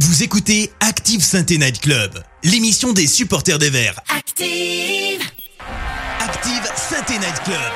Vous 0.00 0.24
écoutez 0.24 0.72
Active 0.80 1.22
Sainte 1.22 1.50
Night 1.50 1.80
Club, 1.80 2.20
l'émission 2.42 2.92
des 2.92 3.06
supporters 3.06 3.60
des 3.60 3.70
Verts. 3.70 4.00
Active 4.08 5.22
Active 6.20 6.72
Sainte 6.74 7.10
Night 7.10 7.42
Club, 7.44 7.72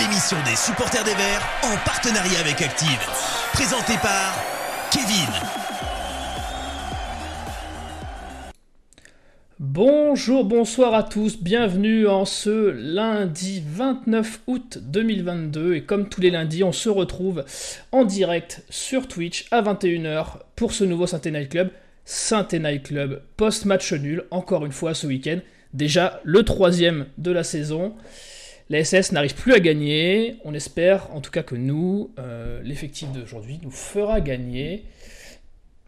l'émission 0.00 0.38
des 0.46 0.56
supporters 0.56 1.04
des 1.04 1.14
Verts 1.14 1.46
en 1.64 1.76
partenariat 1.84 2.40
avec 2.40 2.62
Active. 2.62 2.98
Présentée 3.52 3.98
par 3.98 4.34
Kevin. 4.90 5.65
Bonjour, 9.58 10.44
bonsoir 10.44 10.92
à 10.92 11.02
tous, 11.02 11.42
bienvenue 11.42 12.06
en 12.06 12.26
ce 12.26 12.68
lundi 12.72 13.64
29 13.66 14.42
août 14.48 14.76
2022 14.82 15.76
et 15.76 15.82
comme 15.82 16.10
tous 16.10 16.20
les 16.20 16.28
lundis 16.30 16.62
on 16.62 16.72
se 16.72 16.90
retrouve 16.90 17.42
en 17.90 18.04
direct 18.04 18.62
sur 18.68 19.08
Twitch 19.08 19.46
à 19.50 19.62
21h 19.62 20.40
pour 20.56 20.74
ce 20.74 20.84
nouveau 20.84 21.06
Saint 21.06 21.22
Night 21.24 21.48
Club, 21.48 21.70
Saint 22.04 22.46
Night 22.52 22.82
Club 22.82 23.22
post-match 23.38 23.94
nul, 23.94 24.24
encore 24.30 24.66
une 24.66 24.72
fois 24.72 24.92
ce 24.92 25.06
week-end, 25.06 25.38
déjà 25.72 26.20
le 26.22 26.42
troisième 26.42 27.06
de 27.16 27.30
la 27.30 27.42
saison. 27.42 27.94
La 28.68 28.84
SS 28.84 29.12
n'arrive 29.12 29.36
plus 29.36 29.54
à 29.54 29.60
gagner, 29.60 30.36
on 30.44 30.52
espère 30.52 31.08
en 31.14 31.22
tout 31.22 31.30
cas 31.30 31.42
que 31.42 31.54
nous, 31.54 32.10
euh, 32.18 32.60
l'effectif 32.62 33.10
d'aujourd'hui 33.10 33.58
nous 33.62 33.70
fera 33.70 34.20
gagner. 34.20 34.84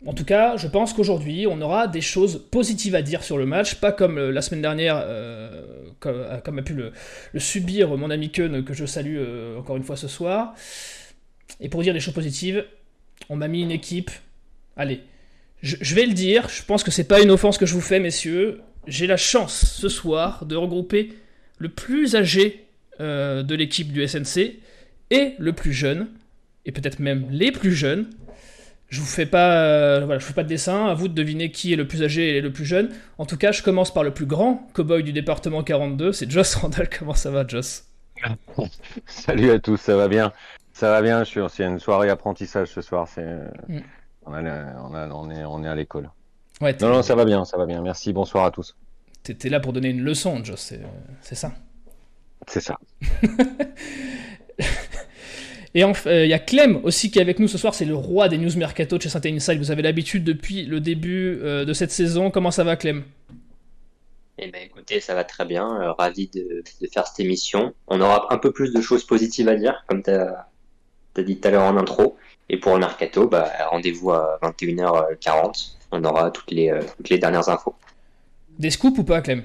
En 0.07 0.13
tout 0.13 0.25
cas, 0.25 0.57
je 0.57 0.69
pense 0.69 0.93
qu'aujourd'hui, 0.93 1.47
on 1.49 1.61
aura 1.61 1.89
des 1.89 2.01
choses 2.01 2.45
positives 2.51 2.95
à 2.95 3.03
dire 3.03 3.25
sur 3.25 3.37
le 3.37 3.47
match, 3.47 3.77
pas 3.77 3.91
comme 3.91 4.19
euh, 4.19 4.31
la 4.31 4.43
semaine 4.43 4.63
dernière, 4.63 5.03
euh, 5.05 5.63
comme, 5.99 6.17
euh, 6.17 6.39
comme 6.39 6.59
a 6.59 6.63
pu 6.63 6.75
le, 6.75 6.93
subir 7.39 7.97
mon 7.97 8.11
ami 8.11 8.31
Keun, 8.31 8.63
que 8.63 8.75
je 8.75 8.87
salue 8.87 9.19
encore 9.59 9.77
une 9.77 9.83
fois 9.83 9.97
ce 9.97 10.07
soir. 10.07 10.55
Et 11.61 11.69
pour 11.69 11.83
dire 11.83 11.95
des 11.95 12.01
choses 12.01 12.15
positives, 12.15 12.65
on 13.29 13.35
m'a 13.35 13.49
mis 13.49 13.63
une 13.63 13.73
équipe. 13.73 14.11
Allez, 14.77 15.01
je, 15.63 15.95
vais 15.97 16.07
le 16.07 16.15
dire, 16.15 16.49
je 16.49 16.63
pense 16.63 16.85
que 16.85 16.93
c'est 16.93 17.09
pas 17.09 17.21
une 17.21 17.33
offense 17.33 17.59
que 17.59 17.67
je 17.67 17.75
vous 17.75 17.81
fais, 17.81 17.99
messieurs. 17.99 18.61
J'ai 18.87 19.09
la 19.09 19.17
chance 19.17 19.65
ce 19.65 19.89
soir 19.89 20.47
de 20.47 20.55
regrouper 20.55 21.13
le 21.59 21.69
plus 21.69 22.15
âgé 22.15 22.67
de 23.01 23.55
l'équipe 23.55 23.93
du 23.93 24.07
SNC 24.07 24.61
et 25.11 25.35
le 25.39 25.53
plus 25.53 25.73
jeune, 25.73 26.09
et 26.65 26.73
peut-être 26.73 27.01
même 27.01 27.27
les 27.31 27.51
plus 27.51 27.73
jeunes. 27.73 28.09
Je 28.89 29.01
vous 29.01 29.07
fais 29.07 29.27
pas, 29.27 29.53
euh, 29.55 30.03
voilà, 30.05 30.19
je 30.19 30.25
fais 30.25 30.33
pas 30.33 30.45
de 30.45 30.49
dessin. 30.49 30.87
À 30.87 30.95
vous 30.95 31.09
de 31.09 31.13
deviner 31.15 31.51
qui 31.51 31.73
est 31.73 31.77
le 31.77 31.87
plus 31.87 32.03
âgé 32.03 32.37
et 32.37 32.41
le 32.41 32.51
plus 32.53 32.65
jeune. 32.65 32.89
En 33.19 33.27
tout 33.27 33.37
cas, 33.37 33.53
je 33.53 33.63
commence 33.63 33.93
par 33.93 34.03
le 34.03 34.13
plus 34.15 34.25
grand 34.27 34.67
cowboy 34.73 35.03
du 35.03 35.13
département 35.13 35.63
42. 35.63 36.13
C'est 36.13 36.31
Joss 36.31 36.55
Randall. 36.55 36.89
Comment 36.99 37.15
ça 37.15 37.31
va, 37.31 37.47
Joss? 37.47 37.85
Salut 39.07 39.51
à 39.51 39.59
tous, 39.59 39.77
ça 39.77 39.97
va 39.97 40.09
bien 40.09 40.33
Ça 40.73 40.91
va 40.91 41.03
bien, 41.03 41.23
je 41.23 41.29
suis 41.29 41.41
c'est 41.51 41.65
une 41.65 41.79
soirée 41.79 42.09
apprentissage 42.11 42.69
ce 42.69 42.81
soir. 42.81 43.07
C'est, 43.09 43.25
Mm. 43.69 43.81
on, 44.27 44.33
a 44.33 44.43
le- 44.43 44.65
on, 44.83 44.95
a- 44.95 45.09
on 45.09 45.31
est, 45.31 45.45
on 45.45 45.63
est 45.65 45.69
à 45.69 45.75
l'école. 45.75 46.11
Ouais, 46.61 46.75
Non, 46.81 46.89
non, 46.89 47.03
ça 47.03 47.15
va 47.15 47.25
bien, 47.25 47.45
ça 47.45 47.57
va 47.59 47.67
bien. 47.67 47.81
Merci, 47.83 48.13
bonsoir 48.13 48.45
à 48.47 48.51
tous. 48.51 48.75
t'es 49.23 49.49
là 49.51 49.61
pour 49.61 49.73
donner 49.75 49.91
une 49.91 50.01
leçon, 50.03 50.43
Joss. 50.43 50.61
C'est, 50.61 50.81
c'est 51.21 51.35
ça. 51.37 51.53
C'est 52.49 52.61
ça. 52.61 52.79
Et 55.79 55.85
enfin, 55.85 56.11
il 56.11 56.29
y 56.29 56.35
a 56.35 56.41
Clem 56.41 56.81
aussi 56.83 57.09
qui 57.13 57.21
est 57.21 57.23
avec 57.23 57.39
nous 57.39 57.47
ce 57.47 57.57
soir. 57.57 57.73
C'est 57.73 57.85
le 57.85 57.95
roi 57.95 58.29
des 58.29 58.37
news 58.37 58.51
mercato 58.57 58.97
de 58.99 59.03
chez 59.03 59.09
Saint 59.09 59.21
Inside. 59.25 59.59
Vous 59.59 59.71
avez 59.71 59.83
l'habitude 59.83 60.25
depuis 60.25 60.65
le 60.65 60.81
début 60.81 61.39
euh, 61.41 61.65
de 61.65 61.73
cette 61.73 61.93
saison. 61.93 62.33
Comment 62.33 62.51
ça 62.51 62.65
va, 62.65 62.75
Clem? 62.75 63.05
Eh 64.39 64.51
ben, 64.51 64.61
écoutez, 64.61 64.99
ça 64.99 65.15
va 65.15 65.23
très 65.23 65.45
bien. 65.45 65.81
euh, 65.81 65.93
ravi 65.93 66.27
de, 66.35 66.65
de 66.81 66.87
faire 66.93 67.07
cette 67.07 67.21
émission. 67.21 67.75
On 67.87 68.01
aura 68.01 68.27
un 68.35 68.39
peu 68.39 68.51
plus 68.51 68.73
de 68.73 68.81
choses 68.81 69.05
positives 69.05 69.49
à 69.49 69.55
dire, 69.55 69.85
comme 69.87 70.03
tu 70.03 70.11
as, 70.11 70.49
dit 71.19 71.39
tout 71.39 71.47
à 71.47 71.53
l'heure 71.53 71.63
en 71.63 71.77
intro. 71.77 72.17
Et 72.49 72.57
pour 72.57 72.73
le 72.73 72.81
mercato, 72.81 73.29
bah, 73.29 73.49
rendez-vous 73.71 74.11
à 74.11 74.37
21h40. 74.43 75.75
On 75.93 76.03
aura 76.03 76.33
toutes 76.33 76.51
les, 76.51 76.71
euh, 76.71 76.81
toutes 76.97 77.09
les 77.09 77.19
dernières 77.19 77.49
infos. 77.49 77.77
Des 78.59 78.71
scoops 78.71 78.99
ou 78.99 79.05
pas, 79.05 79.21
Clem? 79.21 79.45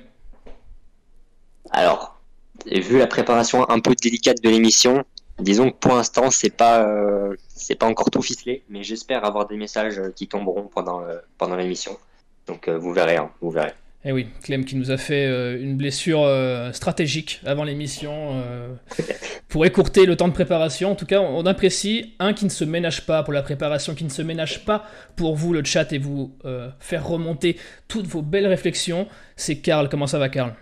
Alors, 1.69 2.19
vu 2.65 2.97
la 2.97 3.05
préparation 3.05 3.69
un 3.69 3.79
peu 3.79 3.93
délicate 4.01 4.41
de 4.41 4.49
l'émission, 4.49 5.03
disons 5.39 5.71
que 5.71 5.77
pour 5.77 5.95
l'instant, 5.95 6.31
c'est 6.31 6.55
pas, 6.55 6.85
euh, 6.85 7.35
c'est 7.47 7.75
pas 7.75 7.87
encore 7.87 8.09
tout 8.11 8.21
ficelé, 8.21 8.63
mais 8.69 8.83
j'espère 8.83 9.25
avoir 9.25 9.47
des 9.47 9.57
messages 9.57 9.99
euh, 9.99 10.11
qui 10.15 10.27
tomberont 10.27 10.69
pendant, 10.73 11.01
euh, 11.01 11.17
pendant 11.37 11.55
l'émission. 11.55 11.97
Donc, 12.47 12.67
vous 12.67 12.91
verrez, 12.91 13.15
hein, 13.15 13.31
vous 13.41 13.51
verrez. 13.51 13.71
Eh 14.03 14.11
oui, 14.11 14.27
Clem 14.43 14.65
qui 14.65 14.75
nous 14.75 14.91
a 14.91 14.97
fait 14.97 15.25
une 15.61 15.77
blessure 15.77 16.29
stratégique 16.73 17.39
avant 17.45 17.63
l'émission 17.63 18.43
pour 19.47 19.65
écourter 19.65 20.05
le 20.05 20.17
temps 20.17 20.27
de 20.27 20.33
préparation. 20.33 20.91
En 20.91 20.95
tout 20.95 21.05
cas, 21.05 21.21
on 21.21 21.45
apprécie 21.45 22.13
un 22.19 22.33
qui 22.33 22.43
ne 22.43 22.49
se 22.49 22.65
ménage 22.65 23.05
pas 23.05 23.23
pour 23.23 23.31
la 23.31 23.41
préparation, 23.41 23.95
qui 23.95 24.03
ne 24.03 24.09
se 24.09 24.21
ménage 24.21 24.65
pas 24.65 24.83
pour 25.15 25.37
vous 25.37 25.53
le 25.53 25.63
chat 25.63 25.93
et 25.93 25.99
vous 25.99 26.35
faire 26.81 27.07
remonter 27.07 27.55
toutes 27.87 28.07
vos 28.07 28.21
belles 28.21 28.47
réflexions. 28.47 29.07
C'est 29.37 29.59
Karl. 29.59 29.87
Comment 29.87 30.07
ça 30.07 30.19
va, 30.19 30.27
Karl? 30.27 30.53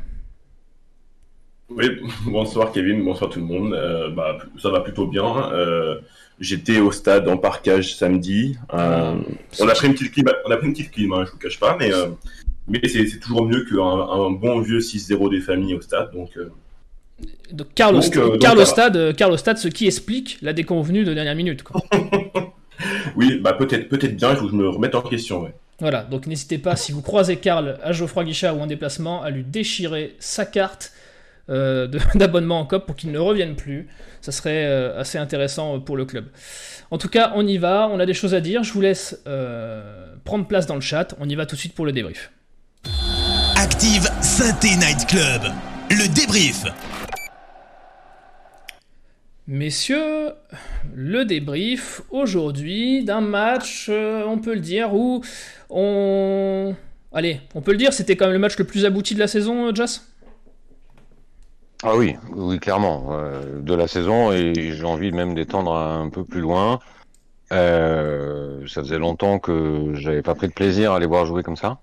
Oui, 1.75 1.85
bonsoir 2.25 2.71
Kevin, 2.71 3.03
bonsoir 3.03 3.29
tout 3.29 3.39
le 3.39 3.45
monde. 3.45 3.73
Euh, 3.73 4.09
bah, 4.09 4.37
ça 4.61 4.69
va 4.69 4.81
plutôt 4.81 5.07
bien. 5.07 5.51
Euh, 5.53 5.99
J'étais 6.39 6.79
au 6.79 6.91
stade 6.91 7.27
en 7.29 7.37
parcage 7.37 7.95
samedi. 7.95 8.57
Euh, 8.73 9.15
on 9.59 9.67
a 9.67 9.73
pris 9.73 9.87
une 9.87 9.93
petite 9.93 10.11
clim, 10.11 10.25
on 10.45 10.51
a 10.51 10.57
pris 10.57 10.67
une 10.67 10.73
petite 10.73 10.91
clim, 10.91 11.13
hein, 11.13 11.23
je 11.25 11.31
vous 11.31 11.37
cache 11.37 11.59
pas, 11.59 11.77
mais 11.79 11.91
mais 12.67 12.81
c'est 12.87 13.19
toujours 13.19 13.45
mieux 13.45 13.63
qu'un 13.65 13.83
un 13.83 14.31
bon 14.31 14.59
vieux 14.59 14.79
6-0 14.79 15.29
des 15.29 15.39
familles 15.39 15.75
au 15.75 15.81
stade. 15.81 16.11
Donc 16.13 16.31
Donc, 17.51 17.67
Karl, 17.75 17.95
au, 17.95 17.99
Donc, 17.99 18.39
donc, 18.39 18.65
stade, 18.65 19.15
Karl 19.15 19.31
au 19.31 19.37
stade, 19.37 19.57
ce 19.57 19.67
qui 19.67 19.85
explique 19.85 20.39
la 20.41 20.53
déconvenue 20.53 21.03
de 21.03 21.13
dernière 21.13 21.35
minute. 21.35 21.61
quoi. 21.61 21.79
oui, 23.15 23.39
bah 23.39 23.53
peut-être 23.53 23.87
peut-être 23.87 24.15
bien. 24.15 24.31
Il 24.31 24.37
faut 24.37 24.45
que 24.45 24.51
je 24.51 24.55
me 24.55 24.67
remette 24.67 24.95
en 24.95 25.01
question. 25.03 25.43
Ouais. 25.43 25.53
Voilà, 25.79 26.03
donc 26.03 26.27
n'hésitez 26.27 26.57
pas, 26.57 26.75
si 26.75 26.91
vous 26.91 27.01
croisez 27.01 27.37
Karl 27.37 27.77
à 27.83 27.91
Geoffroy 27.91 28.23
Guichard 28.23 28.57
ou 28.57 28.61
en 28.61 28.67
déplacement, 28.67 29.21
à 29.21 29.29
lui 29.29 29.43
déchirer 29.43 30.15
sa 30.19 30.45
carte 30.45 30.91
euh, 31.49 31.87
d'abonnement 32.15 32.59
en 32.59 32.65
COP 32.65 32.85
pour 32.85 32.95
qu'il 32.95 33.11
ne 33.11 33.19
revienne 33.19 33.55
plus. 33.55 33.87
Ça 34.21 34.31
serait 34.31 34.65
euh, 34.65 34.99
assez 34.99 35.17
intéressant 35.17 35.75
euh, 35.75 35.79
pour 35.79 35.97
le 35.97 36.05
club. 36.05 36.27
En 36.91 36.97
tout 36.97 37.09
cas, 37.09 37.33
on 37.35 37.45
y 37.45 37.57
va, 37.57 37.89
on 37.91 37.99
a 37.99 38.05
des 38.05 38.13
choses 38.13 38.35
à 38.35 38.41
dire. 38.41 38.63
Je 38.63 38.71
vous 38.71 38.81
laisse 38.81 39.19
euh, 39.27 40.15
prendre 40.23 40.47
place 40.47 40.67
dans 40.67 40.75
le 40.75 40.81
chat. 40.81 41.15
On 41.19 41.27
y 41.27 41.35
va 41.35 41.45
tout 41.45 41.55
de 41.55 41.59
suite 41.59 41.73
pour 41.73 41.85
le 41.85 41.91
débrief. 41.91 42.31
Active 43.57 44.07
Sainte 44.21 44.63
Night 44.63 45.07
Club, 45.07 45.41
le 45.89 46.13
débrief. 46.13 46.65
Messieurs, 49.47 50.33
le 50.93 51.25
débrief 51.25 52.01
aujourd'hui 52.11 53.03
d'un 53.03 53.21
match, 53.21 53.89
on 53.89 54.37
peut 54.37 54.53
le 54.53 54.59
dire, 54.61 54.93
où 54.93 55.23
on... 55.69 56.75
Allez, 57.11 57.41
on 57.55 57.61
peut 57.61 57.71
le 57.71 57.77
dire, 57.77 57.91
c'était 57.91 58.15
quand 58.15 58.25
même 58.25 58.33
le 58.33 58.39
match 58.39 58.57
le 58.57 58.63
plus 58.63 58.85
abouti 58.85 59.13
de 59.13 59.19
la 59.19 59.27
saison, 59.27 59.73
Joss? 59.75 60.10
Ah 61.83 61.95
oui, 61.95 62.15
oui, 62.35 62.59
clairement, 62.59 63.07
euh, 63.11 63.59
de 63.61 63.73
la 63.73 63.87
saison, 63.87 64.31
et 64.31 64.53
j'ai 64.55 64.85
envie 64.85 65.11
même 65.11 65.33
d'étendre 65.33 65.73
un 65.73 66.09
peu 66.09 66.23
plus 66.23 66.41
loin. 66.41 66.79
Euh, 67.51 68.65
ça 68.67 68.81
faisait 68.81 68.97
longtemps 68.99 69.39
que 69.39 69.91
j'avais 69.95 70.21
pas 70.21 70.35
pris 70.35 70.47
de 70.47 70.53
plaisir 70.53 70.93
à 70.93 70.99
les 70.99 71.05
voir 71.05 71.25
jouer 71.25 71.43
comme 71.43 71.57
ça. 71.57 71.79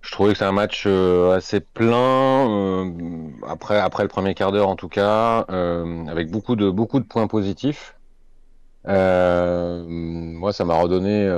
Je 0.00 0.10
trouvais 0.12 0.32
que 0.32 0.38
c'est 0.38 0.44
un 0.44 0.52
match 0.52 0.84
euh, 0.86 1.36
assez 1.36 1.60
plein, 1.60 2.48
euh, 2.50 3.30
après, 3.46 3.78
après 3.78 4.02
le 4.02 4.08
premier 4.08 4.34
quart 4.34 4.50
d'heure 4.50 4.68
en 4.68 4.76
tout 4.76 4.88
cas, 4.88 5.40
avec 6.08 6.30
beaucoup 6.30 6.56
de, 6.56 6.70
beaucoup 6.70 7.00
de 7.00 7.04
points 7.04 7.26
positifs. 7.26 7.96
Moi, 8.86 10.52
ça 10.52 10.64
m'a 10.64 10.74
redonné, 10.74 11.28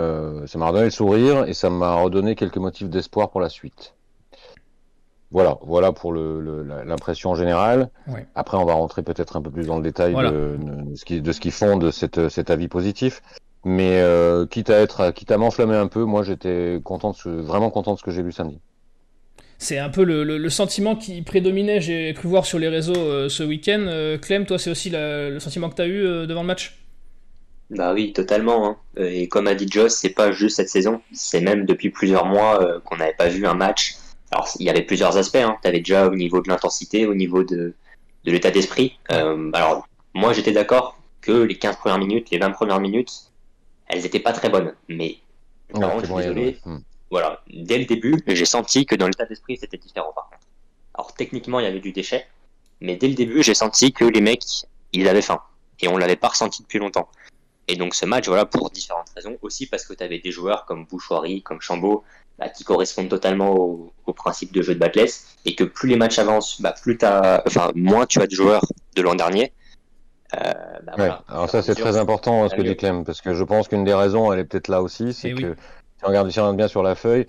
ça 0.46 0.58
m'a 0.58 0.68
redonné 0.68 0.84
le 0.84 0.90
sourire 0.90 1.44
et 1.46 1.54
ça 1.54 1.70
m'a 1.70 1.94
redonné 1.96 2.34
quelques 2.34 2.56
motifs 2.58 2.88
d'espoir 2.88 3.30
pour 3.30 3.40
la 3.40 3.48
suite. 3.48 3.94
Voilà, 5.32 5.58
voilà 5.62 5.92
pour 5.92 6.12
le- 6.12 6.40
le- 6.40 6.62
la- 6.62 6.84
l'impression 6.84 7.34
générale. 7.34 7.88
Ouais. 8.06 8.26
Après, 8.34 8.56
on 8.58 8.64
va 8.66 8.74
rentrer 8.74 9.02
peut-être 9.02 9.36
un 9.36 9.42
peu 9.42 9.50
plus 9.50 9.66
dans 9.66 9.76
le 9.78 9.82
détail 9.82 10.12
Voilà. 10.12 10.30
de, 10.30 10.58
de 10.60 10.94
ce 10.94 11.04
qui, 11.04 11.20
de 11.22 11.32
ce 11.32 11.40
qui 11.40 11.50
fonde 11.50 11.90
cette, 11.90 12.28
cet 12.28 12.50
avis 12.50 12.68
positif. 12.68 13.22
Mais 13.64 14.00
euh, 14.00 14.44
quitte 14.44 14.70
à 14.70 14.78
être, 14.80 15.10
quitte 15.12 15.30
à 15.30 15.38
m'enflammer 15.38 15.76
un 15.76 15.86
peu, 15.86 16.04
moi 16.04 16.22
j'étais 16.22 16.80
content, 16.84 17.12
de 17.12 17.16
ce- 17.16 17.28
vraiment 17.28 17.70
content 17.70 17.94
de 17.94 17.98
ce 17.98 18.04
que 18.04 18.10
j'ai 18.10 18.22
vu 18.22 18.32
samedi. 18.32 18.58
C'est 19.58 19.78
un 19.78 19.88
peu 19.88 20.02
le, 20.04 20.24
le- 20.24 20.38
le 20.38 20.50
sentiment 20.50 20.96
qui 20.96 21.22
prédominait, 21.22 21.80
j'ai 21.80 22.12
cru 22.14 22.28
voir 22.28 22.44
sur 22.44 22.58
les 22.58 22.68
réseaux 22.68 22.96
euh, 22.96 23.28
ce 23.28 23.44
week-end. 23.44 23.84
Euh, 23.86 24.18
Clem, 24.18 24.44
toi, 24.44 24.58
c'est 24.58 24.70
aussi 24.70 24.90
la- 24.90 25.30
le 25.30 25.38
sentiment 25.40 25.70
que 25.70 25.76
tu 25.76 25.82
as 25.82 25.86
eu 25.86 26.04
euh, 26.04 26.26
devant 26.26 26.42
le 26.42 26.48
match? 26.48 26.78
Bah 27.70 27.94
oui, 27.94 28.12
totalement. 28.12 28.66
hein. 28.66 28.76
Et 28.98 29.28
comme 29.28 29.46
a 29.46 29.54
dit 29.54 29.68
Joss, 29.70 29.94
c'est 29.94 30.10
pas 30.10 30.32
juste 30.32 30.56
cette 30.56 30.68
saison, 30.68 31.00
c'est 31.12 31.40
même 31.40 31.64
depuis 31.64 31.88
plusieurs 31.90 32.26
mois 32.26 32.60
euh, 32.62 32.80
qu'on 32.80 32.96
n'avait 32.96 33.14
pas 33.14 33.28
vu 33.28 33.46
un 33.46 33.54
match. 33.54 33.94
Alors 34.32 34.48
il 34.58 34.66
y 34.66 34.70
avait 34.70 34.82
plusieurs 34.82 35.16
aspects. 35.16 35.36
Hein. 35.36 35.56
Tu 35.62 35.68
avais 35.68 35.78
déjà 35.78 36.06
au 36.08 36.14
niveau 36.14 36.40
de 36.40 36.48
l'intensité, 36.48 37.06
au 37.06 37.14
niveau 37.14 37.44
de, 37.44 37.74
de 38.24 38.30
l'état 38.32 38.50
d'esprit. 38.50 38.98
Euh, 39.10 39.50
alors 39.52 39.86
moi 40.14 40.32
j'étais 40.32 40.52
d'accord 40.52 40.98
que 41.20 41.32
les 41.32 41.58
15 41.58 41.76
premières 41.76 41.98
minutes, 41.98 42.30
les 42.30 42.38
20 42.38 42.50
premières 42.50 42.80
minutes, 42.80 43.30
elles 43.88 44.04
étaient 44.06 44.20
pas 44.20 44.32
très 44.32 44.48
bonnes. 44.48 44.74
Mais 44.88 45.18
Ouais, 45.74 45.80
je 46.00 46.04
suis 46.06 46.14
désolé. 46.16 46.44
ouais. 46.44 46.58
Hmm. 46.66 46.80
voilà, 47.10 47.42
dès 47.48 47.78
le 47.78 47.86
début, 47.86 48.22
j'ai 48.26 48.44
senti 48.44 48.84
que 48.84 48.94
dans 48.94 49.06
l'état 49.06 49.24
d'esprit 49.24 49.56
c'était 49.58 49.78
différent 49.78 50.12
par 50.14 50.28
contre. 50.28 50.42
Alors 50.94 51.14
techniquement 51.14 51.60
il 51.60 51.64
y 51.64 51.66
avait 51.66 51.80
du 51.80 51.92
déchet, 51.92 52.26
mais 52.80 52.96
dès 52.96 53.08
le 53.08 53.14
début 53.14 53.42
j'ai 53.42 53.54
senti 53.54 53.92
que 53.92 54.04
les 54.04 54.20
mecs 54.20 54.42
ils 54.92 55.08
avaient 55.08 55.22
faim 55.22 55.40
et 55.80 55.88
on 55.88 55.96
l'avait 55.96 56.16
pas 56.16 56.28
ressenti 56.28 56.62
depuis 56.62 56.78
longtemps. 56.78 57.08
Et 57.68 57.76
donc 57.76 57.94
ce 57.94 58.04
match, 58.04 58.26
voilà, 58.28 58.44
pour 58.44 58.70
différentes 58.70 59.08
raisons, 59.16 59.38
aussi 59.40 59.66
parce 59.66 59.86
que 59.86 59.94
tu 59.94 60.02
avais 60.04 60.18
des 60.18 60.30
joueurs 60.32 60.64
comme 60.66 60.84
Bouchoirie, 60.84 61.42
comme 61.42 61.60
Chambaud, 61.62 62.04
bah, 62.38 62.48
qui 62.48 62.64
correspondent 62.64 63.08
totalement 63.08 63.52
au, 63.54 63.92
principe 64.14 64.52
de 64.52 64.60
jeu 64.60 64.74
de 64.74 64.78
Batless, 64.78 65.36
et 65.46 65.54
que 65.54 65.64
plus 65.64 65.88
les 65.88 65.96
matchs 65.96 66.18
avancent, 66.18 66.60
bah, 66.60 66.74
plus 66.82 66.98
as, 67.02 67.42
enfin, 67.46 67.70
moins 67.74 68.04
tu 68.04 68.20
as 68.20 68.26
de 68.26 68.34
joueurs 68.34 68.64
de 68.94 69.02
l'an 69.02 69.14
dernier. 69.14 69.52
Euh, 70.34 70.52
bah, 70.84 70.92
ouais. 70.98 71.10
Alors 71.28 71.48
ça 71.48 71.62
c'est 71.62 71.74
très 71.74 71.96
important 71.96 72.48
ce 72.48 72.54
que 72.54 72.62
dit 72.62 72.76
Clem, 72.76 73.04
parce 73.04 73.20
que 73.20 73.34
je 73.34 73.44
pense 73.44 73.68
qu'une 73.68 73.84
des 73.84 73.94
raisons, 73.94 74.32
elle 74.32 74.40
est 74.40 74.44
peut-être 74.44 74.68
là 74.68 74.82
aussi, 74.82 75.12
c'est 75.14 75.30
eh 75.30 75.34
que 75.34 75.54
si 75.54 76.04
on, 76.04 76.08
regarde, 76.08 76.30
si 76.30 76.38
on 76.38 76.42
regarde 76.42 76.56
bien 76.56 76.68
sur 76.68 76.82
la 76.82 76.94
feuille, 76.94 77.26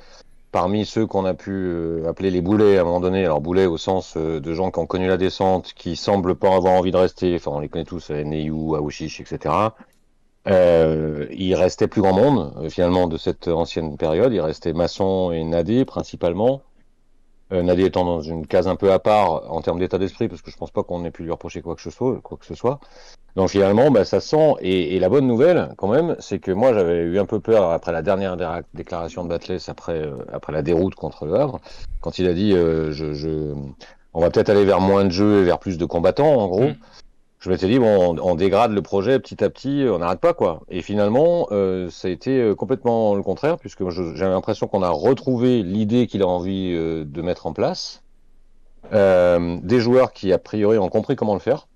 parmi 0.51 0.85
ceux 0.85 1.05
qu'on 1.05 1.25
a 1.25 1.33
pu 1.33 1.51
euh, 1.51 2.07
appeler 2.07 2.29
les 2.29 2.41
boulets 2.41 2.77
à 2.77 2.81
un 2.81 2.83
moment 2.83 2.99
donné, 2.99 3.23
alors 3.23 3.41
boulets 3.41 3.65
au 3.65 3.77
sens 3.77 4.15
euh, 4.17 4.39
de 4.39 4.53
gens 4.53 4.71
qui 4.71 4.79
ont 4.79 4.85
connu 4.85 5.07
la 5.07 5.17
descente, 5.17 5.73
qui 5.73 5.95
semblent 5.95 6.35
pas 6.35 6.53
avoir 6.53 6.73
envie 6.73 6.91
de 6.91 6.97
rester, 6.97 7.35
enfin 7.35 7.51
on 7.51 7.59
les 7.59 7.69
connaît 7.69 7.85
tous, 7.85 8.09
Neyou, 8.09 8.75
Aouchiche, 8.75 9.21
etc. 9.21 9.53
Euh, 10.47 11.27
il 11.31 11.55
restait 11.55 11.87
plus 11.87 12.01
grand 12.01 12.13
monde 12.13 12.53
euh, 12.57 12.69
finalement 12.69 13.07
de 13.07 13.17
cette 13.17 13.47
ancienne 13.47 13.97
période. 13.97 14.33
Il 14.33 14.41
restait 14.41 14.73
Masson 14.73 15.31
et 15.31 15.43
Nadé 15.43 15.85
principalement. 15.85 16.61
Euh, 17.53 17.61
Nadé 17.61 17.85
étant 17.85 18.03
dans 18.03 18.21
une 18.21 18.47
case 18.47 18.67
un 18.67 18.75
peu 18.75 18.91
à 18.91 18.99
part 18.99 19.51
en 19.51 19.61
termes 19.61 19.79
d'état 19.79 19.97
d'esprit, 19.97 20.27
parce 20.27 20.41
que 20.41 20.49
je 20.49 20.57
pense 20.57 20.71
pas 20.71 20.83
qu'on 20.83 21.05
ait 21.05 21.11
pu 21.11 21.23
lui 21.23 21.31
reprocher 21.31 21.61
quoi 21.61 21.75
que 21.75 21.81
ce 21.81 21.91
soit. 21.91 22.19
Quoi 22.21 22.37
que 22.37 22.45
ce 22.45 22.55
soit. 22.55 22.79
Donc 23.35 23.49
finalement, 23.49 23.91
bah, 23.91 24.05
ça 24.05 24.19
sent. 24.19 24.55
Et, 24.61 24.95
et, 24.95 24.99
la 24.99 25.09
bonne 25.09 25.27
nouvelle, 25.27 25.73
quand 25.77 25.87
même, 25.87 26.15
c'est 26.19 26.39
que 26.39 26.51
moi 26.51 26.73
j'avais 26.73 26.99
eu 26.99 27.19
un 27.19 27.25
peu 27.25 27.39
peur 27.39 27.71
après 27.71 27.91
la 27.91 28.01
dernière 28.01 28.37
déclaration 28.73 29.23
de 29.23 29.29
Batles, 29.29 29.57
après 29.67 30.01
euh, 30.01 30.15
après 30.31 30.51
la 30.53 30.61
déroute 30.61 30.95
contre 30.95 31.25
le 31.25 31.35
Havre, 31.35 31.59
quand 32.01 32.19
il 32.19 32.27
a 32.27 32.33
dit 32.33 32.53
euh, 32.53 32.91
je, 32.91 33.13
je, 33.13 33.53
on 34.13 34.21
va 34.21 34.29
peut-être 34.29 34.49
aller 34.49 34.65
vers 34.65 34.81
moins 34.81 35.05
de 35.05 35.09
jeux 35.09 35.41
et 35.41 35.43
vers 35.43 35.59
plus 35.59 35.77
de 35.77 35.85
combattants, 35.85 36.35
en 36.35 36.47
gros. 36.47 36.69
Mm 36.69 36.75
je 37.43 37.49
m'étais 37.49 37.67
dit 37.67 37.77
bon, 37.77 38.17
on, 38.21 38.35
dégrade 38.35 38.71
le 38.71 38.81
projet 38.81 39.19
petit 39.19 39.43
à 39.43 39.49
petit, 39.49 39.85
on 39.89 39.99
n'arrête 39.99 40.21
pas 40.21 40.33
quoi. 40.33 40.61
Et 40.69 40.81
finalement, 40.81 41.49
euh, 41.51 41.89
ça 41.89 42.07
a 42.07 42.11
été 42.11 42.39
euh, 42.39 42.55
complètement 42.55 43.15
le 43.15 43.21
contraire, 43.21 43.57
puisque 43.57 43.89
j'avais 43.89 44.31
l'impression 44.31 44.67
qu'on 44.67 44.81
a 44.81 44.89
retrouvé 44.89 45.61
l'idée 45.61 46.07
qu'il 46.07 46.21
a 46.21 46.27
envie 46.27 46.71
euh, 46.73 47.03
de 47.03 47.21
mettre 47.21 47.45
en 47.45 47.51
place, 47.51 48.01
euh, 48.93 49.57
des 49.61 49.81
joueurs 49.81 50.13
qui 50.13 50.31
a 50.31 50.37
priori 50.37 50.77
ont 50.77 50.87
compris 50.87 51.17
comment 51.17 51.33
le 51.33 51.41
faire, 51.41 51.67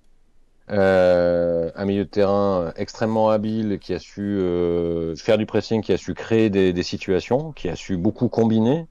un 0.70 1.86
milieu 1.86 2.06
de 2.06 2.10
terrain 2.10 2.72
extrêmement 2.78 3.30
habile 3.30 3.78
qui 3.80 3.94
a 3.94 4.00
su 4.00 4.40
faire 5.18 5.38
du 5.38 5.46
pressing, 5.46 5.82
qui 5.82 5.92
a 5.92 5.98
su 5.98 6.14
créer 6.14 6.50
des, 6.50 6.72
des, 6.72 6.84
situations, 6.84 7.52
qui 7.52 7.68
a 7.68 7.76
su 7.76 7.98
beaucoup 7.98 8.30
combiner. 8.30 8.88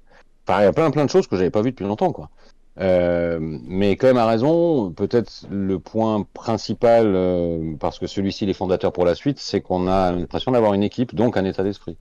Enfin, 0.46 0.60
il 0.60 0.64
y 0.64 0.66
a 0.66 0.72
plein 0.74 0.90
plein 0.90 1.06
de 1.06 1.10
choses 1.10 1.26
que 1.26 1.36
j'avais 1.36 1.50
pas 1.50 1.62
vues 1.62 1.70
depuis 1.70 1.86
longtemps 1.86 2.12
quoi. 2.12 2.28
Euh, 2.78 3.38
mais 3.40 3.96
quand 3.96 4.06
même 4.06 4.18
a 4.18 4.26
raison, 4.26 4.90
peut-être 4.90 5.46
le 5.50 5.78
point 5.78 6.26
principal, 6.34 7.06
euh, 7.14 7.74
parce 7.80 7.98
que 7.98 8.06
celui-ci 8.06 8.44
est 8.44 8.52
fondateur 8.52 8.92
pour 8.92 9.06
la 9.06 9.14
suite, 9.14 9.38
c'est 9.38 9.60
qu'on 9.60 9.88
a 9.88 10.12
l'impression 10.12 10.52
d'avoir 10.52 10.74
une 10.74 10.82
équipe, 10.82 11.14
donc 11.14 11.36
un 11.36 11.44
état 11.44 11.62
d'esprit. 11.62 11.96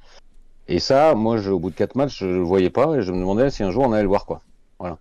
Et 0.68 0.80
ça, 0.80 1.16
moi, 1.16 1.48
au 1.48 1.60
bout 1.60 1.70
de 1.70 1.76
quatre 1.76 1.96
matchs, 1.96 2.20
je 2.20 2.26
le 2.26 2.42
voyais 2.42 2.70
pas 2.70 2.96
et 2.96 3.02
je 3.02 3.12
me 3.12 3.20
demandais 3.20 3.50
si 3.50 3.64
un 3.64 3.72
jour 3.72 3.86
on 3.86 3.94
allait 3.94 4.02
le 4.02 4.10
voir 4.10 4.26
quoi. 4.26 4.42
Voilà. 4.80 4.98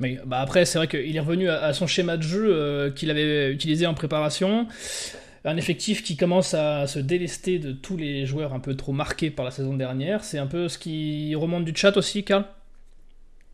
Mais 0.00 0.18
bah 0.26 0.40
après, 0.40 0.64
c'est 0.64 0.78
vrai 0.78 0.88
qu'il 0.88 1.14
est 1.14 1.20
revenu 1.20 1.48
à, 1.48 1.72
son 1.72 1.86
schéma 1.86 2.16
de 2.16 2.22
jeu 2.22 2.48
euh, 2.50 2.90
qu'il 2.90 3.10
avait 3.10 3.52
utilisé 3.52 3.86
en 3.86 3.94
préparation. 3.94 4.66
Un 5.44 5.56
effectif 5.56 6.02
qui 6.02 6.16
commence 6.16 6.54
à 6.54 6.86
se 6.88 6.98
délester 6.98 7.58
de 7.58 7.70
tous 7.70 7.96
les 7.96 8.26
joueurs 8.26 8.52
un 8.52 8.58
peu 8.58 8.74
trop 8.74 8.92
marqués 8.92 9.30
par 9.30 9.44
la 9.44 9.52
saison 9.52 9.74
dernière. 9.74 10.24
C'est 10.24 10.38
un 10.38 10.48
peu 10.48 10.68
ce 10.68 10.78
qui 10.78 11.34
remonte 11.36 11.64
du 11.64 11.74
chat 11.74 11.96
aussi, 11.96 12.24
Karl? 12.24 12.44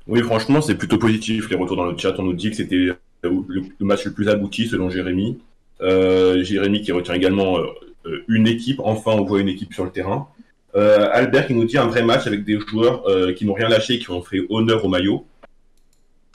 Oui, 0.08 0.20
franchement, 0.22 0.60
c'est 0.60 0.75
plutôt 0.75 0.99
positif. 0.99 1.49
Les 1.49 1.56
retours 1.56 1.76
dans 1.76 1.87
le 1.87 1.96
chat, 1.96 2.14
on 2.19 2.22
nous 2.22 2.32
dit 2.32 2.50
que 2.50 2.56
c'était 2.56 2.88
le, 3.22 3.64
match 3.81 4.04
le 4.04 4.12
plus 4.12 4.28
abouti 4.28 4.66
selon 4.66 4.90
Jérémy. 4.90 5.38
Euh, 5.81 6.43
Jérémy 6.43 6.82
qui 6.82 6.93
retient 6.93 7.14
également 7.14 7.58
euh, 7.58 8.25
une 8.28 8.46
équipe. 8.46 8.81
Enfin, 8.82 9.12
on 9.12 9.25
voit 9.25 9.40
une 9.40 9.49
équipe 9.49 9.72
sur 9.72 9.84
le 9.84 9.90
terrain. 9.90 10.28
Euh, 10.75 11.08
Albert 11.12 11.46
qui 11.46 11.54
nous 11.54 11.64
dit 11.64 11.78
un 11.78 11.87
vrai 11.87 12.02
match 12.02 12.26
avec 12.26 12.44
des 12.44 12.58
joueurs 12.58 13.04
qui 13.37 13.44
n'ont 13.44 13.54
rien 13.54 13.69
lâché, 13.69 13.99
qui 13.99 14.10
ont 14.10 14.22
fait 14.22 14.40
honneur 14.49 14.84
au 14.84 14.88
maillot. 14.88 15.26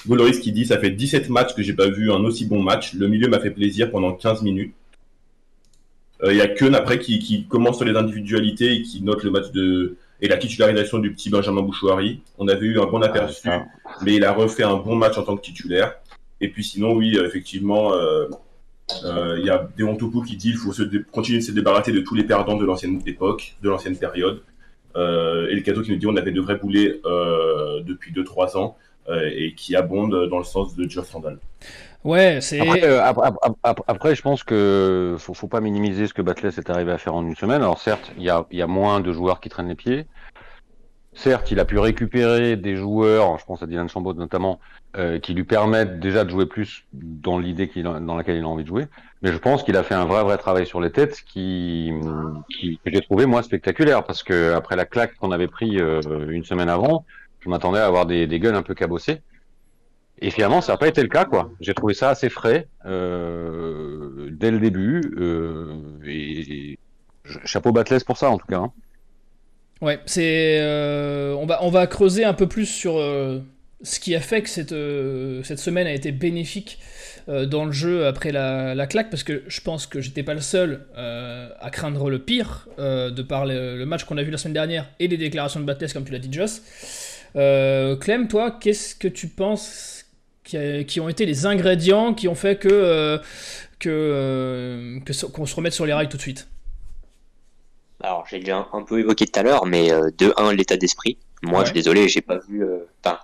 Goloris 0.08 0.40
qui 0.40 0.52
dit 0.52 0.66
ça 0.66 0.78
fait 0.78 0.92
17 0.92 1.30
matchs 1.30 1.56
que 1.56 1.64
j'ai 1.64 1.74
pas 1.74 1.90
vu 1.90 2.12
un 2.12 2.24
aussi 2.24 2.46
bon 2.46 2.62
match. 2.62 2.94
Le 2.94 3.08
milieu 3.08 3.28
m'a 3.28 3.40
fait 3.40 3.52
plaisir 3.52 3.92
pendant 3.92 4.14
15 4.14 4.44
minutes. 4.44 4.74
Il 6.24 6.36
y 6.36 6.42
a 6.42 6.48
Keun 6.48 6.74
après 6.74 6.98
qui, 6.98 7.20
qui 7.20 7.46
commence 7.46 7.78
sur 7.78 7.86
les 7.86 7.96
individualités 7.96 8.74
et 8.74 8.82
qui 8.82 9.04
note 9.04 9.24
le 9.24 9.30
match 9.30 9.52
de, 9.52 9.98
et 10.22 10.28
la 10.28 10.38
titularisation 10.38 11.00
du 11.00 11.14
petit 11.14 11.30
Benjamin 11.30 11.62
Bouchouari. 11.62 12.22
On 12.38 12.48
avait 12.48 12.66
eu 12.66 12.80
un 12.80 12.86
bon 12.86 13.02
aperçu, 13.02 13.48
ah, 13.50 13.66
mais 14.02 14.16
il 14.16 14.26
a 14.26 14.34
refait 14.34 14.64
un 14.64 14.78
bon 14.78 14.96
match 14.96 15.18
en 15.18 15.24
tant 15.24 15.36
que 15.36 15.42
titulaire. 15.42 15.96
Et 16.42 16.50
puis 16.50 16.64
sinon, 16.64 16.94
oui, 16.94 17.18
euh, 17.18 17.26
effectivement, 17.26 17.94
euh, 17.94 18.28
euh, 19.06 19.38
il 19.40 19.46
y 19.46 19.50
a 19.50 19.68
Déon 19.78 19.96
Toupou 19.96 20.22
qui 20.22 20.38
dit 20.38 20.52
qu'il 20.52 20.58
faut 20.58 20.74
se 20.74 20.84
continuer 21.12 21.40
de 21.40 21.44
se 21.44 21.52
débarrasser 21.52 21.92
de 21.92 22.00
tous 22.00 22.16
les 22.16 22.24
perdants 22.24 22.58
de 22.58 22.66
l'ancienne 22.66 23.02
époque, 23.06 23.56
de 23.62 23.70
l'ancienne 23.70 23.98
période. 23.98 24.42
et 24.96 25.56
le 25.56 25.62
cadeau 25.62 25.82
qui 25.84 25.92
nous 25.92 25.98
dit 25.98 26.08
on 26.08 26.16
avait 26.16 26.32
de 26.32 26.42
vrais 26.42 26.56
boulets 26.56 27.00
depuis 27.86 28.12
2-3 28.14 28.58
ans 28.58 28.78
et 29.10 29.54
qui 29.56 29.76
abondent 29.76 30.28
dans 30.30 30.40
le 30.40 30.44
sens 30.44 30.76
de 30.76 30.90
Geoff 30.90 31.12
Randall. 31.12 31.38
Ouais, 32.04 32.40
c'est. 32.42 32.62
Après, 33.64 34.16
je 34.16 34.22
pense 34.22 34.44
que 34.44 35.16
faut, 35.20 35.34
faut 35.34 35.48
pas 35.48 35.62
minimiser 35.62 36.08
ce 36.08 36.14
que 36.14 36.22
Batless 36.22 36.58
est 36.58 36.70
arrivé 36.70 36.92
à 36.92 36.98
faire 36.98 37.16
en 37.16 37.26
une 37.26 37.36
semaine. 37.36 37.62
Alors 37.62 37.80
certes, 37.80 38.12
il 38.18 38.24
y 38.24 38.30
a, 38.30 38.68
moins 38.68 39.00
de 39.00 39.12
joueurs 39.12 39.40
qui 39.40 39.50
traînent 39.50 39.68
les 39.68 39.76
pieds. 39.76 40.06
Certes, 41.14 41.50
il 41.50 41.60
a 41.60 41.66
pu 41.66 41.80
récupérer 41.80 42.56
des 42.56 42.76
joueurs, 42.76 43.40
je 43.40 43.46
pense 43.46 43.64
à 43.64 43.66
Dylan 43.66 43.90
Chambaud 43.90 44.14
notamment, 44.14 44.60
euh, 44.96 45.18
qui 45.18 45.34
lui 45.34 45.46
permettent 45.46 46.00
déjà 46.00 46.24
de 46.24 46.30
jouer 46.30 46.46
plus 46.46 46.86
dans 46.94 47.40
l'idée 47.40 47.72
dans 47.82 48.16
laquelle 48.16 48.38
il 48.38 48.44
a 48.44 48.48
envie 48.48 48.64
de 48.64 48.70
jouer. 48.70 48.86
Mais 49.24 49.32
je 49.32 49.38
pense 49.40 49.64
qu'il 49.64 49.76
a 49.78 49.84
fait 49.84 49.96
un 49.96 50.06
vrai 50.06 50.24
vrai 50.24 50.38
travail 50.38 50.68
sur 50.68 50.80
les 50.80 50.92
têtes 50.92 51.24
qui, 51.26 51.92
qui 52.50 52.80
que 52.86 52.92
j'ai 52.92 53.02
trouvé 53.02 53.26
moi 53.26 53.42
spectaculaire 53.42 54.04
parce 54.04 54.22
que 54.22 54.54
après 54.54 54.76
la 54.76 54.86
claque 54.86 55.16
qu'on 55.16 55.32
avait 55.32 55.48
pris 55.48 55.82
euh, 55.82 56.30
une 56.30 56.44
semaine 56.44 56.70
avant, 56.70 57.04
je 57.40 57.50
m'attendais 57.50 57.80
à 57.80 57.88
avoir 57.88 58.06
des, 58.06 58.28
des 58.28 58.40
gueules 58.40 58.56
un 58.56 58.62
peu 58.62 58.76
cabossées. 58.76 59.22
Et 60.20 60.32
finalement, 60.32 60.62
ça 60.62 60.74
n'a 60.74 60.78
pas 60.78 60.88
été 60.88 61.02
le 61.02 61.10
cas, 61.10 61.26
quoi. 61.26 61.52
J'ai 61.62 61.74
trouvé 61.74 61.94
ça 61.94 62.10
assez 62.10 62.30
frais 62.30 62.68
euh, 62.86 64.30
dès 64.32 64.50
le 64.50 64.60
début. 64.60 65.02
Euh, 65.18 65.76
chapeau 67.46 67.72
Batless 67.72 68.04
pour 68.04 68.18
ça, 68.18 68.30
en 68.30 68.38
tout 68.38 68.48
cas. 68.48 68.58
Hein. 68.58 68.72
Ouais, 69.82 70.00
c'est. 70.06 70.58
Euh, 70.60 71.36
on, 71.36 71.46
va, 71.46 71.64
on 71.64 71.70
va 71.70 71.86
creuser 71.86 72.26
un 72.26 72.34
peu 72.34 72.48
plus 72.48 72.66
sur 72.66 72.94
ce 73.84 74.00
qui 74.00 74.16
a 74.16 74.20
fait 74.20 74.42
que 74.42 74.50
cette, 74.50 74.74
cette 75.46 75.60
semaine 75.60 75.86
a 75.86 75.94
été 75.94 76.12
bénéfique 76.12 76.80
dans 77.28 77.66
le 77.66 77.72
jeu 77.72 78.08
après 78.08 78.32
la, 78.32 78.74
la, 78.74 78.88
claque, 78.88 79.12
parce 79.12 79.22
que 79.22 79.44
je 79.48 79.62
pense 79.62 79.86
que 79.86 80.02
j'étais 80.02 80.24
pas 80.24 80.34
le 80.34 80.42
seul 80.42 80.88
à 80.96 81.70
craindre 81.72 82.10
le 82.10 82.18
pire, 82.18 82.68
de 82.80 83.22
par 83.22 83.46
le, 83.46 83.86
match 83.86 84.06
qu'on 84.06 84.18
a 84.18 84.24
vu 84.24 84.32
la 84.32 84.40
semaine 84.40 84.54
dernière 84.54 84.90
et 85.00 85.08
les 85.08 85.18
déclarations 85.18 85.60
de 85.60 85.66
Batless, 85.66 85.94
comme 85.94 86.06
tu 86.06 86.12
l'as 86.12 86.18
dit, 86.18 86.34
Joss. 86.34 86.64
Clem, 87.36 88.28
toi, 88.28 88.58
qu'est-ce 88.60 88.96
que 88.96 89.08
tu 89.08 89.28
penses 89.28 89.97
qui, 90.48 91.00
ont 91.00 91.10
été 91.10 91.26
les 91.26 91.46
ingrédients 91.46 92.14
qui 92.14 92.28
ont 92.28 92.36
fait 92.36 92.58
que 92.58 92.70
euh, 92.72 93.18
que 93.80 93.90
euh, 93.90 95.00
qu'on 95.34 95.46
se 95.46 95.56
remette 95.56 95.74
sur 95.74 95.86
les 95.86 95.94
rails 95.94 96.10
tout 96.10 96.18
de 96.18 96.22
suite 96.22 96.48
Alors 98.02 98.26
j'ai 98.30 98.40
déjà 98.40 98.68
un 98.72 98.82
peu 98.84 99.00
évoqué 99.00 99.26
tout 99.26 99.40
à 99.40 99.44
l'heure, 99.44 99.66
mais 99.66 99.92
euh, 99.92 100.10
de 100.18 100.34
un 100.38 100.54
l'état 100.54 100.78
d'esprit. 100.78 101.18
Moi, 101.44 101.62
je 101.62 101.66
suis 101.66 101.74
désolé, 101.74 102.08
j'ai 102.08 102.22
pas 102.22 102.40
vu. 102.50 102.66
Enfin, 103.04 103.20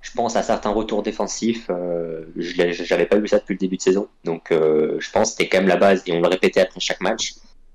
je 0.00 0.10
pense 0.12 0.36
à 0.36 0.42
certains 0.42 0.70
retours 0.70 1.02
défensifs. 1.02 1.68
je 1.68 2.72
j'avais 2.72 3.04
pas 3.04 3.18
vu 3.18 3.28
ça 3.28 3.38
depuis 3.38 3.52
le 3.54 3.58
début 3.58 3.76
de 3.76 3.82
saison, 3.82 4.08
donc 4.24 4.48
je 4.50 5.10
pense 5.10 5.30
que 5.30 5.36
c'était 5.36 5.50
quand 5.50 5.58
même 5.58 5.68
la 5.68 5.76
base 5.76 6.02
et 6.06 6.12
on 6.12 6.22
le 6.22 6.28
répétait 6.28 6.60
après 6.60 6.80
chaque 6.80 7.02
match. 7.02 7.34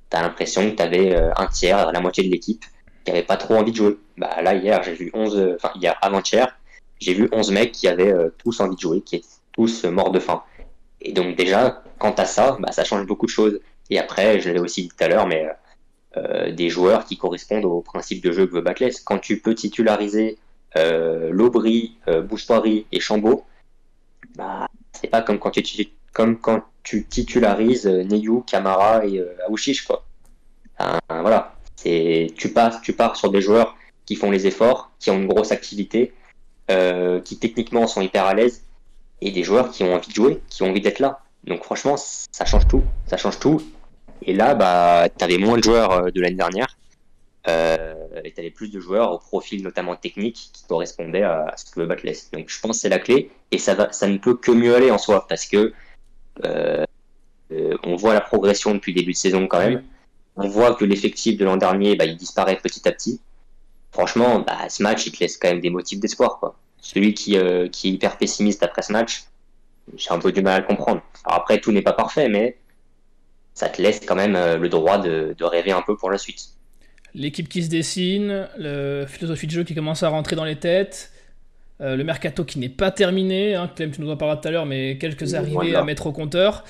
T'as 0.10 0.24
l'impression 0.24 0.72
que 0.72 0.76
t'avais 0.76 1.16
un 1.16 1.46
tiers, 1.46 1.92
la 1.92 2.00
moitié 2.00 2.24
de 2.24 2.30
l'équipe 2.30 2.64
qui 3.06 3.12
avait 3.12 3.22
pas 3.22 3.38
trop 3.38 3.54
envie 3.54 3.72
de 3.72 3.78
jouer. 3.78 3.98
Bah 4.18 4.42
là 4.42 4.56
hier, 4.56 4.82
j'ai 4.82 4.94
vu 4.94 5.12
11, 5.14 5.56
enfin 5.56 5.72
hier 5.76 5.96
avant-hier, 6.02 6.58
j'ai 7.00 7.14
vu 7.14 7.30
11 7.32 7.52
mecs 7.52 7.72
qui 7.72 7.88
avaient 7.88 8.14
euh, 8.14 8.30
tous 8.38 8.60
envie 8.60 8.76
de 8.76 8.82
jouer, 8.82 9.02
qui 9.02 9.18
étaient 9.18 9.28
tous 9.52 9.86
euh, 9.86 9.92
morts 9.92 10.12
de 10.12 10.20
faim. 10.20 10.44
Et 11.02 11.12
donc 11.12 11.36
déjà, 11.36 11.84
quant 12.00 12.14
à 12.14 12.26
ça, 12.26 12.58
bah, 12.60 12.72
ça 12.72 12.84
change 12.84 13.06
beaucoup 13.06 13.26
de 13.26 13.32
choses. 13.32 13.60
Et 13.90 14.00
après, 14.00 14.40
je 14.40 14.50
l'ai 14.50 14.60
aussi 14.60 14.84
dit 14.84 14.90
tout 14.90 15.04
à 15.04 15.08
l'heure, 15.08 15.28
mais 15.28 15.48
euh, 16.18 16.52
des 16.52 16.70
joueurs 16.70 17.06
qui 17.06 17.18
correspondent 17.18 17.66
au 17.66 17.82
principe 17.82 18.24
de 18.24 18.32
jeu 18.32 18.48
que 18.48 18.54
veut 18.54 18.62
Backless. 18.62 19.02
Quand 19.02 19.20
tu 19.20 19.40
peux 19.40 19.56
titulariser 19.56 20.38
euh, 20.78 21.30
Lobry, 21.32 21.98
euh, 22.08 22.26
et 22.92 23.00
Chambaud, 23.00 23.46
bah, 24.36 24.68
c'est 24.92 25.08
pas 25.08 25.22
comme 25.22 25.40
quand 25.40 25.52
tu, 25.52 25.88
comme 26.14 26.40
quand 26.40 26.64
tu 26.84 27.06
titularises 27.06 27.86
Neyou, 27.86 28.42
Camara 28.42 29.06
et 29.06 29.20
euh, 29.20 29.36
Aouchiche, 29.48 29.86
quoi. 29.86 30.06
voilà. 31.10 31.56
C'est, 31.76 32.28
tu 32.36 32.50
pars, 32.50 32.82
tu 32.82 32.94
pars 32.94 33.16
sur 33.16 33.30
des 33.32 33.42
joueurs 33.42 33.76
qui 34.06 34.16
font 34.16 34.32
les 34.32 34.48
efforts, 34.48 34.92
qui 35.00 35.12
ont 35.12 35.18
une 35.18 35.28
grosse 35.28 35.52
activité, 35.52 36.14
euh, 36.72 37.20
qui 37.22 37.38
techniquement 37.38 37.88
sont 37.88 38.02
hyper 38.02 38.26
à 38.26 38.34
l'aise, 38.34 38.64
et 39.22 39.32
des 39.32 39.44
joueurs 39.44 39.72
qui 39.72 39.84
ont 39.84 39.94
envie 39.94 40.10
de 40.10 40.14
jouer, 40.14 40.42
qui 40.50 40.64
ont 40.64 40.70
envie 40.70 40.82
d'être 40.82 41.00
là. 41.00 41.22
Donc 41.46 41.64
franchement, 41.64 41.96
ça 41.98 42.46
change 42.46 42.68
tout. 42.68 42.84
Ça 43.08 43.18
change 43.18 43.40
tout. 43.40 43.62
Et 44.26 44.34
là, 44.34 44.56
bah, 44.56 45.08
t'avais 45.18 45.38
moins 45.38 45.58
de 45.58 45.64
joueurs 45.64 45.92
euh, 45.92 46.12
de 46.12 46.22
l'année 46.22 46.36
dernière. 46.36 46.78
Euh, 47.48 47.94
et 48.24 48.32
t'avais 48.32 48.52
plus 48.52 48.72
de 48.72 48.80
joueurs 48.80 49.12
au 49.12 49.18
profil 49.18 49.64
notamment 49.64 49.98
technique 49.98 50.52
qui 50.54 50.64
correspondaient 50.66 51.24
à 51.24 51.54
ce 51.58 51.70
que 51.70 51.82
veut 51.82 51.86
Batless. 51.86 52.32
Donc 52.32 52.50
je 52.50 52.60
pense 52.62 52.78
que 52.78 52.82
c'est 52.82 52.90
la 52.90 53.00
clé 53.00 53.32
et 53.52 53.58
ça 53.58 53.76
va, 53.76 53.92
ça 53.92 54.08
ne 54.08 54.18
peut 54.18 54.36
que 54.36 54.52
mieux 54.52 54.74
aller 54.74 54.92
en 54.92 54.98
soi 54.98 55.28
parce 55.28 55.46
que 55.46 55.74
euh, 56.46 56.86
on 57.84 57.96
voit 57.98 58.14
la 58.14 58.22
progression 58.22 58.74
depuis 58.74 58.94
le 58.94 59.02
début 59.02 59.12
de 59.12 59.18
saison 59.18 59.48
quand 59.48 59.60
même. 59.60 59.84
on 60.38 60.48
voit 60.48 60.74
que 60.76 60.86
l'effectif 60.86 61.38
de 61.38 61.46
l'an 61.46 61.58
dernier, 61.58 61.96
bah, 61.96 62.06
il 62.06 62.18
disparaît 62.18 62.58
petit 62.58 62.88
à 62.88 62.92
petit. 62.92 63.20
Franchement, 63.94 64.40
bah, 64.40 64.70
ce 64.70 64.82
match, 64.82 65.06
il 65.06 65.12
te 65.12 65.20
laisse 65.20 65.38
quand 65.38 65.50
même 65.50 65.62
des 65.62 65.70
motifs 65.70 66.00
d'espoir. 66.00 66.40
Quoi. 66.40 66.56
Celui 66.82 67.14
qui, 67.14 67.38
euh, 67.38 67.70
qui 67.70 67.90
est 67.90 67.92
hyper 67.92 68.18
pessimiste 68.18 68.64
après 68.64 68.82
ce 68.82 68.92
match, 68.92 69.24
j'ai 69.96 70.12
un 70.12 70.18
peu 70.18 70.32
du 70.32 70.42
mal 70.42 70.56
à 70.56 70.60
le 70.60 70.66
comprendre. 70.66 71.02
Alors 71.26 71.40
après, 71.40 71.60
tout 71.60 71.72
n'est 71.72 71.84
pas 71.84 71.94
parfait, 71.94 72.28
mais 72.28 72.58
ça 73.54 73.70
te 73.70 73.82
laisse 73.82 74.02
quand 74.06 74.16
même 74.16 74.36
euh, 74.36 74.58
le 74.58 74.68
droit 74.68 74.98
de, 74.98 75.36
de 75.38 75.44
rêver 75.46 75.72
un 75.72 75.84
peu 75.84 75.96
pour 75.96 76.10
la 76.10 76.18
suite. 76.18 76.50
L'équipe 77.14 77.48
qui 77.48 77.62
se 77.62 77.70
dessine, 77.70 78.50
la 78.58 79.06
philosophie 79.06 79.46
de 79.46 79.52
jeu 79.52 79.64
qui 79.64 79.76
commence 79.76 80.02
à 80.02 80.10
rentrer 80.10 80.36
dans 80.36 80.46
les 80.46 80.56
têtes, 80.56 81.12
euh, 81.80 81.96
le 81.96 82.04
mercato 82.04 82.44
qui 82.44 82.58
n'est 82.58 82.70
pas 82.70 82.90
terminé, 82.90 83.54
hein, 83.54 83.70
Clem, 83.76 83.92
tu 83.92 84.02
nous 84.02 84.10
en 84.10 84.18
parleras 84.18 84.38
tout 84.38 84.48
à 84.48 84.52
l'heure, 84.52 84.66
mais 84.66 84.98
quelques 84.98 85.36
arrivées 85.36 85.76
à 85.76 85.84
mettre 85.84 86.08
au 86.08 86.12
compteur, 86.12 86.64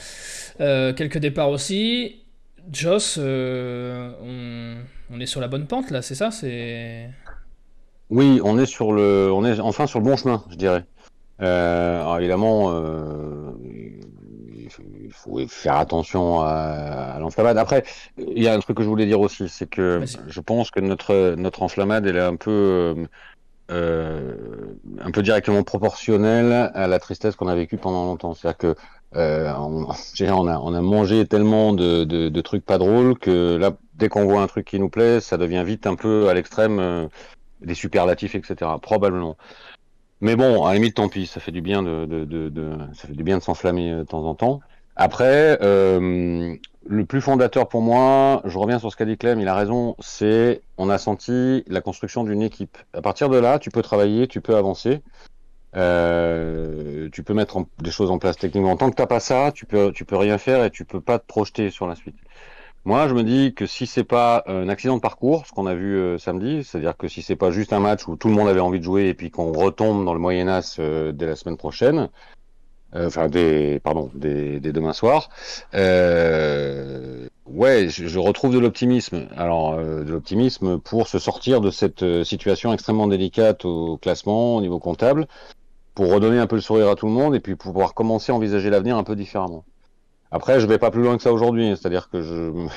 quelques 0.58 1.20
départs 1.20 1.50
aussi. 1.50 2.23
Joss, 2.72 3.18
euh, 3.20 4.12
on, 5.12 5.20
est 5.20 5.26
sur 5.26 5.42
la 5.42 5.48
bonne 5.48 5.68
pente 5.68 5.92
là, 5.92 6.02
c'est 6.02 6.16
ça 6.16 6.32
C'est 6.32 7.10
Oui, 8.10 8.40
on 8.44 8.58
est 8.58 8.66
sur 8.66 8.94
le, 8.94 9.32
on 9.32 9.46
est 9.46 9.60
enfin 9.60 9.88
sur 9.88 10.00
le 10.00 10.06
bon 10.06 10.16
chemin, 10.16 10.44
je 10.50 10.56
dirais. 10.56 10.86
alors 11.40 12.18
évidemment, 12.20 12.72
il 15.04 15.12
faut 15.12 15.46
faire 15.48 15.76
attention 15.76 16.42
à, 16.42 17.18
l'enflammade. 17.20 17.58
Après, 17.58 17.84
il 18.18 18.42
y 18.42 18.48
a 18.48 18.54
un 18.54 18.60
truc 18.60 18.78
que 18.78 18.84
je 18.84 18.88
voulais 18.88 19.06
dire 19.06 19.20
aussi, 19.20 19.50
c'est 19.50 19.70
que 19.70 20.04
je 20.28 20.40
pense 20.40 20.72
que 20.72 20.80
notre 20.80 21.36
notre 21.36 21.64
enflammade, 21.64 22.08
elle 22.08 22.18
est 22.18 22.22
un 22.22 22.36
peu 22.36 22.96
euh, 23.72 24.34
un 25.00 25.12
peu 25.12 25.22
directement 25.22 25.64
proportionnel 25.64 26.72
à 26.74 26.86
la 26.88 27.00
tristesse 27.00 27.36
qu'on 27.36 27.48
a 27.48 27.56
vécue 27.56 27.78
pendant 27.78 28.06
longtemps. 28.06 28.34
C'est-à-dire 28.34 28.58
que 28.58 28.76
euh, 29.16 29.54
on, 29.58 29.88
on, 30.22 30.48
a, 30.48 30.60
on 30.60 30.74
a 30.74 30.82
mangé 30.82 31.26
tellement 31.26 31.74
de, 31.74 32.04
de, 32.04 32.30
de, 32.30 32.42
trucs 32.42 32.66
pas 32.66 32.78
drôles 32.78 33.18
que 33.18 33.56
là, 33.58 33.72
dès 33.96 34.10
qu'on 34.10 34.26
voit 34.26 34.42
un 34.42 34.48
truc 34.48 34.66
qui 34.66 34.80
nous 34.80 34.90
plaît, 34.90 35.20
ça 35.20 35.38
devient 35.38 35.64
vite 35.66 35.88
un 35.88 35.96
peu 35.96 36.30
à 36.30 36.34
l'extrême 36.34 36.80
euh, 36.80 37.08
des 37.62 37.76
superlatifs, 37.76 38.36
etc. 38.36 38.72
Probablement. 38.82 39.38
Mais 40.22 40.36
bon, 40.38 40.64
à 40.64 40.70
la 40.70 40.76
limite, 40.76 40.96
tant 40.96 41.10
pis, 41.10 41.28
ça 41.28 41.40
fait 41.40 41.52
du 41.52 41.62
bien 41.62 41.84
de, 41.84 42.06
de, 42.06 42.78
ça 42.94 43.08
fait 43.08 43.14
du 43.14 43.24
bien 43.24 43.38
de 43.38 43.44
s'enflammer 43.44 43.92
euh, 43.92 44.00
de 44.00 44.04
temps 44.04 44.24
en 44.26 44.36
temps. 44.36 44.62
Après, 44.96 45.58
euh, 45.62 46.56
le 46.86 47.06
plus 47.06 47.20
fondateur 47.20 47.68
pour 47.68 47.82
moi, 47.82 48.42
je 48.46 48.58
reviens 48.58 48.80
sur 48.80 48.92
ce 48.92 48.96
qu'a 48.96 49.06
dit 49.06 49.18
Clem, 49.18 49.42
il 49.42 49.48
a 49.48 49.56
raison, 49.56 49.96
c'est 50.00 50.62
on 50.78 50.90
a 50.90 50.98
senti 50.98 51.64
la 51.68 51.82
construction 51.82 52.24
d'une 52.24 52.42
équipe. 52.42 52.78
À 52.94 53.02
partir 53.02 53.30
de 53.30 53.38
là, 53.38 53.60
tu 53.60 53.70
peux 53.70 53.82
travailler, 53.82 54.28
tu 54.28 54.40
peux 54.40 54.56
avancer, 54.56 55.02
euh, 55.76 57.10
tu 57.12 57.24
peux 57.24 57.34
mettre 57.34 57.66
des 57.82 57.92
choses 57.92 58.12
en 58.12 58.20
place 58.20 58.38
techniquement. 58.38 58.78
Tant 58.78 58.90
que 58.90 58.96
t'as 58.96 59.08
pas 59.08 59.20
ça, 59.20 59.52
tu 59.54 59.66
peux 59.66 59.92
tu 59.92 60.06
peux 60.06 60.18
rien 60.18 60.38
faire 60.38 60.64
et 60.64 60.72
tu 60.72 60.86
peux 60.86 61.02
pas 61.02 61.20
te 61.20 61.26
projeter 61.26 61.70
sur 61.70 61.88
la 61.88 61.96
suite. 61.96 62.16
Moi, 62.86 63.08
je 63.08 63.14
me 63.14 63.24
dis 63.24 63.54
que 63.54 63.66
si 63.66 63.88
c'est 63.88 64.04
pas 64.04 64.44
un 64.46 64.68
accident 64.68 64.98
de 64.98 65.02
parcours, 65.02 65.46
ce 65.48 65.54
qu'on 65.54 65.68
a 65.68 65.74
vu 65.74 65.96
euh, 65.96 66.18
samedi, 66.18 66.64
c'est-à-dire 66.64 66.98
que 66.98 67.08
si 67.08 67.22
c'est 67.22 67.38
pas 67.38 67.50
juste 67.50 67.72
un 67.72 67.80
match 67.80 68.08
où 68.08 68.18
tout 68.18 68.28
le 68.28 68.34
monde 68.34 68.50
avait 68.50 68.60
envie 68.60 68.80
de 68.80 68.84
jouer 68.84 69.08
et 69.08 69.14
puis 69.14 69.32
qu'on 69.32 69.54
retombe 69.54 70.04
dans 70.06 70.14
le 70.14 70.20
Moyen 70.20 70.50
Âge 70.50 70.76
euh, 70.80 71.14
dès 71.14 71.26
la 71.26 71.36
semaine 71.36 71.58
prochaine, 71.58 72.10
enfin 72.94 73.28
des 73.28 73.80
pardon 73.80 74.12
des, 74.14 74.60
des 74.60 74.72
demain 74.74 74.94
soir. 74.94 75.30
Ouais, 77.46 77.88
je, 77.90 78.08
je, 78.08 78.20
retrouve 78.20 78.54
de 78.54 78.60
l'optimisme. 78.60 79.28
Alors 79.36 79.78
de 79.78 80.10
l'optimisme 80.12 80.80
pour 80.80 81.08
se 81.08 81.20
sortir 81.20 81.62
de 81.62 81.72
cette 81.72 82.24
situation 82.24 82.74
extrêmement 82.74 83.08
délicate 83.08 83.66
au 83.66 83.98
classement, 83.98 84.56
au 84.56 84.62
niveau 84.62 84.80
comptable, 84.80 85.28
pour 85.96 86.12
redonner 86.12 86.40
un 86.40 86.48
peu 86.48 86.56
le 86.56 86.62
sourire 86.62 86.90
à 86.90 86.96
tout 86.96 87.06
le 87.06 87.12
monde 87.12 87.36
et 87.36 87.40
puis 87.40 87.56
pouvoir 87.56 87.94
commencer 87.94 88.32
à 88.32 88.36
envisager 88.36 88.70
l'avenir 88.70 88.98
un 88.98 89.04
peu 89.04 89.16
différemment. 89.16 89.64
Après, 90.32 90.60
je 90.60 90.66
vais 90.66 90.80
pas 90.80 90.90
plus 90.90 91.04
loin 91.04 91.16
que 91.16 91.24
ça 91.24 91.32
aujourd'hui, 91.32 91.70
c'est-à-dire 91.78 92.10
que 92.10 92.22
je 92.22 92.68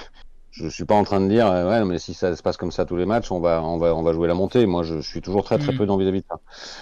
je 0.57 0.69
suis 0.69 0.85
pas 0.85 0.95
en 0.95 1.05
train 1.05 1.21
de 1.21 1.29
dire 1.29 1.47
euh, 1.47 1.69
ouais 1.69 1.85
mais 1.85 1.99
si 1.99 2.15
ça 2.15 2.35
se 2.35 2.43
passe 2.43 2.57
comme 2.57 2.73
ça 2.73 2.87
tous 2.87 2.97
les 2.97 3.05
matchs 3.05 3.31
on 3.31 3.41
va 3.41 3.63
on 3.63 3.77
va 3.77 3.95
on 3.95 4.03
va 4.03 4.13
jouer 4.15 4.27
la 4.27 4.35
montée 4.35 4.65
moi 4.65 4.83
je, 4.83 5.01
suis 5.01 5.21
toujours 5.21 5.45
très 5.45 5.59
très 5.59 5.73
mm. 5.73 5.77
peu 5.77 5.87
dans 5.87 5.99
vis-à-vis 5.99 6.23
de 6.23 6.27
ça 6.27 6.41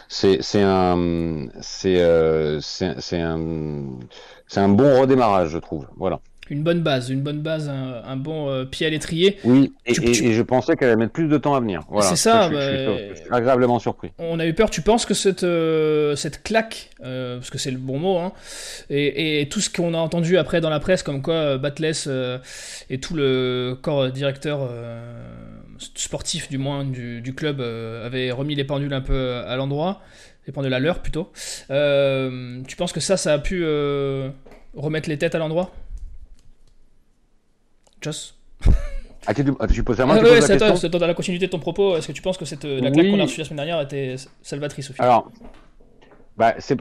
c'est 0.09 0.43
c'est 0.43 0.63
un 0.63 1.49
c'est 1.61 2.01
euh, 2.01 2.61
c'est 2.61 3.01
c'est 3.01 3.21
un 3.21 3.83
c'est 4.47 4.61
un 4.61 4.69
bon 4.69 5.01
redémarrage 5.01 5.49
je 5.49 5.59
trouve 5.59 5.89
voilà 5.97 6.21
une 6.51 6.63
bonne 6.63 6.83
base, 6.83 7.11
une 7.11 7.23
bonne 7.23 7.41
base, 7.41 7.69
un, 7.69 8.17
bon 8.17 8.49
euh, 8.49 8.65
pied 8.65 8.87
à 8.87 8.91
l'étrier. 8.91 9.39
Oui, 9.45 9.73
et, 9.87 9.95
je 9.95 10.43
pensais 10.43 10.77
qu'elle 10.77 10.89
allait 10.89 10.97
mettre 10.97 11.13
plus 11.13 11.29
de 11.29 11.39
temps 11.39 11.55
à 11.55 11.61
venir. 11.61 11.83
Voilà. 11.89 12.09
C'est 12.09 12.17
ça. 12.17 12.51
je, 12.51 13.15
suis, 13.17 13.31
bah, 13.31 13.37
agréablement 13.37 13.79
surpris. 13.79 14.11
On 14.19 14.39
a 14.39 14.47
eu 14.47 14.53
peur. 14.53 14.71
Tu 14.71 14.83
penses 14.83 15.07
que 15.07 15.15
cette, 15.15 15.45
euh, 15.45 16.17
cette 16.17 16.43
claque, 16.43 16.91
euh, 17.03 17.39
parce 17.39 17.51
que 17.51 17.59
c'est 17.59 17.71
le 17.71 17.79
bon 17.79 17.99
mot, 17.99 18.19
hein, 18.19 18.33
et, 18.91 19.49
tout 19.51 19.61
ce 19.61 19.71
qu'on 19.71 19.95
a 19.95 19.99
entendu 19.99 20.37
après 20.37 20.61
dans 20.61 20.71
la 20.71 20.81
presse, 20.81 21.03
comme 21.03 21.23
quoi 21.23 21.59
Batless 21.59 22.09
et 22.91 22.99
tout 22.99 23.15
le 23.15 23.77
corps 23.81 24.11
directeur 24.11 24.69
sportif, 25.95 26.49
du 26.49 26.59
moins, 26.59 26.85
du, 26.85 27.21
du 27.21 27.35
club, 27.35 27.61
avaient 27.61 28.31
remis 28.31 28.55
les 28.55 28.65
pendules 28.65 28.93
un 28.93 29.01
peu 29.01 29.37
à 29.47 29.57
l'endroit, 29.57 30.03
les 30.47 30.53
pendules 30.53 30.75
à 30.75 30.81
l'heure 30.81 31.01
plutôt. 31.01 31.31
tu 31.69 32.77
penses 32.77 32.93
que 32.93 33.01
ça, 33.01 33.17
ça 33.17 33.35
a 33.35 33.39
pu 33.39 33.65
remettre 34.75 35.09
les 35.09 35.19
têtes 35.19 35.35
à 35.35 35.39
l'endroit? 35.39 35.71
Joss 38.05 38.39
ah, 39.27 39.33
tu, 39.33 39.43
tu 39.73 39.83
poses 39.83 39.99
la 39.99 40.05
main, 40.05 40.17
ah, 40.17 40.19
tu 40.19 40.25
la 40.25 40.71
question 40.71 40.89
dans 40.91 41.07
la 41.07 41.15
continuité 41.15 41.47
de 41.47 41.51
ton 41.51 41.59
propos, 41.59 41.97
est-ce 41.97 42.09
que 42.09 42.13
tu 42.13 42.21
penses 42.21 42.37
que 42.37 42.45
cette, 42.45 42.65
la 42.65 42.91
claque 42.91 43.07
qu'on 43.07 43.21
a 43.21 43.23
reçue 43.23 43.41
la 43.41 43.47
semaine 43.47 43.57
dernière 43.57 43.81
était 43.81 44.17
salvatrice 44.43 44.91
au 44.91 44.93
final 44.93 45.09
Alors, 45.09 45.31
bah, 46.37 46.55
c'est 46.59 46.77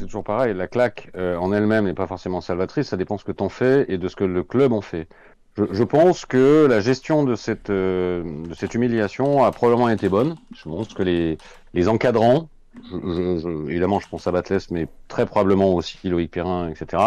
toujours 0.00 0.24
pareil, 0.24 0.54
la 0.54 0.66
claque 0.66 1.10
euh, 1.14 1.36
en 1.36 1.52
elle-même 1.52 1.84
n'est 1.84 1.94
pas 1.94 2.06
forcément 2.06 2.40
salvatrice, 2.40 2.88
ça 2.88 2.96
dépend 2.96 3.18
ce 3.18 3.24
que 3.24 3.32
tu 3.32 3.42
en 3.42 3.50
fais 3.50 3.84
et 3.88 3.98
de 3.98 4.08
ce 4.08 4.16
que 4.16 4.24
le 4.24 4.42
club 4.44 4.72
en 4.72 4.80
fait. 4.80 5.08
Je, 5.58 5.64
je 5.72 5.84
pense 5.84 6.24
que 6.26 6.66
la 6.66 6.80
gestion 6.80 7.24
de 7.24 7.34
cette, 7.34 7.70
euh, 7.70 8.22
de 8.48 8.54
cette 8.54 8.74
humiliation 8.74 9.44
a 9.44 9.50
probablement 9.50 9.88
été 9.88 10.08
bonne. 10.08 10.36
Je 10.54 10.64
pense 10.64 10.94
que 10.94 11.02
les, 11.02 11.38
les 11.74 11.88
encadrants, 11.88 12.48
je, 12.90 13.38
je, 13.38 13.70
évidemment, 13.70 14.00
je 14.00 14.08
pense 14.08 14.26
à 14.26 14.32
Batless, 14.32 14.70
mais 14.70 14.88
très 15.08 15.26
probablement 15.26 15.74
aussi 15.74 16.08
Loïc 16.08 16.30
Perrin, 16.30 16.68
etc., 16.68 17.02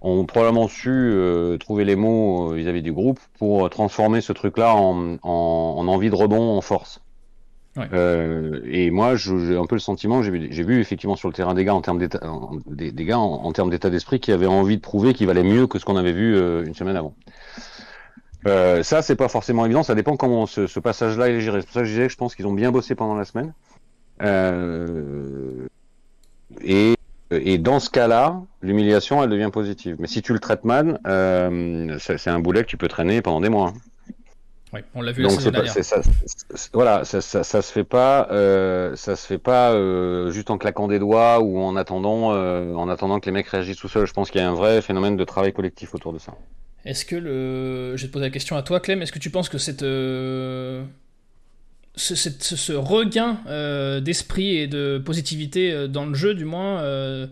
ont 0.00 0.24
probablement 0.24 0.66
su 0.66 0.90
euh, 0.90 1.58
trouver 1.58 1.84
les 1.84 1.94
mots 1.94 2.52
euh, 2.52 2.56
vis-à-vis 2.56 2.82
du 2.82 2.92
groupe 2.92 3.20
pour 3.38 3.70
transformer 3.70 4.20
ce 4.20 4.32
truc-là 4.32 4.74
en, 4.74 5.14
en, 5.22 5.74
en, 5.78 5.88
envie 5.88 6.10
de 6.10 6.14
rebond, 6.14 6.56
en 6.56 6.60
force. 6.60 7.00
Ouais. 7.76 7.86
Euh, 7.94 8.60
et 8.66 8.90
moi, 8.90 9.16
j'ai 9.16 9.56
un 9.56 9.64
peu 9.64 9.76
le 9.76 9.80
sentiment, 9.80 10.22
j'ai 10.22 10.30
vu, 10.30 10.48
vu, 10.48 10.80
effectivement 10.80 11.16
sur 11.16 11.28
le 11.28 11.34
terrain 11.34 11.54
des 11.54 11.64
gars 11.64 11.74
en 11.74 11.80
termes 11.80 11.98
d'état, 11.98 12.20
des, 12.66 12.92
des, 12.92 13.04
gars 13.04 13.18
en, 13.18 13.44
en 13.44 13.52
termes 13.52 13.70
d'état 13.70 13.88
d'esprit 13.88 14.20
qui 14.20 14.30
avaient 14.32 14.46
envie 14.46 14.76
de 14.76 14.82
prouver 14.82 15.14
qu'ils 15.14 15.26
valaient 15.26 15.42
mieux 15.42 15.66
que 15.66 15.78
ce 15.78 15.84
qu'on 15.84 15.96
avait 15.96 16.12
vu 16.12 16.36
euh, 16.36 16.64
une 16.66 16.74
semaine 16.74 16.96
avant. 16.96 17.14
Euh, 18.46 18.82
ça, 18.82 19.00
c'est 19.00 19.16
pas 19.16 19.28
forcément 19.28 19.64
évident. 19.64 19.82
Ça 19.82 19.94
dépend 19.94 20.16
comment 20.16 20.46
ce, 20.46 20.66
ce 20.66 20.80
passage-là 20.80 21.28
est 21.30 21.40
géré. 21.40 21.60
C'est 21.60 21.66
pour 21.66 21.74
ça 21.74 21.80
que 21.80 21.86
je 21.86 21.92
disais 21.92 22.06
que 22.06 22.12
je 22.12 22.18
pense 22.18 22.34
qu'ils 22.34 22.46
ont 22.46 22.52
bien 22.52 22.72
bossé 22.72 22.94
pendant 22.94 23.14
la 23.14 23.24
semaine. 23.24 23.54
Euh, 24.22 25.66
et, 26.62 26.94
et, 27.30 27.58
dans 27.58 27.80
ce 27.80 27.90
cas-là, 27.90 28.40
l'humiliation, 28.62 29.22
elle 29.22 29.30
devient 29.30 29.50
positive. 29.52 29.96
Mais 29.98 30.06
si 30.06 30.22
tu 30.22 30.32
le 30.32 30.38
traites 30.38 30.64
mal, 30.64 31.00
euh, 31.06 31.96
c'est 31.98 32.28
un 32.28 32.38
boulet 32.38 32.62
que 32.62 32.68
tu 32.68 32.76
peux 32.76 32.88
traîner 32.88 33.22
pendant 33.22 33.40
des 33.40 33.48
mois. 33.48 33.72
Oui, 34.72 34.80
on 34.94 35.02
l'a 35.02 35.12
vu 35.12 35.22
Donc 35.22 35.42
la 35.44 35.50
pas, 35.50 35.66
ça, 35.66 36.00
voilà, 36.72 37.04
ça, 37.04 37.20
ça, 37.20 37.44
ça, 37.44 37.60
se 37.60 37.70
fait 37.70 37.84
pas, 37.84 38.28
euh, 38.30 38.96
ça 38.96 39.16
se 39.16 39.26
fait 39.26 39.36
pas 39.36 39.72
euh, 39.72 40.30
juste 40.30 40.48
en 40.48 40.56
claquant 40.56 40.88
des 40.88 40.98
doigts 40.98 41.40
ou 41.40 41.58
en 41.58 41.76
attendant, 41.76 42.32
euh, 42.32 42.72
en 42.74 42.88
attendant 42.88 43.20
que 43.20 43.26
les 43.26 43.32
mecs 43.32 43.48
réagissent 43.48 43.76
tout 43.76 43.88
seuls. 43.88 44.06
Je 44.06 44.14
pense 44.14 44.30
qu'il 44.30 44.40
y 44.40 44.44
a 44.44 44.48
un 44.48 44.54
vrai 44.54 44.80
phénomène 44.80 45.16
de 45.18 45.24
travail 45.24 45.52
collectif 45.52 45.94
autour 45.94 46.14
de 46.14 46.18
ça. 46.18 46.32
Est-ce 46.86 47.04
que 47.04 47.16
le, 47.16 47.96
je 47.98 48.02
vais 48.02 48.08
te 48.08 48.12
poser 48.14 48.24
la 48.24 48.30
question 48.30 48.56
à 48.56 48.62
toi, 48.62 48.80
Clem. 48.80 49.02
Est-ce 49.02 49.12
que 49.12 49.18
tu 49.18 49.28
penses 49.28 49.50
que 49.50 49.58
cette 49.58 49.82
ce, 51.94 52.72
regain 52.72 53.38
euh, 53.46 54.00
d'esprit 54.00 54.56
et 54.56 54.66
de 54.66 55.00
positivité 55.04 55.72
euh, 55.72 55.88
dans 55.88 56.06
le 56.06 56.14
jeu, 56.14 56.34
du 56.34 56.44
moins, 56.44 56.80
euh, 56.80 57.26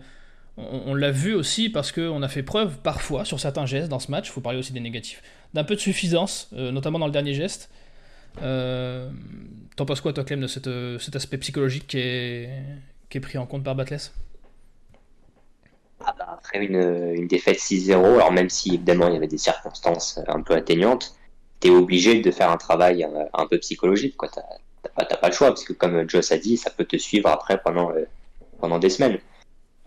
on, 0.57 0.93
l'a 0.93 1.11
vu 1.11 1.33
aussi 1.33 1.69
parce 1.69 1.91
qu'on 1.91 2.21
a 2.21 2.27
fait 2.27 2.43
preuve 2.43 2.77
parfois 2.77 3.25
sur 3.25 3.39
certains 3.39 3.65
gestes 3.65 3.89
dans 3.89 3.99
ce 3.99 4.11
match, 4.11 4.27
il 4.27 4.31
faut 4.31 4.41
parler 4.41 4.59
aussi 4.59 4.73
des 4.73 4.79
négatifs, 4.79 5.23
d'un 5.53 5.63
peu 5.63 5.75
de 5.75 5.79
suffisance, 5.79 6.49
notamment 6.51 6.99
dans 6.99 7.07
le 7.07 7.11
dernier 7.11 7.33
geste. 7.33 7.69
T'en 8.35 9.85
penses 9.85 10.01
quoi, 10.01 10.13
toi, 10.13 10.23
Clem, 10.23 10.41
de 10.41 10.97
cet 10.99 11.15
aspect 11.15 11.37
psychologique 11.37 11.87
qui 11.87 11.97
est, 11.97 12.49
qui 13.09 13.17
est 13.17 13.21
pris 13.21 13.37
en 13.37 13.47
compte 13.47 13.63
par 13.63 13.75
Batless 13.75 14.13
ah 16.05 16.13
bah, 16.17 16.27
Après 16.37 16.63
une, 16.63 17.13
une 17.15 17.27
défaite 17.27 17.57
6-0, 17.57 17.93
alors 17.93 18.31
même 18.31 18.49
si 18.49 18.75
évidemment 18.75 19.07
il 19.07 19.13
y 19.13 19.17
avait 19.17 19.27
des 19.27 19.37
circonstances 19.37 20.19
un 20.27 20.41
peu 20.41 20.53
atteignantes, 20.53 21.15
t'es 21.61 21.69
obligé 21.69 22.19
de 22.19 22.31
faire 22.31 22.51
un 22.51 22.57
travail 22.57 23.05
euh, 23.05 23.23
un, 23.33 23.47
peu 23.47 23.57
psychologique. 23.59 24.17
Quoi. 24.17 24.29
T'as, 24.33 24.89
pas, 24.89 25.05
pas 25.05 25.27
le 25.27 25.33
choix, 25.33 25.47
parce 25.47 25.63
que 25.63 25.71
comme 25.71 26.09
Joss 26.09 26.33
a 26.33 26.37
dit, 26.37 26.57
ça 26.57 26.69
peut 26.69 26.83
te 26.83 26.97
suivre 26.97 27.29
après 27.29 27.61
pendant, 27.63 27.91
euh, 27.91 28.05
pendant 28.59 28.79
des 28.79 28.89
semaines. 28.89 29.19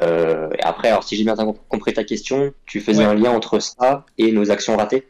Euh, 0.02 0.50
et 0.59 0.62
après, 0.62 0.88
alors 0.88 1.04
si 1.04 1.16
j'ai 1.16 1.25
bien 1.25 1.37
compris 1.69 1.93
ta 1.93 2.04
question, 2.04 2.54
tu 2.64 2.81
faisais 2.81 3.04
un 3.04 3.14
lien 3.14 3.31
entre 3.31 3.59
ça 3.59 4.07
et 4.19 4.33
nos 4.33 4.50
actions 4.50 4.76
ratées? 4.76 5.07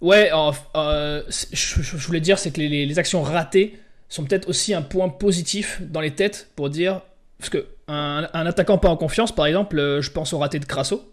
Ouais, 0.00 0.30
euh, 0.32 1.22
je, 1.28 1.96
voulais 1.96 2.20
dire, 2.20 2.38
c'est 2.38 2.50
que 2.50 2.60
les, 2.60 2.86
les, 2.86 2.98
actions 2.98 3.22
ratées 3.22 3.78
sont 4.08 4.24
peut-être 4.24 4.48
aussi 4.48 4.74
un 4.74 4.82
point 4.82 5.08
positif 5.08 5.80
dans 5.80 6.00
les 6.00 6.12
têtes 6.12 6.50
pour 6.56 6.70
dire. 6.70 7.02
Parce 7.38 7.50
que 7.50 7.66
un, 7.88 8.28
un 8.32 8.46
attaquant 8.46 8.78
pas 8.78 8.88
en 8.88 8.96
confiance, 8.96 9.32
par 9.32 9.46
exemple, 9.46 10.00
je 10.00 10.10
pense 10.10 10.32
au 10.32 10.38
raté 10.38 10.58
de 10.58 10.64
Crasso 10.64 11.11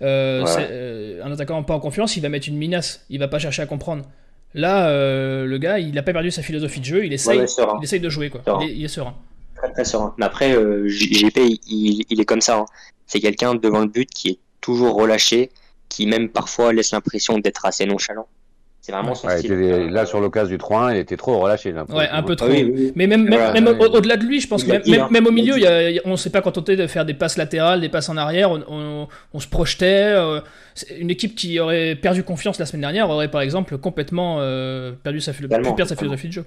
un 0.00 1.32
attaquant 1.32 1.62
pas 1.62 1.74
en 1.74 1.80
confiance, 1.80 2.16
il 2.16 2.20
va 2.20 2.28
mettre 2.28 2.48
une 2.48 2.56
minace, 2.56 3.04
il 3.10 3.18
va 3.18 3.28
pas 3.28 3.38
chercher 3.38 3.62
à 3.62 3.66
comprendre. 3.66 4.04
Là, 4.54 4.90
le 4.90 5.58
gars, 5.58 5.78
il 5.78 5.96
a 5.98 6.02
pas 6.02 6.12
perdu 6.12 6.30
sa 6.30 6.42
philosophie 6.42 6.80
de 6.80 6.84
jeu, 6.84 7.04
il 7.04 7.12
essaye, 7.12 7.38
il 7.38 7.84
essaye 7.84 8.00
de 8.00 8.08
jouer, 8.08 8.30
quoi. 8.30 8.42
Il, 8.62 8.84
est, 8.84 8.88
serein. 8.88 9.14
Très, 9.54 9.72
très 9.72 9.84
serein. 9.84 10.14
Mais 10.18 10.24
après, 10.26 10.52
JP, 10.86 11.38
il, 11.38 12.04
il, 12.08 12.20
est 12.20 12.24
comme 12.24 12.40
ça. 12.40 12.58
Hein. 12.58 12.66
C'est 13.06 13.20
quelqu'un 13.20 13.54
devant 13.54 13.80
le 13.80 13.88
but 13.88 14.08
qui 14.08 14.28
est 14.30 14.38
toujours 14.60 14.96
relâché, 14.96 15.50
qui 15.88 16.06
même 16.06 16.28
parfois 16.28 16.72
laisse 16.72 16.92
l'impression 16.92 17.38
d'être 17.38 17.66
assez 17.66 17.86
nonchalant. 17.86 18.28
C'est 18.86 18.92
vraiment 18.92 19.16
son 19.16 19.28
style. 19.30 19.52
là, 19.90 20.06
sur 20.06 20.20
l'occasion 20.20 20.56
du 20.56 20.62
3-1, 20.62 20.94
il 20.94 20.98
était 20.98 21.16
trop 21.16 21.40
relâché. 21.40 21.72
Là, 21.72 21.84
ouais, 21.88 22.08
un 22.08 22.22
peu 22.22 22.36
trop. 22.36 22.46
Mais 22.94 23.08
même, 23.08 23.24
même, 23.24 23.66
au-delà 23.66 24.16
de 24.16 24.24
lui, 24.24 24.40
je 24.40 24.46
pense 24.46 24.62
que 24.62 24.70
même, 24.88 25.08
même, 25.10 25.26
au 25.26 25.32
milieu, 25.32 25.58
y 25.58 26.00
on 26.04 26.12
ne 26.12 26.16
s'est 26.16 26.30
pas 26.30 26.40
contenté 26.40 26.76
de 26.76 26.86
faire 26.86 27.04
des 27.04 27.14
passes 27.14 27.36
latérales, 27.36 27.80
des 27.80 27.88
passes 27.88 28.08
en 28.10 28.16
arrière. 28.16 28.48
On, 28.52 29.08
on, 29.32 29.40
se 29.40 29.48
projetait. 29.48 30.12
Euh, 30.14 30.40
une 30.96 31.10
équipe 31.10 31.34
qui 31.34 31.58
aurait 31.58 31.96
perdu 31.96 32.22
confiance 32.22 32.60
la 32.60 32.66
semaine 32.66 32.82
dernière 32.82 33.10
aurait, 33.10 33.28
par 33.28 33.40
exemple, 33.40 33.76
complètement 33.76 34.36
euh, 34.38 34.92
perdu 35.02 35.20
sa, 35.20 35.32
pu 35.32 35.48
perdre 35.48 35.84
sa 35.84 35.96
philosophie 35.96 36.28
de 36.28 36.34
jeu. 36.34 36.44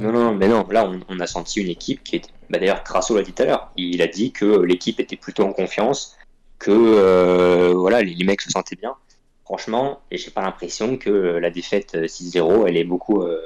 Non, 0.00 0.10
non, 0.10 0.32
mais 0.32 0.48
non, 0.48 0.66
là, 0.70 0.90
on, 1.10 1.20
a 1.20 1.26
senti 1.26 1.60
une 1.60 1.68
équipe 1.68 2.02
qui 2.02 2.16
était. 2.16 2.30
Bah, 2.48 2.60
D'ailleurs, 2.60 2.82
Crasso 2.82 3.14
l'a 3.14 3.22
dit 3.22 3.34
tout 3.34 3.42
à 3.42 3.46
l'heure. 3.46 3.72
Il 3.76 4.00
a 4.00 4.06
dit 4.06 4.32
que 4.32 4.62
l'équipe 4.62 4.98
était 5.00 5.16
plutôt 5.16 5.42
en 5.42 5.52
confiance, 5.52 6.16
que 6.58 6.70
euh, 6.70 7.74
voilà, 7.76 8.00
les, 8.00 8.14
les 8.14 8.24
mecs 8.24 8.40
se 8.40 8.48
sentaient 8.48 8.76
bien 8.76 8.94
franchement, 9.52 10.00
et 10.10 10.16
j'ai 10.16 10.30
pas 10.30 10.40
l'impression 10.40 10.96
que 10.96 11.10
la 11.10 11.50
défaite 11.50 11.94
6-0, 11.94 12.66
elle 12.66 12.78
est 12.78 12.84
beaucoup 12.84 13.20
euh, 13.20 13.38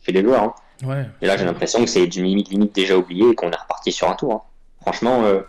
fait 0.00 0.12
les 0.12 0.22
joueurs. 0.22 0.54
Hein. 0.84 1.06
et 1.20 1.26
là, 1.26 1.36
j'ai 1.36 1.44
l'impression 1.44 1.80
que 1.80 1.90
c'est 1.90 2.06
d'une 2.06 2.26
limite, 2.26 2.50
limite 2.50 2.72
déjà 2.72 2.96
oublié 2.96 3.30
et 3.30 3.34
qu'on 3.34 3.50
est 3.50 3.56
reparti 3.56 3.90
sur 3.90 4.08
un 4.08 4.14
tour. 4.14 4.32
Hein. 4.32 4.42
Franchement, 4.82 5.24
euh, 5.24 5.40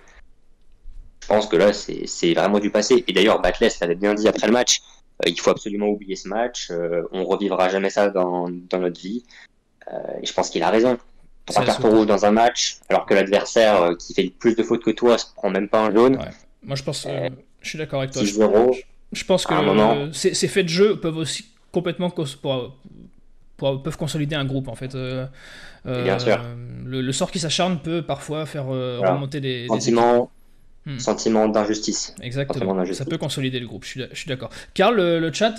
je 1.22 1.28
pense 1.28 1.46
que 1.46 1.56
là, 1.58 1.74
c'est 1.74 2.34
vraiment 2.34 2.58
du 2.58 2.72
passé. 2.72 3.04
Et 3.08 3.13
d'ailleurs, 3.13 3.39
Batless 3.39 3.82
l'avait 3.82 3.94
bien 3.94 4.16
dit 4.16 4.28
après 4.28 4.48
le 4.48 4.54
match, 4.54 4.82
euh, 5.24 5.30
il 5.30 5.39
faut 5.39 5.51
absolument 5.51 5.89
oublier 5.89 6.16
ce 6.16 6.28
match, 6.28 6.72
on 7.12 7.24
revivra 7.24 7.70
jamais 7.70 7.92
ça 7.92 8.10
dans, 8.10 8.50
dans 8.50 8.80
notre 8.80 9.00
vie. 9.00 9.24
et 10.22 10.25
je 10.25 10.34
pense 10.34 10.50
qu'il 10.50 10.63
a 10.63 10.72
raison. 10.72 10.98
Trois 11.46 11.66
cartons 11.66 11.92
rouges 11.92 12.08
dans 12.08 12.25
un 12.25 12.32
match, 12.32 12.80
alors 12.89 13.06
que 13.06 13.13
l'adversaire 13.13 13.92
qui 14.00 14.16
fait 14.16 14.32
plus 14.39 14.56
de 14.56 14.63
fautes 14.63 14.84
que 14.84 14.92
toi 14.92 15.20
se 15.20 15.28
prend 15.36 15.51
même 15.51 15.70
pas 15.70 15.82
un 15.82 15.94
jaune. 15.94 16.18
Moi, 16.63 16.75
je 16.75 16.82
pense, 16.84 17.06
je 17.62 17.70
suis 17.70 17.78
d'accord 17.78 18.00
avec 18.00 18.12
toi. 18.12 18.24
6-0. 18.24 18.75
Je 19.12 19.24
pense 19.24 19.46
que 19.46 19.54
ces, 20.12 20.48
faits 20.48 20.66
de 20.66 20.72
jeu 20.72 21.00
peuvent 21.00 21.18
aussi 21.18 21.46
complètement 21.72 22.10
peuvent 22.10 23.98
consolider 23.98 24.36
un 24.36 24.46
groupe 24.46 24.68
en 24.68 24.75
fait. 24.75 24.96
Euh, 24.96 25.25
Bien 25.86 26.16
euh, 26.16 26.20
sûr. 26.20 26.39
Le, 26.86 27.12
sort 27.12 27.32
qui 27.32 27.39
s'acharne 27.39 27.80
peut 27.80 28.01
parfois 28.01 28.46
faire 28.46 28.66
euh, 28.70 29.00
remonter 29.00 29.39
des, 29.39 29.68
sentiments. 29.68 30.32
Hmm. 30.86 30.98
Sentiment 30.98 31.48
d'injustice. 31.50 32.16
Exactement. 32.22 32.86
Ça 32.94 33.06
peut 33.06 33.18
consolider 33.18 33.60
le 33.60 33.68
groupe. 33.68 33.84
Je 33.84 34.08
suis, 34.13 34.28
d'accord. 34.28 34.50
Karl, 34.74 34.96
le, 34.96 35.34
chat, 35.34 35.56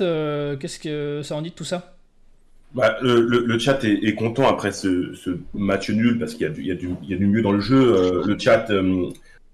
qu'est-ce 0.59 0.78
que 0.78 1.21
ça 1.23 1.37
en 1.37 1.42
dit 1.42 1.50
de 1.50 1.54
tout 1.54 1.64
ça? 1.64 1.95
Bah, 2.75 2.97
le, 3.02 3.59
chat 3.59 3.85
est, 3.85 4.14
content 4.14 4.49
après 4.49 4.73
ce, 4.73 5.38
match 5.54 5.90
nul 5.90 6.19
parce 6.19 6.35
qu'il 6.35 6.47
y, 6.47 6.69
y, 6.69 6.73
a 6.73 7.16
du 7.16 7.26
mieux 7.26 7.42
dans 7.42 7.52
le 7.52 7.61
jeu. 7.61 8.23
le 8.25 8.38
chat 8.38 8.71
euh, 8.71 9.11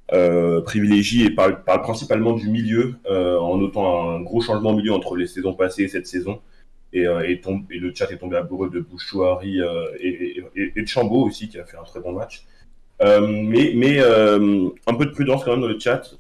privilégie 0.09 1.25
et 1.25 1.31
parle, 1.31 1.63
principalement 1.65 2.33
du 2.33 2.49
milieu, 2.49 2.95
euh, 3.11 3.39
en 3.39 3.57
notant 3.57 4.11
un 4.11 4.21
gros 4.21 4.41
changement 4.41 4.71
au 4.71 4.77
milieu 4.77 4.93
entre 4.93 5.17
les 5.17 5.27
saisons 5.27 5.55
passées 5.55 5.85
et 5.85 5.89
cette 5.89 6.07
saison. 6.07 6.41
Et, 6.93 7.07
euh, 7.07 7.29
et, 7.29 7.41
et 7.71 7.79
le 7.79 7.93
chat 7.95 8.11
est 8.13 8.19
tombé 8.19 8.37
amoureux 8.37 8.71
de 8.71 8.81
Bouchouari 8.81 9.61
et, 10.01 10.43
et, 10.55 10.83
de 10.83 10.87
Chambaud 10.87 11.27
aussi, 11.27 11.49
qui 11.49 11.59
a 11.59 11.65
fait 11.65 11.77
un 11.77 11.83
très 11.83 12.01
bon 12.01 12.13
match. 12.13 12.45
mais 13.01 13.73
mais 13.75 13.99
un 14.01 14.95
peu 14.95 15.07
de 15.07 15.11
prudence 15.11 15.45
quand 15.45 15.53
même 15.53 15.61
dans 15.61 15.69
le 15.69 15.79
chat. 15.79 16.15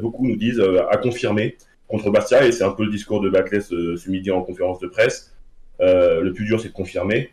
beaucoup 0.00 0.26
nous 0.26 0.36
disent 0.36 0.62
à 0.90 0.96
confirmer 0.96 1.56
contre 1.88 2.10
Bastia, 2.10 2.46
et 2.46 2.52
c'est 2.52 2.64
un 2.64 2.70
peu 2.70 2.84
le 2.84 2.90
discours 2.90 3.20
de 3.20 3.30
Backless 3.30 3.68
ce 3.68 4.10
midi 4.10 4.30
en 4.30 4.42
conférence 4.42 4.78
de 4.78 4.86
presse. 4.86 5.34
le 5.80 6.30
plus 6.30 6.44
dur, 6.44 6.60
c'est 6.60 6.68
de 6.68 6.72
confirmer. 6.72 7.30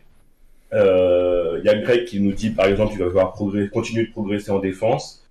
Il 0.72 1.62
y 1.64 1.68
a 1.68 1.74
Greg 1.78 2.04
qui 2.06 2.20
nous 2.20 2.32
dit, 2.32 2.50
par 2.50 2.66
exemple, 2.66 2.90
qu'il 2.90 3.00
va 3.00 3.06
devoir 3.06 3.32
continuer 3.72 4.06
de 4.06 4.10
progresser 4.10 4.50
en 4.50 4.58
défense. 4.58 5.25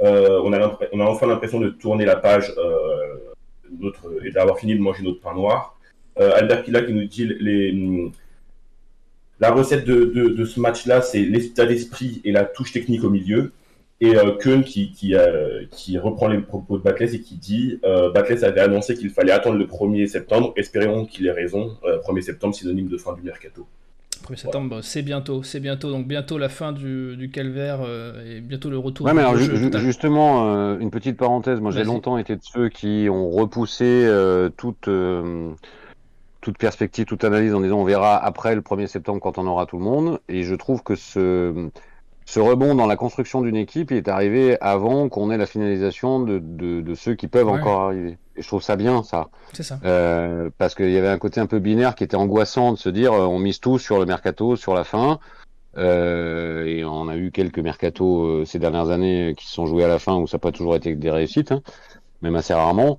Euh, 0.00 0.40
on, 0.44 0.52
a 0.52 1.04
enfin 1.04 1.26
l'impression 1.26 1.58
de 1.58 1.70
tourner 1.70 2.04
la 2.04 2.16
page 2.16 2.54
euh, 2.56 4.24
et 4.24 4.30
d'avoir 4.30 4.58
fini 4.58 4.74
de 4.74 4.80
manger 4.80 5.02
notre 5.02 5.20
pain 5.20 5.34
noir. 5.34 5.78
Euh, 6.20 6.32
Albert 6.34 6.64
Pila 6.64 6.82
qui 6.82 6.92
nous 6.92 7.04
dit 7.04 7.26
les, 7.26 8.10
la 9.40 9.52
recette 9.52 9.84
de, 9.84 10.44
ce 10.44 10.60
match-là, 10.60 11.00
c'est 11.00 11.20
l'état 11.20 11.64
d'esprit 11.66 12.20
et 12.24 12.32
la 12.32 12.44
touche 12.44 12.72
technique 12.72 13.04
au 13.04 13.10
milieu. 13.10 13.52
Et 14.00 14.16
euh, 14.16 14.36
Kuhn 14.36 14.62
qui, 14.62 15.16
reprend 15.98 16.28
les 16.28 16.38
propos 16.38 16.78
de 16.78 16.82
Batless 16.82 17.14
et 17.14 17.20
qui 17.20 17.34
dit 17.34 17.80
euh, 17.84 18.12
avait 18.12 18.60
annoncé 18.60 18.94
qu'il 18.94 19.10
fallait 19.10 19.32
attendre 19.32 19.58
le 19.58 19.66
1er 19.66 20.06
septembre. 20.06 20.52
Espérons 20.56 21.06
qu'il 21.06 21.26
ait 21.26 21.32
raison. 21.32 21.76
1er 21.84 22.22
septembre, 22.22 22.54
synonyme 22.54 22.88
de 22.88 22.96
fin 22.96 23.14
du 23.14 23.22
mercato. 23.22 23.66
1er 24.18 24.36
septembre, 24.36 24.80
c'est 24.82 25.02
bientôt, 25.02 25.42
c'est 25.42 25.60
bientôt, 25.60 25.90
donc 25.90 26.06
bientôt 26.06 26.38
la 26.38 26.48
fin 26.48 26.72
du, 26.72 27.30
calvaire 27.32 27.80
euh, 27.82 28.36
et 28.36 28.40
bientôt 28.40 28.70
le 28.70 28.78
retour. 28.78 29.06
Ouais, 29.06 29.14
mais 29.14 29.22
alors 29.22 29.36
justement, 29.36 30.54
euh, 30.54 30.78
une 30.78 30.90
petite 30.90 31.16
parenthèse, 31.16 31.60
moi 31.60 31.70
j'ai 31.70 31.84
longtemps 31.84 32.18
été 32.18 32.36
de 32.36 32.42
ceux 32.42 32.68
qui 32.68 33.08
ont 33.10 33.30
repoussé 33.30 33.84
euh, 33.84 34.48
toute, 34.50 34.88
toute 36.40 36.58
perspective, 36.58 37.04
toute 37.04 37.24
analyse 37.24 37.54
en 37.54 37.60
disant 37.60 37.78
on 37.78 37.84
verra 37.84 38.16
après 38.16 38.54
le 38.54 38.60
1er 38.60 38.86
septembre 38.86 39.20
quand 39.20 39.38
on 39.38 39.46
aura 39.46 39.66
tout 39.66 39.78
le 39.78 39.84
monde, 39.84 40.20
et 40.28 40.42
je 40.42 40.54
trouve 40.54 40.82
que 40.82 40.94
ce, 40.94 41.70
ce 42.28 42.40
rebond 42.40 42.74
dans 42.74 42.86
la 42.86 42.96
construction 42.96 43.40
d'une 43.40 43.56
équipe 43.56 43.90
est 43.90 44.06
arrivé 44.06 44.58
avant 44.60 45.08
qu'on 45.08 45.30
ait 45.30 45.38
la 45.38 45.46
finalisation 45.46 46.20
de, 46.20 46.38
de, 46.38 46.94
ceux 46.94 47.14
qui 47.14 47.26
peuvent 47.26 47.48
encore 47.48 47.80
arriver. 47.80 48.18
Et 48.36 48.42
je 48.42 48.46
trouve 48.46 48.62
ça 48.62 48.76
bien, 48.76 49.02
ça. 49.02 49.30
C'est 49.54 49.62
ça. 49.62 49.80
Euh, 49.86 50.50
parce 50.58 50.74
qu'il 50.74 50.90
y 50.90 50.98
avait 50.98 51.08
un 51.08 51.16
côté 51.16 51.40
un 51.40 51.46
peu 51.46 51.58
binaire 51.58 51.94
qui 51.94 52.04
était 52.04 52.18
angoissant 52.18 52.74
de 52.74 52.76
se 52.76 52.90
dire 52.90 53.14
euh, 53.14 53.24
on 53.24 53.38
mise 53.38 53.60
tout 53.60 53.78
sur 53.78 53.98
le 53.98 54.04
mercato, 54.04 54.56
sur 54.56 54.74
la 54.74 54.84
fin. 54.84 55.20
Euh, 55.78 56.66
et 56.66 56.84
on 56.84 57.08
a 57.08 57.16
eu 57.16 57.30
quelques 57.30 57.60
mercatos 57.60 58.26
euh, 58.26 58.44
ces 58.44 58.58
dernières 58.58 58.90
années 58.90 59.34
qui 59.34 59.46
se 59.46 59.54
sont 59.54 59.64
joués 59.64 59.84
à 59.84 59.88
la 59.88 59.98
fin 59.98 60.16
où 60.16 60.26
ça 60.26 60.36
n'a 60.36 60.40
pas 60.40 60.52
toujours 60.52 60.76
été 60.76 60.94
des 60.94 61.10
réussites, 61.10 61.52
hein, 61.52 61.62
même 62.20 62.36
assez 62.36 62.52
rarement. 62.52 62.98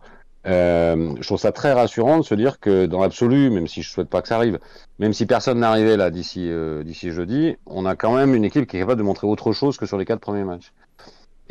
Euh, 0.50 1.14
je 1.20 1.26
trouve 1.26 1.40
ça 1.40 1.52
très 1.52 1.74
rassurant 1.74 2.18
de 2.18 2.24
se 2.24 2.34
dire 2.34 2.60
que 2.60 2.86
dans 2.86 3.02
l'absolu, 3.02 3.50
même 3.50 3.68
si 3.68 3.82
je 3.82 3.90
souhaite 3.90 4.10
pas 4.10 4.22
que 4.22 4.28
ça 4.28 4.36
arrive, 4.36 4.60
même 4.98 5.14
si 5.14 5.26
personne 5.26 5.60
n'arrivait 5.60 5.98
là 5.98 6.10
d'ici 6.10 6.50
euh, 6.50 6.84
d'ici 6.84 7.12
jeudi, 7.12 7.56
on 7.66 7.86
a 7.86 7.96
quand 7.96 8.16
même 8.16 8.34
une 8.34 8.46
équipe 8.46 8.68
qui 8.68 8.78
est 8.78 8.80
capable 8.80 9.00
de 9.00 9.06
montrer 9.06 9.28
autre 9.28 9.52
chose 9.54 9.78
que 9.78 9.86
sur 9.86 9.98
les 9.98 10.06
quatre 10.06 10.22
premiers 10.22 10.44
matchs. 10.44 10.72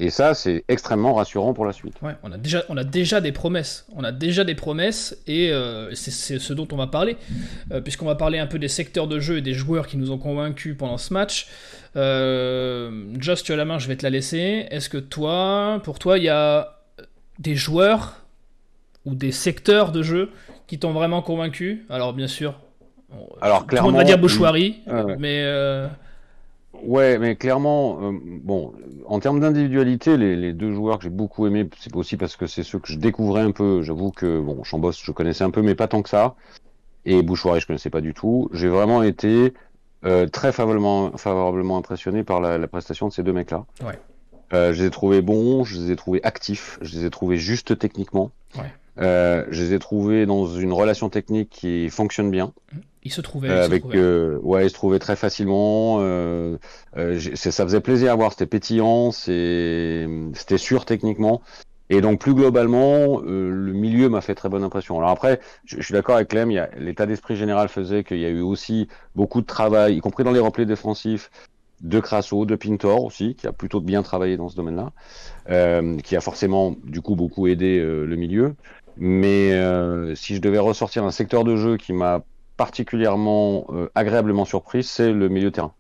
Et 0.01 0.11
ça, 0.11 0.33
c'est 0.35 0.65
extrêmement 0.69 1.15
rassurant 1.15 1.55
pour 1.55 1.67
la 1.67 1.73
suite. 1.73 1.95
Ouais, 2.03 2.15
on 2.23 2.31
a 2.31 2.39
déjà, 2.39 2.63
on 2.69 2.77
a 2.77 2.85
déjà 2.85 3.21
des 3.21 3.33
promesses. 3.33 3.85
On 3.97 4.05
a 4.05 4.13
déjà 4.13 4.45
des 4.45 4.55
promesses 4.55 5.19
et 5.27 5.51
euh, 5.51 5.93
c'est 5.95 6.39
ce 6.39 6.53
dont 6.53 6.69
on 6.71 6.77
va 6.77 6.87
parler, 6.87 7.17
puisqu'on 7.83 8.07
va 8.07 8.15
parler 8.15 8.39
un 8.39 8.47
peu 8.47 8.61
des 8.61 8.69
secteurs 8.69 9.09
de 9.09 9.19
jeu 9.19 9.39
et 9.39 9.43
des 9.43 9.55
joueurs 9.55 9.89
qui 9.89 9.97
nous 9.97 10.13
ont 10.13 10.19
convaincus 10.19 10.77
pendant 10.79 10.99
ce 10.99 11.13
match. 11.13 11.49
Euh, 11.97 13.13
tu 13.19 13.53
as 13.53 13.57
la 13.57 13.65
main, 13.65 13.81
je 13.81 13.89
vais 13.89 13.97
te 13.97 14.05
la 14.05 14.11
laisser. 14.11 14.67
Est-ce 14.71 14.89
que 14.89 14.99
toi, 14.99 15.81
pour 15.83 15.99
toi, 15.99 16.17
il 16.17 16.25
y 16.25 16.29
a 16.29 16.79
des 17.41 17.57
joueurs 17.57 18.28
ou 19.09 19.15
des 19.15 19.33
secteurs 19.33 19.91
de 19.91 20.03
jeu 20.03 20.31
qui 20.67 20.79
t'ont 20.79 20.93
vraiment 20.93 21.23
convaincu 21.23 21.87
Alors, 21.89 22.13
bien 22.13 22.29
sûr, 22.29 22.55
Alors, 23.41 23.67
clairement, 23.67 23.89
on 23.89 23.93
va 23.93 24.05
dire 24.05 24.19
Bouchouari, 24.19 24.81
mais. 25.19 25.43
Euh, 25.45 25.89
ouais, 26.83 27.19
mais 27.19 27.37
clairement, 27.37 27.99
euh, 28.03 28.13
bon, 28.23 28.75
en 29.07 29.19
termes 29.19 29.41
d'individualité, 29.41 30.17
les, 30.19 30.53
deux 30.53 30.75
joueurs 30.75 30.99
que 30.99 31.05
j'ai 31.05 31.11
beaucoup 31.11 31.47
aimés, 31.47 31.69
c'est 31.79 31.95
aussi 31.97 32.17
parce 32.19 32.37
que 32.37 32.47
c'est 32.47 32.63
ceux 32.63 32.79
que 32.79 32.93
je 32.93 32.99
découvrais 32.99 33.43
un 33.43 33.51
peu. 33.51 33.83
J'avoue 33.83 34.11
que, 34.11 34.41
bon, 34.41 34.63
Chambos, 34.63 34.93
je 34.93 35.11
connaissais 35.13 35.45
un 35.45 35.51
peu, 35.51 35.63
mais 35.63 35.75
pas 35.75 35.89
tant 35.89 36.03
que 36.03 36.11
ça. 36.11 36.35
Et 37.07 37.23
Bouchouari, 37.23 37.61
je 37.61 37.67
connaissais 37.67 37.91
pas 37.91 38.03
du 38.03 38.13
tout. 38.13 38.51
J'ai 38.53 38.69
vraiment 38.69 39.03
été 39.03 39.55
euh, 40.05 40.27
très 40.27 40.53
favorablement, 40.53 41.17
favorablement 41.17 41.79
impressionné 41.79 42.25
par 42.25 42.43
la, 42.43 42.59
la 42.59 42.69
prestation 42.69 43.09
de 43.09 43.13
ces 43.15 43.23
deux 43.23 43.33
mecs-là. 43.33 43.65
Ouais. 43.83 43.99
Je 44.51 44.81
les 44.81 44.85
ai 44.85 44.91
trouvés 44.91 45.21
bons, 45.23 45.65
je 45.65 45.79
les 45.79 45.93
ai 45.93 45.97
trouvés 45.97 46.21
actifs, 46.25 46.79
je 46.83 46.99
les 46.99 47.05
ai 47.07 47.11
trouvés 47.11 47.37
justes 47.37 47.79
techniquement. 47.79 48.31
Ouais. 48.57 48.73
Euh, 49.01 49.45
je 49.51 49.63
les 49.63 49.75
ai 49.75 49.79
trouvés 49.79 50.27
dans 50.27 50.47
une 50.47 50.73
relation 50.73 51.09
technique 51.09 51.51
qui 51.51 51.89
fonctionne 51.89 52.31
bien. 52.31 52.53
Ils 53.05 53.13
se 53.13 53.21
trouvaient. 53.21 53.49
Euh, 53.49 53.65
avec, 53.65 53.85
se 53.85 53.97
euh, 53.97 54.39
ouais, 54.43 54.67
ils 54.67 54.71
se 54.71 54.75
trouvaient 54.75 54.99
très 54.99 55.17
facilement. 55.17 55.99
Euh, 56.01 56.57
euh 56.97 57.19
ça 57.35 57.65
faisait 57.65 57.81
plaisir 57.81 58.13
à 58.13 58.17
voir. 58.17 58.33
C'était 58.33 58.47
pétillant, 58.47 59.13
c'était 59.13 60.59
sûr 60.59 60.85
techniquement. 60.85 61.43
Et 61.91 62.03
donc 62.03 62.21
plus 62.21 62.35
globalement, 62.35 63.21
le 63.21 63.73
milieu 63.73 64.11
m'a 64.11 64.21
fait 64.21 64.35
très 64.35 64.51
bonne 64.51 64.63
impression. 64.63 64.99
Alors 64.99 65.09
après, 65.11 65.41
je, 65.65 65.77
je 65.77 65.83
suis 65.83 65.95
d'accord 65.95 66.17
avec 66.17 66.29
Clem. 66.29 66.51
L'état 66.77 67.07
d'esprit 67.07 67.35
général 67.35 67.69
faisait 67.69 68.05
qu'il 68.05 68.19
y 68.19 68.27
a 68.27 68.29
eu 68.29 68.43
aussi 68.43 68.89
beaucoup 69.15 69.41
de 69.41 69.47
travail, 69.47 69.97
y 69.97 70.01
compris 70.01 70.23
dans 70.23 70.33
les 70.33 70.41
replays 70.41 70.67
défensifs, 70.67 71.31
de 71.81 72.01
Crasso, 72.01 72.45
de 72.45 72.57
Pintor 72.57 73.05
aussi, 73.05 73.35
qui 73.35 73.47
a 73.47 73.53
plutôt 73.53 73.81
bien 73.81 74.03
travaillé 74.03 74.37
dans 74.37 74.49
ce 74.49 74.57
domaine-là, 74.57 74.93
euh, 75.51 75.99
qui 75.99 76.17
a 76.17 76.21
forcément 76.21 76.75
du 76.85 77.01
coup 77.01 77.15
beaucoup 77.15 77.47
aidé 77.47 77.79
euh, 77.79 78.05
le 78.05 78.17
milieu. 78.17 78.55
Mais 78.99 79.53
euh, 79.53 80.15
si 80.15 80.35
je 80.35 80.41
devais 80.41 80.59
ressortir 80.59 81.05
un 81.05 81.11
secteur 81.11 81.45
de 81.45 81.57
jeu 81.57 81.77
qui 81.77 81.93
m'a 81.93 82.23
particulièrement 82.57 83.67
euh, 83.71 83.89
agréablement 83.95 84.45
surpris, 84.45 84.83
c'est 84.83 85.13
le 85.13 85.29
milieu 85.29 85.51
terrain. 85.51 85.73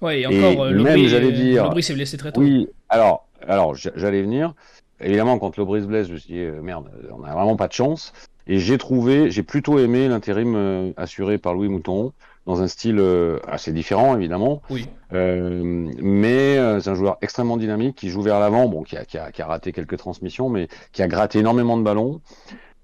Ouais, 0.00 0.20
et 0.20 0.26
encore, 0.26 0.66
le 0.66 0.82
même, 0.82 1.06
j'allais 1.06 1.32
dire, 1.32 1.72
le 1.74 1.80
s'est 1.80 1.94
blessé 1.94 2.16
très 2.16 2.30
tôt. 2.30 2.40
Oui, 2.40 2.68
alors, 2.88 3.26
alors 3.46 3.74
j'allais 3.74 4.22
venir. 4.22 4.54
évidemment, 5.00 5.38
quand 5.38 5.56
Lobris 5.56 5.86
blesse, 5.86 6.08
je 6.08 6.12
me 6.12 6.18
suis 6.18 6.34
dit, 6.34 6.40
euh, 6.40 6.60
merde, 6.62 6.90
on 7.10 7.24
a 7.24 7.34
vraiment 7.34 7.56
pas 7.56 7.66
de 7.68 7.72
chance. 7.72 8.12
Et 8.46 8.58
j'ai 8.58 8.78
trouvé, 8.78 9.30
j'ai 9.30 9.42
plutôt 9.42 9.78
aimé 9.78 10.08
l'intérim 10.08 10.54
euh, 10.56 10.92
assuré 10.96 11.36
par 11.36 11.54
Louis 11.54 11.68
Mouton, 11.68 12.12
dans 12.48 12.62
un 12.62 12.66
style 12.66 12.98
euh, 12.98 13.38
assez 13.46 13.72
différent, 13.72 14.16
évidemment. 14.16 14.62
Oui. 14.70 14.88
Euh, 15.12 15.90
mais 16.00 16.56
euh, 16.56 16.80
c'est 16.80 16.88
un 16.88 16.94
joueur 16.94 17.18
extrêmement 17.20 17.58
dynamique 17.58 17.94
qui 17.94 18.08
joue 18.08 18.22
vers 18.22 18.40
l'avant, 18.40 18.68
bon, 18.68 18.82
qui 18.82 18.96
a, 18.96 19.04
qui, 19.04 19.18
a, 19.18 19.30
qui 19.30 19.42
a 19.42 19.46
raté 19.46 19.70
quelques 19.70 19.98
transmissions, 19.98 20.48
mais 20.48 20.66
qui 20.92 21.02
a 21.02 21.08
gratté 21.08 21.40
énormément 21.40 21.76
de 21.76 21.82
ballons. 21.82 22.22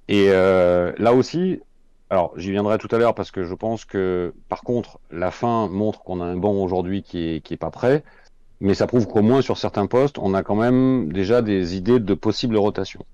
Et 0.09 0.27
euh, 0.29 0.93
là 0.99 1.15
aussi, 1.15 1.61
alors 2.11 2.35
j'y 2.37 2.51
viendrai 2.51 2.77
tout 2.77 2.89
à 2.91 2.99
l'heure 2.99 3.15
parce 3.15 3.31
que 3.31 3.45
je 3.45 3.55
pense 3.55 3.87
que, 3.87 4.35
par 4.51 4.65
contre, 4.65 5.01
la 5.11 5.31
fin 5.31 5.67
montre 5.69 6.03
qu'on 6.03 6.21
a 6.21 6.25
un 6.25 6.37
banc 6.37 6.53
aujourd'hui 6.53 7.03
qui 7.03 7.27
est, 7.27 7.41
qui 7.41 7.55
est 7.55 7.57
pas 7.59 7.71
prêt. 7.71 8.05
Mais 8.61 8.75
ça 8.75 8.87
prouve 8.87 9.07
qu'au 9.07 9.23
moins 9.23 9.41
sur 9.41 9.57
certains 9.57 9.87
postes, 9.87 10.19
on 10.19 10.35
a 10.35 10.43
quand 10.43 10.57
même 10.57 11.11
déjà 11.11 11.41
des 11.41 11.75
idées 11.75 12.01
de 12.01 12.15
possibles 12.15 12.59
rotations. 12.59 13.05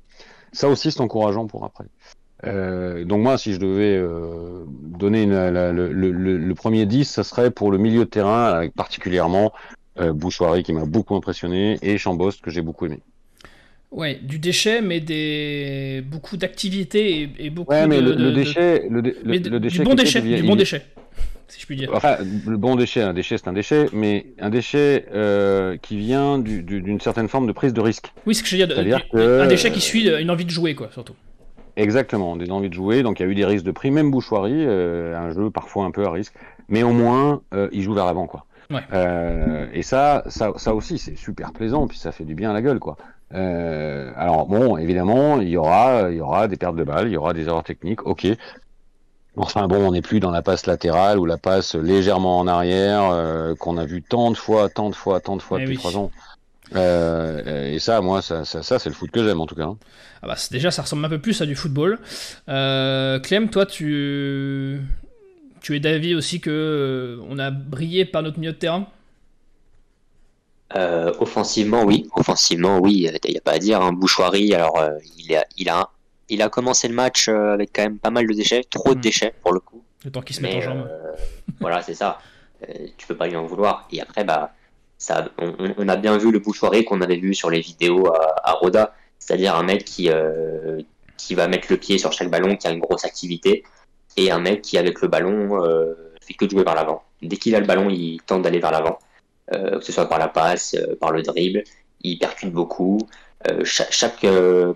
Ça 0.52 0.68
aussi, 0.68 0.90
c'est 0.90 1.00
encourageant 1.00 1.46
pour 1.46 1.64
après. 1.64 1.84
Euh, 2.46 3.04
donc 3.04 3.22
moi, 3.22 3.38
si 3.38 3.52
je 3.52 3.58
devais 3.58 3.96
euh, 3.96 4.64
donner 4.98 5.22
une, 5.22 5.32
la, 5.32 5.72
le, 5.72 5.92
le, 5.92 6.10
le, 6.10 6.54
premier 6.54 6.86
10, 6.86 7.04
ça 7.04 7.22
serait 7.22 7.50
pour 7.50 7.70
le 7.70 7.78
milieu 7.78 8.00
de 8.00 8.10
terrain, 8.10 8.46
avec 8.46 8.74
particulièrement 8.74 9.52
euh, 9.98 10.12
Bouchoirie 10.12 10.62
qui 10.62 10.72
m'a 10.72 10.84
beaucoup 10.84 11.14
impressionné 11.16 11.78
et 11.82 11.98
Chambost 11.98 12.40
que 12.40 12.50
j'ai 12.50 12.62
beaucoup 12.62 12.86
aimé. 12.86 13.00
Ouais, 13.90 14.18
du 14.22 14.38
déchet, 14.38 14.80
mais 14.82 15.00
des 15.00 16.02
beaucoup 16.06 16.36
d'activités 16.36 17.22
et, 17.22 17.46
et, 17.46 17.50
beaucoup 17.50 17.72
ouais, 17.72 17.88
mais 17.88 18.00
de, 18.00 18.10
le, 18.10 18.14
de, 18.14 18.24
le 18.24 18.32
déchet, 18.32 18.78
dé, 18.78 19.16
mais 19.24 19.38
le, 19.40 19.58
déchet 19.58 19.78
du 19.78 19.84
bon 19.84 19.94
déchet, 19.94 20.20
du 20.20 20.42
bon 20.44 20.54
déchet, 20.54 20.82
si 21.48 21.60
je 21.60 21.66
puis 21.66 21.76
dire. 21.76 21.90
Enfin, 21.92 22.18
le 22.46 22.56
bon 22.56 22.76
déchet, 22.76 23.02
un 23.02 23.12
déchet, 23.12 23.36
c'est 23.36 23.48
un 23.48 23.52
déchet, 23.52 23.86
mais 23.92 24.26
un 24.38 24.48
déchet 24.48 25.06
euh, 25.12 25.76
qui 25.82 25.96
vient 25.96 26.38
d'une 26.38 26.62
du, 26.64 27.00
certaine 27.00 27.26
forme 27.26 27.48
de 27.48 27.52
prise 27.52 27.72
de 27.74 27.80
risque. 27.80 28.12
Oui, 28.26 28.36
ce 28.36 28.44
que 28.44 28.48
je 28.48 28.56
veux 28.56 28.84
dire. 28.84 29.04
Un 29.12 29.48
déchet 29.48 29.72
qui 29.72 29.80
suit 29.80 30.08
une 30.08 30.30
envie 30.30 30.44
de 30.44 30.50
jouer, 30.50 30.76
quoi, 30.76 30.88
surtout. 30.92 31.14
Exactement, 31.76 32.36
des 32.36 32.50
envies 32.50 32.68
de 32.68 32.74
jouer. 32.74 33.02
Donc 33.02 33.20
il 33.20 33.24
y 33.24 33.26
a 33.26 33.28
eu 33.30 33.34
des 33.34 33.44
risques 33.44 33.64
de 33.64 33.70
prix, 33.70 33.90
même 33.90 34.10
Bouchoirie, 34.10 34.64
euh, 34.66 35.16
un 35.16 35.30
jeu 35.32 35.50
parfois 35.50 35.84
un 35.84 35.90
peu 35.90 36.04
à 36.04 36.10
risque, 36.10 36.34
mais 36.68 36.82
au 36.82 36.92
moins 36.92 37.42
euh, 37.54 37.68
il 37.72 37.82
joue 37.82 37.94
vers 37.94 38.06
l'avant, 38.06 38.26
quoi. 38.26 38.44
Ouais. 38.70 38.82
Euh, 38.92 39.66
et 39.72 39.82
ça, 39.82 40.22
ça, 40.28 40.52
ça 40.56 40.74
aussi, 40.74 40.98
c'est 40.98 41.16
super 41.16 41.52
plaisant, 41.52 41.88
puis 41.88 41.98
ça 41.98 42.12
fait 42.12 42.24
du 42.24 42.34
bien 42.34 42.50
à 42.50 42.52
la 42.52 42.62
gueule, 42.62 42.78
quoi. 42.78 42.96
Euh, 43.34 44.12
alors 44.16 44.46
bon, 44.46 44.76
évidemment, 44.76 45.40
il 45.40 45.48
y 45.48 45.56
aura, 45.56 46.10
il 46.10 46.16
y 46.16 46.20
aura 46.20 46.48
des 46.48 46.56
pertes 46.56 46.76
de 46.76 46.84
balles, 46.84 47.08
il 47.08 47.12
y 47.12 47.16
aura 47.16 47.32
des 47.32 47.46
erreurs 47.46 47.64
techniques, 47.64 48.06
ok. 48.06 48.26
Enfin 49.36 49.68
bon, 49.68 49.86
on 49.88 49.92
n'est 49.92 50.02
plus 50.02 50.20
dans 50.20 50.32
la 50.32 50.42
passe 50.42 50.66
latérale 50.66 51.18
ou 51.18 51.24
la 51.24 51.38
passe 51.38 51.76
légèrement 51.76 52.38
en 52.38 52.46
arrière 52.48 53.10
euh, 53.12 53.54
qu'on 53.54 53.76
a 53.78 53.84
vu 53.86 54.02
tant 54.02 54.30
de 54.30 54.36
fois, 54.36 54.68
tant 54.68 54.90
de 54.90 54.94
fois, 54.94 55.20
tant 55.20 55.36
de 55.36 55.42
fois 55.42 55.58
Eh 55.58 55.62
depuis 55.62 55.76
oui. 55.76 55.80
trois 55.80 55.96
ans. 55.96 56.10
Euh, 56.76 57.72
et 57.72 57.78
ça, 57.78 58.00
moi, 58.00 58.22
ça, 58.22 58.44
ça, 58.44 58.62
ça 58.62 58.78
c'est 58.78 58.88
le 58.88 58.94
foot 58.94 59.10
que 59.10 59.24
j'aime 59.24 59.40
en 59.40 59.46
tout 59.46 59.54
cas. 59.56 59.64
hein. 59.64 59.76
Ah 60.22 60.28
bah, 60.28 60.36
déjà, 60.50 60.70
ça 60.70 60.82
ressemble 60.82 61.04
un 61.04 61.08
peu 61.08 61.18
plus 61.18 61.40
à 61.42 61.46
du 61.46 61.56
football. 61.56 61.98
Euh, 62.48 63.18
Clem, 63.20 63.48
toi, 63.50 63.66
tu, 63.66 64.80
tu 65.60 65.74
es 65.76 65.80
d'avis 65.80 66.14
aussi 66.14 66.40
que 66.40 66.50
euh, 66.50 67.24
on 67.28 67.38
a 67.38 67.50
brillé 67.50 68.04
par 68.04 68.22
notre 68.22 68.38
milieu 68.38 68.52
de 68.52 68.56
terrain? 68.58 68.86
Euh, 70.76 71.12
Offensivement, 71.18 71.82
oui. 71.84 72.08
Offensivement, 72.14 72.78
oui. 72.78 73.08
Il 73.24 73.30
n'y 73.32 73.36
a 73.38 73.40
pas 73.40 73.52
à 73.52 73.58
dire. 73.58 73.80
Hein. 73.82 73.92
Bouchoirie, 73.92 74.54
alors, 74.54 74.78
euh, 74.78 74.90
il, 75.18 75.34
a, 75.34 75.44
il, 75.56 75.68
a, 75.68 75.88
il 76.28 76.42
a 76.42 76.48
commencé 76.48 76.86
le 76.86 76.94
match 76.94 77.28
euh, 77.28 77.52
avec 77.54 77.70
quand 77.74 77.82
même 77.82 77.98
pas 77.98 78.10
mal 78.10 78.26
de 78.26 78.32
déchets, 78.32 78.62
trop 78.70 78.94
de 78.94 78.98
Mm. 78.98 79.02
déchets 79.02 79.34
pour 79.42 79.52
le 79.52 79.60
coup. 79.60 79.82
Le 80.04 80.10
temps 80.12 80.22
qu'il 80.22 80.36
se 80.36 80.40
met 80.40 80.56
en 80.56 80.60
jambe. 80.60 80.86
euh, 80.88 81.12
voilà, 81.60 81.82
c'est 81.82 81.94
ça. 81.94 82.20
Euh, 82.62 82.72
tu 82.96 83.06
peux 83.06 83.16
pas 83.16 83.26
lui 83.26 83.36
en 83.36 83.46
vouloir. 83.46 83.88
Et 83.90 84.00
après, 84.00 84.22
bah, 84.22 84.52
on, 85.38 85.88
a 85.88 85.96
bien 85.96 86.16
vu 86.18 86.30
le 86.30 86.38
Bouchoirie 86.38 86.84
qu'on 86.84 87.00
avait 87.00 87.16
vu 87.16 87.34
sur 87.34 87.50
les 87.50 87.60
vidéos 87.60 88.06
à, 88.06 88.52
Roda, 88.52 88.94
c'est-à-dire 89.18 89.56
un 89.56 89.62
mec 89.62 89.84
qui, 89.84 90.10
euh, 90.10 90.80
qui 91.16 91.34
va 91.34 91.48
mettre 91.48 91.68
le 91.70 91.76
pied 91.76 91.98
sur 91.98 92.12
chaque 92.12 92.30
ballon, 92.30 92.56
qui 92.56 92.66
a 92.66 92.70
une 92.70 92.80
grosse 92.80 93.04
activité, 93.04 93.64
et 94.16 94.30
un 94.30 94.38
mec 94.38 94.62
qui, 94.62 94.78
avec 94.78 95.00
le 95.00 95.08
ballon, 95.08 95.64
euh, 95.64 95.94
fait 96.20 96.34
que 96.34 96.44
de 96.44 96.50
jouer 96.50 96.64
vers 96.64 96.74
l'avant. 96.74 97.02
Dès 97.22 97.36
qu'il 97.36 97.54
a 97.54 97.60
le 97.60 97.66
ballon, 97.66 97.88
il 97.90 98.20
tente 98.22 98.42
d'aller 98.42 98.58
vers 98.58 98.72
l'avant, 98.72 98.98
euh, 99.52 99.78
que 99.78 99.84
ce 99.84 99.92
soit 99.92 100.08
par 100.08 100.18
la 100.18 100.28
passe, 100.28 100.74
euh, 100.74 100.96
par 100.96 101.12
le 101.12 101.22
dribble, 101.22 101.64
il 102.02 102.18
percute 102.18 102.52
beaucoup. 102.52 102.98
Chaque 103.64 104.26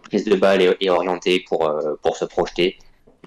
prise 0.02 0.24
de 0.24 0.36
balle 0.36 0.62
est, 0.62 0.88
orientée 0.88 1.44
pour, 1.46 1.70
pour 2.02 2.16
se 2.16 2.24
projeter. 2.24 2.78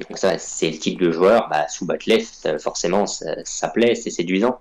Donc 0.10 0.18
ça, 0.18 0.40
c'est 0.40 0.72
le 0.72 0.78
type 0.78 1.00
de 1.00 1.12
joueur, 1.12 1.48
bah, 1.50 1.68
sous 1.68 1.86
Batlef, 1.86 2.48
forcément, 2.60 3.06
ça, 3.06 3.36
ça 3.44 3.68
plaît, 3.68 3.94
c'est 3.94 4.10
séduisant. 4.10 4.60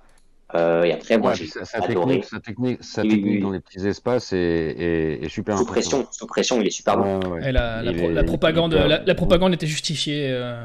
Euh, 0.55 0.85
et 0.85 0.93
après, 0.93 1.19
moi, 1.19 1.31
Ouais, 1.31 1.37
j'ai 1.37 1.47
sa, 1.47 1.61
adoré. 1.79 1.95
technique, 1.95 2.25
sa 2.25 2.41
technique, 2.41 2.85
sa 2.85 3.03
Oui, 3.03 3.09
technique 3.09 3.35
oui. 3.37 3.41
dans 3.41 3.51
les 3.51 3.59
petits 3.61 3.85
espaces 3.87 4.33
est, 4.33 4.39
est, 4.39 5.25
est 5.25 5.29
super 5.29 5.59
Sous 5.59 5.67
pression, 5.67 6.07
sous 6.13 6.27
pression, 6.27 6.61
il 6.61 6.67
est 6.69 6.71
super 6.71 6.97
bon. 6.97 7.19
Ouais. 7.31 7.51
La, 7.53 7.83
la, 7.83 7.91
Il 7.91 7.97
pro- 7.97 8.11
est- 8.11 8.13
la 8.15 8.25
propagande, 8.25 8.73
il 8.73 8.79
est- 8.79 8.89
la, 8.89 9.03
la 9.03 9.15
propagande 9.17 9.53
était 9.55 9.67
justifiée 9.67 10.29
euh, 10.31 10.65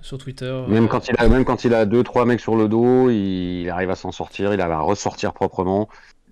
sur 0.00 0.18
Twitter. 0.18 0.62
Même 0.68 0.86
quand 0.86 1.08
il 1.08 1.14
a, 1.18 1.28
même 1.28 1.44
quand 1.44 1.64
il 1.64 1.74
a 1.74 1.86
deux, 1.86 2.04
trois 2.04 2.24
mecs 2.24 2.38
sur 2.40 2.54
le 2.54 2.68
dos, 2.68 3.10
il, 3.10 3.62
il 3.62 3.70
arrive 3.70 3.90
à 3.90 3.96
s'en 3.96 4.12
sortir, 4.12 4.54
il 4.54 4.60
arrive 4.60 4.74
à 4.74 4.80
ressortir 4.80 5.32
proprement. 5.32 5.88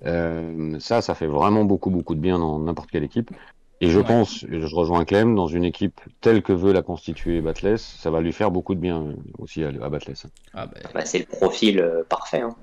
Euh, 0.07 0.79
ça, 0.79 1.03
ça 1.03 1.15
fait 1.17 1.27
vraiment 1.27 1.65
beaucoup, 1.65 1.91
beaucoup 1.91 2.15
de 2.15 2.21
bien 2.21 2.39
dans 2.39 2.61
n'importe 2.61 2.91
quelle 2.93 3.05
équipe. 3.05 3.31
Et 3.81 3.89
je 3.91 3.99
Ouais. 3.99 4.05
pense, 4.05 4.47
je 4.49 4.75
rejoins 4.75 5.05
Clem, 5.05 5.35
dans 5.35 5.49
une 5.49 5.65
équipe 5.65 6.01
telle 6.21 6.43
que 6.43 6.53
veut 6.53 6.73
la 6.73 6.83
constituer 6.83 7.41
Batless, 7.41 7.83
ça 7.99 8.11
va 8.11 8.21
lui 8.21 8.33
faire 8.33 8.53
beaucoup 8.53 8.77
de 8.77 8.81
bien 8.81 9.03
euh, 9.03 9.15
aussi 9.39 9.65
à, 9.65 9.69
à 9.69 9.89
Batless. 9.89 10.27
Ah, 10.55 10.67
bah, 10.67 10.75
Bah, 10.95 11.05
c'est 11.05 11.19
le 11.19 11.25
profil 11.27 11.81
euh, 11.81 12.05
parfait. 12.09 12.41
Hein. 12.41 12.55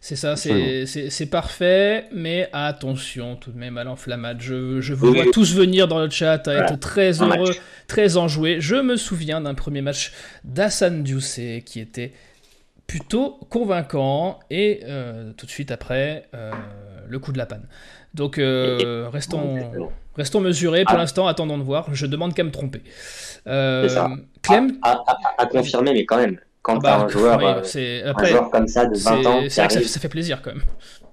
C'est 0.00 0.16
ça, 0.16 0.36
c'est- 0.36 1.30
parfait, 1.30 2.06
mais 2.12 2.48
attention 2.52 3.36
tout 3.36 3.50
de 3.52 3.58
même 3.58 3.76
à 3.78 3.84
l'enflammade. 3.84 4.38
Je, 4.40 4.80
je 4.80 4.94
vous 4.94 5.08
Oui, 5.10 5.22
vois 5.22 5.32
tous 5.32 5.54
venir 5.54 5.88
dans 5.88 5.98
le 5.98 6.10
chat 6.10 6.46
à 6.48 6.54
être 6.54 6.78
très 6.78 7.20
Un 7.22 7.28
heureux, 7.28 7.48
match. 7.48 7.60
très 7.88 8.16
enjoués. 8.16 8.60
Je 8.60 8.76
me 8.76 8.96
souviens 8.96 9.40
d'un 9.40 9.54
premier 9.54 9.80
match 9.82 10.12
d'Hassan 10.44 11.02
Diousé 11.02 11.62
qui 11.66 11.80
était 11.80 12.12
plutôt 12.86 13.40
convaincant 13.50 14.38
et 14.50 14.80
euh, 14.84 15.32
tout 15.36 15.44
de 15.46 15.50
suite 15.50 15.70
après 15.72 16.28
euh, 16.34 16.52
le 17.08 17.18
coup 17.18 17.32
de 17.32 17.38
la 17.38 17.46
panne. 17.46 17.66
Donc 18.14 18.38
euh, 18.38 19.08
restons, 19.12 19.90
restons 20.16 20.40
mesurés 20.40 20.84
pour 20.84 20.94
Ah. 20.94 20.98
l'instant, 20.98 21.26
attendons 21.26 21.58
de 21.58 21.64
voir. 21.64 21.92
Je 21.94 22.06
demande 22.06 22.32
qu'à 22.34 22.44
me 22.44 22.50
tromper. 22.52 22.82
Clem, 24.42 24.78
À, 24.82 24.92
à- 25.06 25.18
à 25.38 25.46
confirmer, 25.46 25.92
mais 25.92 26.04
quand 26.04 26.16
même, 26.18 26.38
quand 26.66 26.78
bah, 26.82 26.96
t'as 26.98 27.04
un 27.04 27.08
joueur, 27.08 27.40
euh, 27.40 28.12
un 28.14 28.24
joueur 28.24 28.50
comme 28.50 28.66
ça 28.68 28.86
de 28.86 28.96
20 28.96 28.98
c'est 28.98 29.08
ans 29.10 29.20
c'est 29.22 29.22
qui 29.22 29.26
vrai 29.32 29.46
que 29.48 29.52
ça, 29.52 29.62
arrive, 29.64 29.86
ça 29.88 30.00
fait 30.00 30.08
plaisir 30.08 30.42
quand 30.42 30.52
même. 30.52 30.62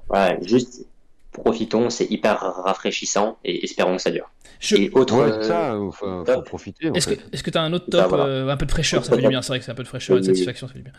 ouais, 0.10 0.40
juste 0.42 0.86
profitons, 1.32 1.90
c'est 1.90 2.06
hyper 2.06 2.40
rafraîchissant 2.40 3.38
et 3.44 3.64
espérons 3.64 3.96
que 3.98 4.02
ça 4.02 4.12
dure. 4.12 4.30
Je- 4.60 4.76
Et 4.78 4.90
autre, 4.94 5.16
Ouais, 5.16 5.32
euh, 5.32 5.42
ça, 5.44 5.76
faut, 5.92 6.24
faut 6.26 6.42
profiter. 6.42 6.90
Est-ce 6.96 7.08
que 7.08 7.42
que 7.44 7.50
t'as 7.50 7.62
un 7.62 7.74
autre 7.74 7.86
top, 7.90 8.08
voilà. 8.10 8.26
euh, 8.26 8.48
un 8.50 8.56
peu 8.58 8.66
de 8.66 8.72
fraîcheur, 8.72 9.04
ça 9.04 9.16
fait 9.16 9.22
du 9.22 9.28
bien. 9.28 9.42
C'est 9.42 9.50
vrai 9.50 9.60
que 9.60 9.66
c'est 9.66 9.72
un 9.72 9.76
peu 9.76 9.84
de 9.84 9.88
fraîcheur 9.88 10.18
et 10.18 10.22
de 10.22 10.26
satisfaction, 10.26 10.68
ça 10.68 10.74
fait 10.74 10.80
du 10.80 10.86
bien. 10.86 10.94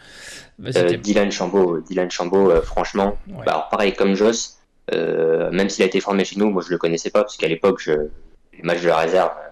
Euh. 0.77 0.97
Dylan 0.99 1.33
Chambaud, 1.33 1.81
Dylan 1.81 2.11
Chambaud, 2.11 2.51
euh, 2.51 2.61
franchement, 2.61 3.17
Ouais. 3.29 3.45
bah, 3.47 3.53
alors, 3.53 3.69
pareil 3.71 3.95
comme 3.95 4.15
Joss, 4.15 4.59
euh, 4.93 5.51
même 5.51 5.69
s'il 5.71 5.83
a 5.83 5.87
été 5.87 6.01
formé 6.01 6.25
chez 6.25 6.37
nous, 6.39 6.51
moi 6.51 6.63
je 6.67 6.71
le 6.71 6.79
connaissais 6.79 7.11
pas 7.11 7.23
parce 7.23 7.37
qu'à 7.39 7.49
l'époque, 7.49 7.81
je, 7.83 7.93
les 7.93 8.63
matchs 8.63 8.83
de 8.83 8.89
la 8.89 8.99
réserve, 8.99 9.31
euh, 9.31 9.49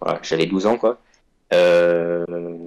voilà, 0.00 0.18
j'avais 0.22 0.46
12 0.46 0.64
ans 0.66 0.78
quoi. 0.78 0.98
Euh, 1.52 2.24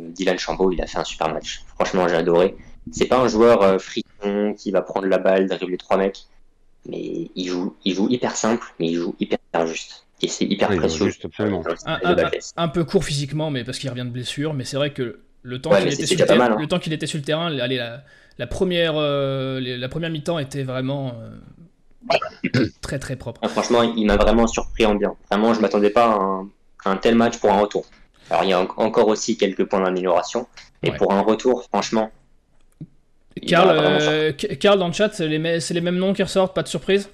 Dylan 0.09 0.37
Chambaud, 0.37 0.71
il 0.71 0.81
a 0.81 0.87
fait 0.87 0.97
un 0.99 1.03
super 1.03 1.33
match. 1.33 1.61
Franchement, 1.75 2.07
j'ai 2.07 2.15
adoré. 2.15 2.55
C'est 2.91 3.05
pas 3.07 3.19
un 3.19 3.27
joueur 3.27 3.61
euh, 3.61 3.77
friton 3.77 4.53
qui 4.57 4.71
va 4.71 4.81
prendre 4.81 5.07
la 5.07 5.17
balle, 5.17 5.47
dribbler 5.47 5.77
trois 5.77 5.97
mecs, 5.97 6.21
mais 6.87 7.29
il 7.35 7.47
joue, 7.47 7.75
il 7.85 7.93
joue 7.93 8.07
hyper 8.09 8.35
simple, 8.35 8.65
mais 8.79 8.87
il 8.87 8.95
joue 8.95 9.15
hyper 9.19 9.67
juste. 9.67 10.05
Et 10.21 10.27
c'est 10.27 10.45
hyper 10.45 10.69
Oui, 10.69 10.77
précieux. 10.77 11.05
juste, 11.05 11.23
absolument. 11.25 11.63
un, 12.57 12.67
peu 12.67 12.83
court 12.83 13.03
physiquement, 13.03 13.51
mais 13.51 13.63
parce 13.63 13.79
qu'il 13.79 13.89
revient 13.89 14.05
de 14.05 14.09
blessure. 14.09 14.53
Mais 14.53 14.65
c'est 14.65 14.77
vrai 14.77 14.91
que 14.91 15.19
le 15.43 15.61
temps 15.61 15.71
Ouais, 15.71 15.87
qu'il 15.87 15.93
était, 15.93 16.31
hein. 16.31 16.79
qu'il 16.79 16.93
était 16.93 17.07
sur 17.07 17.17
le 17.17 17.23
terrain, 17.23 17.57
allez, 17.57 17.77
la, 17.77 18.03
la 18.37 18.47
première, 18.47 18.93
euh, 18.95 19.59
la 19.61 19.89
première 19.89 20.09
mi-temps 20.09 20.39
était 20.39 20.63
vraiment 20.63 21.13
euh, 22.53 22.67
très 22.81 22.99
très 22.99 23.15
propre. 23.15 23.39
Ah, 23.43 23.49
franchement, 23.49 23.83
il 23.83 24.05
m'a 24.05 24.17
vraiment 24.17 24.47
surpris 24.47 24.85
en 24.85 24.95
bien. 24.95 25.15
Vraiment, 25.29 25.53
je 25.53 25.61
m'attendais 25.61 25.89
pas 25.89 26.05
à 26.05 26.15
un, 26.15 26.49
à 26.85 26.91
un 26.91 26.97
tel 26.97 27.15
match 27.15 27.37
pour 27.37 27.51
un 27.51 27.59
retour. 27.59 27.85
Alors, 28.29 28.43
il 28.43 28.49
y 28.49 28.53
a 28.53 28.59
en- 28.61 28.67
encore 28.77 29.07
aussi 29.07 29.37
quelques 29.37 29.65
points 29.65 29.81
d'amélioration. 29.81 30.47
Mais 30.83 30.91
Ouais. 30.91 30.97
pour 30.97 31.11
un 31.13 31.21
retour, 31.21 31.63
franchement. 31.63 32.11
vraiment 33.41 33.97
euh, 34.01 34.31
dans 34.77 34.87
le 34.87 34.93
chat, 34.93 35.09
c'est 35.13 35.27
les, 35.27 35.37
les 35.59 35.81
mêmes 35.81 35.97
noms 35.97 36.13
qui 36.13 36.23
ressortent, 36.23 36.55
pas 36.55 36.63
de 36.63 36.67
surprise? 36.67 37.09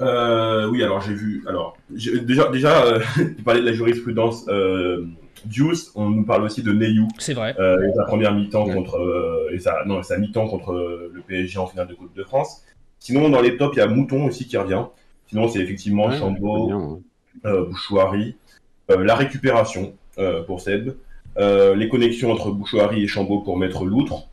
Euh, 0.00 0.68
oui, 0.68 0.82
alors 0.82 1.00
j'ai 1.00 1.14
vu. 1.14 1.44
Alors, 1.48 1.76
déjà, 1.90 2.48
déjà 2.48 2.84
euh, 2.84 3.00
tu 3.36 3.42
parlais 3.42 3.60
de 3.60 3.66
la 3.66 3.72
jurisprudence 3.72 4.46
euh, 4.48 5.04
Deuce, 5.44 5.90
on 5.96 6.08
nous 6.10 6.24
parle 6.24 6.44
aussi 6.44 6.62
de 6.62 6.72
Neyou, 6.72 7.08
C'est 7.18 7.34
vrai. 7.34 7.54
euh, 7.58 7.76
et 7.88 7.92
sa 7.94 8.04
première 8.04 8.32
mi-temps 8.34 8.66
Ouais. 8.66 8.74
contre. 8.74 8.96
euh, 8.98 9.50
et 9.52 9.58
sa, 9.58 9.84
non, 9.84 10.02
sa 10.02 10.16
mi-temps 10.18 10.46
contre 10.48 10.72
le 11.12 11.20
PSG 11.20 11.58
en 11.58 11.66
finale 11.66 11.88
de 11.88 11.94
Coupe 11.94 12.14
de 12.16 12.22
France. 12.24 12.62
Sinon, 13.00 13.28
dans 13.28 13.40
les 13.40 13.56
tops, 13.56 13.76
il 13.76 13.80
y 13.80 13.82
a 13.82 13.88
Mouton 13.88 14.26
aussi 14.26 14.46
qui 14.46 14.56
revient. 14.56 14.84
Sinon, 15.28 15.48
c'est 15.48 15.58
effectivement 15.60 16.06
Ouais, 16.06 16.18
Chambaud, 16.18 16.66
bien, 16.68 16.78
ouais. 16.78 16.98
euh, 17.46 17.64
Bouchouari, 17.66 18.36
euh, 18.90 19.02
la 19.04 19.14
récupération 19.16 19.94
pour 20.46 20.60
Seb, 20.60 20.94
euh, 21.38 21.74
les 21.74 21.88
connexions 21.88 22.30
entre 22.30 22.50
Bouchouari 22.50 23.02
et 23.02 23.06
Chambaud 23.06 23.40
pour 23.40 23.56
mettre 23.56 23.84
l'outre. 23.84 24.28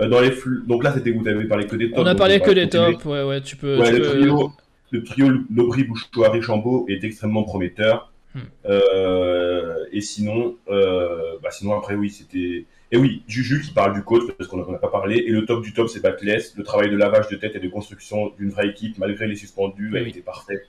Euh, 0.00 0.08
dans 0.08 0.20
les 0.20 0.30
flux... 0.30 0.62
Donc 0.66 0.84
là, 0.84 0.92
c'était 0.92 1.10
vous 1.10 1.26
avez 1.26 1.44
parlé 1.44 1.66
que 1.66 1.76
des 1.76 1.90
tops. 1.90 2.00
On 2.00 2.06
a 2.06 2.14
parlé 2.14 2.40
que 2.40 2.50
des 2.50 2.68
tops, 2.68 3.04
ouais, 3.04 3.22
ouais, 3.22 3.40
tu 3.40 3.56
peux. 3.56 3.78
Ouais, 3.78 3.86
tu 3.86 3.96
le 3.96 4.02
peux- 4.02 4.20
trio, 4.20 4.52
le 4.90 5.04
trio 5.04 5.28
Lobry, 5.54 5.84
Bouchouari, 5.84 6.42
Chambaud 6.42 6.86
est 6.88 7.04
extrêmement 7.04 7.44
prometteur. 7.44 8.12
Hmm. 8.34 8.40
Euh, 8.66 9.84
et 9.92 10.00
sinon, 10.00 10.56
euh, 10.70 11.36
bah 11.42 11.50
sinon 11.50 11.76
après 11.76 11.94
oui, 11.94 12.08
c'était 12.08 12.64
et 12.90 12.96
oui, 12.96 13.22
Juju 13.28 13.60
qui 13.60 13.72
parle 13.72 13.92
du 13.92 14.02
coach 14.02 14.22
parce 14.38 14.48
qu'on 14.48 14.56
n'en 14.56 14.72
a 14.72 14.78
pas 14.78 14.88
parlé. 14.88 15.16
Et 15.16 15.30
le 15.30 15.44
top 15.44 15.62
du 15.62 15.74
top, 15.74 15.88
c'est 15.88 16.00
Batless. 16.00 16.54
Le 16.56 16.64
travail 16.64 16.90
de 16.90 16.96
lavage 16.96 17.28
de 17.28 17.36
tête 17.36 17.56
et 17.56 17.58
de 17.58 17.68
construction 17.68 18.32
d'une 18.38 18.48
vraie 18.48 18.68
équipe 18.68 18.96
malgré 18.98 19.26
les 19.26 19.36
suspendus 19.36 19.96
a 19.96 20.00
été 20.00 20.20
parfait. 20.20 20.62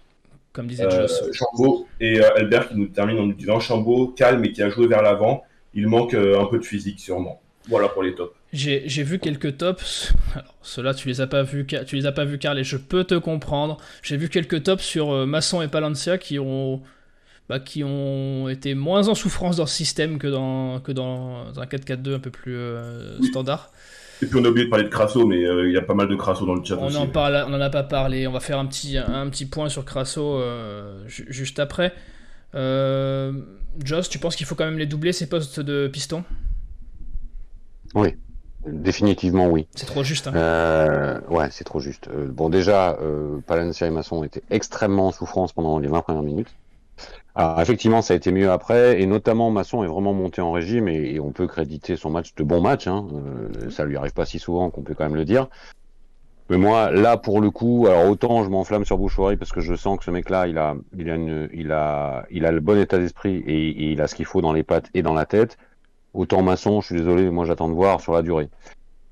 Comme 0.53 0.67
disait 0.67 0.85
euh, 0.85 1.07
Chambaud 1.31 1.87
et 1.99 2.19
euh, 2.19 2.35
Albert 2.35 2.69
qui 2.69 2.75
nous 2.75 2.87
termine 2.87 3.19
en 3.19 3.25
nous 3.25 3.33
disant 3.33 3.59
Chambaud 3.59 4.07
calme 4.07 4.45
et 4.45 4.51
qui 4.51 4.61
a 4.61 4.69
joué 4.69 4.87
vers 4.87 5.01
l'avant. 5.01 5.43
Il 5.73 5.87
manque 5.87 6.13
un 6.13 6.45
peu 6.45 6.59
de 6.59 6.65
physique 6.65 6.99
sûrement. 6.99 7.41
Voilà 7.67 7.89
pour 7.89 8.03
les 8.03 8.13
tops. 8.13 8.35
J'ai 8.53 9.03
vu 9.03 9.17
quelques 9.17 9.57
tops. 9.57 10.13
Alors, 10.35 10.55
ceux-là, 10.61 10.93
tu 10.93 11.07
les 11.07 11.21
as 11.21 11.27
pas 11.27 11.41
vus, 11.41 11.65
tu 11.65 11.95
les 11.95 12.05
as 12.05 12.11
pas 12.11 12.23
vus, 12.25 12.37
Carl, 12.37 12.59
et 12.59 12.63
je 12.63 12.77
peux 12.77 13.03
te 13.03 13.15
comprendre. 13.15 13.77
J'ai 14.03 14.15
vu 14.15 14.29
quelques 14.29 14.63
tops 14.63 14.83
sur 14.83 15.11
euh, 15.11 15.25
Masson 15.25 15.61
et 15.61 15.67
Palencia 15.67 16.19
qui 16.19 16.37
ont, 16.37 16.81
bah, 17.49 17.59
qui 17.59 17.83
ont 17.83 18.49
été 18.49 18.75
moins 18.75 19.07
en 19.07 19.15
souffrance 19.15 19.57
dans 19.57 19.65
ce 19.65 19.75
système 19.75 20.19
que 20.19 20.27
dans, 20.27 20.79
que 20.81 20.91
dans 20.91 21.47
un 21.57 21.65
4-4-2 21.65 22.15
un 22.15 22.19
peu 22.19 22.29
plus 22.29 22.55
euh, 22.55 23.19
standard. 23.23 23.71
Et 24.21 24.25
puis 24.25 24.37
on 24.39 24.45
a 24.45 24.49
oublié 24.49 24.65
de 24.65 24.69
parler 24.69 24.85
de 24.85 24.89
Crasso, 24.89 25.25
mais 25.25 25.43
euh, 25.43 25.67
il 25.67 25.73
y 25.73 25.77
a 25.77 25.81
pas 25.81 25.93
mal 25.93 26.07
de 26.07 26.15
Crasso 26.15 26.45
dans 26.45 26.55
le 26.55 26.63
chat 26.63 26.75
on 26.77 26.87
aussi. 26.87 26.97
En 26.97 27.07
parle, 27.07 27.43
on 27.47 27.49
n'en 27.49 27.61
a 27.61 27.69
pas 27.69 27.83
parlé. 27.83 28.27
On 28.27 28.31
va 28.31 28.39
faire 28.39 28.59
un 28.59 28.65
petit, 28.65 28.97
un 28.97 29.29
petit 29.29 29.45
point 29.45 29.69
sur 29.69 29.85
Crasso 29.85 30.41
juste 31.07 31.59
après. 31.59 31.93
Joss, 32.53 34.09
tu 34.09 34.19
penses 34.19 34.35
qu'il 34.35 34.45
faut 34.45 34.55
quand 34.55 34.65
même 34.65 34.77
les 34.77 34.85
doubler 34.85 35.13
ces 35.13 35.27
postes 35.27 35.59
de 35.59 35.87
piston? 35.87 36.23
Oui. 37.95 38.15
Définitivement 38.65 39.47
oui. 39.47 39.67
C'est 39.75 39.85
trop 39.85 40.03
juste. 40.03 40.27
Hein. 40.27 40.33
Euh, 40.35 41.19
ouais, 41.29 41.47
c'est 41.51 41.65
trop 41.65 41.79
juste. 41.79 42.07
Euh, 42.07 42.27
bon, 42.29 42.49
déjà, 42.49 42.97
euh, 43.01 43.39
Palencia 43.45 43.87
et 43.87 43.89
Masson 43.89 44.23
étaient 44.23 44.43
extrêmement 44.51 45.07
en 45.07 45.11
souffrance 45.11 45.51
pendant 45.51 45.79
les 45.79 45.89
20 45.89 46.01
premières 46.01 46.23
minutes. 46.23 46.53
Alors, 47.35 47.59
effectivement, 47.61 48.01
ça 48.01 48.13
a 48.13 48.17
été 48.17 48.31
mieux 48.31 48.51
après, 48.51 49.01
et 49.01 49.05
notamment 49.07 49.49
Masson 49.49 49.83
est 49.83 49.87
vraiment 49.87 50.13
monté 50.13 50.41
en 50.41 50.51
régime, 50.51 50.87
et, 50.87 51.19
on 51.19 51.31
peut 51.31 51.47
créditer 51.47 51.95
son 51.95 52.11
match 52.11 52.35
de 52.35 52.43
bon 52.43 52.61
match. 52.61 52.87
Hein. 52.87 53.07
Euh, 53.13 53.69
ça 53.71 53.85
lui 53.85 53.97
arrive 53.97 54.13
pas 54.13 54.25
si 54.25 54.37
souvent 54.37 54.69
qu'on 54.69 54.83
peut 54.83 54.93
quand 54.93 55.05
même 55.05 55.15
le 55.15 55.25
dire. 55.25 55.47
Mais 56.49 56.57
moi, 56.57 56.91
là, 56.91 57.17
pour 57.17 57.41
le 57.41 57.49
coup, 57.49 57.87
alors 57.87 58.09
autant 58.09 58.43
je 58.43 58.49
m'enflamme 58.49 58.85
sur 58.85 58.97
Bouchoirie 58.97 59.37
parce 59.37 59.51
que 59.51 59.61
je 59.61 59.75
sens 59.75 59.97
que 59.97 60.03
ce 60.03 60.11
mec-là, 60.11 60.47
il 60.47 60.57
a, 60.57 60.75
il 60.95 61.09
a, 61.71 62.25
il 62.29 62.45
a, 62.45 62.51
le 62.51 62.59
bon 62.59 62.77
état 62.77 62.97
d'esprit 62.97 63.37
et 63.47 63.91
il 63.91 64.01
a 64.01 64.07
ce 64.07 64.15
qu'il 64.15 64.25
faut 64.25 64.41
dans 64.41 64.51
les 64.53 64.63
pattes 64.63 64.89
et 64.93 65.01
dans 65.01 65.13
la 65.13 65.25
tête. 65.25 65.57
Autant 66.13 66.43
Masson, 66.43 66.81
je 66.81 66.87
suis 66.87 66.95
désolé, 66.97 67.29
moi 67.29 67.45
j'attends 67.45 67.69
de 67.69 67.73
voir 67.73 68.01
sur 68.01 68.13
la 68.13 68.21
durée. 68.21 68.49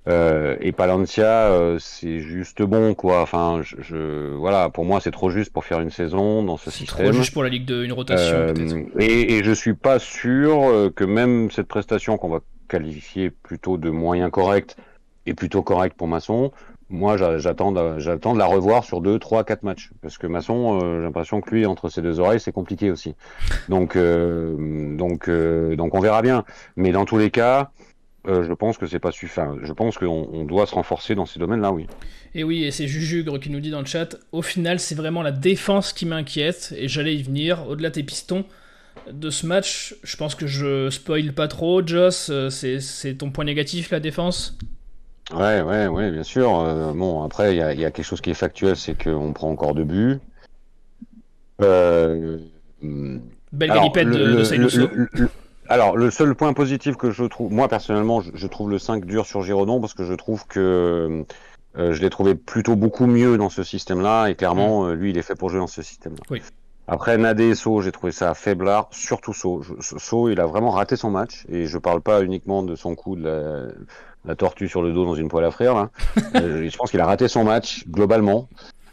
Euh, 0.08 0.56
et 0.62 0.72
Palencia, 0.72 1.52
euh, 1.52 1.78
c'est 1.80 2.20
juste 2.20 2.64
bon, 2.64 2.96
quoi. 2.96 3.22
Enfin, 3.22 3.62
je, 3.62 4.34
voilà, 4.34 4.70
pour 4.70 4.84
moi, 4.84 5.00
c'est 5.00 5.12
trop 5.12 5.30
juste 5.30 5.54
pour 5.54 5.64
faire 5.64 5.80
une 5.80 5.92
saison 5.92 6.44
dans 6.44 6.58
ce 6.58 6.72
système. 6.72 7.06
Trop 7.06 7.14
juste 7.14 7.34
pour 7.34 7.44
la 7.44 7.50
Ligue 7.50 7.66
de 7.66 7.84
une 7.84 7.94
rotation. 7.94 8.36
Euh, 8.36 8.86
et, 8.98 9.38
et 9.38 9.44
je 9.44 9.52
suis 9.52 9.76
pas 9.76 10.00
sûr 10.00 10.64
euh, 10.64 10.90
que 10.90 11.04
même 11.04 11.52
cette 11.52 11.68
prestation 11.68 12.18
qu'on 12.18 12.30
va 12.30 12.40
qualifier 12.68 13.30
plutôt 13.30 13.78
de 13.78 13.90
moyen 13.90 14.30
correct 14.30 14.76
et 15.28 15.36
plutôt 15.36 15.62
correct 15.62 15.96
pour 15.96 16.08
Masson, 16.08 16.52
moi, 16.92 17.16
j'attends 17.16 17.72
de, 17.72 18.00
j'attends 18.00 18.34
de 18.34 18.40
la 18.40 18.46
revoir 18.46 18.84
sur 18.84 19.00
2, 19.00 19.18
3, 19.18 19.46
4 19.46 19.64
matchs. 19.64 19.92
Parce 20.02 20.18
que 20.18 20.28
Masson, 20.28 20.82
euh, 20.84 20.98
j'ai 20.98 21.04
l'impression 21.04 21.40
que 21.40 21.50
lui, 21.56 21.66
entre 21.66 21.88
ses 21.88 22.02
deux 22.02 22.20
oreilles, 22.20 22.42
c'est 22.42 22.52
compliqué 22.52 22.92
aussi. 22.92 23.16
Donc, 23.70 23.96
euh, 23.96 24.96
donc, 24.98 25.30
euh, 25.30 25.76
donc, 25.78 25.96
on 25.96 26.02
verra 26.02 26.22
bien. 26.22 26.44
Mais 26.76 26.92
dans 26.92 27.06
tous 27.06 27.18
les 27.18 27.32
cas, 27.32 27.72
je 28.26 28.54
pense 28.54 28.78
que 28.78 28.86
c'est 28.86 29.00
pas 29.00 29.12
suffisant. 29.12 29.58
Je 29.64 29.74
pense 29.74 29.98
qu'on 29.98 30.30
on 30.32 30.44
doit 30.44 30.66
se 30.66 30.76
renforcer 30.76 31.16
dans 31.16 31.26
ces 31.26 31.40
domaines-là, 31.40 31.72
oui. 31.72 31.88
Et 32.36 32.44
oui, 32.44 32.64
et 32.64 32.72
c'est 32.72 32.88
Jujugre 32.88 33.40
qui 33.40 33.50
nous 33.50 33.60
dit 33.60 33.72
dans 33.72 33.80
le 33.80 33.86
chat 33.86 34.18
au 34.32 34.42
final, 34.42 34.80
c'est 34.80 34.96
vraiment 34.96 35.22
la 35.22 35.32
défense 35.32 35.94
qui 35.94 36.06
m'inquiète. 36.06 36.74
Et 36.78 36.88
j'allais 36.88 37.16
y 37.16 37.24
venir. 37.24 37.68
Au-delà 37.68 37.90
des 37.90 38.04
pistons 38.04 38.46
de 39.12 39.30
ce 39.30 39.46
match, 39.46 39.96
je 40.04 40.18
pense 40.18 40.36
que 40.36 40.48
je 40.48 40.90
spoil 40.90 41.34
pas 41.34 41.48
trop. 41.48 41.86
Joss, 41.86 42.32
c'est 42.50 43.18
ton 43.18 43.32
point 43.32 43.46
négatif, 43.46 43.92
la 43.92 44.00
défense? 44.00 44.58
Ouais, 45.34 45.62
ouais, 45.62 45.88
ouais, 45.88 46.12
bien 46.12 46.24
sûr. 46.24 46.60
Euh, 46.60 46.94
bon, 46.94 47.24
après, 47.24 47.54
il 47.54 47.58
y 47.58 47.62
a, 47.62 47.74
y 47.74 47.86
a, 47.86 47.92
quelque 47.92 48.06
chose 48.06 48.22
qui 48.22 48.32
est 48.32 48.36
factuel, 48.36 48.76
c'est 48.76 49.02
qu'on 49.02 49.34
prend 49.34 49.50
encore 49.50 49.74
deux 49.74 49.86
buts. 49.86 50.20
Euh, 51.62 52.38
Belle 52.82 53.70
galipette 53.70 54.10
de, 54.10 54.44
alors, 55.72 55.98
le 55.98 56.12
seul 56.12 56.36
point 56.36 56.54
positif 56.54 56.98
que 56.98 57.12
je 57.12 57.24
trouve, 57.24 57.52
moi 57.52 57.68
personnellement, 57.68 58.22
je, 58.22 58.48
trouve 58.48 58.70
le 58.70 58.80
5 58.80 59.06
dur 59.06 59.26
sur 59.26 59.42
Girodon 59.42 59.80
parce 59.80 59.94
que 59.94 60.04
je 60.04 60.14
trouve 60.14 60.46
que 60.46 61.24
euh, 61.78 61.94
je 61.94 62.02
l'ai 62.02 62.10
trouvé 62.10 62.36
plutôt 62.36 62.76
beaucoup 62.76 63.06
mieux 63.06 63.38
dans 63.38 63.50
ce 63.50 63.64
système-là 63.64 64.28
et 64.28 64.36
clairement, 64.36 64.86
mm. 64.86 64.94
lui, 64.94 65.10
il 65.12 65.18
est 65.18 65.22
fait 65.22 65.36
pour 65.36 65.50
jouer 65.50 65.60
dans 65.60 65.68
ce 65.68 65.82
système-là. 65.82 66.22
Oui. 66.30 66.42
Après 66.88 67.18
Nadé 67.18 67.50
et 67.50 67.56
So, 67.56 67.82
j'ai 67.82 67.92
trouvé 67.92 68.12
ça 68.12 68.34
faiblard, 68.34 68.90
surtout 68.92 69.34
So. 69.34 69.64
So, 69.80 70.30
il 70.30 70.42
a 70.42 70.46
vraiment 70.46 70.72
raté 70.72 70.98
son 70.98 71.10
match 71.10 71.46
et 71.48 71.66
je 71.66 71.78
parle 71.78 72.02
pas 72.02 72.22
uniquement 72.22 72.64
de 72.64 72.76
son 72.76 72.96
coup 72.96 73.16
de 73.16 73.24
la 73.24 73.72
la 74.26 74.36
tortue 74.36 74.68
sur 74.68 74.82
le 74.82 74.94
dos 74.94 75.06
dans 75.06 75.16
une 75.16 75.30
poêle 75.30 75.46
à 75.46 75.52
frire. 75.52 75.76
Là. 75.76 75.90
Euh, 76.36 76.70
je 76.70 76.78
pense 76.78 76.92
qu'il 76.92 77.02
a 77.02 77.06
raté 77.06 77.28
son 77.28 77.44
match 77.44 77.86
globalement. 77.90 78.48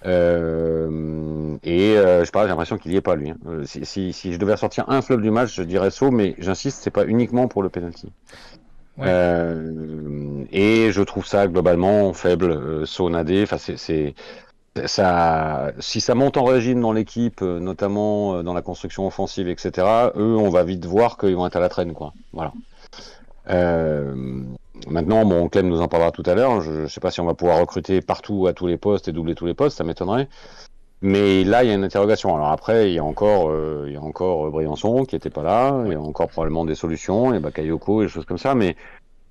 Euh, 0.07 1.57
et 1.65 1.97
euh, 1.97 2.25
je 2.25 2.31
pas, 2.31 2.43
j'ai 2.43 2.49
l'impression 2.49 2.79
qu'il 2.79 2.93
y 2.93 2.97
est 2.97 3.01
pas 3.01 3.17
lui. 3.17 3.31
Hein. 3.31 3.37
Euh, 3.47 3.65
si, 3.65 3.85
si, 3.85 4.13
si, 4.13 4.33
je 4.33 4.39
devais 4.39 4.57
sortir 4.57 4.85
un 4.89 5.03
flop 5.03 5.19
du 5.19 5.31
match, 5.31 5.55
je 5.55 5.63
dirais 5.63 5.91
saut, 5.91 6.11
mais 6.11 6.35
j'insiste, 6.39 6.79
c'est 6.83 6.91
pas 6.91 7.05
uniquement 7.05 7.49
pour 7.49 7.63
le 7.63 7.69
penalty. 7.69 8.13
Ouais. 8.97 9.07
Euh, 9.07 10.45
et 10.53 10.93
je 10.93 11.03
trouve 11.03 11.27
ça 11.27 11.47
globalement 11.47 12.13
faible, 12.13 12.87
saut 12.87 13.11
nadé. 13.11 13.43
Enfin, 13.43 13.59
c'est 13.59 14.15
ça. 14.87 15.73
Si 15.79 16.01
ça 16.01 16.15
monte 16.15 16.37
en 16.37 16.45
régime 16.45 16.81
dans 16.81 16.93
l'équipe, 16.93 17.41
notamment 17.41 18.43
dans 18.43 18.55
la 18.55 18.63
construction 18.63 19.07
offensive, 19.07 19.49
etc. 19.49 19.87
Eux, 20.17 20.37
on 20.37 20.51
va 20.51 20.65
vite 20.65 20.85
voir 20.85 21.17
qu'ils 21.17 21.37
vont 21.37 21.47
être 21.47 21.57
à 21.57 21.61
la 21.61 21.69
traîne, 21.69 21.93
quoi. 21.93 22.13
Voilà. 22.33 22.53
Euh, 23.51 24.43
Maintenant, 24.87 25.25
bon, 25.25 25.49
Clem 25.49 25.69
nous 25.69 25.81
en 25.81 25.89
parlera 25.89 26.11
tout 26.13 26.23
à 26.27 26.35
l'heure. 26.35 26.61
Je 26.61 26.71
ne 26.71 26.87
sais 26.87 27.01
pas 27.01 27.11
si 27.11 27.21
on 27.21 27.25
va 27.27 27.35
pouvoir 27.35 27.59
recruter 27.59 28.01
partout 28.01 28.47
à 28.47 28.53
tous 28.53 28.67
les 28.67 28.77
postes 28.77 29.09
et 29.09 29.13
doubler 29.13 29.35
tous 29.35 29.47
les 29.47 29.55
postes, 29.55 29.79
ça 29.79 29.85
m'étonnerait. 29.85 30.29
Mais 31.01 31.45
là, 31.45 31.63
il 31.63 31.69
y 31.69 31.71
a 31.71 31.75
une 31.75 31.85
interrogation. 31.85 32.35
Alors 32.35 32.51
après, 32.51 32.91
il 32.91 32.95
y 32.95 32.99
a 32.99 33.05
encore, 33.05 33.51
euh, 33.51 33.85
il 33.87 33.95
y 33.95 33.97
a 33.97 34.03
encore 34.03 34.47
euh, 34.47 34.51
Briançon 34.51 35.05
qui 35.05 35.15
était 35.15 35.31
pas 35.31 35.43
là. 35.43 35.83
Il 35.87 35.93
y 35.93 35.95
a 35.95 36.01
encore 36.01 36.29
probablement 36.29 36.65
des 36.65 36.75
solutions, 36.75 37.35
et 37.35 37.39
Bakayoko 37.39 38.03
et 38.03 38.07
des 38.07 38.11
choses 38.11 38.25
comme 38.25 38.39
ça. 38.39 38.55
Mais 38.55 38.77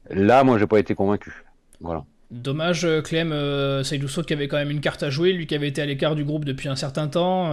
là, 0.09 0.43
moi, 0.43 0.57
j'ai 0.57 0.67
pas 0.67 0.79
été 0.79 0.95
convaincu. 0.95 1.43
Voilà. 1.81 2.05
Dommage, 2.31 2.85
euh, 2.85 3.01
Clem, 3.01 3.31
euh, 3.31 3.83
Saïdou 3.83 4.07
qui 4.07 4.33
avait 4.33 4.47
quand 4.47 4.57
même 4.57 4.71
une 4.71 4.81
carte 4.81 5.03
à 5.03 5.09
jouer, 5.09 5.33
lui 5.33 5.45
qui 5.45 5.55
avait 5.55 5.67
été 5.67 5.81
à 5.81 5.85
l'écart 5.85 6.15
du 6.15 6.23
groupe 6.23 6.45
depuis 6.45 6.69
un 6.69 6.75
certain 6.75 7.07
temps, 7.07 7.51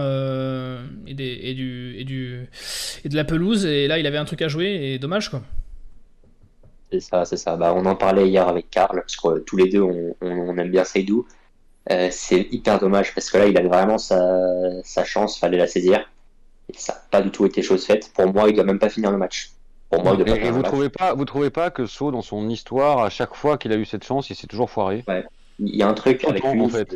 et, 1.07 1.13
du, 1.13 1.95
et, 1.97 2.03
du, 2.03 2.47
et 3.03 3.09
de 3.09 3.15
la 3.15 3.23
pelouse, 3.23 3.65
et 3.65 3.87
là 3.87 3.99
il 3.99 4.07
avait 4.07 4.17
un 4.17 4.25
truc 4.25 4.41
à 4.41 4.49
jouer, 4.49 4.93
et 4.93 4.99
dommage 4.99 5.29
quoi. 5.29 5.41
C'est 6.91 6.99
ça, 6.99 7.25
c'est 7.25 7.37
ça. 7.37 7.55
Bah, 7.55 7.73
on 7.75 7.85
en 7.85 7.95
parlait 7.95 8.27
hier 8.27 8.47
avec 8.47 8.69
Karl, 8.69 9.01
parce 9.01 9.15
que 9.15 9.39
tous 9.39 9.57
les 9.57 9.69
deux, 9.69 9.81
on, 9.81 10.57
aime 10.57 10.71
bien 10.71 10.83
Seydou. 10.83 11.25
Euh, 11.91 12.09
c'est 12.11 12.47
hyper 12.51 12.79
dommage, 12.79 13.13
parce 13.13 13.29
que 13.29 13.37
là, 13.37 13.47
il 13.47 13.57
a 13.57 13.61
vraiment 13.61 13.97
sa, 13.97 14.19
sa 14.83 15.03
chance, 15.03 15.37
fallait 15.37 15.57
la 15.57 15.67
saisir. 15.67 16.09
Et 16.73 16.77
ça 16.77 16.93
n'a 16.93 16.99
pas 17.11 17.21
du 17.21 17.31
tout 17.31 17.45
été 17.45 17.61
chose 17.61 17.85
faite. 17.85 18.11
Pour 18.13 18.31
moi, 18.33 18.49
il 18.49 18.55
doit 18.55 18.63
même 18.63 18.79
pas 18.79 18.89
finir 18.89 19.11
le 19.11 19.17
match. 19.17 19.51
Pour 19.89 20.03
moi, 20.03 20.17
il 20.19 20.27
et, 20.27 20.49
vous 20.49 20.63
trouvez 20.63 20.89
pas, 20.89 21.13
vous 21.13 21.25
trouvez 21.25 21.51
pas 21.51 21.69
que 21.69 21.85
So, 21.85 22.11
dans 22.11 22.23
son 22.23 22.49
histoire, 22.49 22.99
à 22.99 23.09
chaque 23.09 23.35
fois 23.35 23.57
qu'il 23.57 23.71
a 23.71 23.75
eu 23.75 23.85
cette 23.85 24.03
chance, 24.03 24.29
il 24.29 24.35
s'est 24.35 24.47
toujours 24.47 24.69
foiré? 24.69 25.03
Ouais. 25.07 25.23
Il 25.59 25.75
y 25.75 25.83
a 25.83 25.87
un 25.87 25.93
truc 25.93 26.23
avec 26.25 26.43
lui. 26.43 26.61
En 26.61 26.69
fait. 26.69 26.95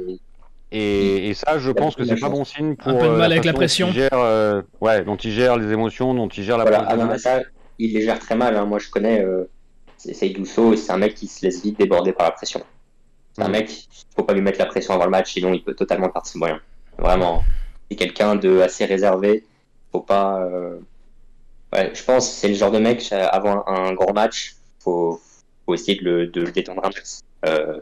Et, 0.71 1.30
et, 1.30 1.34
ça, 1.34 1.58
je 1.58 1.71
pense 1.71 1.95
que 1.95 2.04
c'est 2.04 2.19
pas 2.19 2.30
bon 2.30 2.43
signe 2.43 2.75
pour. 2.75 2.89
Un 2.89 2.95
peu 2.95 3.08
de 3.08 3.15
mal 3.15 3.32
avec 3.32 3.45
la 3.45 3.54
pression. 3.54 3.91
Gère, 3.91 4.10
euh, 4.13 4.62
ouais, 4.82 5.04
dont 5.04 5.15
il 5.15 5.32
gère 5.32 5.58
les 5.58 5.71
émotions, 5.71 6.13
dont 6.13 6.28
il 6.28 6.43
gère 6.43 6.58
la 6.58 6.63
voilà. 6.63 6.86
Ah, 6.88 7.17
ça, 7.17 7.41
il 7.80 7.93
les 7.93 8.02
gère 8.02 8.19
très 8.19 8.36
mal. 8.36 8.56
Hein. 8.56 8.65
Moi, 8.65 8.80
je 8.80 8.89
connais. 8.89 9.21
Euh, 9.21 9.49
c'est 9.99 10.13
Seydouceau, 10.13 10.75
c'est 10.75 10.91
un 10.91 10.97
mec 10.97 11.13
qui 11.13 11.27
se 11.27 11.45
laisse 11.45 11.62
vite 11.62 11.77
déborder 11.77 12.13
par 12.13 12.25
la 12.25 12.31
pression. 12.31 12.63
C'est 13.33 13.43
un 13.43 13.49
mec, 13.49 13.69
il 13.69 14.15
faut 14.15 14.23
pas 14.23 14.33
lui 14.33 14.41
mettre 14.41 14.57
la 14.57 14.65
pression 14.65 14.93
avant 14.93 15.03
le 15.03 15.12
match, 15.12 15.33
sinon 15.33 15.53
il 15.53 15.63
peut 15.63 15.75
totalement 15.75 16.09
perdre 16.09 16.25
ses 16.25 16.39
moyens. 16.39 16.62
Vraiment, 16.97 17.43
c'est 17.89 17.97
quelqu'un 17.97 18.35
de 18.35 18.62
assez 18.62 18.85
réservé. 18.85 19.45
Faut 19.91 19.99
pas. 19.99 20.41
Euh... 20.41 20.79
Ouais, 21.73 21.91
je 21.93 22.03
pense 22.03 22.31
c'est 22.31 22.47
le 22.47 22.55
genre 22.55 22.71
de 22.71 22.79
mec 22.79 23.12
avant 23.12 23.67
un 23.67 23.93
grand 23.93 24.13
match, 24.13 24.55
faut, 24.79 25.21
faut 25.65 25.73
essayer 25.73 25.99
de 25.99 26.05
le, 26.05 26.27
de 26.27 26.41
le 26.41 26.51
détendre 26.51 26.83
un 26.85 26.89
peu. 26.89 27.01
Euh... 27.45 27.79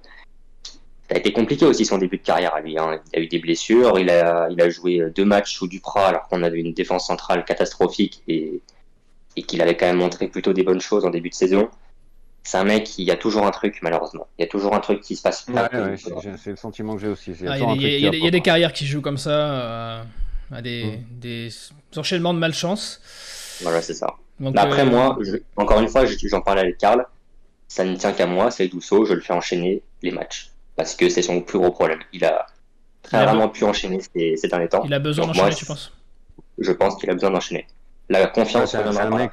Ça 1.10 1.16
a 1.16 1.20
été 1.20 1.32
compliqué 1.32 1.66
aussi 1.66 1.86
son 1.86 2.00
début 2.00 2.18
de 2.18 2.24
carrière 2.24 2.54
à 2.54 2.60
lui. 2.60 2.78
Hein. 2.78 3.00
Il 3.14 3.20
a 3.20 3.22
eu 3.22 3.28
des 3.28 3.40
blessures, 3.40 3.98
il 3.98 4.10
a, 4.10 4.50
il 4.50 4.60
a 4.60 4.70
joué 4.70 5.10
deux 5.16 5.24
matchs 5.24 5.54
sous 5.56 5.68
Duprat 5.68 6.08
alors 6.08 6.28
qu'on 6.28 6.44
avait 6.44 6.60
une 6.60 6.74
défense 6.74 7.08
centrale 7.08 7.46
catastrophique 7.46 8.24
et, 8.28 8.60
et 9.38 9.44
qu'il 9.44 9.62
avait 9.62 9.78
quand 9.78 9.86
même 9.86 10.00
montré 10.00 10.28
plutôt 10.28 10.52
des 10.52 10.64
bonnes 10.64 10.82
choses 10.82 11.06
en 11.06 11.10
début 11.10 11.30
de 11.30 11.36
saison 11.36 11.70
c'est 12.48 12.58
un 12.58 12.64
mec, 12.64 12.98
il 12.98 13.04
y 13.04 13.12
a 13.12 13.18
toujours 13.18 13.46
un 13.46 13.52
truc, 13.52 13.80
malheureusement. 13.82 14.26
Il 14.40 14.44
y 14.44 14.46
a 14.46 14.48
toujours 14.48 14.74
un 14.74 14.80
truc 14.80 15.02
qui 15.02 15.18
se 15.18 15.22
passe. 15.22 15.46
Ouais, 15.50 15.98
c'est 16.38 16.52
le 16.52 16.56
sentiment 16.56 16.96
que 16.96 17.02
j'ai 17.02 17.10
aussi. 17.10 17.34
Ah, 17.46 17.58
il 17.76 17.82
y, 17.82 18.28
a 18.28 18.32
des 18.32 18.40
carrières 18.40 18.72
qui 18.72 18.86
jouent 18.86 19.02
comme 19.02 19.18
ça, 19.18 19.32
euh, 19.32 20.04
à 20.54 20.62
des, 20.62 20.86
mm. 20.86 21.20
des, 21.20 21.50
enchaînements 21.98 22.34
de 22.34 22.40
malchance. 22.40 23.02
Voilà, 23.62 23.82
c'est 23.82 23.94
ça. 23.94 24.16
après, 24.56 24.84
euh, 24.84 24.86
moi, 24.86 25.20
encore 25.58 25.82
une 25.82 25.90
fois, 25.90 26.06
j'en 26.06 26.40
parlais 26.40 26.62
avec 26.62 26.78
Karl, 26.78 27.06
ça 27.68 27.84
ne 27.84 27.98
tient 27.98 28.14
qu'à 28.14 28.28
moi, 28.28 28.50
c'est 28.50 28.70
Douceau, 28.70 29.04
je 29.04 29.14
le 29.14 29.20
fais 29.20 29.34
enchaîner 29.34 29.82
les 30.02 30.12
matchs. 30.12 30.52
Parce 30.78 30.96
que 30.96 31.10
c'est 31.10 31.24
son 31.24 31.42
plus 31.42 31.60
gros 31.60 31.72
problème. 31.72 32.00
Il 32.14 32.24
a 32.24 32.46
très 33.02 33.26
rarement 33.26 33.50
pu 33.50 33.66
enchaîner 33.66 34.00
ces, 34.00 34.38
ces, 34.38 34.48
derniers 34.48 34.70
temps. 34.70 34.84
Il 34.86 34.94
a 34.94 35.00
besoin 35.00 35.28
d'enchaîner, 35.28 35.54
tu 35.54 35.66
penses? 35.66 35.92
Je 36.60 36.72
pense 36.72 36.96
qu'il 36.96 37.10
a 37.10 37.14
besoin 37.14 37.32
d'enchaîner. 37.32 37.68
La 38.10 38.28
confiance, 38.28 38.72
c'est 38.72 38.78
un, 38.78 39.10
mec, 39.10 39.32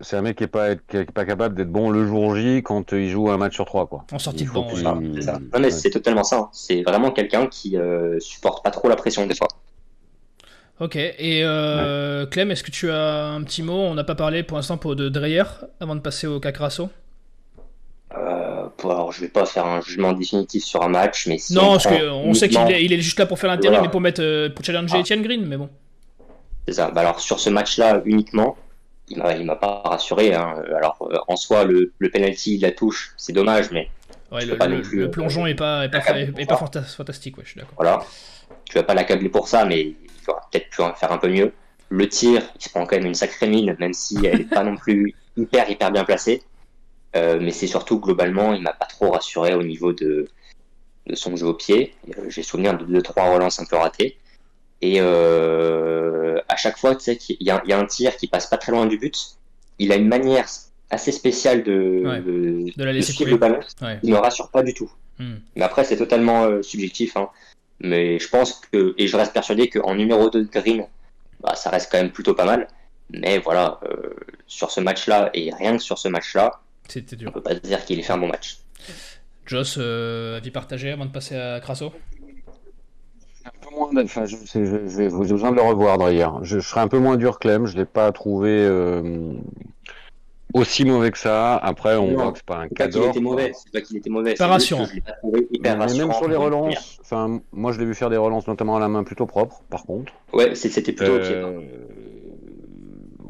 c'est 0.00 0.16
un 0.16 0.22
mec 0.22 0.36
qui 0.36 0.44
est 0.44 0.48
pas, 0.48 0.76
qui 0.76 0.98
est 0.98 1.10
pas 1.10 1.24
capable 1.24 1.56
d'être 1.56 1.70
bon 1.70 1.90
le 1.90 2.06
jour 2.06 2.36
J 2.36 2.62
quand 2.62 2.92
il 2.92 3.08
joue 3.08 3.28
un 3.30 3.38
match 3.38 3.54
sur 3.54 3.64
trois, 3.64 3.88
quoi. 3.88 4.04
En 4.12 4.20
sortie 4.20 4.44
de 4.44 4.50
banc. 4.50 4.68
Non, 4.82 5.58
mais 5.58 5.70
c'est 5.70 5.90
totalement 5.90 6.22
ça. 6.22 6.48
C'est 6.52 6.82
vraiment 6.82 7.10
quelqu'un 7.10 7.48
qui 7.48 7.76
euh, 7.76 8.20
supporte 8.20 8.62
pas 8.62 8.70
trop 8.70 8.88
la 8.88 8.96
pression 8.96 9.26
des 9.26 9.34
fois. 9.34 9.48
Ok, 10.80 10.96
et 10.96 11.42
euh, 11.44 12.26
Clem, 12.26 12.50
est-ce 12.50 12.64
que 12.64 12.72
tu 12.72 12.90
as 12.90 13.26
un 13.26 13.42
petit 13.42 13.62
mot? 13.62 13.78
On 13.78 13.94
n'a 13.94 14.04
pas 14.04 14.16
parlé 14.16 14.42
pour 14.42 14.56
l'instant 14.56 14.76
pour 14.76 14.96
de 14.96 15.08
Dreyer 15.08 15.44
avant 15.80 15.94
de 15.94 16.00
passer 16.00 16.26
au 16.26 16.40
Cacrasso 16.40 16.90
euh, 18.16 18.68
alors, 18.84 19.12
je 19.12 19.20
vais 19.20 19.28
pas 19.28 19.46
faire 19.46 19.66
un 19.66 19.80
jugement 19.80 20.12
définitif 20.12 20.64
sur 20.64 20.82
un 20.82 20.88
match, 20.88 21.26
mais 21.26 21.38
non, 21.50 21.72
parce 21.72 21.86
qu'on 21.86 22.34
sait 22.34 22.48
qu'il 22.48 22.58
est, 22.58 22.84
il 22.84 22.92
est, 22.92 23.00
juste 23.00 23.18
là 23.18 23.26
pour 23.26 23.38
faire 23.38 23.50
l'intérim 23.50 23.80
mais 23.82 23.88
pour 23.88 24.00
mettre 24.00 24.22
euh, 24.22 24.50
pour 24.50 24.64
challenger 24.64 24.96
ah. 24.98 25.00
Etienne 25.00 25.22
Green, 25.22 25.44
mais 25.46 25.56
bon. 25.56 25.68
C'est 26.66 26.74
ça. 26.74 26.90
Bah 26.90 27.02
alors 27.02 27.20
sur 27.20 27.40
ce 27.40 27.50
match-là 27.50 28.02
uniquement, 28.04 28.56
il 29.08 29.18
m'a, 29.18 29.34
il 29.34 29.44
m'a 29.44 29.56
pas 29.56 29.82
rassuré. 29.84 30.34
Hein. 30.34 30.62
Alors 30.76 30.96
euh, 31.10 31.18
en 31.28 31.36
soi, 31.36 31.64
le, 31.64 31.92
le 31.98 32.10
penalty, 32.10 32.58
la 32.58 32.72
touche, 32.72 33.14
c'est 33.16 33.32
dommage, 33.32 33.70
mais 33.70 33.90
ouais, 34.32 34.44
le, 34.44 34.56
le, 34.92 35.10
plongeon 35.10 35.46
est 35.46 35.54
pas, 35.54 35.84
est 35.84 35.90
pas, 35.90 35.98
est 36.18 36.46
pas 36.46 36.56
fantastique, 36.56 37.36
ouais, 37.36 37.44
je 37.44 37.50
suis 37.50 37.60
d'accord. 37.60 37.74
Voilà. 37.76 38.04
Tu 38.64 38.78
vas 38.78 38.82
pas 38.82 38.94
l'accabler 38.94 39.28
pour 39.28 39.48
ça, 39.48 39.64
mais 39.64 39.80
il 39.82 39.96
aurait 40.28 40.40
peut-être 40.50 40.70
pu 40.70 40.82
faire 40.96 41.12
un 41.12 41.18
peu 41.18 41.28
mieux. 41.28 41.52
Le 41.90 42.08
tir, 42.08 42.42
il 42.56 42.62
se 42.62 42.70
prend 42.70 42.86
quand 42.86 42.96
même 42.96 43.06
une 43.06 43.14
sacrée 43.14 43.46
mine, 43.46 43.76
même 43.78 43.92
si 43.92 44.24
elle 44.24 44.38
n'est 44.38 44.44
pas 44.44 44.64
non 44.64 44.76
plus 44.76 45.14
hyper 45.36 45.68
hyper 45.70 45.90
bien 45.92 46.04
placée. 46.04 46.42
Euh, 47.14 47.38
mais 47.40 47.50
c'est 47.52 47.66
surtout 47.66 48.00
globalement, 48.00 48.54
il 48.54 48.62
m'a 48.62 48.72
pas 48.72 48.86
trop 48.86 49.10
rassuré 49.10 49.54
au 49.54 49.62
niveau 49.62 49.92
de, 49.92 50.26
de 51.06 51.14
son 51.14 51.36
jeu 51.36 51.46
au 51.46 51.54
pied. 51.54 51.94
Euh, 52.18 52.28
j'ai 52.28 52.42
souvenir 52.42 52.76
de 52.76 52.84
deux 52.84 53.02
trois 53.02 53.32
relances 53.32 53.60
un 53.60 53.64
peu 53.66 53.76
ratées. 53.76 54.16
Et 54.84 54.96
euh, 54.98 56.38
à 56.46 56.56
chaque 56.56 56.76
fois, 56.76 56.94
tu 56.94 57.04
sais 57.04 57.16
qu'il 57.16 57.36
y, 57.40 57.46
y, 57.46 57.72
a 57.72 57.78
un 57.78 57.86
tir 57.86 58.14
qui 58.18 58.26
passe 58.28 58.48
pas 58.48 58.58
très 58.58 58.70
loin 58.70 58.84
du 58.84 58.98
but. 58.98 59.18
Il 59.78 59.92
a 59.92 59.96
une 59.96 60.08
manière 60.08 60.46
assez 60.90 61.10
spéciale 61.10 61.62
de, 61.62 62.02
de, 62.76 62.84
la 62.84 62.92
laisser 62.92 63.14
suivre 63.14 63.30
le 63.30 63.38
ballon. 63.38 63.60
Il 64.02 64.10
ne 64.10 64.16
rassure 64.16 64.50
pas 64.50 64.62
du 64.62 64.74
tout. 64.74 64.92
Hmm. 65.18 65.36
Mais 65.56 65.62
après, 65.62 65.84
c'est 65.84 65.96
totalement 65.96 66.44
euh, 66.44 66.60
subjectif. 66.60 67.16
Hein. 67.16 67.30
Mais 67.80 68.18
je 68.18 68.28
pense 68.28 68.60
que, 68.70 68.94
et 68.98 69.06
je 69.08 69.16
reste 69.16 69.32
persuadé 69.32 69.70
qu'en 69.70 69.94
numéro 69.94 70.28
2 70.28 70.44
de 70.44 70.50
Green, 70.50 70.84
bah, 71.40 71.54
ça 71.54 71.70
reste 71.70 71.90
quand 71.90 71.96
même 71.96 72.12
plutôt 72.12 72.34
pas 72.34 72.44
mal. 72.44 72.68
Mais 73.08 73.38
voilà, 73.38 73.80
euh, 73.84 74.10
sur 74.46 74.70
ce 74.70 74.82
match-là, 74.82 75.30
et 75.32 75.50
rien 75.50 75.78
que 75.78 75.82
sur 75.82 75.96
ce 75.96 76.08
match-là. 76.08 76.60
On 77.26 77.30
peut 77.30 77.40
pas 77.40 77.54
dire 77.54 77.82
qu'il 77.86 77.98
ait 77.98 78.02
fait 78.02 78.12
un 78.12 78.18
bon 78.18 78.28
match. 78.28 78.58
Joss, 79.46 79.78
avis 79.78 80.50
partagé 80.50 80.90
avant 80.90 81.06
de 81.06 81.10
passer 81.10 81.36
à 81.36 81.58
Crasso? 81.60 81.90
Un 83.44 83.50
peu 83.60 83.74
moins, 83.74 84.04
enfin, 84.04 84.24
je, 84.24 84.36
je, 84.36 84.64
je, 84.64 84.96
vais 84.96 85.08
besoin 85.08 85.50
de 85.50 85.56
le 85.56 85.62
revoir 85.62 85.98
d'ailleurs. 85.98 86.42
Je, 86.44 86.58
je 86.58 86.68
serai 86.68 86.80
un 86.80 86.88
peu 86.88 86.98
moins 86.98 87.16
dur 87.16 87.38
Clem, 87.38 87.66
je 87.66 87.76
l'ai 87.76 87.84
pas 87.84 88.10
trouvé 88.12 88.50
euh, 88.50 89.32
aussi 90.54 90.84
mauvais 90.84 91.10
que 91.10 91.18
ça. 91.18 91.56
Après, 91.56 91.96
on 91.96 92.14
voit 92.14 92.32
que 92.32 92.38
c'est 92.38 92.46
pas 92.46 92.58
un 92.58 92.68
cadeau. 92.68 92.92
C'est 92.92 93.00
pas 93.00 93.10
qu'il 93.10 93.10
était 93.10 93.20
mauvais, 93.20 93.52
c'est 93.54 93.72
pas 93.72 93.80
qu'il 93.80 93.96
était 93.96 94.10
mauvais. 94.10 94.34
Pas 94.34 94.46
rassurant. 94.46 94.86
Hyper 95.50 95.78
même 95.78 96.12
sur 96.12 96.28
les 96.28 96.36
relances, 96.36 96.98
enfin, 97.00 97.40
moi 97.52 97.72
je 97.72 97.78
l'ai 97.78 97.86
vu 97.86 97.94
faire 97.94 98.10
des 98.10 98.16
relances 98.16 98.46
notamment 98.46 98.76
à 98.76 98.80
la 98.80 98.88
main 98.88 99.04
plutôt 99.04 99.26
propre, 99.26 99.62
par 99.70 99.84
contre. 99.84 100.12
Ouais, 100.32 100.54
c'était 100.54 100.92
plutôt 100.92 101.12
euh, 101.12 101.58
ok 101.58 101.64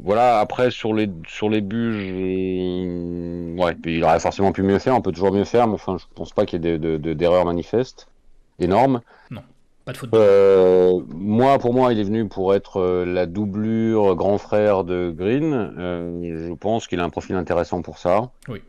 voilà, 0.05 0.39
après 0.39 0.69
sur 0.69 0.93
les 0.93 1.09
sur 1.27 1.49
les 1.49 1.61
buts, 1.61 3.55
ouais, 3.57 3.75
il 3.85 4.03
aurait 4.03 4.19
forcément 4.19 4.51
pu 4.51 4.61
mieux 4.61 4.77
faire, 4.77 4.95
on 4.95 5.01
peut 5.01 5.11
toujours 5.11 5.33
mieux 5.33 5.45
faire, 5.45 5.67
mais 5.67 5.73
enfin, 5.73 5.97
je 5.97 6.05
pense 6.13 6.31
pas 6.31 6.45
qu'il 6.45 6.63
y 6.63 6.67
ait 6.67 6.77
d'erreurs 6.77 7.41
de, 7.41 7.47
manifestes 7.47 8.07
énormes. 8.59 9.01
Non, 9.31 9.41
pas 9.85 9.93
de 9.93 9.97
faute. 9.97 10.09
Euh, 10.13 10.99
moi, 11.13 11.59
pour 11.59 11.73
moi, 11.73 11.93
il 11.93 11.99
est 11.99 12.03
venu 12.03 12.27
pour 12.27 12.55
être 12.55 12.81
euh, 12.81 13.05
la 13.05 13.27
doublure 13.27 14.15
grand 14.15 14.39
frère 14.39 14.83
de 14.83 15.13
Green. 15.15 15.53
Euh, 15.53 16.47
je 16.49 16.53
pense 16.55 16.87
qu'il 16.87 16.99
a 16.99 17.03
un 17.03 17.09
profil 17.09 17.35
intéressant 17.35 17.83
pour 17.83 17.99
ça. 17.99 18.31
Oui. 18.49 18.61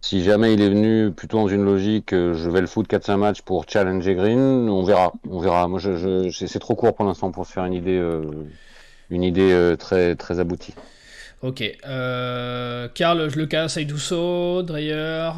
Si 0.00 0.22
jamais 0.22 0.54
il 0.54 0.60
est 0.60 0.68
venu 0.68 1.12
plutôt 1.12 1.38
dans 1.38 1.48
une 1.48 1.64
logique, 1.64 2.10
je 2.10 2.50
vais 2.50 2.60
le 2.60 2.66
foot 2.66 2.88
4-5 2.88 3.16
matchs 3.16 3.42
pour 3.42 3.64
challenger 3.68 4.14
Green, 4.14 4.68
on 4.68 4.82
verra. 4.82 5.12
On 5.28 5.40
verra. 5.40 5.66
Moi, 5.68 5.78
je, 5.78 5.96
je 5.96 6.46
c'est 6.46 6.58
trop 6.58 6.76
court 6.76 6.94
pour 6.94 7.04
l'instant 7.04 7.30
pour 7.32 7.46
se 7.46 7.52
faire 7.52 7.64
une 7.64 7.74
idée 7.74 8.00
une 9.10 9.22
idée 9.24 9.74
très, 9.76 10.14
très 10.14 10.38
aboutie. 10.38 10.74
Ok. 11.42 11.64
Karl, 11.82 13.28
le 13.34 13.46
cas, 13.46 13.66
Saïdousso, 13.66 14.62
Dreyer. 14.62 15.30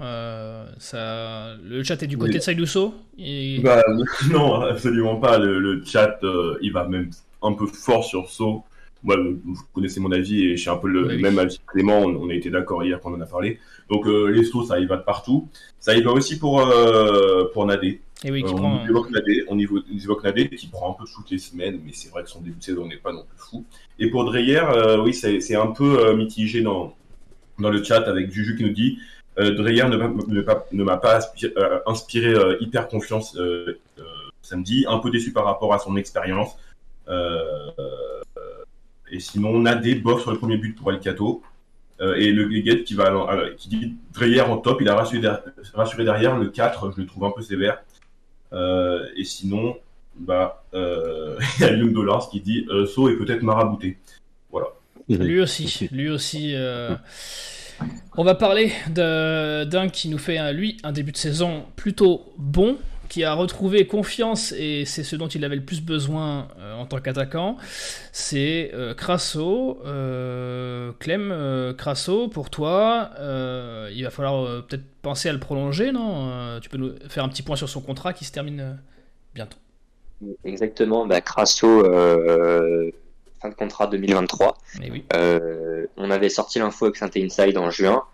Euh, 0.00 0.66
ça... 0.78 1.54
Le 1.62 1.82
chat 1.82 2.02
est 2.02 2.06
du 2.06 2.18
côté 2.18 2.34
de 2.34 2.38
Saïdousso 2.40 2.94
et... 3.18 3.60
bah, 3.62 3.82
Non, 4.30 4.62
absolument 4.62 5.16
pas. 5.16 5.38
Le, 5.38 5.82
chat, 5.84 6.18
il 6.60 6.72
va 6.72 6.86
même 6.86 7.10
un 7.42 7.52
peu 7.52 7.66
fort 7.66 8.04
sur 8.04 8.28
So. 8.30 8.64
Moi, 9.04 9.16
vous 9.16 9.60
connaissez 9.72 9.98
mon 9.98 10.12
avis 10.12 10.44
et 10.44 10.56
je 10.56 10.60
suis 10.60 10.70
un 10.70 10.76
peu 10.76 10.88
le 10.88 11.18
même 11.18 11.38
avis 11.38 11.60
Clément. 11.66 11.98
On, 12.00 12.30
a 12.30 12.34
été 12.34 12.50
d'accord 12.50 12.84
hier 12.84 13.00
quand 13.00 13.10
on 13.12 13.16
en 13.16 13.20
a 13.20 13.26
parlé. 13.26 13.58
Donc, 13.90 14.06
les 14.06 14.44
So, 14.44 14.64
ça 14.64 14.78
y 14.78 14.86
va 14.86 14.96
de 14.96 15.02
partout. 15.02 15.48
Ça 15.80 15.94
y 15.96 16.02
va 16.02 16.12
aussi 16.12 16.38
pour, 16.38 16.64
pour 17.52 17.66
Nadé. 17.66 18.00
Et 18.24 18.30
oui, 18.30 18.42
qui 18.42 18.52
euh, 18.52 18.56
prend... 18.56 18.82
on, 18.82 18.88
évoque 18.88 19.10
Nadé, 19.10 19.44
on, 19.48 19.58
évoque 19.58 20.24
Nadé, 20.24 20.48
qui 20.48 20.68
prend 20.68 20.92
un 20.92 20.94
peu 20.94 21.04
toutes 21.12 21.30
les 21.30 21.38
semaines, 21.38 21.80
mais 21.84 21.92
c'est 21.92 22.10
vrai 22.10 22.22
que 22.22 22.30
son 22.30 22.40
début 22.40 22.58
de 22.58 22.62
saison 22.62 22.86
n'est 22.86 22.96
pas 22.96 23.12
non 23.12 23.24
plus 23.24 23.38
fou. 23.38 23.64
Et 23.98 24.10
pour 24.10 24.24
Dreyer, 24.24 24.58
euh, 24.58 25.02
oui, 25.02 25.12
c'est 25.12 25.54
un 25.56 25.68
peu 25.68 26.06
euh, 26.06 26.16
mitigé 26.16 26.62
dans, 26.62 26.94
dans 27.58 27.70
le 27.70 27.82
chat 27.82 28.02
avec 28.02 28.30
Juju 28.30 28.56
qui 28.56 28.64
nous 28.64 28.72
dit 28.72 28.98
Dreyer 29.36 29.84
ne 29.88 30.82
m'a 30.84 30.96
pas 30.96 31.20
inspiré, 31.86 32.34
hyper 32.60 32.88
confiance 32.88 33.36
samedi, 34.42 34.84
un 34.88 34.98
peu 34.98 35.10
déçu 35.10 35.32
par 35.32 35.44
rapport 35.44 35.72
à 35.72 35.78
son 35.78 35.96
expérience. 35.96 36.56
et 39.10 39.20
sinon, 39.20 39.58
Nadé 39.58 39.94
bof 39.94 40.22
sur 40.22 40.32
le 40.32 40.38
premier 40.38 40.56
but 40.56 40.76
pour 40.76 40.92
El 40.92 41.00
Cato. 41.00 41.42
et 42.00 42.30
le 42.30 42.46
Guet 42.48 42.84
qui, 42.84 42.94
va, 42.94 43.10
qui 43.56 43.68
dit 43.68 43.94
Dreyer 44.12 44.42
en 44.42 44.58
top, 44.58 44.80
il 44.80 44.88
a 44.88 44.94
rassuré, 44.96 45.28
rassuré 45.72 46.04
derrière. 46.04 46.36
Le 46.36 46.48
4, 46.48 46.92
je 46.94 47.00
le 47.00 47.06
trouve 47.06 47.24
un 47.24 47.30
peu 47.30 47.42
sévère. 47.42 47.82
Euh, 48.52 49.06
et 49.16 49.24
sinon, 49.24 49.76
bah, 50.16 50.64
euh, 50.74 51.38
il 51.58 51.62
y 51.62 51.64
a 51.64 51.70
Lune 51.72 51.92
Dollars 51.92 52.28
qui 52.28 52.40
dit 52.40 52.66
euh, 52.70 52.86
So 52.86 53.08
est 53.08 53.16
peut-être 53.16 53.42
marabouté. 53.42 53.98
Voilà. 54.50 54.68
Lui 55.08 55.40
aussi, 55.40 55.88
lui 55.90 56.08
aussi. 56.10 56.54
On 58.16 58.24
va 58.24 58.34
parler 58.34 58.72
d'un 58.88 59.88
qui 59.88 60.08
nous 60.08 60.18
fait, 60.18 60.52
lui, 60.52 60.76
un 60.82 60.92
début 60.92 61.12
de 61.12 61.16
saison 61.16 61.64
plutôt 61.76 62.32
bon, 62.38 62.76
qui 63.08 63.24
a 63.24 63.34
retrouvé 63.34 63.86
confiance, 63.86 64.52
et 64.52 64.84
c'est 64.86 65.04
ce 65.04 65.16
dont 65.16 65.28
il 65.28 65.44
avait 65.44 65.56
le 65.56 65.64
plus 65.64 65.82
besoin 65.82 66.48
en 66.78 66.86
tant 66.86 66.98
qu'attaquant, 66.98 67.58
c'est 68.10 68.70
euh, 68.72 68.94
Crasso. 68.94 69.78
Clem, 70.98 71.74
Crasso, 71.76 72.28
pour 72.28 72.48
toi, 72.50 73.10
il 73.92 74.02
va 74.02 74.10
falloir 74.10 74.64
peut-être 74.66 74.84
penser 75.02 75.28
à 75.28 75.32
le 75.32 75.40
prolonger, 75.40 75.92
non? 75.92 76.30
Euh, 76.30 76.60
Tu 76.60 76.70
peux 76.70 76.78
nous 76.78 76.94
faire 77.08 77.24
un 77.24 77.28
petit 77.28 77.42
point 77.42 77.56
sur 77.56 77.68
son 77.68 77.80
contrat 77.80 78.12
qui 78.12 78.24
se 78.24 78.32
termine 78.32 78.60
euh, 78.60 78.72
bientôt. 79.34 79.58
Exactement, 80.44 81.04
bah, 81.04 81.20
Crasso, 81.20 81.66
euh, 81.84 82.90
fin 83.42 83.48
de 83.48 83.54
contrat 83.54 83.86
2023. 83.88 84.56
Eh 84.82 85.02
on 85.96 86.10
avait 86.10 86.28
sorti 86.28 86.58
l'info 86.58 86.86
avec 86.86 86.96
Saint 86.96 87.10
Inside 87.14 87.58
en 87.58 87.70
juin. 87.70 88.04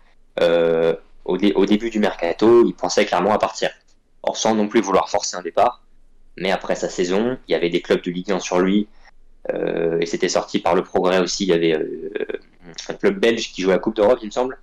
Au, 0.41 1.35
au, 1.35 1.65
début 1.65 1.89
du 1.91 1.99
mercato, 1.99 2.65
il 2.65 2.73
pensait 2.73 3.05
clairement 3.05 3.33
à 3.33 3.37
partir. 3.37 3.69
Or, 4.23 4.35
sans 4.35 4.55
non 4.55 4.67
plus 4.67 4.81
vouloir 4.81 5.09
forcer 5.09 5.37
un 5.37 5.41
départ. 5.41 5.83
Mais 6.37 6.51
après 6.51 6.75
sa 6.75 6.89
saison, 6.89 7.37
il 7.47 7.51
y 7.51 7.55
avait 7.55 7.69
des 7.69 7.81
clubs 7.81 8.01
de 8.01 8.11
Ligue 8.11 8.31
1 8.31 8.39
sur 8.39 8.59
lui. 8.59 8.87
et 9.47 10.05
c'était 10.05 10.29
sorti 10.29 10.59
par 10.59 10.75
le 10.75 10.83
progrès 10.83 11.19
aussi. 11.19 11.43
Il 11.43 11.49
y 11.49 11.53
avait 11.53 11.77
un 12.87 12.93
club 12.93 13.19
belge 13.19 13.51
qui 13.51 13.61
jouait 13.61 13.73
à 13.73 13.75
la 13.75 13.81
Coupe 13.81 13.95
d'Europe, 13.95 14.19
il 14.21 14.27
me 14.27 14.31
semble. 14.31 14.57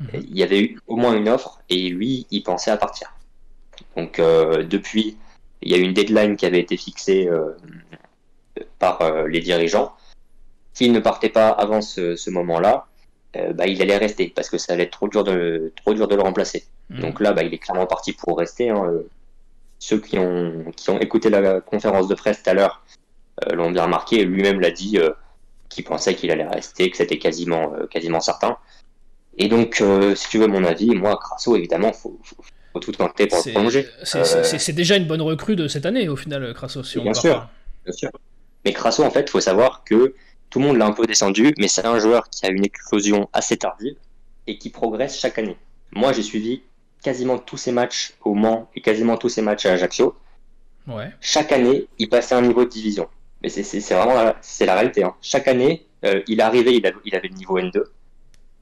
Mhm. 0.00 0.08
Il 0.14 0.36
y 0.36 0.42
avait 0.42 0.60
eu 0.60 0.80
au 0.86 0.96
moins 0.96 1.14
une 1.14 1.28
offre 1.28 1.60
et 1.68 1.88
lui, 1.88 2.26
il 2.30 2.42
pensait 2.42 2.70
à 2.70 2.76
partir. 2.76 3.12
Donc 3.96 4.18
euh, 4.18 4.64
depuis, 4.64 5.16
il 5.62 5.70
y 5.70 5.74
a 5.74 5.78
eu 5.78 5.82
une 5.82 5.94
deadline 5.94 6.36
qui 6.36 6.46
avait 6.46 6.60
été 6.60 6.76
fixée 6.76 7.28
euh, 7.28 7.56
par 8.78 9.00
euh, 9.02 9.28
les 9.28 9.40
dirigeants. 9.40 9.92
S'il 10.74 10.92
ne 10.92 11.00
partait 11.00 11.28
pas 11.28 11.48
avant 11.48 11.80
ce, 11.80 12.30
moment-là, 12.30 12.86
bah, 13.54 13.66
il 13.66 13.80
allait 13.82 13.96
rester 13.96 14.28
parce 14.34 14.50
que 14.50 14.58
ça 14.58 14.72
allait 14.72 14.84
être 14.84 14.92
trop 14.92 15.08
dur 15.08 15.24
de, 15.24 15.72
trop 15.76 15.94
dur 15.94 16.08
de 16.08 16.14
le 16.14 16.22
remplacer. 16.22 16.64
Mhm. 16.90 17.00
Donc 17.00 17.20
là, 17.20 17.32
bah, 17.32 17.42
il 17.42 17.54
est 17.54 17.58
clairement 17.58 17.86
parti 17.86 18.12
pour 18.12 18.38
rester. 18.38 18.70
Hein. 18.70 18.92
Ceux 19.78 20.00
qui 20.00 20.18
ont, 20.18 20.72
qui 20.76 20.90
ont 20.90 20.98
écouté 20.98 21.30
la 21.30 21.60
conférence 21.60 22.08
de 22.08 22.14
presse 22.14 22.42
tout 22.42 22.50
à 22.50 22.54
l'heure 22.54 22.84
l'ont 23.52 23.70
bien 23.70 23.84
remarqué. 23.84 24.24
Lui-même 24.24 24.60
l'a 24.60 24.70
dit 24.70 24.98
qu'il 25.68 25.84
pensait 25.84 26.14
qu'il 26.14 26.30
allait 26.30 26.46
rester, 26.46 26.90
que 26.90 26.96
c'était 26.96 27.18
quasiment, 27.18 27.72
quasiment 27.90 28.20
certain. 28.20 28.58
Et 29.36 29.48
donc, 29.48 29.80
euh, 29.80 30.14
si 30.14 30.28
tu 30.28 30.38
veux 30.38 30.46
mon 30.46 30.64
avis, 30.64 30.94
moi, 30.94 31.18
Crasso, 31.20 31.56
évidemment, 31.56 31.92
faut, 31.92 32.18
faut, 32.22 32.80
tout 32.80 32.92
tenter 32.92 33.26
pour 33.26 33.42
le 33.44 33.52
prolonger. 33.52 33.86
Euh, 34.14 34.24
c'est 34.24 34.72
déjà 34.72 34.96
une 34.96 35.06
bonne 35.06 35.22
recrue 35.22 35.56
de 35.56 35.68
cette 35.68 35.86
année, 35.86 36.08
au 36.08 36.16
final, 36.16 36.52
Crasso, 36.54 36.82
si 36.82 37.00
bien 37.00 37.14
sûr, 37.14 37.48
bien 37.84 37.92
sûr. 37.92 38.10
Mais 38.64 38.72
Crasso, 38.72 39.02
en 39.02 39.10
fait, 39.10 39.22
il 39.22 39.30
faut 39.30 39.40
savoir 39.40 39.84
que 39.84 40.14
tout 40.54 40.60
le 40.60 40.66
monde 40.66 40.76
l'a 40.76 40.86
un 40.86 40.92
peu 40.92 41.04
descendu, 41.04 41.52
mais 41.58 41.66
c'est 41.66 41.84
un 41.84 41.98
joueur 41.98 42.30
qui 42.30 42.46
a 42.46 42.48
une 42.48 42.64
éclosion 42.64 43.28
assez 43.32 43.56
tardive 43.56 43.96
et 44.46 44.56
qui 44.56 44.70
progresse 44.70 45.18
chaque 45.18 45.36
année. 45.36 45.56
Moi, 45.90 46.12
j'ai 46.12 46.22
suivi 46.22 46.62
quasiment 47.02 47.38
tous 47.38 47.56
ses 47.56 47.72
matchs 47.72 48.14
au 48.24 48.34
Mans 48.34 48.70
et 48.76 48.80
quasiment 48.80 49.16
tous 49.16 49.30
ses 49.30 49.42
matchs 49.42 49.66
à 49.66 49.72
Ajaccio. 49.72 50.14
chaque 51.20 51.50
année, 51.50 51.88
il 51.98 52.08
passait 52.08 52.36
un 52.36 52.42
niveau 52.42 52.64
de 52.64 52.70
division. 52.70 53.08
Mais 53.42 53.48
c'est 53.48 53.80
vraiment 53.96 54.32
c'est 54.42 54.64
la 54.64 54.74
réalité. 54.74 55.02
Hein. 55.02 55.16
Chaque 55.20 55.48
année, 55.48 55.88
euh, 56.04 56.22
il 56.28 56.40
arrivé, 56.40 56.76
il, 56.76 56.94
il, 57.04 57.16
avait 57.16 57.26
le 57.26 57.34
niveau 57.34 57.58
N2. 57.58 57.82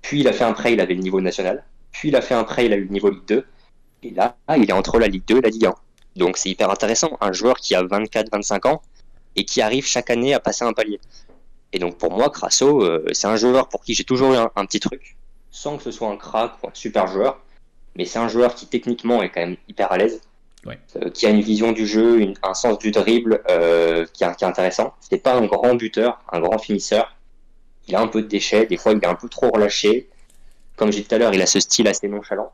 Puis 0.00 0.20
il 0.20 0.28
a 0.28 0.32
fait 0.32 0.44
un 0.44 0.54
prêt, 0.54 0.72
il 0.72 0.80
avait 0.80 0.94
le 0.94 1.02
niveau 1.02 1.20
national. 1.20 1.62
Puis 1.90 2.08
il 2.08 2.16
a 2.16 2.22
fait 2.22 2.34
un 2.34 2.44
prêt, 2.44 2.64
il 2.64 2.72
a 2.72 2.76
eu 2.76 2.84
le 2.84 2.90
niveau 2.90 3.10
Ligue 3.10 3.26
2. 3.26 3.46
Et 4.04 4.10
là, 4.12 4.34
il 4.56 4.66
est 4.66 4.72
entre 4.72 4.98
la 4.98 5.08
Ligue 5.08 5.26
2 5.26 5.36
et 5.36 5.40
la 5.42 5.50
Ligue 5.50 5.66
1. 5.66 5.74
Donc 6.16 6.38
c'est 6.38 6.48
hyper 6.48 6.70
intéressant. 6.70 7.18
Un 7.20 7.32
joueur 7.32 7.56
qui 7.56 7.74
a 7.74 7.82
24-25 7.82 8.66
ans 8.66 8.80
et 9.36 9.44
qui 9.44 9.60
arrive 9.60 9.84
chaque 9.84 10.08
année 10.08 10.32
à 10.32 10.40
passer 10.40 10.64
un 10.64 10.72
palier. 10.72 10.98
Et 11.72 11.78
donc 11.78 11.96
pour 11.96 12.12
moi, 12.12 12.30
Crasso, 12.30 12.82
euh, 12.82 13.04
c'est 13.12 13.26
un 13.26 13.36
joueur 13.36 13.68
pour 13.68 13.82
qui 13.82 13.94
j'ai 13.94 14.04
toujours 14.04 14.34
eu 14.34 14.36
un, 14.36 14.66
petit 14.66 14.80
truc, 14.80 15.16
sans 15.50 15.78
que 15.78 15.82
ce 15.82 15.90
soit 15.90 16.08
un 16.08 16.16
crack 16.16 16.52
ou 16.62 16.68
un 16.68 16.74
super 16.74 17.06
joueur, 17.06 17.40
mais 17.96 18.04
c'est 18.04 18.18
un 18.18 18.28
joueur 18.28 18.54
qui 18.54 18.66
techniquement 18.66 19.22
est 19.22 19.30
quand 19.30 19.40
même 19.40 19.56
hyper 19.68 19.90
à 19.90 19.96
l'aise, 19.96 20.20
euh, 20.66 21.10
qui 21.10 21.26
a 21.26 21.30
une 21.30 21.40
vision 21.40 21.72
du 21.72 21.86
jeu, 21.86 22.32
un 22.42 22.54
sens 22.54 22.78
du 22.78 22.90
dribble 22.90 23.42
euh, 23.50 24.06
qui, 24.12 24.24
est, 24.24 24.36
qui, 24.36 24.44
est, 24.44 24.46
intéressant. 24.46 24.94
C'est 25.00 25.18
pas 25.22 25.34
un 25.34 25.46
grand 25.46 25.74
buteur, 25.74 26.20
un 26.30 26.40
grand 26.40 26.58
finisseur. 26.58 27.16
Il 27.88 27.96
a 27.96 28.00
un 28.00 28.06
peu 28.06 28.22
de 28.22 28.28
déchets, 28.28 28.66
des 28.66 28.76
fois 28.76 28.92
il 28.92 28.98
est 28.98 29.06
un 29.06 29.14
peu 29.14 29.28
trop 29.28 29.50
relâché. 29.50 30.08
Comme 30.76 30.92
j'ai 30.92 31.00
dit 31.00 31.08
tout 31.08 31.14
à 31.14 31.18
l'heure, 31.18 31.34
il 31.34 31.40
a 31.40 31.46
ce 31.46 31.58
style 31.58 31.88
assez 31.88 32.06
nonchalant. 32.06 32.52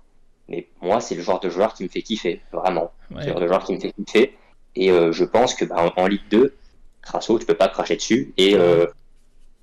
Mais 0.49 0.69
moi, 0.81 1.01
c'est 1.01 1.15
le 1.15 1.23
genre 1.23 1.41
de 1.41 1.51
joueur 1.51 1.75
qui 1.75 1.83
me 1.83 1.89
fait 1.89 2.03
kiffer, 2.03 2.41
vraiment. 2.53 2.93
C'est 3.11 3.27
le 3.27 3.33
genre 3.33 3.41
de 3.41 3.47
joueur 3.47 3.65
qui 3.65 3.75
me 3.75 3.81
fait 3.81 3.93
kiffer. 3.93 4.35
Et 4.75 4.89
je 4.89 5.25
pense 5.25 5.55
que 5.55 5.67
bah, 5.67 5.93
en, 5.97 6.07
Ligue 6.07 6.27
2, 6.31 6.55
Crasso, 7.03 7.39
tu 7.39 7.47
peux 7.47 7.55
pas 7.55 7.69
cracher 7.69 7.97
dessus. 7.97 8.33
Et 8.39 8.53
il 8.53 8.89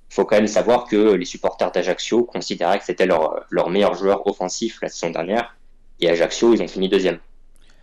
faut 0.08 0.24
quand 0.24 0.36
même 0.36 0.46
savoir 0.46 0.86
que 0.86 1.14
les 1.14 1.24
supporters 1.24 1.70
d'Ajaccio 1.72 2.24
considéraient 2.24 2.78
que 2.78 2.84
c'était 2.84 3.06
leur, 3.06 3.44
leur 3.50 3.70
meilleur 3.70 3.94
joueur 3.94 4.26
offensif 4.26 4.78
la 4.82 4.88
saison 4.88 5.10
dernière. 5.10 5.56
Et 6.00 6.08
Ajaccio, 6.08 6.54
ils 6.54 6.62
ont 6.62 6.68
fini 6.68 6.88
deuxième. 6.88 7.18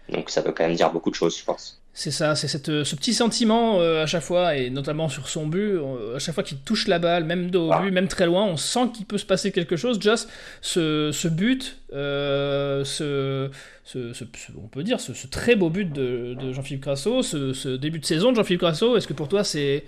Donc 0.10 0.30
ça 0.30 0.42
veut 0.42 0.52
quand 0.52 0.66
même 0.66 0.76
dire 0.76 0.92
beaucoup 0.92 1.10
de 1.10 1.16
choses, 1.16 1.38
je 1.38 1.44
pense. 1.44 1.82
C'est 1.96 2.10
ça, 2.10 2.36
c'est 2.36 2.48
ce 2.48 2.96
petit 2.96 3.14
sentiment 3.14 3.80
euh, 3.80 4.02
à 4.02 4.08
chaque 4.08 4.24
fois, 4.24 4.56
et 4.56 4.72
notamment 4.72 5.10
sur 5.10 5.30
son 5.30 5.46
but, 5.46 5.74
euh, 5.76 6.16
à 6.16 6.20
chaque 6.20 6.34
fois 6.34 6.44
qu'il 6.44 6.58
touche 6.58 6.88
la 6.88 6.98
balle, 6.98 7.24
même 7.24 7.52
de 7.52 7.70
ah. 7.72 7.82
but, 7.82 7.92
même 7.92 8.08
très 8.08 8.26
loin, 8.26 8.46
on 8.46 8.58
sent 8.58 8.90
qu'il 8.96 9.06
peut 9.06 9.20
se 9.20 9.26
passer 9.26 9.52
quelque 9.52 9.76
chose. 9.76 10.02
Just 10.02 10.28
ce, 10.62 11.12
ce 11.14 11.28
but, 11.28 11.78
euh, 11.94 12.84
ce, 12.84 13.52
ce, 13.84 14.24
on 14.58 14.68
peut 14.68 14.82
dire, 14.82 15.00
ce, 15.00 15.28
très 15.28 15.56
beau 15.56 15.70
but 15.70 15.94
de, 15.94 16.34
de 16.34 16.52
Jean-Philippe 16.52 16.82
Crasso, 16.82 17.22
ce, 17.22 17.76
début 17.76 18.00
de 18.00 18.06
saison 18.06 18.32
de 18.32 18.38
Jean-Philippe 18.38 18.62
Crasso, 18.62 18.98
est-ce 18.98 19.08
que 19.08 19.14
pour 19.14 19.30
toi 19.30 19.44
c'est 19.44 19.84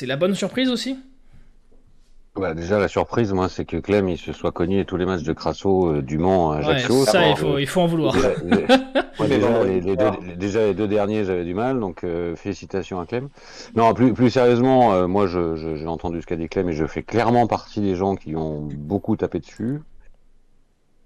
la 0.00 0.16
bonne 0.16 0.36
surprise 0.36 0.70
aussi? 0.70 0.96
Bah, 2.34 2.54
déjà, 2.54 2.78
la 2.78 2.88
surprise, 2.88 3.30
moi, 3.34 3.50
c'est 3.50 3.66
que 3.66 3.76
Clem, 3.76 4.08
il 4.08 4.16
se 4.16 4.32
soit 4.32 4.52
cogné 4.52 4.86
tous 4.86 4.96
les 4.96 5.04
matchs 5.04 5.22
de 5.22 5.34
Crasso 5.34 5.88
euh, 5.88 6.02
du 6.02 6.16
Mans 6.16 6.52
à 6.52 6.58
Ajaccio. 6.58 7.04
ça, 7.04 7.28
il 7.28 7.36
faut, 7.36 7.58
il 7.58 7.66
faut 7.66 7.82
en 7.82 7.86
vouloir. 7.86 8.14
Déjà, 9.18 9.64
les, 9.64 10.74
deux, 10.74 10.88
derniers, 10.88 11.24
j'avais 11.24 11.44
du 11.44 11.52
mal, 11.52 11.78
donc 11.78 12.04
euh, 12.04 12.34
félicitations 12.34 13.00
à 13.00 13.06
Clem. 13.06 13.28
Non, 13.76 13.92
plus, 13.92 14.14
plus 14.14 14.30
sérieusement, 14.30 14.94
euh, 14.94 15.06
moi, 15.06 15.26
j'ai 15.26 15.56
je, 15.76 15.86
entendu 15.86 16.22
ce 16.22 16.26
qu'a 16.26 16.36
dit 16.36 16.48
Clem 16.48 16.70
et 16.70 16.72
je 16.72 16.86
fais 16.86 17.02
clairement 17.02 17.46
partie 17.46 17.82
des 17.82 17.96
gens 17.96 18.16
qui 18.16 18.34
ont 18.34 18.66
beaucoup 18.78 19.14
tapé 19.16 19.38
dessus. 19.38 19.82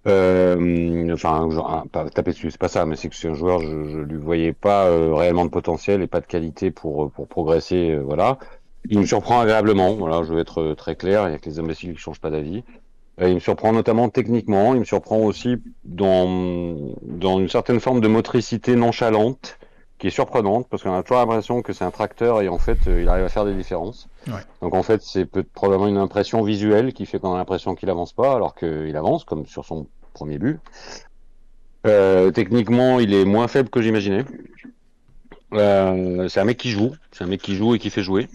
enfin, 0.07 1.51
genre, 1.51 1.87
pas 1.91 2.09
taper 2.09 2.31
dessus, 2.31 2.53
c'est 2.53 2.61
pas 2.61 2.69
ça, 2.69 2.87
mais 2.87 2.95
c'est 2.95 3.09
que 3.09 3.17
c'est 3.17 3.29
un 3.29 3.35
joueur, 3.35 3.59
je, 3.59 3.89
je 3.89 3.99
lui 3.99 4.17
voyais 4.17 4.53
pas 4.53 4.89
réellement 5.17 5.45
de 5.45 5.51
potentiel 5.51 6.03
et 6.03 6.07
pas 6.07 6.21
de 6.21 6.27
qualité 6.27 6.71
pour 6.71 7.11
pour 7.11 7.27
progresser, 7.27 7.97
voilà. 7.97 8.39
Il 8.91 8.99
me 8.99 9.07
surprend 9.07 9.41
agréablement, 9.41 9.95
voilà, 9.95 10.23
je 10.23 10.33
vais 10.33 10.41
être 10.41 10.61
euh, 10.61 10.75
très 10.75 10.97
clair, 10.97 11.29
il 11.29 11.33
y 11.33 11.35
a 11.35 11.39
que 11.39 11.49
les 11.49 11.59
imbéciles 11.59 11.93
qui 11.93 11.99
changent 11.99 12.21
pas 12.21 12.31
d'avis. 12.31 12.65
Euh, 13.21 13.29
il 13.29 13.35
me 13.35 13.41
surprend 13.41 13.73
notamment 13.73 14.09
techniquement, 14.09 14.75
il 14.75 14.81
me 14.81 14.85
surprend 14.85 15.19
aussi 15.19 15.57
dans, 15.85 16.77
dans 17.03 17.41
une 17.41 17.49
certaine 17.49 17.81
forme 17.81 18.01
de 18.01 18.09
motricité 18.09 18.77
nonchalante, 18.77 19.59
qui 19.99 20.09
est 20.09 20.11
surprenante, 20.11 20.67
parce 20.69 20.83
qu'on 20.83 20.95
a 20.95 21.03
toujours 21.03 21.19
l'impression 21.19 21.63
que 21.63 21.73
c'est 21.73 21.85
un 21.85 21.91
tracteur 21.91 22.43
et 22.43 22.49
en 22.49 22.59
fait, 22.59 22.79
euh, 22.87 23.01
il 23.01 23.09
arrive 23.09 23.25
à 23.25 23.29
faire 23.31 23.47
des 23.47 23.55
différences. 23.55 24.09
Ouais. 24.27 24.35
Donc 24.61 24.75
en 24.75 24.83
fait, 24.83 25.01
c'est 25.03 25.25
probablement 25.25 25.89
une 25.89 25.97
impression 25.97 26.43
visuelle 26.43 26.93
qui 26.93 27.07
fait 27.07 27.19
qu'on 27.19 27.33
a 27.33 27.39
l'impression 27.39 27.75
qu'il 27.75 27.89
avance 27.89 28.13
pas, 28.13 28.35
alors 28.35 28.55
qu'il 28.55 28.95
avance, 28.97 29.25
comme 29.25 29.47
sur 29.47 29.65
son 29.65 29.87
premier 30.13 30.39
but. 30.39 30.61
Euh, 31.87 32.31
techniquement, 32.31 33.01
il 33.01 33.15
est 33.15 33.25
moins 33.25 33.49
faible 33.49 33.71
que 33.71 33.81
j'imaginais. 33.81 34.25
Euh, 35.55 36.29
c'est 36.29 36.41
un 36.41 36.45
mec 36.45 36.59
qui 36.59 36.71
joue, 36.71 36.93
c'est 37.13 37.25
un 37.25 37.29
mec 37.29 37.41
qui 37.41 37.55
joue 37.55 37.75
et 37.75 37.79
qui 37.79 37.91
fait 37.91 38.03
jouer. 38.03 38.29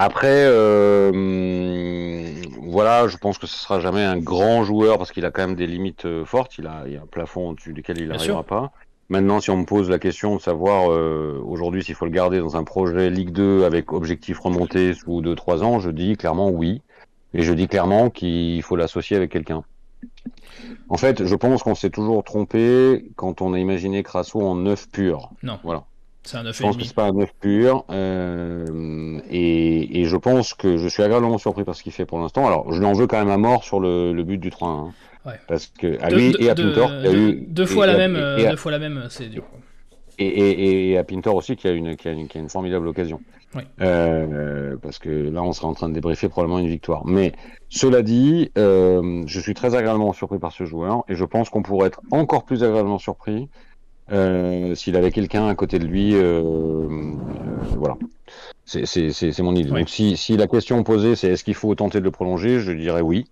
Après, 0.00 0.44
euh, 0.46 1.10
voilà, 2.62 3.08
je 3.08 3.16
pense 3.16 3.36
que 3.36 3.48
ce 3.48 3.58
sera 3.58 3.80
jamais 3.80 4.04
un 4.04 4.16
grand 4.16 4.62
joueur 4.62 4.96
parce 4.96 5.10
qu'il 5.10 5.24
a 5.24 5.32
quand 5.32 5.42
même 5.42 5.56
des 5.56 5.66
limites 5.66 6.04
euh, 6.04 6.24
fortes. 6.24 6.56
Il 6.56 6.68
a, 6.68 6.84
il 6.86 6.96
a 6.96 7.00
un 7.00 7.06
plafond 7.06 7.50
au-dessus 7.50 7.72
duquel 7.72 8.00
il 8.00 8.06
n'arrivera 8.06 8.44
pas. 8.44 8.70
Maintenant, 9.08 9.40
si 9.40 9.50
on 9.50 9.56
me 9.56 9.64
pose 9.64 9.90
la 9.90 9.98
question 9.98 10.36
de 10.36 10.40
savoir 10.40 10.92
euh, 10.92 11.42
aujourd'hui 11.44 11.82
s'il 11.82 11.96
faut 11.96 12.04
le 12.04 12.12
garder 12.12 12.38
dans 12.38 12.56
un 12.56 12.62
projet 12.62 13.10
Ligue 13.10 13.32
2 13.32 13.64
avec 13.64 13.92
objectif 13.92 14.38
remonté 14.38 14.94
sous 14.94 15.20
2-3 15.20 15.64
ans, 15.64 15.80
je 15.80 15.90
dis 15.90 16.16
clairement 16.16 16.48
oui. 16.48 16.80
Et 17.34 17.42
je 17.42 17.52
dis 17.52 17.66
clairement 17.66 18.08
qu'il 18.08 18.62
faut 18.62 18.76
l'associer 18.76 19.16
avec 19.16 19.32
quelqu'un. 19.32 19.64
En 20.88 20.96
fait, 20.96 21.26
je 21.26 21.34
pense 21.34 21.64
qu'on 21.64 21.74
s'est 21.74 21.90
toujours 21.90 22.22
trompé 22.22 23.10
quand 23.16 23.42
on 23.42 23.52
a 23.52 23.58
imaginé 23.58 24.04
Crasso 24.04 24.40
en 24.40 24.54
neuf 24.54 24.88
pur. 24.88 25.30
Non. 25.42 25.58
Voilà. 25.64 25.82
C'est 26.28 26.36
un 26.36 26.42
9 26.42 26.54
Je 26.54 26.62
pense 26.62 26.76
que 26.76 26.84
c'est 26.84 26.94
pas 26.94 27.06
un 27.06 27.12
9 27.12 27.30
pur. 27.40 27.86
Euh, 27.88 29.18
et, 29.30 30.00
et, 30.00 30.04
je 30.04 30.16
pense 30.18 30.52
que 30.52 30.76
je 30.76 30.86
suis 30.86 31.02
agréablement 31.02 31.38
surpris 31.38 31.64
par 31.64 31.74
ce 31.74 31.82
qu'il 31.82 31.92
fait 31.92 32.04
pour 32.04 32.18
l'instant. 32.18 32.46
Alors, 32.46 32.70
je 32.70 32.78
lui 32.78 32.84
en 32.84 32.92
veux 32.92 33.06
quand 33.06 33.18
même 33.18 33.30
à 33.30 33.38
mort 33.38 33.64
sur 33.64 33.80
le, 33.80 34.12
le 34.12 34.24
but 34.24 34.36
du 34.36 34.50
3 34.50 34.68
hein. 34.68 34.92
ouais. 35.24 35.40
Parce 35.48 35.68
que 35.68 35.98
à 36.02 36.10
lui 36.10 36.36
et 36.38 36.50
à 36.50 36.54
Pintor, 36.54 36.90
il 36.98 37.04
y 37.04 37.08
a 37.08 37.12
eu. 37.14 37.46
Deux 37.48 37.64
fois, 37.64 37.86
la 37.86 37.96
même, 37.96 38.14
deux 38.36 38.56
fois 38.56 38.72
la 38.72 38.78
même, 38.78 39.06
c'est 39.08 39.28
dur. 39.28 39.44
Et, 40.18 40.26
et, 40.26 40.90
et, 40.90 40.98
à 40.98 41.04
Pintor 41.04 41.34
aussi, 41.34 41.56
qui 41.56 41.66
a 41.66 41.70
une, 41.70 41.96
qui 41.96 42.08
a 42.08 42.12
une, 42.12 42.28
qui 42.28 42.36
a 42.36 42.40
une 42.42 42.50
formidable 42.50 42.88
occasion. 42.88 43.20
Oui. 43.54 43.62
Euh, 43.80 44.76
parce 44.82 44.98
que 44.98 45.08
là, 45.08 45.42
on 45.42 45.52
sera 45.52 45.68
en 45.68 45.74
train 45.74 45.88
de 45.88 45.94
débriefer 45.94 46.28
probablement 46.28 46.58
une 46.58 46.68
victoire. 46.68 47.06
Mais 47.06 47.32
cela 47.70 48.02
dit, 48.02 48.50
euh, 48.58 49.22
je 49.26 49.40
suis 49.40 49.54
très 49.54 49.74
agréablement 49.74 50.12
surpris 50.12 50.38
par 50.38 50.52
ce 50.52 50.64
joueur 50.64 51.04
et 51.08 51.14
je 51.14 51.24
pense 51.24 51.48
qu'on 51.48 51.62
pourrait 51.62 51.86
être 51.86 52.02
encore 52.10 52.44
plus 52.44 52.62
agréablement 52.62 52.98
surpris 52.98 53.48
euh, 54.10 54.74
s'il 54.74 54.96
avait 54.96 55.10
quelqu'un 55.10 55.48
à 55.48 55.54
côté 55.54 55.78
de 55.78 55.86
lui, 55.86 56.14
euh, 56.14 56.42
euh, 56.42 56.88
voilà. 57.76 57.96
C'est 58.64 59.38
mon 59.40 59.54
idée. 59.54 59.70
Donc 59.70 59.88
si, 59.88 60.16
si, 60.16 60.36
la 60.36 60.46
question 60.46 60.82
posée 60.82 61.16
c'est 61.16 61.28
est-ce 61.28 61.44
qu'il 61.44 61.54
faut 61.54 61.74
tenter 61.74 62.00
de 62.00 62.04
le 62.04 62.10
prolonger, 62.10 62.60
je 62.60 62.72
dirais 62.72 63.00
oui. 63.00 63.26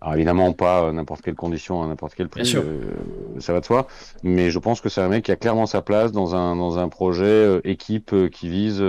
Alors 0.00 0.14
évidemment 0.14 0.52
pas 0.52 0.92
n'importe 0.92 1.22
quelle 1.22 1.34
condition, 1.34 1.82
à 1.82 1.88
n'importe 1.88 2.14
quel 2.14 2.28
prix, 2.28 2.46
ça 2.46 3.52
va 3.52 3.60
de 3.60 3.64
soi. 3.64 3.88
Mais 4.22 4.50
je 4.50 4.58
pense 4.60 4.80
que 4.80 4.88
c'est 4.88 5.00
un 5.00 5.08
mec 5.08 5.24
qui 5.24 5.32
a 5.32 5.36
clairement 5.36 5.66
sa 5.66 5.82
place 5.82 6.12
dans 6.12 6.36
un 6.36 6.54
dans 6.54 6.78
un 6.78 6.88
projet 6.88 7.60
équipe 7.64 8.14
qui 8.30 8.48
vise 8.48 8.82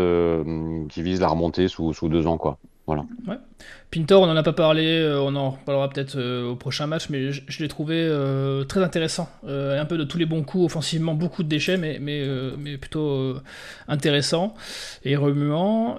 qui 0.89 1.01
vise 1.01 1.21
la 1.21 1.27
remontée 1.27 1.67
sous 1.67 1.93
sous 1.93 2.09
deux 2.09 2.27
ans 2.27 2.37
quoi. 2.37 2.59
Voilà. 2.89 3.05
Ouais. 3.27 3.35
Pintor, 3.91 4.23
on 4.23 4.25
n'en 4.25 4.35
a 4.35 4.41
pas 4.41 4.51
parlé, 4.51 4.97
euh, 4.99 5.21
on 5.21 5.35
en 5.35 5.51
parlera 5.51 5.87
peut-être 5.89 6.15
euh, 6.15 6.49
au 6.49 6.55
prochain 6.55 6.87
match, 6.87 7.11
mais 7.11 7.31
je, 7.31 7.61
l'ai 7.61 7.67
trouvé 7.67 7.97
euh, 7.99 8.63
très 8.63 8.81
intéressant. 8.81 9.29
un 9.47 9.85
peu 9.85 9.95
de 9.95 10.03
tous 10.03 10.17
les 10.17 10.25
bons 10.25 10.41
coups, 10.41 10.65
offensivement, 10.65 11.13
beaucoup 11.13 11.43
de 11.43 11.47
déchets, 11.47 11.77
mais, 11.77 11.99
mais, 12.01 12.27
mais 12.57 12.79
plutôt 12.79 13.35
intéressant 13.87 14.55
et 15.05 15.15
remuant. 15.15 15.97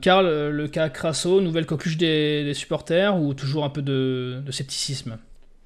Karl, 0.00 0.48
le 0.48 0.66
cas 0.66 0.88
Crasso, 0.88 1.40
nouvelle 1.40 1.64
coqueluche 1.64 1.96
des, 1.96 2.54
supporters 2.54 3.16
ou 3.16 3.32
toujours 3.32 3.64
un 3.64 3.70
peu 3.70 3.82
de, 3.82 4.42
scepticisme? 4.50 5.16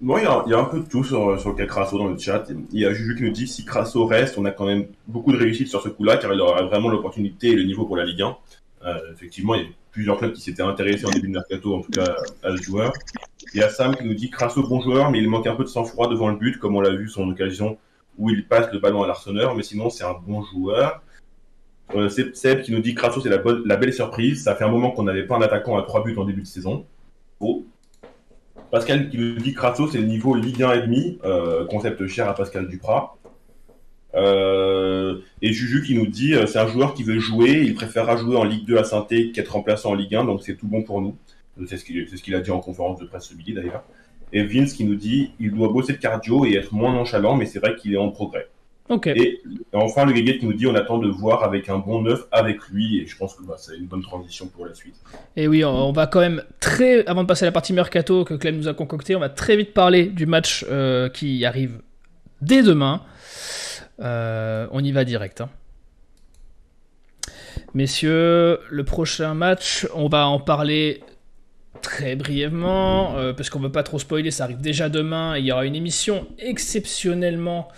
Bon, 0.03 0.19
il 0.19 0.25
y, 0.25 0.55
a, 0.55 0.59
un 0.59 0.65
peu 0.65 0.81
de 0.81 0.87
tout 0.87 1.05
sur, 1.05 1.41
sur 1.41 1.49
le 1.49 1.57
cas 1.57 1.65
Crasso 1.65 1.97
dans 1.97 2.09
le 2.09 2.19
chat. 2.19 2.45
Il 2.71 2.81
y 2.81 2.85
a 2.85 2.93
Juju 2.93 3.17
qui 3.17 3.23
nous 3.23 3.33
dit 3.33 3.47
si 3.47 3.65
Crasso 3.65 4.05
reste, 4.05 4.37
on 4.37 4.45
a 4.45 4.51
quand 4.51 4.67
même 4.67 4.85
beaucoup 5.09 5.33
de 5.33 5.39
réussite 5.39 5.69
sur 5.69 5.81
ce 5.81 5.89
coup-là, 5.89 6.19
car 6.19 6.35
il 6.35 6.41
aura 6.43 6.65
vraiment 6.65 6.91
l'opportunité 6.91 7.49
et 7.49 7.57
le 7.57 7.65
niveau 7.65 7.87
pour 7.87 7.97
la 7.97 8.05
Ligue 8.05 8.21
1. 8.21 8.37
Effectivement, 9.13 9.55
il 9.55 9.63
y 9.63 9.65
a 9.65 9.69
plusieurs 9.91 10.19
clubs 10.19 10.33
qui 10.33 10.41
s'étaient 10.41 10.63
intéressés 10.63 11.07
en 11.07 11.11
début 11.11 11.29
de 11.29 11.33
mercato, 11.33 11.75
en 11.75 11.81
tout 11.81 11.91
cas, 11.91 12.17
à 12.43 12.57
ce 12.57 12.63
joueur. 12.63 12.93
Il 13.55 13.61
y 13.61 13.63
a 13.63 13.69
Sam 13.69 13.95
qui 13.97 14.05
nous 14.05 14.15
dit 14.15 14.31
Crasso, 14.31 14.67
bon 14.67 14.81
joueur, 14.81 15.11
mais 15.11 15.19
il 15.19 15.29
manque 15.29 15.47
un 15.47 15.55
peu 15.55 15.65
de 15.65 15.69
sang-froid 15.69 16.09
devant 16.09 16.29
le 16.29 16.37
but, 16.37 16.59
comme 16.59 16.77
on 16.77 16.81
l'a 16.81 16.91
vu 16.91 17.09
son 17.09 17.29
occasion 17.29 17.79
où 18.19 18.31
il 18.31 18.47
passe 18.47 18.73
le 18.73 18.79
ballon 18.79 19.03
à 19.03 19.07
l'arseneur, 19.07 19.55
mais 19.55 19.63
sinon, 19.63 19.91
c'est 19.91 20.05
un 20.05 20.15
bon 20.27 20.43
joueur. 20.43 21.03
Euh, 21.95 22.09
Seb 22.09 22.63
qui 22.63 22.73
nous 22.73 22.81
dit 22.81 22.95
Crasso, 22.95 23.21
c'est 23.21 23.29
la, 23.29 23.43
la, 23.65 23.77
belle 23.77 23.93
surprise. 23.93 24.43
Ça 24.43 24.55
fait 24.55 24.65
un 24.65 24.71
moment 24.71 24.91
qu'on 24.91 25.03
n'avait 25.03 25.27
pas 25.27 25.37
un 25.37 25.43
attaquant 25.43 25.77
à 25.77 25.83
trois 25.83 26.03
buts 26.03 26.17
en 26.17 26.25
début 26.25 26.43
de 26.43 26.47
saison. 26.47 26.87
Oh. 27.41 27.65
Pascal 28.71 29.11
qui 29.11 29.19
nous 29.19 29.37
dit 29.37 29.53
Crasso, 29.53 29.89
c'est 29.89 29.99
le 29.99 30.07
niveau 30.07 30.35
Ligue 30.35 30.63
1 30.63 30.73
et 30.73 30.83
demi, 30.83 31.19
euh, 31.25 31.67
concept 31.67 32.07
cher 32.07 32.29
à 32.29 32.35
Pascal 32.35 32.69
Duprat. 32.69 33.17
Euh, 34.15 35.19
et 35.43 35.53
Juju 35.53 35.83
qui 35.83 35.95
nous 35.95 36.07
dit 36.07 36.35
euh, 36.35 36.47
c'est 36.47 36.59
un 36.59 36.69
joueur 36.69 36.95
qui 36.95 37.03
veut 37.03 37.19
jouer, 37.19 37.63
il 37.65 37.75
préférera 37.75 38.17
jouer 38.17 38.37
en 38.37 38.45
Ligue 38.45 38.65
2 38.65 38.77
à 38.77 38.85
saint 38.85 39.07
qu'être 39.09 39.53
remplaçant 39.53 39.91
en 39.91 39.95
Ligue 39.95 40.15
1, 40.15 40.25
donc 40.25 40.43
c'est 40.43 40.57
tout 40.57 40.69
bon 40.69 40.83
pour 40.83 41.01
nous. 41.01 41.17
C'est 41.67 41.77
ce 41.77 41.85
qu'il 41.85 42.35
a 42.35 42.41
dit 42.41 42.51
en 42.51 42.61
conférence 42.61 42.99
de 42.99 43.07
presse 43.07 43.25
ce 43.25 43.35
midi 43.35 43.53
d'ailleurs. 43.53 43.85
Et 44.33 44.43
Vince 44.45 44.73
qui 44.73 44.85
nous 44.85 44.97
dit 44.97 45.31
il 45.41 45.53
doit 45.53 45.69
bosser 45.69 45.93
de 45.93 45.99
cardio 45.99 46.45
et 46.45 46.55
être 46.55 46.73
moins 46.73 46.93
nonchalant, 46.93 47.37
mais 47.37 47.47
c'est 47.47 47.59
vrai 47.59 47.77
qu'il 47.77 47.95
est 47.95 47.99
en 47.99 48.11
progrès. 48.11 48.49
Et 49.07 49.41
enfin, 49.73 50.05
le 50.05 50.13
Guéguet 50.13 50.39
qui 50.39 50.45
nous 50.45 50.53
dit 50.53 50.67
on 50.67 50.75
attend 50.75 50.99
de 50.99 51.09
voir 51.09 51.43
avec 51.43 51.71
un 51.71 51.79
bon 51.79 52.03
neuf 52.03 52.25
avec 52.31 52.69
lui, 52.69 52.99
et 52.99 53.07
je 53.07 53.17
pense 53.17 53.35
que 53.35 53.43
bah, 53.43 53.55
c'est 53.57 53.77
une 53.77 53.87
bonne 53.87 54.03
transition 54.03 54.47
pour 54.47 54.67
la 54.67 54.75
suite. 54.75 54.97
Et 55.37 55.49
oui, 55.49 55.65
on 55.65 55.91
va 55.93 56.07
quand 56.07 56.21
même 56.21 56.43
très, 56.61 57.07
avant 57.07 57.23
de 57.23 57.29
passer 57.29 57.45
à 57.45 57.49
la 57.49 57.53
partie 57.53 57.73
mercato 57.73 58.25
que 58.25 58.35
Clem 58.35 58.57
nous 58.57 58.69
a 58.69 58.75
concocté, 58.75 59.17
on 59.17 59.21
va 59.21 59.31
très 59.31 59.57
vite 59.57 59.73
parler 59.73 60.07
du 60.07 60.27
match 60.27 60.67
euh, 60.69 61.09
qui 61.09 61.47
arrive 61.47 61.81
dès 62.43 62.63
demain 62.63 63.01
on 63.99 64.81
y 64.85 64.93
va 64.93 65.05
direct. 65.05 65.41
Hein. 65.41 65.51
Messieurs, 67.75 68.61
le 68.71 68.85
prochain 68.85 69.35
match, 69.35 69.87
on 69.95 70.09
va 70.09 70.27
en 70.27 70.39
parler 70.39 71.03
très 71.83 72.17
brièvement, 72.17 73.15
parce 73.37 73.51
qu'on 73.51 73.59
ne 73.59 73.65
veut 73.65 73.73
pas 73.73 73.83
trop 73.83 73.99
spoiler, 73.99 74.31
ça 74.31 74.45
arrive 74.45 74.61
déjà 74.61 74.89
demain, 74.89 75.37
il 75.37 75.45
y 75.45 75.53
aura 75.53 75.67
une 75.67 75.75
émission 75.75 76.27
exceptionnellement 76.39 77.69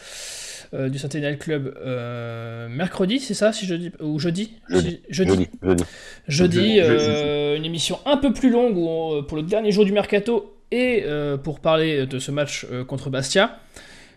euh, 0.74 0.88
du 0.88 0.98
Centennial 0.98 1.38
Club 1.38 1.74
euh, 1.78 2.68
mercredi, 2.68 3.20
c'est 3.20 3.34
ça, 3.34 3.52
si 3.52 3.66
je 3.66 3.74
dis 3.74 3.92
ou 4.00 4.18
jeudi, 4.18 4.54
jeudi, 4.68 5.00
jeudi, 5.08 5.48
jeudi, 6.26 6.80
euh, 6.80 7.56
une 7.56 7.64
émission 7.64 7.98
un 8.04 8.16
peu 8.16 8.32
plus 8.32 8.50
longue 8.50 9.26
pour 9.26 9.36
le 9.36 9.44
dernier 9.44 9.70
jour 9.70 9.84
du 9.84 9.92
mercato 9.92 10.56
et 10.72 11.04
pour 11.44 11.60
parler 11.60 12.06
de 12.06 12.18
ce 12.18 12.32
match 12.32 12.66
contre 12.88 13.10
Bastia. 13.10 13.60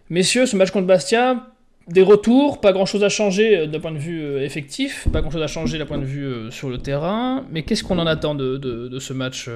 Messieurs, 0.10 0.48
ce 0.48 0.56
match 0.56 0.72
contre 0.72 0.88
Bastia, 0.88 1.48
des 1.90 2.04
retours, 2.04 2.62
pas 2.62 2.72
grand 2.72 2.86
chose 2.86 3.04
à 3.04 3.10
changer 3.10 3.68
d'un 3.68 3.80
point 3.80 3.92
de 3.92 3.98
vue 3.98 4.42
effectif, 4.42 5.08
pas 5.12 5.22
grand 5.22 5.32
chose 5.32 5.42
à 5.44 5.48
changer 5.48 5.78
d'un 5.78 5.86
point 5.86 5.98
de 5.98 6.06
vue 6.06 6.52
sur 6.52 6.70
le 6.70 6.78
terrain, 6.78 7.46
mais 7.52 7.64
qu'est-ce 7.64 7.84
qu'on 7.84 8.00
en 8.00 8.08
attend 8.08 8.36
de, 8.36 8.58
de 8.58 9.00
ce 9.00 9.14
match, 9.14 9.50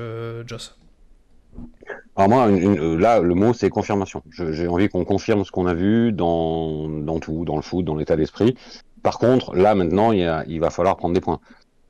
Joss? 0.45 0.77
Alors 2.15 2.29
moi, 2.29 2.47
euh, 2.47 2.97
là, 2.99 3.19
le 3.19 3.34
mot, 3.34 3.53
c'est 3.53 3.69
confirmation. 3.69 4.21
J'ai 4.29 4.67
envie 4.67 4.88
qu'on 4.88 5.03
confirme 5.03 5.43
ce 5.43 5.51
qu'on 5.51 5.65
a 5.65 5.73
vu 5.73 6.11
dans, 6.11 6.88
dans 6.88 7.19
tout, 7.19 7.43
dans 7.43 7.55
le 7.55 7.63
foot, 7.63 7.84
dans 7.86 7.95
l'état 7.95 8.15
d'esprit. 8.15 8.55
Par 9.01 9.17
contre, 9.17 9.55
là, 9.55 9.73
maintenant, 9.73 10.11
il 10.11 10.59
va 10.59 10.69
falloir 10.69 10.95
prendre 10.95 11.15
des 11.15 11.21
points. 11.21 11.39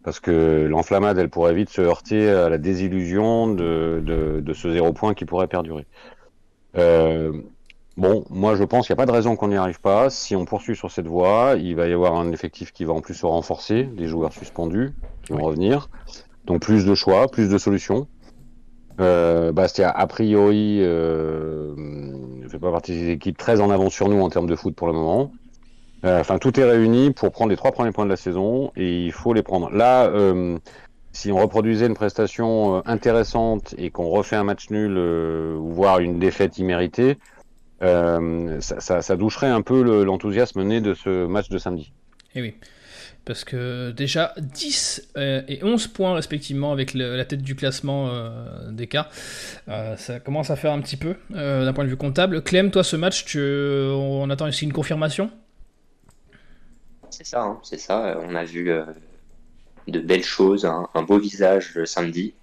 Parce 0.03 0.19
que 0.19 0.65
l'enflammade, 0.69 1.17
elle 1.17 1.29
pourrait 1.29 1.53
vite 1.53 1.69
se 1.69 1.81
heurter 1.81 2.29
à 2.29 2.49
la 2.49 2.57
désillusion 2.57 3.53
de, 3.53 4.01
de, 4.05 4.41
de 4.41 4.53
ce 4.53 4.71
zéro 4.71 4.93
point 4.93 5.13
qui 5.13 5.25
pourrait 5.25 5.47
perdurer. 5.47 5.85
Euh, 6.77 7.33
bon, 7.97 8.23
moi, 8.29 8.55
je 8.55 8.63
pense 8.63 8.87
qu'il 8.87 8.93
n'y 8.93 8.97
a 8.97 9.03
pas 9.03 9.05
de 9.05 9.11
raison 9.11 9.35
qu'on 9.35 9.49
n'y 9.49 9.55
arrive 9.55 9.81
pas. 9.81 10.09
Si 10.09 10.35
on 10.35 10.45
poursuit 10.45 10.75
sur 10.75 10.91
cette 10.91 11.07
voie, 11.07 11.55
il 11.57 11.75
va 11.75 11.87
y 11.87 11.93
avoir 11.93 12.15
un 12.15 12.31
effectif 12.31 12.71
qui 12.71 12.85
va 12.85 12.93
en 12.93 13.01
plus 13.01 13.13
se 13.13 13.25
renforcer, 13.25 13.83
des 13.83 14.07
joueurs 14.07 14.33
suspendus 14.33 14.93
qui 15.23 15.33
vont 15.33 15.43
revenir. 15.43 15.89
Donc 16.45 16.61
plus 16.61 16.85
de 16.85 16.95
choix, 16.95 17.27
plus 17.27 17.49
de 17.49 17.57
solutions. 17.57 18.07
Euh, 18.99 19.51
Bastia, 19.51 19.89
a 19.89 20.07
priori, 20.07 20.79
euh, 20.81 21.73
ne 21.77 22.47
fait 22.47 22.59
pas 22.59 22.71
partie 22.71 22.93
des 22.93 23.09
équipes 23.11 23.37
très 23.37 23.61
en 23.61 23.69
avance 23.69 23.93
sur 23.93 24.09
nous 24.09 24.21
en 24.21 24.29
termes 24.29 24.47
de 24.47 24.55
foot 24.55 24.75
pour 24.75 24.87
le 24.87 24.93
moment. 24.93 25.31
Euh, 26.05 26.19
enfin, 26.19 26.37
tout 26.37 26.59
est 26.59 26.63
réuni 26.63 27.11
pour 27.11 27.31
prendre 27.31 27.49
les 27.49 27.55
trois 27.55 27.71
premiers 27.71 27.91
points 27.91 28.05
de 28.05 28.09
la 28.09 28.17
saison 28.17 28.71
et 28.75 29.05
il 29.05 29.11
faut 29.11 29.33
les 29.33 29.43
prendre. 29.43 29.69
Là, 29.69 30.05
euh, 30.07 30.57
si 31.13 31.31
on 31.31 31.37
reproduisait 31.37 31.85
une 31.85 31.93
prestation 31.93 32.77
euh, 32.77 32.81
intéressante 32.85 33.73
et 33.77 33.89
qu'on 33.89 34.09
refait 34.09 34.35
un 34.35 34.43
match 34.43 34.69
nul, 34.69 34.97
voire 35.59 35.99
une 35.99 36.19
défaite 36.19 36.57
imméritée, 36.57 37.17
ça, 37.83 38.79
ça, 38.79 39.01
ça, 39.01 39.15
doucherait 39.15 39.47
un 39.47 39.61
peu 39.61 40.03
l'enthousiasme 40.03 40.63
né 40.63 40.81
de 40.81 40.93
ce 40.93 41.25
match 41.25 41.49
de 41.49 41.57
samedi. 41.57 41.91
Eh 42.35 42.41
oui 42.41 42.55
parce 43.25 43.43
que 43.43 43.91
déjà 43.91 44.33
10 44.37 45.11
euh, 45.17 45.41
et 45.47 45.63
11 45.63 45.87
points 45.87 46.13
respectivement 46.13 46.71
avec 46.71 46.93
la 46.93 47.23
tête 47.25 47.41
du 47.41 47.55
classement 47.55 48.09
euh, 48.09 48.71
des 48.71 48.87
cas. 48.87 49.09
Euh, 49.69 49.95
ça 49.95 50.19
commence 50.19 50.49
à 50.49 50.55
faire 50.55 50.73
un 50.73 50.81
petit 50.81 50.97
peu 50.97 51.15
d'un 51.29 51.73
point 51.73 51.85
de 51.85 51.89
vue 51.89 51.97
comptable. 51.97 52.43
Clem, 52.43 52.71
toi 52.71 52.83
ce 52.83 52.95
match, 52.95 53.25
tu, 53.25 53.39
on 53.39 54.29
attend 54.29 54.47
ici 54.47 54.65
une 54.65 54.73
confirmation? 54.73 55.29
C'est 57.09 57.25
ça, 57.25 57.43
hein, 57.43 57.59
c'est 57.63 57.79
ça. 57.79 58.17
On 58.27 58.35
a 58.35 58.43
vu 58.43 58.71
de 59.87 59.99
belles 59.99 60.23
choses, 60.23 60.65
un, 60.65 61.03
beau 61.03 61.19
visage 61.19 61.75
le 61.75 61.85
samedi. 61.85 62.33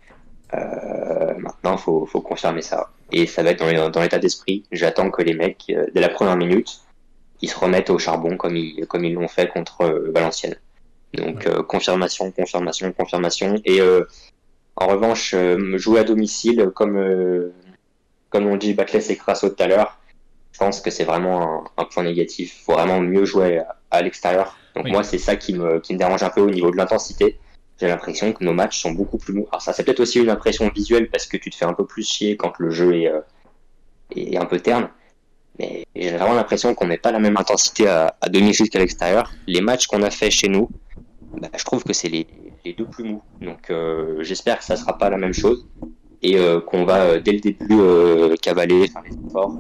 maintenant, 0.53 1.77
il 1.77 1.79
faut, 1.79 2.21
confirmer 2.21 2.63
ça. 2.63 2.91
Et 3.13 3.27
ça 3.27 3.43
va 3.43 3.51
être 3.51 3.91
dans 3.91 4.01
l'état 4.01 4.19
d'esprit. 4.19 4.65
J'attends 4.73 5.11
que 5.11 5.23
les 5.23 5.35
mecs, 5.35 5.67
dès 5.67 6.01
la 6.01 6.09
première 6.09 6.37
minute, 6.37 6.81
ils 7.43 7.49
se 7.49 7.59
remettent 7.59 7.91
au 7.91 7.99
charbon 7.99 8.37
comme 8.37 8.57
ils 8.57 8.87
comme 8.87 9.05
ils 9.05 9.15
l'ont 9.15 9.29
fait 9.29 9.49
contre 9.49 10.11
Valenciennes. 10.13 10.57
Donc 11.15 11.47
euh, 11.47 11.63
confirmation, 11.63 12.31
confirmation, 12.31 12.93
confirmation. 12.93 13.61
Et 13.65 13.81
euh, 13.81 14.05
en 14.77 14.87
revanche, 14.87 15.35
euh, 15.35 15.77
jouer 15.77 16.01
à 16.01 16.05
domicile, 16.05 16.71
comme 16.75 17.53
comme 18.29 18.47
on 18.47 18.57
dit 18.57 18.75
Batles 18.75 19.03
et 19.11 19.17
Crasso 19.17 19.49
tout 19.49 19.63
à 19.63 19.67
l'heure, 19.67 19.99
je 20.53 20.59
pense 20.59 20.81
que 20.81 20.91
c'est 20.91 21.05
vraiment 21.05 21.65
un, 21.77 21.85
point 21.85 22.05
négatif. 22.05 22.59
Il 22.61 22.65
faut 22.65 22.73
vraiment 22.75 23.01
mieux 23.01 23.25
jouer 23.25 23.63
à, 23.91 24.03
l'extérieur. 24.03 24.57
Donc 24.77 24.87
moi, 24.87 25.03
c'est 25.03 25.19
ça 25.19 25.35
qui 25.35 25.53
me, 25.53 25.81
qui 25.81 25.95
me 25.95 25.99
dérange 25.99 26.23
un 26.23 26.31
peu 26.31 26.41
au 26.41 26.51
niveau 26.51 26.71
de 26.71 26.77
l'intensité. 26.77 27.41
J'ai 27.81 27.89
l'impression 27.89 28.33
que 28.33 28.45
nos 28.45 28.53
matchs 28.53 28.81
sont 28.81 28.93
beaucoup 28.93 29.19
plus 29.19 29.33
mous. 29.33 29.47
Alors 29.51 29.63
ça, 29.63 29.73
c'est 29.73 29.85
peut-être 29.85 30.01
aussi 30.01 30.21
une 30.21 30.31
impression 30.31 30.69
visuelle 30.69 31.09
parce 31.09 31.27
que 31.27 31.37
tu 31.37 31.51
te 31.51 31.57
fais 31.57 31.65
un 31.65 31.73
peu 31.73 31.87
plus 31.87 32.07
chier 32.07 32.37
quand 32.37 32.59
le 32.59 32.71
jeu 32.71 32.95
est, 32.95 33.11
est 34.15 34.37
un 34.37 34.45
peu 34.45 34.61
terne. 34.61 34.91
Mais 35.59 35.87
j'ai 35.95 36.17
vraiment 36.17 36.35
l'impression 36.35 36.75
qu'on 36.75 36.87
n'est 36.87 36.99
pas 36.99 37.13
la 37.13 37.19
même 37.19 37.37
intensité 37.37 37.87
à, 37.89 38.15
à 38.21 38.29
domicile 38.29 38.69
qu'à 38.71 38.79
l'extérieur. 38.79 39.33
Les 39.47 39.61
matchs 39.61 39.87
qu'on 39.87 40.03
a 40.03 40.11
fait 40.11 40.31
chez 40.31 40.49
nous, 40.49 40.71
bah, 41.39 41.49
je 41.57 41.65
trouve 41.65 41.85
que 41.85 41.93
c'est 41.93 42.09
les, 42.09 42.27
les, 42.65 42.73
deux 42.73 42.87
plus 42.87 43.05
mous. 43.05 43.23
Donc 43.41 43.71
euh, 43.71 44.23
j'espère 44.23 44.59
que 44.59 44.65
ça 44.65 44.77
sera 44.77 44.99
pas 44.99 45.11
la 45.11 45.17
même 45.17 45.33
chose 45.33 45.67
et 46.23 46.39
euh, 46.39 46.61
qu'on 46.61 46.85
va 46.85 47.03
euh, 47.03 47.21
dès 47.21 47.33
le 47.33 47.41
début 47.41 48.37
cavaler, 48.41 48.89
faire 48.89 49.03
les 49.03 49.17
efforts 49.27 49.57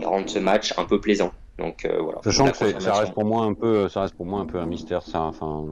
et 0.00 0.04
rendre 0.04 0.28
ce 0.28 0.38
match 0.38 0.74
un 0.76 0.84
peu 0.84 1.00
plaisant. 1.00 1.32
Donc 1.58 1.88
voilà. 2.00 2.20
Sachant 2.22 2.50
que 2.50 2.80
ça 2.80 2.92
reste 2.92 3.14
pour 3.14 3.24
moi 3.24 3.44
un 3.44 3.54
peu, 3.54 3.88
ça 3.88 4.02
reste 4.02 4.14
pour 4.14 4.26
moi 4.26 4.40
un 4.40 4.46
peu 4.46 4.58
un 4.58 4.66
mystère. 4.66 5.02
Ça, 5.02 5.22
enfin, 5.22 5.64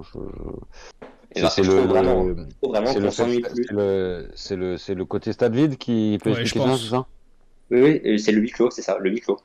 c'est 1.34 1.62
le, 1.62 1.78
c'est 4.34 4.56
le, 4.56 4.76
c'est 4.76 4.94
le, 4.94 5.04
côté 5.04 5.32
stade 5.32 5.54
vide 5.54 5.76
qui 5.76 6.18
peut 6.22 6.30
expliquer 6.30 6.66
ça, 6.66 6.76
c'est 6.76 6.90
ça? 6.90 7.06
Oui, 7.70 8.00
oui 8.04 8.18
c'est 8.18 8.32
le 8.32 8.40
huis 8.40 8.50
clos, 8.50 8.70
c'est 8.70 8.82
ça, 8.82 8.96
le 9.00 9.10
huis 9.10 9.20
clos. 9.20 9.38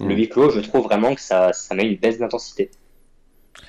Le 0.00 0.06
hmm. 0.06 0.10
huis 0.10 0.28
clos, 0.28 0.50
je 0.50 0.60
trouve 0.60 0.84
vraiment 0.84 1.14
que 1.14 1.20
ça, 1.20 1.52
ça 1.52 1.74
met 1.74 1.84
une 1.84 1.96
baisse 1.96 2.18
d'intensité. 2.18 2.70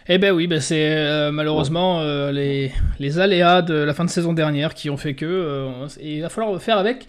Eh 0.10 0.18
ben 0.18 0.32
oui, 0.32 0.48
ben 0.48 0.60
c'est 0.60 0.90
euh, 0.90 1.32
malheureusement 1.32 2.02
euh, 2.02 2.32
les, 2.32 2.72
les, 3.00 3.20
aléas 3.20 3.62
de 3.62 3.74
la 3.74 3.94
fin 3.94 4.06
de 4.06 4.10
saison 4.10 4.34
dernière 4.34 4.74
qui 4.74 4.90
ont 4.90 4.98
fait 4.98 5.16
que 5.16 5.26
euh, 5.26 5.88
il 6.02 6.22
va 6.22 6.30
falloir 6.30 6.62
faire 6.62 6.78
avec. 6.78 7.08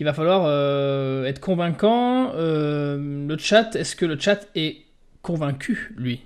Il 0.00 0.04
va 0.04 0.14
falloir 0.14 0.46
être 1.26 1.40
convaincant. 1.40 2.32
le 2.34 3.36
chat, 3.38 3.74
est-ce 3.76 3.96
que 3.96 4.06
le 4.06 4.18
chat 4.18 4.46
est 4.54 4.78
convaincu, 5.22 5.94
lui? 5.96 6.20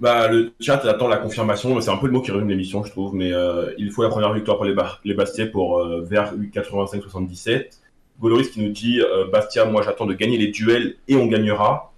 Bah, 0.00 0.28
le 0.28 0.52
chat 0.60 0.84
attend 0.86 1.08
la 1.08 1.18
confirmation. 1.18 1.80
C'est 1.80 1.90
un 1.90 1.96
peu 1.96 2.06
le 2.06 2.12
mot 2.12 2.22
qui 2.22 2.30
résume 2.30 2.48
l'émission, 2.48 2.82
je 2.84 2.90
trouve. 2.90 3.14
Mais 3.14 3.32
il 3.78 3.90
faut 3.90 4.02
la 4.02 4.08
première 4.08 4.32
victoire 4.32 4.56
pour 4.56 4.66
les, 4.66 4.74
les 5.04 5.14
Bastia 5.14 5.46
pour 5.46 5.84
vers 6.02 6.34
85-77. 6.34 7.78
Goloris 8.20 8.50
qui 8.50 8.62
nous 8.62 8.72
dit 8.72 9.00
Bastia, 9.32 9.64
moi 9.64 9.82
j'attends 9.82 10.06
de 10.06 10.14
gagner 10.14 10.38
les 10.38 10.48
duels 10.48 10.96
et 11.08 11.16
on 11.16 11.26
gagnera. 11.26 11.90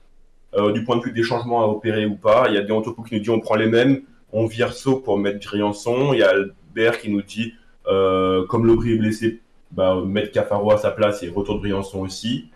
Euh, 0.55 0.70
du 0.72 0.84
point 0.84 0.98
de 0.98 1.03
vue 1.03 1.12
des 1.12 1.22
changements 1.22 1.62
à 1.62 1.66
opérer 1.66 2.05
ou 2.05 2.14
pas. 2.14 2.46
Il 2.48 2.55
y 2.55 2.59
a 2.59 2.74
entrepôts 2.74 3.03
qui 3.03 3.14
nous 3.14 3.20
disent 3.20 3.30
on 3.30 3.40
prend 3.40 3.55
les 3.55 3.68
mêmes, 3.68 4.03
on 4.32 4.46
vire 4.46 4.74
saut 4.74 4.96
pour 4.96 5.16
mettre 5.18 5.46
Briançon. 5.46 6.12
Il 6.12 6.18
y 6.18 6.22
a 6.22 6.30
Albert 6.30 7.00
qui 7.00 7.11
nous 7.11 7.22
dit 7.22 7.55
euh, 7.86 8.46
comme 8.46 8.66
Lobry 8.66 8.92
est 8.92 8.98
blessé, 8.98 9.40
bah, 9.70 10.03
mettre 10.05 10.30
Cafaro 10.32 10.70
à 10.70 10.76
sa 10.76 10.90
place 10.90 11.22
et 11.22 11.30
retour 11.30 11.55
de 11.55 11.61
Briançon 11.61 12.00
aussi. 12.00 12.50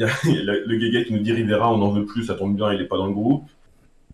Euh, 0.00 0.08
il 0.24 0.34
y 0.34 0.38
a 0.38 0.42
le, 0.44 0.64
le 0.64 1.04
qui 1.04 1.12
nous 1.12 1.20
dit 1.20 1.32
Rivera, 1.32 1.72
on 1.72 1.78
n'en 1.78 1.90
veut 1.90 2.04
plus, 2.04 2.24
ça 2.24 2.34
tombe 2.34 2.56
bien, 2.56 2.72
il 2.72 2.78
n'est 2.78 2.86
pas 2.86 2.96
dans 2.96 3.06
le 3.06 3.14
groupe. 3.14 3.48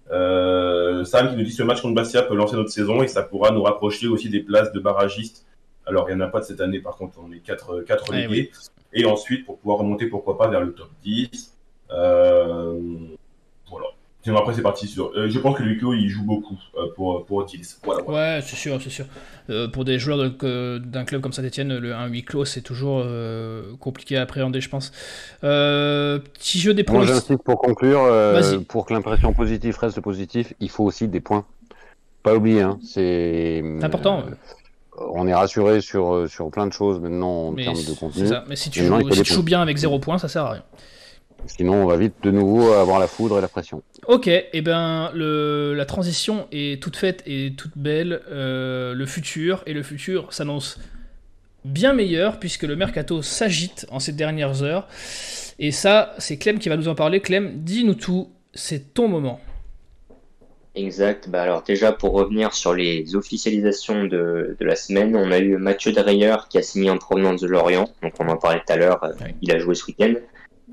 Sam 0.08 1.30
qui 1.30 1.36
nous 1.36 1.44
dit 1.44 1.52
ce 1.52 1.62
match 1.62 1.82
contre 1.82 1.94
Bastia 1.94 2.22
peut 2.22 2.34
lancer 2.34 2.56
notre 2.56 2.70
saison 2.70 3.02
et 3.02 3.08
ça 3.08 3.22
pourra 3.22 3.50
nous 3.50 3.62
rapprocher 3.62 4.06
aussi 4.06 4.28
des 4.28 4.40
places 4.40 4.72
de 4.72 4.80
barragistes. 4.80 5.46
Alors, 5.86 6.08
il 6.08 6.16
n'y 6.16 6.22
en 6.22 6.26
a 6.26 6.28
pas 6.28 6.40
de 6.40 6.44
cette 6.44 6.60
année, 6.60 6.80
par 6.80 6.96
contre, 6.96 7.18
on 7.22 7.30
est 7.32 7.40
quatre, 7.40 7.82
quatre 7.82 8.06
eh 8.14 8.50
et 8.94 9.04
ensuite 9.04 9.44
pour 9.44 9.58
pouvoir 9.58 9.78
remonter 9.78 10.06
pourquoi 10.06 10.38
pas 10.38 10.48
vers 10.48 10.60
le 10.60 10.72
top 10.72 10.88
10. 11.02 11.52
Euh, 11.90 12.80
voilà. 13.68 13.86
Sinon 14.24 14.38
après 14.38 14.54
c'est 14.54 14.62
parti 14.62 14.88
sur. 14.88 15.12
Euh, 15.14 15.28
je 15.28 15.38
pense 15.38 15.56
que 15.56 15.62
le 15.62 15.76
il 15.96 16.08
joue 16.08 16.24
beaucoup 16.24 16.58
euh, 16.76 16.86
pour 16.96 17.24
pour 17.26 17.46
Voilà, 17.84 18.02
Ouais, 18.04 18.40
c'est 18.42 18.56
sûr, 18.56 18.80
c'est 18.82 18.90
sûr. 18.90 19.06
pour 19.72 19.84
des 19.84 19.98
joueurs 19.98 20.30
d'un 20.30 21.04
club 21.04 21.20
comme 21.20 21.32
Saint-Etienne, 21.32 21.76
le 21.76 21.94
1 21.94 22.06
huis 22.06 22.24
clos 22.24 22.44
c'est 22.44 22.62
toujours 22.62 23.04
compliqué 23.78 24.16
à 24.16 24.22
appréhender, 24.22 24.60
je 24.60 24.68
pense. 24.70 24.92
petit 25.40 26.58
jeu 26.58 26.74
des 26.74 26.84
points. 26.84 26.96
Moi 26.96 27.06
j'insiste 27.06 27.42
pour 27.42 27.58
conclure, 27.58 28.10
pour 28.68 28.86
que 28.86 28.94
l'impression 28.94 29.32
positive 29.32 29.76
reste 29.78 30.00
positive, 30.00 30.54
il 30.60 30.70
faut 30.70 30.84
aussi 30.84 31.06
des 31.06 31.20
points. 31.20 31.44
Pas 32.22 32.34
oublier, 32.34 32.62
hein, 32.62 32.78
c'est 32.82 33.62
important 33.82 34.24
on 34.98 35.26
est 35.26 35.34
rassuré 35.34 35.80
sur, 35.80 36.14
euh, 36.14 36.28
sur 36.28 36.50
plein 36.50 36.66
de 36.66 36.72
choses 36.72 37.00
maintenant 37.00 37.48
en 37.48 37.54
termes 37.54 37.74
de 37.74 37.98
contenu. 37.98 38.28
Mais 38.48 38.56
si 38.56 38.70
tu, 38.70 38.84
joues, 38.84 39.42
bien 39.42 39.60
avec 39.60 39.76
0 39.76 39.98
points, 39.98 40.18
ça 40.18 40.28
sert 40.28 40.44
à 40.44 40.52
rien. 40.52 40.62
Sinon, 41.46 41.74
on 41.74 41.86
va 41.86 41.96
vite 41.96 42.14
de 42.22 42.30
nouveau 42.30 42.72
avoir 42.72 42.98
la 42.98 43.06
foudre 43.06 43.38
et 43.38 43.40
la 43.40 43.48
pression. 43.48 43.82
Ok, 44.06 44.28
et 44.28 44.48
eh 44.52 44.62
ben 44.62 45.10
le, 45.14 45.74
la 45.74 45.86
transition 45.86 46.46
est 46.52 46.82
toute 46.82 46.96
faite 46.96 47.22
et 47.26 47.54
toute 47.56 47.76
belle. 47.76 48.22
Euh, 48.30 48.94
le 48.94 49.06
futur 49.06 49.62
et 49.66 49.72
le 49.72 49.82
futur 49.82 50.32
s'annonce 50.32 50.78
bien 51.64 51.94
meilleur 51.94 52.38
puisque 52.38 52.64
le 52.64 52.76
mercato 52.76 53.22
s'agite 53.22 53.86
en 53.90 54.00
ces 54.00 54.12
dernières 54.12 54.62
heures. 54.62 54.88
Et 55.58 55.70
ça, 55.70 56.14
c'est 56.18 56.36
Clem 56.36 56.58
qui 56.58 56.68
va 56.68 56.76
nous 56.76 56.88
en 56.88 56.94
parler. 56.94 57.20
Clem, 57.20 57.52
dis-nous 57.56 57.94
tout. 57.94 58.30
C'est 58.52 58.94
ton 58.94 59.08
moment. 59.08 59.40
Exact. 60.74 61.28
Bah 61.28 61.42
alors 61.42 61.62
déjà 61.62 61.92
pour 61.92 62.12
revenir 62.12 62.52
sur 62.52 62.74
les 62.74 63.14
officialisations 63.14 64.04
de, 64.04 64.56
de 64.58 64.64
la 64.64 64.74
semaine, 64.74 65.14
on 65.14 65.30
a 65.30 65.38
eu 65.38 65.56
Mathieu 65.56 65.92
Dreyer 65.92 66.34
qui 66.50 66.58
a 66.58 66.62
signé 66.62 66.90
en 66.90 66.98
provenance 66.98 67.40
de 67.40 67.46
Lorient, 67.46 67.88
donc 68.02 68.14
on 68.18 68.28
en 68.28 68.36
parlait 68.36 68.60
tout 68.66 68.72
à 68.72 68.76
l'heure, 68.76 69.04
euh, 69.04 69.12
il 69.40 69.52
a 69.52 69.58
joué 69.58 69.76
ce 69.76 69.86
week-end. 69.86 70.14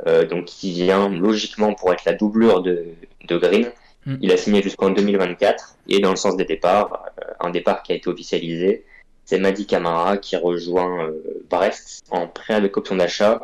Donc 0.06 0.46
qui 0.46 0.72
vient 0.72 1.10
logiquement 1.10 1.74
pour 1.74 1.94
être 1.94 2.06
la 2.06 2.14
doublure 2.14 2.62
de, 2.62 2.86
de 3.28 3.38
Green. 3.38 3.72
Mm. 4.06 4.16
Il 4.22 4.32
a 4.32 4.38
signé 4.38 4.62
jusqu'en 4.62 4.90
2024 4.90 5.76
et 5.90 6.00
dans 6.00 6.12
le 6.12 6.16
sens 6.16 6.36
des 6.36 6.46
départs, 6.46 7.06
un 7.40 7.50
départ 7.50 7.84
qui 7.84 7.92
a 7.92 7.96
été 7.96 8.10
officialisé, 8.10 8.86
c'est 9.26 9.40
Madi 9.40 9.66
Camara 9.66 10.18
qui 10.18 10.36
rejoint 10.36 11.10
Brest 11.50 12.04
en 12.10 12.28
prêt 12.28 12.56
avec 12.56 12.76
option 12.78 12.96
d'achat, 12.96 13.42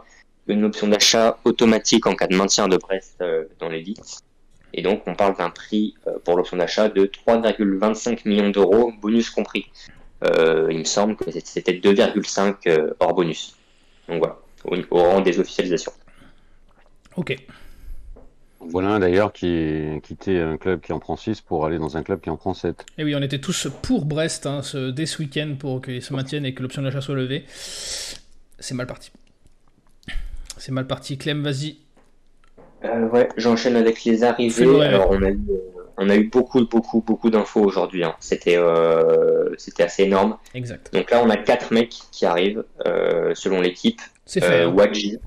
une 0.48 0.66
option 0.66 0.88
d'achat 0.88 1.38
automatique 1.46 2.08
en 2.08 2.16
cas 2.16 2.28
de 2.28 2.36
maintien 2.36 2.68
de 2.68 2.78
Brest 2.78 3.24
dans 3.60 3.70
l'élite. 3.70 4.20
Et 4.74 4.82
donc 4.82 5.04
on 5.06 5.16
parle 5.16 5.38
d'un 5.38 5.50
prix 5.50 5.96
pour 6.24 6.36
l'option 6.36 6.58
d'achat 6.58 6.90
de 6.90 7.06
3,25 7.06 8.28
millions 8.28 8.50
d'euros, 8.50 8.92
bonus 9.00 9.30
compris. 9.30 9.72
il 10.24 10.80
me 10.80 10.84
semble 10.86 11.16
que 11.16 11.26
c'était 11.44 11.74
2,5 11.74 12.94
hors 13.00 13.14
bonus. 13.14 13.56
Donc 14.08 14.20
voilà, 14.20 14.40
au, 14.66 14.76
au 14.92 15.04
rang 15.04 15.22
des 15.22 15.40
officialisations. 15.40 15.94
Ok. 17.18 17.36
Voilà 18.60 18.90
un 18.90 19.00
d'ailleurs 19.00 19.34
qui 19.34 19.88
quitté 20.04 20.40
un 20.40 20.58
club 20.58 20.82
qui 20.82 20.92
en 20.92 21.00
prend 21.00 21.16
6 21.16 21.42
pour 21.42 21.66
aller 21.66 21.78
dans 21.78 21.96
un 21.96 22.04
club 22.04 22.22
qui 22.22 22.30
en 22.30 22.38
prend 22.38 22.54
7. 22.54 22.86
Et 22.98 23.04
oui, 23.04 23.16
on 23.16 23.22
était 23.22 23.40
tous 23.40 23.68
pour 23.84 24.06
Brest 24.06 24.46
hein, 24.46 24.62
ce, 24.64 24.90
dès 24.90 25.06
ce 25.06 25.20
week-end 25.20 25.56
pour 25.60 25.82
qu'il 25.82 26.02
se 26.02 26.14
maintienne 26.14 26.46
et 26.46 26.54
que 26.54 26.64
l'option 26.64 26.82
d'achat 26.82 27.02
soit 27.02 27.16
levée. 27.16 27.46
C'est 27.48 28.74
mal 28.74 28.88
parti. 28.88 29.12
C'est 30.58 30.72
mal 30.72 30.88
parti. 30.88 31.18
Clem, 31.18 31.44
vas-y. 31.44 31.78
Euh, 32.84 33.08
ouais, 33.10 33.30
j'enchaîne 33.38 33.76
avec 33.76 34.04
les 34.04 34.24
arrivées. 34.24 34.82
Alors 34.82 35.12
on 35.12 35.22
a 35.22 35.30
eu, 35.30 35.40
euh, 35.50 35.84
on 35.98 36.10
a 36.10 36.16
eu 36.16 36.28
beaucoup, 36.28 36.66
beaucoup, 36.66 37.02
beaucoup 37.02 37.30
d'infos 37.30 37.62
aujourd'hui. 37.62 38.04
hein. 38.04 38.16
C'était, 38.20 38.58
euh, 38.58 39.54
c'était 39.58 39.84
assez 39.84 40.04
énorme. 40.04 40.38
Exact. 40.56 40.92
Donc 40.94 41.10
là, 41.12 41.22
on 41.24 41.30
a 41.30 41.38
quatre 41.38 41.72
mecs 41.72 41.96
qui 42.12 42.26
arrivent 42.26 42.64
euh, 42.86 43.34
selon 43.36 43.62
l'équipe. 43.62 44.02
C'est 44.26 44.42
fait. 44.42 44.64
Hein. 44.64 44.74
Wadji. 44.74 45.18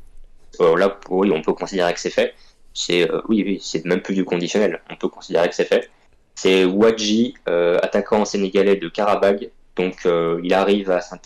Euh, 0.61 0.77
là, 0.77 0.99
oui, 1.09 1.31
on 1.33 1.43
peut 1.43 1.53
considérer 1.53 1.93
que 1.95 2.01
c'est 2.01 2.11
fait. 2.11 2.35
C'est, 2.75 3.11
euh, 3.11 3.21
oui, 3.29 3.43
oui, 3.45 3.59
c'est 3.63 3.85
même 3.85 4.03
plus 4.03 4.15
du 4.15 4.25
conditionnel. 4.25 4.81
On 4.91 4.97
peut 4.97 5.09
considérer 5.09 5.49
que 5.49 5.55
c'est 5.55 5.65
fait. 5.65 5.91
C'est 6.35 6.65
Wadji, 6.65 7.35
euh, 7.49 7.79
attaquant 7.83 8.25
sénégalais 8.25 8.77
de 8.77 8.89
Karabag. 8.89 9.51
Donc, 9.77 10.05
il 10.05 10.53
arrive 10.53 10.91
à 10.91 11.01
saint 11.01 11.19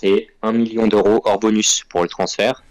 1 0.42 0.52
million 0.52 0.86
d'euros 0.86 1.20
hors 1.24 1.40
bonus 1.40 1.82
pour 1.88 2.02
le 2.02 2.08
transfert. 2.08 2.62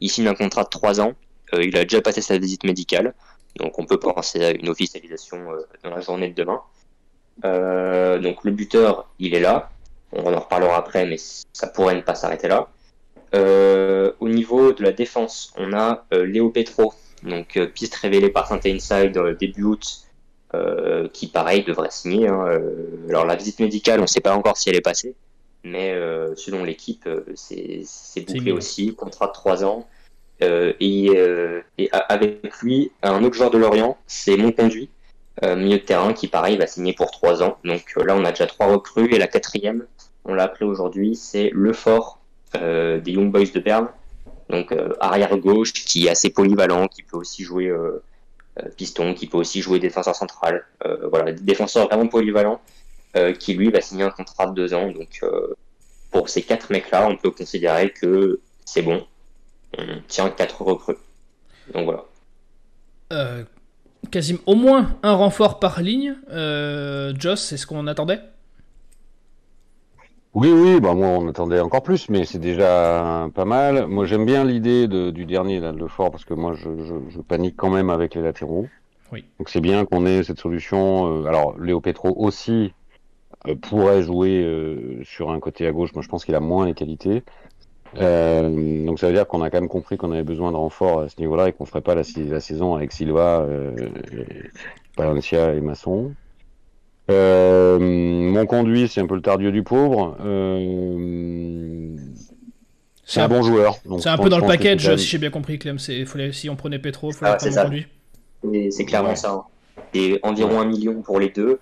Il 0.00 0.10
signe 0.10 0.26
un 0.26 0.34
contrat 0.34 0.64
de 0.64 0.68
3 0.68 1.00
ans. 1.00 1.12
Il 1.52 1.76
a 1.76 1.84
déjà 1.84 2.00
passé 2.00 2.22
sa 2.22 2.38
visite 2.38 2.64
médicale. 2.64 3.14
Donc, 3.56 3.78
on 3.78 3.84
peut 3.84 4.00
penser 4.00 4.44
à 4.44 4.50
une 4.50 4.68
officialisation 4.68 5.38
dans 5.84 5.90
la 5.90 6.00
journée 6.00 6.30
de 6.30 6.34
demain. 6.34 6.60
Donc, 8.20 8.42
le 8.42 8.50
buteur, 8.50 9.08
il 9.20 9.34
est 9.34 9.40
là. 9.40 9.70
On 10.12 10.32
en 10.32 10.40
reparlera 10.40 10.76
après, 10.76 11.06
mais 11.06 11.18
ça 11.52 11.68
pourrait 11.68 11.94
ne 11.94 12.00
pas 12.00 12.16
s'arrêter 12.16 12.48
là. 12.48 12.68
Euh, 13.34 14.12
au 14.20 14.28
niveau 14.28 14.72
de 14.72 14.82
la 14.82 14.92
défense, 14.92 15.52
on 15.56 15.72
a 15.72 16.06
euh, 16.14 16.24
Léo 16.24 16.50
Petro, 16.50 16.94
donc 17.22 17.56
euh, 17.56 17.66
piste 17.66 17.94
révélée 17.96 18.30
par 18.30 18.46
Saint 18.46 18.60
Inside 18.64 19.18
début 19.38 19.64
août, 19.64 19.84
euh, 20.54 21.08
qui 21.12 21.26
pareil 21.26 21.62
devrait 21.62 21.90
signer. 21.90 22.28
hein. 22.28 22.60
Alors 23.08 23.26
la 23.26 23.36
visite 23.36 23.60
médicale, 23.60 23.98
on 24.00 24.02
ne 24.02 24.06
sait 24.08 24.20
pas 24.20 24.34
encore 24.34 24.56
si 24.56 24.70
elle 24.70 24.76
est 24.76 24.80
passée, 24.80 25.14
mais 25.62 25.92
euh, 25.92 26.34
selon 26.36 26.64
l'équipe, 26.64 27.08
c'est 27.34 27.84
bouclé 28.26 28.52
aussi, 28.52 28.94
contrat 28.94 29.26
de 29.26 29.32
3 29.32 29.64
ans. 29.64 29.86
Euh, 30.40 30.72
et, 30.78 31.10
euh, 31.16 31.60
avec 31.90 32.56
lui, 32.62 32.92
un 33.02 33.24
autre 33.24 33.34
joueur 33.34 33.50
de 33.50 33.58
Lorient, 33.58 33.98
c'est 34.06 34.36
Monconduit, 34.36 34.88
milieu 35.42 35.78
de 35.78 35.82
terrain, 35.84 36.12
qui 36.12 36.28
pareil 36.28 36.56
va 36.56 36.66
signer 36.66 36.94
pour 36.94 37.10
3 37.10 37.42
ans. 37.42 37.58
Donc 37.64 37.94
là, 37.96 38.16
on 38.16 38.24
a 38.24 38.30
déjà 38.30 38.46
trois 38.46 38.66
recrues, 38.68 39.12
et 39.12 39.18
la 39.18 39.26
quatrième, 39.26 39.84
on 40.24 40.34
l'a 40.34 40.44
appelé 40.44 40.64
aujourd'hui, 40.66 41.16
c'est 41.16 41.50
Lefort 41.52 42.17
euh, 42.56 43.00
des 43.00 43.12
Young 43.12 43.30
Boys 43.30 43.50
de 43.54 43.60
Berne. 43.60 43.88
Donc 44.48 44.72
euh, 44.72 44.94
arrière 45.00 45.36
gauche, 45.36 45.72
qui 45.72 46.06
est 46.06 46.10
assez 46.10 46.30
polyvalent, 46.30 46.88
qui 46.88 47.02
peut 47.02 47.18
aussi 47.18 47.42
jouer 47.42 47.66
euh, 47.66 48.02
piston, 48.76 49.14
qui 49.14 49.26
peut 49.26 49.36
aussi 49.36 49.60
jouer 49.60 49.78
défenseur 49.78 50.14
central. 50.14 50.64
Voilà, 51.10 51.32
défenseur 51.32 51.86
vraiment 51.86 52.08
polyvalent, 52.08 52.60
qui 53.38 53.54
lui 53.54 53.70
va 53.70 53.80
signer 53.80 54.04
un 54.04 54.10
contrat 54.10 54.46
de 54.46 54.54
deux 54.54 54.74
ans. 54.74 54.90
Donc 54.90 55.20
pour 56.10 56.28
ces 56.28 56.42
quatre 56.42 56.72
mecs-là, 56.72 57.06
on 57.08 57.16
peut 57.16 57.30
considérer 57.30 57.90
que 57.90 58.40
c'est 58.64 58.82
bon. 58.82 59.06
On 59.76 60.00
tient 60.08 60.30
quatre 60.30 60.62
recrues. 60.62 60.96
Donc 61.72 61.84
voilà. 63.10 63.44
Quasiment 64.10 64.40
au 64.46 64.54
moins 64.54 64.98
un 65.02 65.12
renfort 65.12 65.60
par 65.60 65.80
ligne. 65.80 66.16
Joss, 67.16 67.44
c'est 67.44 67.58
ce 67.58 67.66
qu'on 67.66 67.86
attendait? 67.86 68.20
Oui, 70.40 70.52
oui, 70.52 70.78
bah 70.78 70.94
moi 70.94 71.08
on 71.08 71.26
attendait 71.26 71.58
encore 71.58 71.82
plus, 71.82 72.08
mais 72.10 72.24
c'est 72.24 72.38
déjà 72.38 73.28
pas 73.34 73.44
mal. 73.44 73.88
Moi 73.88 74.04
j'aime 74.06 74.24
bien 74.24 74.44
l'idée 74.44 74.86
de- 74.86 75.10
du 75.10 75.24
dernier 75.26 75.58
là, 75.58 75.72
de 75.72 75.78
Lefort 75.78 76.12
parce 76.12 76.24
que 76.24 76.32
moi 76.32 76.52
je, 76.54 76.68
je, 76.84 76.94
je 77.08 77.20
panique 77.20 77.56
quand 77.56 77.70
même 77.70 77.90
avec 77.90 78.14
les 78.14 78.22
latéraux. 78.22 78.68
Oui. 79.10 79.24
Donc 79.40 79.48
c'est 79.48 79.60
bien 79.60 79.84
qu'on 79.84 80.06
ait 80.06 80.22
cette 80.22 80.38
solution. 80.38 81.24
Euh, 81.24 81.26
alors 81.26 81.58
Léo 81.58 81.80
Petro 81.80 82.14
aussi 82.16 82.72
euh, 83.48 83.56
pourrait 83.56 84.02
jouer 84.02 84.44
euh, 84.44 85.02
sur 85.02 85.32
un 85.32 85.40
côté 85.40 85.66
à 85.66 85.72
gauche. 85.72 85.92
Moi 85.94 86.02
je 86.04 86.08
pense 86.08 86.24
qu'il 86.24 86.36
a 86.36 86.40
moins 86.40 86.66
les 86.66 86.74
qualités. 86.74 87.24
Euh, 87.96 88.86
donc 88.86 89.00
ça 89.00 89.08
veut 89.08 89.14
dire 89.14 89.26
qu'on 89.26 89.42
a 89.42 89.50
quand 89.50 89.60
même 89.60 89.68
compris 89.68 89.96
qu'on 89.96 90.12
avait 90.12 90.22
besoin 90.22 90.52
de 90.52 90.56
renfort 90.56 91.00
à 91.00 91.08
ce 91.08 91.18
niveau-là 91.18 91.48
et 91.48 91.52
qu'on 91.52 91.64
ferait 91.64 91.80
pas 91.80 91.96
la, 91.96 92.02
la 92.30 92.38
saison 92.38 92.76
avec 92.76 92.92
Silva, 92.92 93.44
et 94.12 94.50
Palencia 94.94 95.54
et 95.54 95.60
Masson. 95.60 96.12
Euh, 97.10 97.78
mon 97.78 98.44
conduit, 98.46 98.88
c'est 98.88 99.00
un 99.00 99.06
peu 99.06 99.14
le 99.14 99.22
tardieu 99.22 99.50
du 99.50 99.62
pauvre. 99.62 100.16
Euh, 100.24 101.96
c'est 103.04 103.20
un 103.20 103.28
bon 103.28 103.42
joueur. 103.42 103.76
C'est 103.98 104.08
un 104.10 104.18
peu 104.18 104.28
dans 104.28 104.38
le 104.38 104.46
package, 104.46 104.96
si 104.96 105.06
j'ai 105.06 105.18
bien 105.18 105.30
compris, 105.30 105.58
Clem. 105.58 105.78
C'est, 105.78 106.04
fallait- 106.04 106.32
si 106.32 106.50
on 106.50 106.56
prenait 106.56 106.78
Petro, 106.78 107.10
il 107.10 107.14
Ah, 107.22 107.38
fallait 107.38 107.38
prendre 107.38 107.52
ça. 107.54 107.64
conduit. 107.64 108.70
C'est 108.70 108.84
clairement 108.84 109.10
Ouais. 109.10 109.16
ça. 109.16 109.32
hein. 109.32 109.42
Et 109.94 110.18
environ 110.22 110.60
un 110.60 110.66
million 110.66 111.00
pour 111.02 111.18
les 111.20 111.30
deux. 111.30 111.58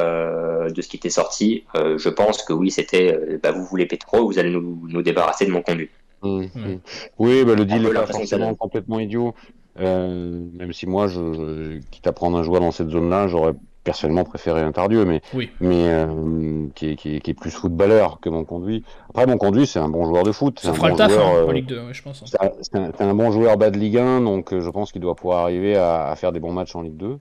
euh, 0.00 0.70
de 0.70 0.82
ce 0.82 0.88
qui 0.88 0.96
était 0.96 1.08
sorti, 1.08 1.62
euh, 1.76 1.98
je 1.98 2.08
pense 2.08 2.42
que 2.42 2.52
oui, 2.52 2.72
c'était 2.72 3.14
euh, 3.14 3.38
bah, 3.40 3.52
vous 3.52 3.64
voulez 3.64 3.86
Petro, 3.86 4.26
vous 4.26 4.40
allez 4.40 4.50
nous, 4.50 4.82
nous 4.88 5.02
débarrasser 5.02 5.46
de 5.46 5.52
mon 5.52 5.62
conduit. 5.62 5.88
Mmh, 6.24 6.40
mmh. 6.52 6.78
Oui, 7.20 7.44
bah, 7.44 7.54
le 7.54 7.64
deal 7.64 7.80
n'est 7.80 7.90
pas 7.92 8.00
que 8.00 8.12
ça 8.12 8.18
forcément 8.18 8.52
complètement 8.56 8.98
idiot. 8.98 9.36
Euh, 9.78 10.40
même 10.52 10.72
si 10.72 10.88
moi, 10.88 11.06
je, 11.06 11.20
je- 11.20 11.80
quitte 11.92 12.08
à 12.08 12.12
prendre 12.12 12.36
un 12.36 12.42
joueur 12.42 12.60
dans 12.60 12.72
cette 12.72 12.90
zone-là, 12.90 13.28
j'aurais 13.28 13.52
personnellement 13.84 14.24
préféré 14.24 14.62
un 14.62 14.72
Tardieu, 14.72 15.04
mais, 15.04 15.20
Oui. 15.34 15.50
mais 15.60 15.88
euh, 15.92 16.66
qui, 16.74 16.90
est, 16.92 16.96
qui, 16.96 17.16
est, 17.16 17.20
qui 17.20 17.30
est 17.30 17.34
plus 17.34 17.50
footballeur 17.50 18.18
que 18.20 18.30
mon 18.30 18.44
conduit. 18.44 18.82
Après, 19.10 19.26
mon 19.26 19.36
conduit, 19.36 19.66
c'est 19.66 19.78
un 19.78 19.90
bon 19.90 20.06
joueur 20.06 20.22
de 20.24 20.32
foot. 20.32 20.58
c'est 20.60 20.68
un 20.68 20.72
fera 20.72 20.88
bon 20.88 20.94
le 20.94 20.98
taf 20.98 21.12
joueur, 21.12 21.26
hein, 21.26 21.34
euh, 21.36 21.46
en 21.48 21.50
Ligue 21.52 21.66
2, 21.66 21.78
ouais, 21.86 21.94
je 21.94 22.02
pense. 22.02 22.22
hein. 22.22 22.50
c'est 22.62 22.76
un, 22.76 22.90
un- 22.98 23.14
bon 23.14 23.30
joueur 23.30 23.56
bas 23.58 23.70
de 23.70 23.78
Ligue 23.78 23.98
1, 23.98 24.22
donc 24.22 24.52
euh, 24.52 24.60
je 24.60 24.70
pense 24.70 24.90
qu'il 24.90 25.02
doit 25.02 25.14
pouvoir 25.14 25.40
arriver 25.40 25.76
à, 25.76 26.06
à 26.08 26.16
faire 26.16 26.32
des 26.32 26.40
bons 26.40 26.52
matchs 26.52 26.74
en 26.74 26.82
Ligue 26.82 26.96
2. 26.96 27.18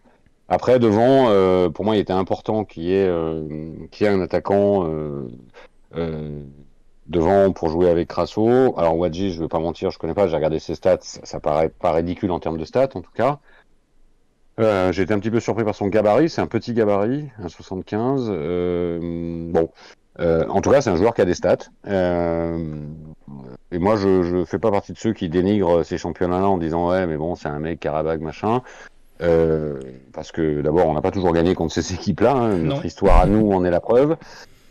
Après, 0.48 0.80
devant, 0.80 1.28
euh, 1.30 1.70
pour 1.70 1.84
moi, 1.86 1.96
il 1.96 2.00
était 2.00 2.14
important 2.14 2.64
qu'il 2.64 2.84
y 2.84 2.94
ait, 2.94 3.12
qu'il 3.92 4.08
y 4.08 4.10
ait 4.10 4.14
un 4.14 4.22
attaquant 4.22 4.88
devant 7.08 7.52
pour 7.52 7.70
jouer 7.70 7.90
avec 7.90 8.08
Crasso. 8.08 8.74
Alors, 8.78 8.98
Wadji, 8.98 9.32
je 9.32 9.38
ne 9.40 9.42
vais 9.44 9.48
pas 9.50 9.60
mentir, 9.60 9.92
je 9.92 9.98
connais 10.00 10.14
pas, 10.14 10.28
j'ai 10.28 10.36
regardé 10.36 10.60
ses 10.60 10.76
stats, 10.76 10.98
ça, 11.02 11.20
ça 11.24 11.40
paraît 11.40 11.70
pas 11.70 11.92
ridicule 11.92 12.32
en 12.32 12.40
termes 12.40 12.58
de 12.58 12.66
stats, 12.66 12.90
en 12.96 13.02
tout 13.02 13.12
cas. 13.14 13.40
Euh, 14.60 14.92
j'ai 14.92 15.04
été 15.04 15.14
un 15.14 15.20
petit 15.20 15.32
peu 15.32 15.40
surpris 15.40 15.64
par 15.64 15.74
son 15.76 15.88
gabarit, 15.88 16.30
c'est 16.30 16.42
un 16.42 16.48
petit 16.48 16.74
gabarit, 16.74 17.26
un 17.44 17.48
75. 17.50 18.28
Euh, 18.30 19.00
bon, 19.52 19.70
Euh, 20.20 20.46
en 20.48 20.62
tout 20.62 20.70
cas, 20.70 20.80
c'est 20.80 20.92
un 20.92 20.96
joueur 20.96 21.16
qui 21.16 21.22
a 21.22 21.26
des 21.26 21.34
stats. 21.34 21.58
Euh, 21.88 22.86
et 23.72 23.80
moi, 23.80 23.96
je 23.96 24.08
ne 24.36 24.46
fais 24.46 24.60
pas 24.60 24.70
partie 24.70 24.94
de 24.94 24.98
ceux 25.00 25.12
qui 25.14 25.28
dénigrent 25.28 25.84
ces 25.84 25.98
championnats-là 25.98 26.48
en 26.48 26.60
disant 26.60 26.88
ouais, 26.90 27.08
mais 27.08 27.18
bon, 27.18 27.34
c'est 27.34 27.48
un 27.48 27.58
mec 27.58 27.80
Karabag 27.80 28.22
machin. 28.22 28.62
Euh, 29.22 29.80
parce 30.14 30.32
que 30.32 30.62
d'abord, 30.62 30.86
on 30.88 30.94
n'a 30.94 31.02
pas 31.02 31.10
toujours 31.10 31.34
gagné 31.34 31.56
contre 31.56 31.74
ces 31.74 31.94
équipes-là. 31.96 32.34
hein. 32.36 32.58
Notre 32.58 32.86
histoire 32.86 33.22
à 33.22 33.26
nous 33.26 33.52
en 33.54 33.66
est 33.66 33.72
la 33.72 33.80
preuve. 33.80 34.16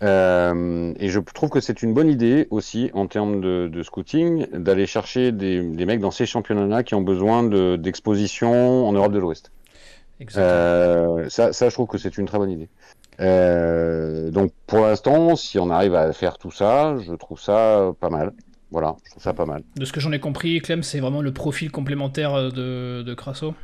Euh, 0.05 0.93
et 0.99 1.09
je 1.09 1.19
trouve 1.21 1.51
que 1.51 1.61
c'est 1.61 1.83
une 1.83 1.95
bonne 1.95 2.09
idée 2.09 2.47
aussi 2.51 2.91
en 2.95 3.07
termes 3.07 3.41
de, 3.41 3.69
de 3.69 3.83
scouting 3.83 4.47
d'aller 4.53 4.87
chercher 4.87 5.31
des, 5.33 5.61
des 5.61 5.87
mecs 5.87 6.01
dans 6.01 6.11
ces 6.11 6.27
championnats-là 6.27 6.83
qui 6.83 6.95
ont 6.95 7.03
besoin 7.03 7.45
de- 7.45 7.77
d'exposition 7.77 8.87
en 8.87 8.93
Europe 8.93 9.13
de 9.13 9.19
l'Ouest. 9.21 9.51
Exactement. 10.23 11.19
Euh, 11.19 11.29
ça, 11.29 11.53
ça, 11.53 11.69
je 11.69 11.75
trouve 11.75 11.89
que 11.89 11.99
c'est 11.99 12.17
une 12.17 12.27
très 12.27 12.39
bonne 12.39 12.51
idée. 12.51 12.69
Euh, 13.21 14.31
donc 14.31 14.53
pour 14.67 14.81
l'instant, 14.81 15.37
si 15.37 15.59
on 15.59 15.69
arrive 15.71 15.95
à 15.95 16.13
faire 16.13 16.39
tout 16.39 16.51
ça, 16.51 16.97
je 16.99 17.13
trouve 17.13 17.41
ça 17.41 17.93
pas 18.01 18.09
mal. 18.09 18.33
Voilà, 18.71 18.97
je 19.05 19.11
trouve 19.11 19.23
ça 19.23 19.35
pas 19.35 19.45
mal. 19.45 19.63
De 19.77 19.85
ce 19.85 19.93
que 19.93 20.01
j'en 20.01 20.13
ai 20.13 20.21
compris, 20.21 20.61
Clem, 20.61 20.83
c'est 20.83 21.01
vraiment 21.01 21.21
le 21.21 21.33
profil 21.33 21.71
complémentaire 21.71 22.35
euh, 22.35 22.51
de, 22.51 23.03
de 23.03 23.15
Crasso. 23.15 23.55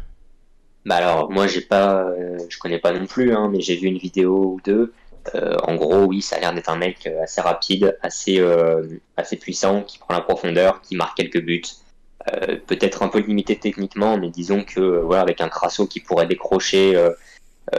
Bah 0.84 0.96
alors, 0.96 1.30
moi, 1.30 1.46
j'ai 1.46 1.60
pas, 1.60 2.02
euh, 2.02 2.38
je 2.48 2.58
connais 2.58 2.78
pas 2.78 2.92
non 2.92 3.06
plus, 3.06 3.32
hein, 3.34 3.48
mais 3.50 3.60
j'ai 3.60 3.76
vu 3.76 3.86
une 3.86 3.98
vidéo 3.98 4.54
ou 4.54 4.60
deux. 4.64 4.92
Euh, 5.34 5.56
en 5.62 5.76
gros, 5.76 6.04
oui, 6.04 6.22
ça 6.22 6.36
a 6.36 6.40
l'air 6.40 6.52
d'être 6.52 6.70
un 6.70 6.76
mec 6.76 7.06
assez 7.22 7.40
rapide, 7.40 7.96
assez, 8.02 8.38
euh, 8.40 8.82
assez 9.16 9.36
puissant, 9.36 9.82
qui 9.82 9.98
prend 9.98 10.14
la 10.14 10.20
profondeur, 10.20 10.80
qui 10.82 10.96
marque 10.96 11.16
quelques 11.16 11.42
buts. 11.42 11.62
Euh, 12.32 12.56
Peut-être 12.66 13.02
un 13.02 13.08
peu 13.08 13.20
limité 13.20 13.56
techniquement, 13.56 14.18
mais 14.18 14.30
disons 14.30 14.64
que 14.64 14.80
euh, 14.80 15.00
voilà, 15.02 15.22
avec 15.22 15.40
un 15.40 15.48
Crasso 15.48 15.86
qui 15.86 16.00
pourrait 16.00 16.26
décrocher, 16.26 16.96
euh, 16.96 17.10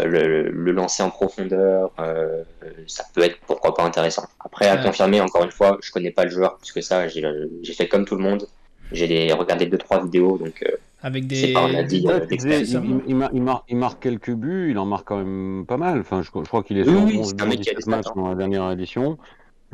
le, 0.05 0.49
le 0.49 0.71
lancer 0.71 1.01
en 1.03 1.09
profondeur, 1.09 1.91
euh, 1.99 2.43
ça 2.87 3.03
peut 3.13 3.21
être 3.21 3.37
pourquoi 3.47 3.73
pas 3.73 3.83
intéressant. 3.83 4.25
Après, 4.39 4.67
à 4.67 4.75
Ouais. 4.75 4.83
confirmer, 4.83 5.19
encore 5.21 5.43
une 5.43 5.51
fois, 5.51 5.77
je 5.81 5.91
connais 5.91 6.11
pas 6.11 6.25
le 6.25 6.31
joueur 6.31 6.57
plus 6.57 6.71
que 6.71 6.81
ça. 6.81 7.07
J'ai 7.07 7.73
fait 7.73 7.87
comme 7.87 8.05
tout 8.05 8.15
le 8.15 8.21
monde. 8.21 8.47
J'ai 8.91 9.31
regardé 9.33 9.65
deux 9.67 9.77
trois 9.77 10.01
vidéos, 10.03 10.37
donc 10.39 10.63
euh, 10.63 10.75
Avec 11.03 11.27
des. 11.27 11.35
C'est 11.35 11.53
pas 11.53 11.65
euh, 11.67 12.65
ça. 12.65 12.81
il, 12.83 13.01
il 13.07 13.15
mar- 13.15 13.29
il 13.33 13.41
mar- 13.43 13.63
il 13.67 13.77
marque 13.77 14.01
quelques 14.01 14.31
buts, 14.31 14.71
il 14.71 14.77
en 14.79 14.85
marque 14.85 15.07
quand 15.07 15.17
même 15.17 15.65
pas 15.67 15.77
mal. 15.77 15.99
Enfin, 15.99 16.21
je, 16.23 16.27
je 16.33 16.47
crois 16.47 16.63
qu'il 16.63 16.77
est 16.79 16.85
sur 16.85 16.93
oui, 17.03 17.17
11 17.19 17.27
c'est 17.27 17.35
buts 17.35 17.43
un 17.43 17.45
en 17.45 17.49
mec 17.49 17.61
qui 17.61 17.69
a 17.69 17.73
17 17.73 17.85
des 17.85 17.91
matchs 17.91 18.05
stats, 18.05 18.13
dans 18.15 18.29
la 18.29 18.35
dernière 18.35 18.71
édition. 18.71 19.17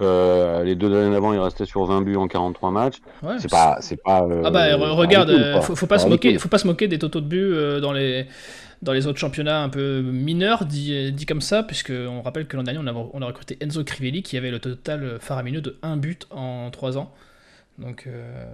Euh, 0.01 0.63
les 0.63 0.75
deux 0.75 0.93
années 0.93 1.13
d'avant, 1.13 1.33
il 1.33 1.39
restait 1.39 1.65
sur 1.65 1.85
20 1.85 2.01
buts 2.01 2.15
en 2.17 2.27
43 2.27 2.71
matchs. 2.71 2.97
Ouais, 3.23 3.35
C'est 3.39 3.49
pas, 3.49 3.77
c'est 3.81 4.01
pas. 4.01 4.23
euh, 4.23 4.41
Ah 4.45 4.51
bah 4.51 4.77
pas 4.77 4.91
regarde, 4.91 5.29
euh, 5.29 5.61
faut, 5.61 5.75
faut 5.75 5.87
pas 5.87 5.99
se 5.99 6.07
moquer, 6.07 6.37
faut 6.37 6.49
pas 6.49 6.57
se 6.57 6.67
moquer 6.67 6.87
des 6.87 6.99
totaux 6.99 7.21
de 7.21 7.27
buts 7.27 7.55
dans 7.81 7.93
les 7.93 8.25
dans 8.81 8.91
les 8.91 9.07
autres 9.07 9.17
championnats 9.17 9.63
un 9.63 9.69
peu 9.69 10.01
mineurs, 10.01 10.65
dit, 10.65 11.11
dit 11.13 11.25
comme 11.25 11.41
ça, 11.41 11.63
puisque 11.63 11.91
on 11.91 12.21
rappelle 12.21 12.45
que 12.45 12.57
l'an 12.57 12.63
dernier 12.63 12.79
on 12.83 12.87
a, 12.87 13.09
on 13.13 13.21
a 13.21 13.25
recruté 13.25 13.57
Enzo 13.61 13.83
Crivelli 13.83 14.21
qui 14.21 14.37
avait 14.37 14.51
le 14.51 14.59
total 14.59 15.17
faramineux 15.21 15.61
de 15.61 15.77
1 15.81 15.97
but 15.97 16.27
en 16.29 16.69
3 16.71 16.97
ans. 16.97 17.11
Donc 17.79 18.03
euh, 18.07 18.45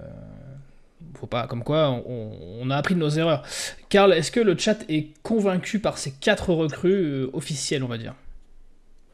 faut 1.19 1.27
pas 1.27 1.47
comme 1.47 1.63
quoi 1.63 1.89
on, 1.89 2.31
on 2.61 2.69
a 2.69 2.75
appris 2.75 2.95
de 2.95 2.99
nos 2.99 3.09
erreurs. 3.09 3.43
Karl, 3.89 4.13
est-ce 4.13 4.31
que 4.31 4.39
le 4.39 4.57
chat 4.57 4.77
est 4.89 5.07
convaincu 5.23 5.79
par 5.79 5.97
ces 5.97 6.11
quatre 6.11 6.51
recrues 6.53 7.25
officielles, 7.33 7.83
on 7.83 7.87
va 7.87 7.97
dire? 7.97 8.13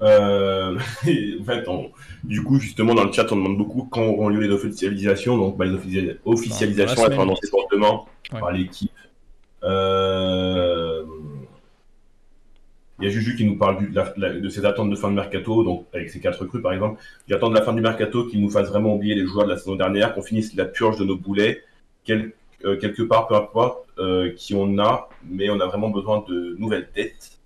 Euh, 0.01 0.77
en 1.41 1.43
fait, 1.43 1.67
on- 1.67 1.91
du 2.23 2.43
coup, 2.43 2.59
justement, 2.59 2.93
dans 2.93 3.03
le 3.05 3.11
chat, 3.11 3.31
on 3.31 3.35
demande 3.35 3.57
beaucoup 3.57 3.83
quand 3.91 4.03
auront 4.03 4.29
lieu 4.29 4.41
les 4.41 4.49
officialisations. 4.53 5.37
Donc, 5.37 5.57
bah, 5.57 5.65
les 5.65 5.73
officia- 5.73 6.15
officialisations 6.25 6.95
seront 6.95 7.05
semaine. 7.07 7.19
annoncées 7.21 7.47
fortement 7.49 8.07
Ouais. 8.33 8.39
par 8.39 8.51
l'équipe. 8.51 8.91
Euh, 9.63 11.03
Il 12.99 13.05
y 13.05 13.07
a 13.07 13.11
Juju 13.11 13.35
qui 13.35 13.45
nous 13.45 13.57
parle 13.59 13.77
du- 13.77 13.89
de, 13.89 13.95
la- 13.95 14.11
la- 14.17 14.33
de 14.33 14.49
ses 14.49 14.65
attentes 14.65 14.89
de 14.89 14.95
fin 14.95 15.09
de 15.09 15.13
mercato, 15.13 15.63
donc 15.63 15.85
avec 15.93 16.09
ses 16.09 16.19
quatre 16.19 16.39
recrues 16.41 16.63
par 16.63 16.73
exemple. 16.73 16.99
J'attends 17.27 17.49
de 17.49 17.53
la 17.53 17.61
fin 17.61 17.71
du 17.73 17.81
mercato 17.81 18.25
qu'il 18.25 18.41
nous 18.41 18.49
fasse 18.49 18.69
vraiment 18.69 18.95
oublier 18.95 19.13
les 19.13 19.23
joueurs 19.27 19.45
de 19.45 19.51
la 19.51 19.57
saison 19.59 19.75
dernière, 19.75 20.15
qu'on 20.15 20.23
finisse 20.23 20.55
la 20.55 20.65
purge 20.65 20.97
de 20.97 21.03
nos 21.05 21.15
boulets, 21.15 21.61
quel- 22.05 22.31
euh, 22.65 22.75
quelque 22.77 23.03
part, 23.03 23.27
peu 23.27 23.35
importe 23.35 23.85
euh, 23.99 24.31
qui 24.35 24.55
on 24.55 24.79
a, 24.79 25.09
mais 25.29 25.47
on 25.51 25.59
a 25.59 25.67
vraiment 25.67 25.89
besoin 25.89 26.23
de 26.27 26.55
nouvelles 26.57 26.89
têtes. 26.91 27.36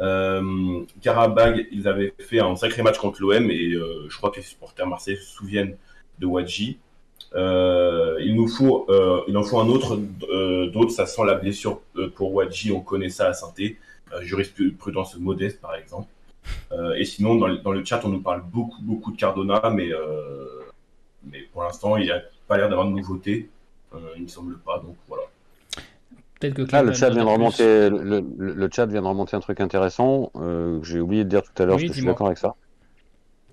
Euh, 0.00 0.84
Karabag, 1.02 1.66
ils 1.70 1.86
avaient 1.86 2.14
fait 2.18 2.40
un 2.40 2.56
sacré 2.56 2.82
match 2.82 2.98
contre 2.98 3.20
l'OM 3.20 3.50
et 3.50 3.72
euh, 3.72 4.06
je 4.08 4.16
crois 4.16 4.30
que 4.30 4.36
les 4.36 4.42
supporters 4.42 4.86
marseillais 4.86 5.18
se 5.18 5.24
souviennent 5.24 5.76
de 6.18 6.26
Wadji. 6.26 6.78
Euh, 7.34 8.16
il 8.20 8.34
nous 8.34 8.48
faut, 8.48 8.86
euh, 8.88 9.22
il 9.28 9.36
en 9.36 9.42
faut 9.42 9.60
un 9.60 9.68
autre, 9.68 9.96
d'autres, 10.72 10.90
ça 10.90 11.06
sent 11.06 11.24
la 11.24 11.34
blessure 11.34 11.80
pour 12.16 12.34
Wadji, 12.34 12.72
on 12.72 12.80
connaît 12.80 13.10
ça 13.10 13.28
à 13.28 13.32
Sainté, 13.34 13.78
euh, 14.12 14.22
jurisprudence 14.22 15.16
modeste 15.16 15.60
par 15.60 15.74
exemple. 15.74 16.08
Et 16.96 17.04
sinon, 17.04 17.36
dans 17.36 17.46
le, 17.46 17.84
chat, 17.84 18.00
on 18.04 18.08
nous 18.08 18.22
parle 18.22 18.42
beaucoup, 18.42 18.82
beaucoup 18.82 19.12
de 19.12 19.16
Cardona, 19.16 19.70
mais, 19.70 19.90
mais 21.24 21.42
pour 21.52 21.62
l'instant, 21.62 21.96
il 21.96 22.04
n'y 22.04 22.10
a 22.10 22.22
pas 22.48 22.56
l'air 22.56 22.68
d'avoir 22.68 22.88
de 22.88 22.92
nouveautés, 22.92 23.48
euh, 23.94 23.98
il 24.16 24.22
me 24.22 24.28
semble 24.28 24.58
pas, 24.58 24.78
donc 24.78 24.96
voilà. 25.08 25.24
Peut-être 26.40 26.54
que 26.54 26.62
Là, 26.72 26.82
le 26.82 26.92
chat 26.92 27.10
vient 27.10 27.24
de 27.24 27.30
remonter, 27.30 27.90
le, 27.90 28.02
le- 28.02 28.54
le 28.54 28.68
chat 28.72 28.86
vient 28.86 29.02
de 29.02 29.06
remonter 29.06 29.36
un 29.36 29.40
truc 29.40 29.60
intéressant 29.60 30.30
euh, 30.36 30.80
que 30.80 30.86
j'ai 30.86 31.00
oublié 31.00 31.24
de 31.24 31.28
dire 31.28 31.42
tout 31.42 31.62
à 31.62 31.66
l'heure, 31.66 31.76
Oui, 31.76 31.84
parce 31.84 31.88
que 31.88 31.94
je 31.94 31.98
suis 31.98 32.06
d'accord 32.06 32.26
avec 32.28 32.38
ça. 32.38 32.54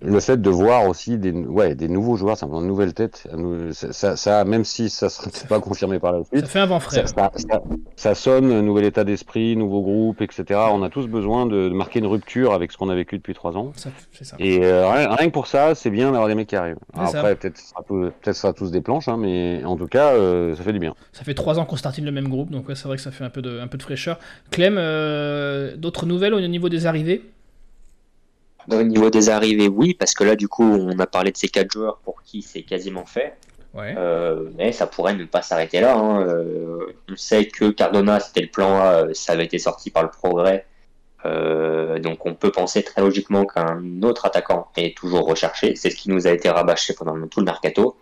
Le 0.01 0.19
fait 0.19 0.39
de 0.41 0.49
voir 0.49 0.87
aussi 0.87 1.17
des, 1.17 1.31
ouais, 1.31 1.73
des 1.73 1.87
nouveaux 1.87 2.15
joueurs, 2.17 2.37
simplement 2.37 2.61
de 2.61 2.67
nouvelles 2.67 2.93
têtes, 2.93 3.27
ça, 3.71 3.93
ça, 3.93 4.15
ça- 4.15 4.45
même 4.45 4.63
si 4.63 4.89
ça 4.89 5.09
sera 5.09 5.29
c'est 5.33 5.47
pas 5.47 5.59
confirmé 5.59 5.99
par 5.99 6.11
la 6.11 6.19
Ça 6.23 6.29
suite, 6.33 6.47
fait 6.47 6.59
un 6.59 6.65
vent 6.67 6.79
frais. 6.79 7.05
ça, 7.07 7.07
ça- 7.07 7.31
ça- 7.35 7.61
ça 7.95 8.15
sonne, 8.15 8.61
nouvel 8.61 8.85
état 8.85 9.03
d'esprit, 9.03 9.55
nouveau 9.55 9.81
groupe, 9.81 10.21
etc. 10.21 10.59
On 10.71 10.83
a 10.83 10.89
tous 10.89 11.07
besoin 11.07 11.45
de, 11.47 11.69
de 11.69 11.73
marquer 11.73 11.99
une 11.99 12.05
rupture 12.05 12.53
avec 12.53 12.71
ce 12.71 12.77
qu'on 12.77 12.89
a 12.89 12.95
vécu 12.95 13.17
depuis 13.17 13.33
trois 13.33 13.57
ans. 13.57 13.71
Ça- 13.75 13.89
ça. 14.21 14.35
Et 14.39 14.63
euh, 14.63 14.87
rien, 14.89 15.09
rien 15.09 15.27
que 15.27 15.33
pour 15.33 15.47
ça, 15.47 15.73
c'est 15.73 15.89
bien 15.89 16.11
d'avoir 16.11 16.27
des 16.27 16.35
mecs 16.35 16.47
qui 16.47 16.55
arrivent. 16.55 16.77
Alors 16.93 17.09
ça. 17.09 17.19
après, 17.19 17.35
peut-être 17.35 17.57
ce 17.57 17.67
sera 17.67 18.33
sera 18.33 18.53
tous 18.53 18.71
des 18.71 18.81
planches, 18.81 19.07
hein, 19.07 19.17
mais 19.17 19.63
en 19.65 19.75
tout 19.77 19.87
cas, 19.87 20.13
euh, 20.13 20.55
ça 20.55 20.61
fait 20.63 20.73
du 20.73 20.79
bien. 20.79 20.93
Ça 21.11 21.23
fait 21.23 21.33
trois 21.33 21.59
ans 21.59 21.65
qu'on 21.65 21.75
startine 21.75 22.05
le 22.05 22.11
même 22.11 22.27
groupe, 22.27 22.51
donc 22.51 22.69
ouais, 22.69 22.75
c'est 22.75 22.87
vrai 22.87 22.97
que 22.97 23.03
ça 23.03 23.11
fait 23.11 23.23
un 23.23 23.29
peu 23.31 23.41
de, 23.41 23.59
un 23.59 23.67
peu 23.67 23.77
de 23.77 23.83
fraîcheur. 23.83 24.19
Clem, 24.51 24.75
euh, 24.77 25.75
d'autres 25.75 26.05
nouvelles 26.05 26.33
au 26.35 26.41
niveau 26.41 26.69
des 26.69 26.85
arrivées? 26.85 27.23
Au 28.71 28.83
niveau 28.83 29.09
des 29.09 29.29
arrivées, 29.29 29.69
oui, 29.69 29.93
parce 29.93 30.13
que 30.13 30.23
là, 30.23 30.35
du 30.35 30.47
coup, 30.47 30.63
on 30.65 30.99
a 30.99 31.07
parlé 31.07 31.31
de 31.31 31.37
ces 31.37 31.47
quatre 31.47 31.71
joueurs 31.71 31.97
pour 31.99 32.21
qui 32.23 32.41
c'est 32.41 32.63
quasiment 32.63 33.05
fait. 33.05 33.35
Ouais. 33.73 33.93
Euh, 33.97 34.49
mais 34.57 34.71
ça 34.71 34.87
pourrait 34.87 35.15
ne 35.15 35.25
pas 35.25 35.41
s'arrêter 35.41 35.79
là. 35.81 35.95
hein. 35.95 36.25
Euh, 36.27 36.95
on 37.09 37.15
sait 37.15 37.47
que 37.47 37.69
Cardona, 37.69 38.19
c'était 38.19 38.41
le 38.41 38.47
plan 38.47 38.79
A, 38.79 38.85
euh, 38.93 39.13
ça 39.13 39.33
avait 39.33 39.45
été 39.45 39.59
sorti 39.59 39.91
par 39.91 40.03
le 40.03 40.09
progrès. 40.09 40.65
Euh, 41.25 41.99
donc 41.99 42.25
on 42.25 42.33
peut 42.33 42.51
penser 42.51 42.83
très 42.83 43.01
logiquement 43.01 43.45
qu'un 43.45 44.01
autre 44.03 44.25
attaquant 44.25 44.67
est 44.77 44.97
toujours 44.97 45.27
recherché. 45.27 45.75
C'est 45.75 45.89
ce 45.89 45.95
qui 45.95 46.09
nous 46.09 46.27
a 46.27 46.31
été 46.31 46.49
rabâché 46.49 46.93
pendant 46.93 47.27
tout 47.27 47.39
le 47.39 47.45
mercato. 47.45 47.97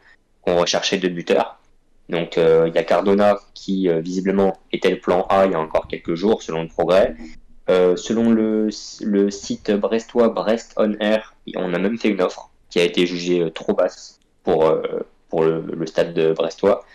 On 0.46 0.56
recherchait 0.58 0.98
deux 0.98 1.10
buteurs. 1.10 1.58
Donc 2.10 2.38
euh, 2.38 2.66
il 2.68 2.76
y 2.76 2.78
a 2.78 2.84
Cardona 2.84 3.40
qui 3.54 3.90
euh, 3.90 4.00
visiblement 4.00 4.58
était 4.72 4.92
le 4.92 5.00
plan 5.00 5.26
A 5.30 5.46
il 5.46 5.54
y 5.54 5.56
a 5.56 5.60
encore 5.60 5.88
quelques 5.88 6.14
jours 6.16 6.44
selon 6.44 6.62
le 6.62 6.68
progrès. 6.70 7.16
Euh, 7.68 7.96
selon 7.96 8.30
le, 8.30 8.70
le 9.02 9.32
site 9.32 9.72
brestois 9.72 10.30
Brest 10.30 10.74
On 10.78 10.94
Air, 11.00 11.34
on 11.56 11.74
a 11.74 11.80
même 11.80 11.98
fait 11.98 12.10
une 12.10 12.22
offre 12.22 12.52
qui 12.70 12.80
a 12.80 12.84
été 12.84 13.08
jugée 13.08 13.42
euh, 13.42 13.50
trop 13.50 13.74
basse 13.74 14.20
pour, 14.44 14.68
euh, 14.68 14.82
pour 15.30 15.44
le, 15.44 15.62
le 15.62 15.86
stade 15.88 16.14
de 16.14 16.32
Brestois. 16.34 16.86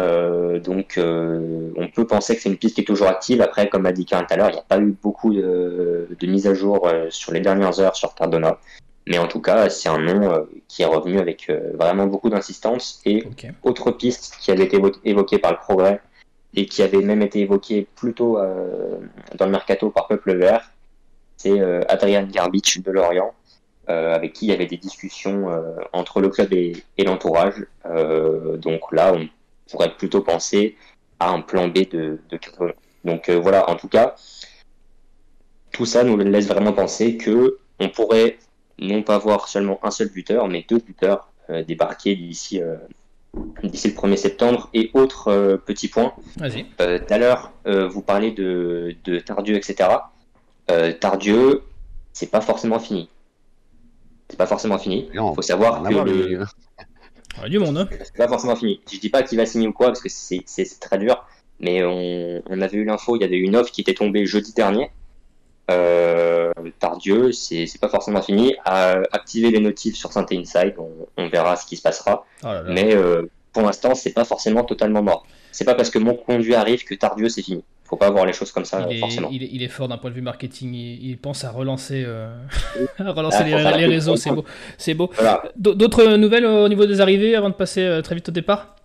Euh, 0.00 0.58
donc 0.58 0.96
euh, 0.98 1.70
on 1.76 1.88
peut 1.88 2.06
penser 2.06 2.34
que 2.34 2.42
c'est 2.42 2.48
une 2.48 2.56
piste 2.56 2.74
qui 2.76 2.80
est 2.80 2.84
toujours 2.84 3.08
active. 3.08 3.40
Après, 3.42 3.68
comme 3.68 3.86
a 3.86 3.92
dit 3.92 4.04
Karin 4.04 4.24
tout 4.24 4.34
à 4.34 4.36
l'heure, 4.36 4.48
il 4.50 4.54
n'y 4.54 4.58
a 4.58 4.62
pas 4.62 4.78
eu 4.78 4.96
beaucoup 5.00 5.32
de, 5.32 6.08
de 6.18 6.26
mises 6.26 6.46
à 6.46 6.54
jour 6.54 6.88
sur 7.10 7.32
les 7.32 7.40
dernières 7.40 7.78
heures 7.78 7.94
sur 7.96 8.14
Cardona. 8.14 8.58
Mais 9.06 9.18
en 9.18 9.26
tout 9.26 9.40
cas, 9.40 9.70
c'est 9.70 9.88
un 9.88 9.98
nom 9.98 10.46
qui 10.68 10.82
est 10.82 10.86
revenu 10.86 11.18
avec 11.18 11.50
vraiment 11.74 12.06
beaucoup 12.06 12.28
d'insistance. 12.28 13.00
Et 13.06 13.24
autre 13.62 13.90
piste 13.90 14.36
qui 14.40 14.50
avait 14.50 14.64
été 14.64 14.78
évo- 14.78 14.98
évoquée 15.04 15.38
par 15.38 15.52
le 15.52 15.58
progrès 15.58 16.00
et 16.58 16.66
qui 16.66 16.82
avait 16.82 17.02
même 17.02 17.22
été 17.22 17.38
évoquée 17.38 17.86
plus 17.94 18.14
tôt 18.14 18.36
euh, 18.36 18.98
dans 19.36 19.44
le 19.44 19.52
mercato 19.52 19.90
par 19.90 20.08
Peuple 20.08 20.34
Vert, 20.36 20.72
c'est 21.36 21.60
euh, 21.60 21.82
Adrian 21.88 22.26
Garbich 22.26 22.82
de 22.82 22.90
Lorient, 22.90 23.32
euh, 23.88 24.12
avec 24.12 24.32
qui 24.32 24.46
il 24.46 24.48
y 24.48 24.52
avait 24.52 24.66
des 24.66 24.76
discussions 24.76 25.46
entre 25.92 26.20
le 26.20 26.28
club 26.30 26.52
et, 26.52 26.82
l'entourage. 26.98 27.64
Donc 27.84 28.90
là, 28.90 29.14
on 29.14 29.28
pourrait 29.70 29.94
plutôt 29.94 30.20
penser 30.20 30.76
à 31.20 31.30
un 31.30 31.40
plan 31.42 31.68
B 31.68 31.88
de, 31.88 32.18
de. 32.28 32.40
Donc 33.04 33.30
voilà, 33.30 33.70
en 33.70 33.76
tout 33.76 33.88
cas, 33.88 34.16
tout 35.70 35.86
ça 35.86 36.02
nous 36.02 36.16
laisse 36.16 36.48
vraiment 36.48 36.72
penser 36.72 37.16
que 37.16 37.58
on 37.78 37.88
pourrait 37.88 38.38
non 38.80 39.04
pas 39.04 39.18
voir 39.18 39.46
seulement 39.46 39.78
un 39.84 39.92
seul 39.92 40.08
buteur, 40.08 40.48
mais 40.48 40.66
deux 40.68 40.78
buteurs 40.78 41.30
débarquer 41.68 42.16
d'ici 42.16 42.60
d'ici 43.62 43.88
le 43.88 43.94
1er 43.94 44.16
septembre. 44.16 44.68
Et 44.74 44.90
autre 44.94 45.28
euh, 45.28 45.56
petit 45.56 45.88
point, 45.88 46.12
euh, 46.80 46.98
tout 46.98 47.12
à 47.14 47.18
l'heure, 47.18 47.52
euh, 47.66 47.88
vous 47.88 48.02
parlez 48.02 48.30
de, 48.32 48.94
de 49.04 49.18
Tardieu, 49.18 49.56
etc. 49.56 49.88
Euh, 50.70 50.92
Tardieu, 50.92 51.62
c'est 52.12 52.30
pas 52.30 52.40
forcément 52.40 52.78
fini. 52.78 53.08
C'est 54.28 54.36
pas 54.36 54.46
forcément 54.46 54.78
fini. 54.78 55.08
Il 55.32 55.34
faut 55.34 55.42
savoir 55.42 55.82
que 55.82 55.94
le- 56.04 56.12
mais, 56.28 56.34
euh, 56.34 56.44
Il 57.38 57.42
y 57.42 57.46
a 57.46 57.48
du 57.48 57.58
monde, 57.58 57.78
hein. 57.78 57.88
c'est 58.04 58.16
pas 58.16 58.28
forcément 58.28 58.56
fini. 58.56 58.80
Je 58.90 58.98
dis 58.98 59.08
pas 59.08 59.22
qu'il 59.22 59.38
va 59.38 59.46
signer 59.46 59.66
ou 59.68 59.72
quoi, 59.72 59.86
parce 59.88 60.00
que 60.02 60.08
c'est 60.10 60.44
très 60.80 60.98
dur. 60.98 61.24
Mais 61.60 61.82
on, 61.84 62.42
on 62.48 62.60
avait 62.60 62.76
eu 62.78 62.84
l'info, 62.84 63.16
il 63.16 63.22
y 63.22 63.24
avait 63.24 63.36
eu 63.36 63.42
une 63.42 63.56
offre 63.56 63.72
qui 63.72 63.80
était 63.80 63.94
tombée 63.94 64.26
jeudi 64.26 64.52
dernier. 64.52 64.90
Euh, 65.70 66.52
Tardieu, 66.78 67.32
c'est 67.32 67.66
pas 67.80 67.88
forcément 67.88 68.22
fini. 68.22 68.54
À 68.64 68.94
activer 69.12 69.50
les 69.50 69.60
notifs 69.60 69.96
sur 69.96 70.12
Saint 70.12 70.26
Inside, 70.32 70.74
on, 70.78 70.90
on 71.16 71.28
verra 71.28 71.56
ce 71.56 71.66
qui 71.66 71.76
se 71.76 71.82
passera. 71.82 72.24
Oh 72.42 72.46
là 72.46 72.62
là. 72.62 72.70
Mais 72.70 72.94
euh, 72.94 73.28
pour 73.52 73.62
l'instant, 73.62 73.94
c'est 73.94 74.12
pas 74.12 74.24
forcément 74.24 74.64
totalement 74.64 75.02
mort. 75.02 75.26
C'est 75.52 75.64
pas 75.64 75.74
parce 75.74 75.90
que 75.90 75.98
mon 75.98 76.14
conduit 76.14 76.54
arrive 76.54 76.84
que 76.84 76.94
Tardieu 76.94 77.28
c'est 77.28 77.42
fini. 77.42 77.64
Faut 77.84 77.96
pas 77.96 78.10
voir 78.10 78.26
les 78.26 78.34
choses 78.34 78.52
comme 78.52 78.66
ça, 78.66 78.86
il, 78.90 78.96
est, 78.96 79.00
forcément. 79.00 79.28
il, 79.32 79.42
est, 79.42 79.48
il 79.50 79.62
est 79.62 79.68
fort 79.68 79.88
d'un 79.88 79.96
point 79.96 80.10
de 80.10 80.14
vue 80.14 80.20
marketing. 80.20 80.74
Il, 80.74 81.08
il 81.08 81.16
pense 81.18 81.44
à 81.44 81.50
relancer, 81.50 82.04
euh, 82.06 82.28
à 82.98 83.12
relancer 83.12 83.38
Ah, 83.40 83.76
les, 83.76 83.86
réseaux. 83.86 84.16
C'est 84.16 84.30
beau. 84.30 84.44
C'est 84.76 84.92
beau. 84.94 85.10
Voilà. 85.14 85.42
D'autres 85.56 86.16
nouvelles 86.16 86.44
au 86.44 86.68
niveau 86.68 86.84
des 86.84 87.00
arrivées 87.00 87.34
avant 87.34 87.48
de 87.48 87.54
passer 87.54 87.82
euh, 87.82 88.02
très 88.02 88.14
vite 88.14 88.28
au 88.28 88.32
départ? 88.32 88.76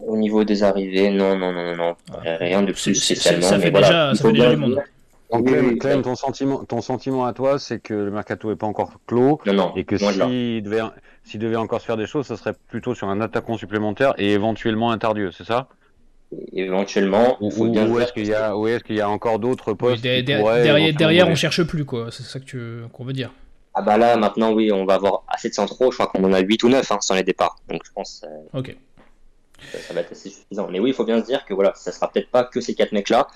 Au 0.00 0.16
niveau 0.16 0.44
des 0.44 0.62
arrivées, 0.64 1.10
non, 1.10 1.38
non, 1.38 1.52
non, 1.52 1.76
non. 1.76 1.96
Ah. 2.12 2.36
rien 2.40 2.62
de 2.62 2.72
plus 2.72 2.92
ça 2.94 3.32
mais 3.32 3.40
fait 3.58 3.70
déjà- 3.70 4.14
ça 4.14 4.22
fait 4.24 4.32
déjà 4.32 4.50
du 4.50 4.56
monde. 4.56 4.74
dire- 4.74 4.82
Donc, 5.32 5.46
Oui, 5.46 5.52
Clem, 5.52 5.66
oui, 5.66 5.78
Clem, 5.78 5.96
oui. 5.98 6.02
ton 6.02 6.14
sentiment, 6.14 6.64
ton 6.64 6.82
sentiment 6.82 7.24
à 7.24 7.32
toi, 7.32 7.58
c'est 7.58 7.80
que 7.80 7.94
le 7.94 8.10
mercato 8.10 8.52
est 8.52 8.56
pas 8.56 8.66
encore 8.66 8.92
clos 9.06 9.40
Non, 9.46 9.54
non, 9.54 9.72
et 9.76 9.84
que 9.84 9.94
de 9.94 9.98
s'il 11.24 11.38
devait, 11.40 11.56
encore 11.56 11.80
se 11.80 11.86
faire 11.86 11.96
des 11.96 12.06
choses, 12.06 12.26
ça 12.26 12.36
serait 12.36 12.54
plutôt 12.68 12.94
sur 12.94 13.08
un 13.08 13.20
attaquant 13.20 13.56
supplémentaire 13.56 14.12
et 14.18 14.32
éventuellement 14.32 14.90
un 14.92 14.98
Tardieu, 14.98 15.30
c'est 15.30 15.44
ça? 15.44 15.68
Éventuellement, 16.52 17.36
Ou, 17.40 17.48
est-ce 18.00 18.12
qu'il 18.12 18.26
y 18.26 18.34
a, 18.34 18.54
y 18.88 19.02
encore 19.02 19.38
d'autres 19.38 19.72
Oui, 19.72 19.76
postes 19.76 20.02
pourraient 20.02 20.22
derrière, 20.22 20.94
derrière, 20.96 21.28
on 21.28 21.34
cherche 21.34 21.62
plus, 21.62 21.84
quoi. 21.84 22.08
C'est 22.10 22.22
ça 22.22 22.38
qu'on 22.92 23.04
veut 23.04 23.12
dire. 23.12 23.30
Ah 23.74 23.80
bah 23.80 23.96
là, 23.96 24.16
maintenant, 24.16 24.52
oui, 24.52 24.70
on 24.70 24.84
va 24.84 24.94
avoir 24.94 25.24
assez 25.28 25.48
de 25.48 25.54
centraux. 25.54 25.90
Je 25.90 25.96
crois 25.96 26.06
qu'on 26.08 26.24
en 26.24 26.32
a 26.32 26.40
8 26.40 26.62
ou 26.62 26.68
9 26.68 26.92
hein, 26.92 26.98
sans 27.00 27.14
les 27.14 27.22
départs. 27.22 27.56
Donc 27.68 27.80
je 27.86 27.90
pense 27.94 28.22
euh, 28.24 28.58
Ok. 28.58 28.76
que 29.72 29.78
ça 29.78 29.94
va 29.94 30.00
être 30.00 30.12
assez 30.12 30.28
suffisant. 30.28 30.68
Mais 30.70 30.78
oui, 30.78 30.90
il 30.90 30.94
faut 30.94 31.04
bien 31.04 31.20
se 31.20 31.26
dire 31.26 31.44
que 31.46 31.54
voilà, 31.54 31.72
ça 31.74 31.90
sera 31.90 32.10
peut-être 32.10 32.30
pas 32.30 32.44
que 32.44 32.60
ces 32.60 32.74
quatre 32.74 32.92
mecs-là. 32.92 33.28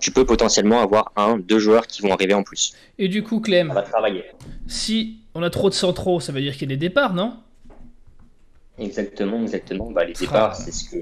Tu 0.00 0.10
peux 0.10 0.24
potentiellement 0.26 0.80
avoir 0.80 1.12
un, 1.16 1.38
deux 1.38 1.58
joueurs 1.58 1.86
qui 1.86 2.02
vont 2.02 2.12
arriver 2.12 2.34
en 2.34 2.42
plus. 2.42 2.74
Et 2.98 3.08
du 3.08 3.22
coup, 3.22 3.36
Ça 3.36 3.42
Clem, 3.44 3.72
va 3.72 3.82
travailler. 3.82 4.24
si 4.66 5.18
on 5.34 5.42
a 5.42 5.50
trop 5.50 5.68
de 5.70 5.74
centraux, 5.74 6.20
ça 6.20 6.32
veut 6.32 6.40
dire 6.40 6.52
qu'il 6.52 6.62
y 6.70 6.72
a 6.72 6.76
des 6.76 6.88
départs, 6.88 7.14
non? 7.14 7.36
Exactement, 8.78 9.40
exactement. 9.42 9.90
Bah, 9.90 10.04
les 10.04 10.12
Ah. 10.16 10.20
départs, 10.20 10.56
c'est 10.56 10.72
ce 10.72 10.90
que 10.90 10.96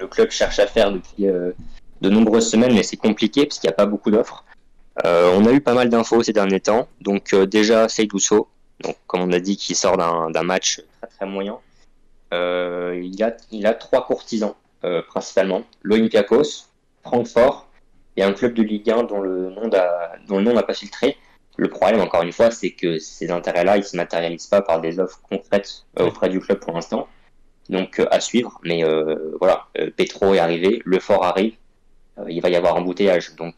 le 0.00 0.06
club 0.08 0.30
cherche 0.30 0.58
à 0.58 0.66
faire 0.66 0.90
depuis, 0.92 1.26
euh, 1.28 1.52
de 2.00 2.10
nombreuses 2.10 2.50
semaines, 2.50 2.74
mais 2.74 2.82
c'est 2.82 2.96
compliqué 2.96 3.46
parce 3.46 3.58
qu'il 3.58 3.68
n'y 3.68 3.72
a 3.72 3.76
pas 3.76 3.86
beaucoup 3.86 4.10
d'offres. 4.10 4.44
on 5.04 5.44
a 5.46 5.52
eu 5.52 5.60
pas 5.60 5.74
mal 5.74 5.88
d'infos 5.88 6.22
ces 6.22 6.32
derniers 6.32 6.60
temps. 6.60 6.88
Donc 7.00 7.34
déjà, 7.34 7.88
Seydouso, 7.88 8.48
donc 8.80 8.96
comme 9.06 9.22
on 9.22 9.32
a 9.32 9.40
dit, 9.40 9.56
qui 9.56 9.74
sort 9.74 9.96
d'un 9.96 10.42
match 10.42 10.80
très 11.00 11.08
très 11.10 11.26
moyen. 11.26 11.58
il, 12.32 13.22
a, 13.22 13.36
il 13.50 13.66
a 13.66 13.74
trois 13.74 14.06
courtisans 14.06 14.54
principalement. 15.08 15.62
L'Olympiakos, 15.82 16.66
Francfort 17.02 17.63
et 18.16 18.22
un 18.22 18.32
club 18.32 18.54
de 18.54 18.62
Ligue 18.62 18.90
1 18.90 19.04
dont 19.04 19.20
le 19.20 19.50
nom 19.50 20.52
n'a 20.52 20.62
pas 20.62 20.74
filtré. 20.74 21.16
Le 21.56 21.68
problème, 21.68 22.00
encore 22.00 22.22
une 22.22 22.32
fois, 22.32 22.50
c'est 22.50 22.72
que 22.72 22.98
ces 22.98 23.30
intérêts-là, 23.30 23.76
ils 23.76 23.80
ne 23.80 23.84
se 23.84 23.96
matérialisent 23.96 24.48
pas 24.48 24.62
par 24.62 24.80
des 24.80 24.98
offres 24.98 25.20
concrètes 25.28 25.84
euh, 25.98 26.06
auprès 26.06 26.28
du 26.28 26.40
club 26.40 26.58
pour 26.58 26.72
l'instant. 26.72 27.08
Donc 27.68 28.00
euh, 28.00 28.06
à 28.10 28.20
suivre. 28.20 28.60
Mais 28.64 28.84
euh, 28.84 29.36
voilà, 29.40 29.68
Petro 29.96 30.34
est 30.34 30.38
arrivé, 30.38 30.82
le 30.84 30.98
fort 30.98 31.24
arrive. 31.24 31.54
il 32.28 32.40
va 32.40 32.48
y 32.48 32.56
avoir 32.56 32.76
embouteillage. 32.76 33.34
Donc 33.36 33.56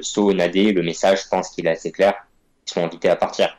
So, 0.00 0.32
Nadé, 0.32 0.72
le 0.72 0.82
message, 0.82 1.24
je 1.24 1.28
pense 1.28 1.50
qu'il 1.50 1.66
est 1.66 1.70
assez 1.70 1.92
clair. 1.92 2.14
Ils 2.66 2.72
sont 2.72 2.84
invités 2.84 3.10
à 3.10 3.16
partir. 3.16 3.58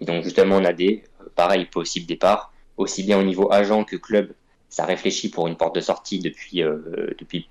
Et 0.00 0.04
donc 0.04 0.24
justement, 0.24 0.60
Nadé, 0.60 1.04
pareil, 1.36 1.66
possible 1.66 2.06
départ. 2.06 2.52
Aussi 2.76 3.02
bien 3.02 3.18
au 3.18 3.22
niveau 3.22 3.52
agent 3.52 3.84
que 3.84 3.96
club, 3.96 4.32
ça 4.70 4.84
réfléchit 4.86 5.30
pour 5.30 5.46
une 5.46 5.56
porte 5.56 5.74
de 5.74 5.80
sortie 5.80 6.18
depuis, 6.18 6.62
depuis 7.18 7.48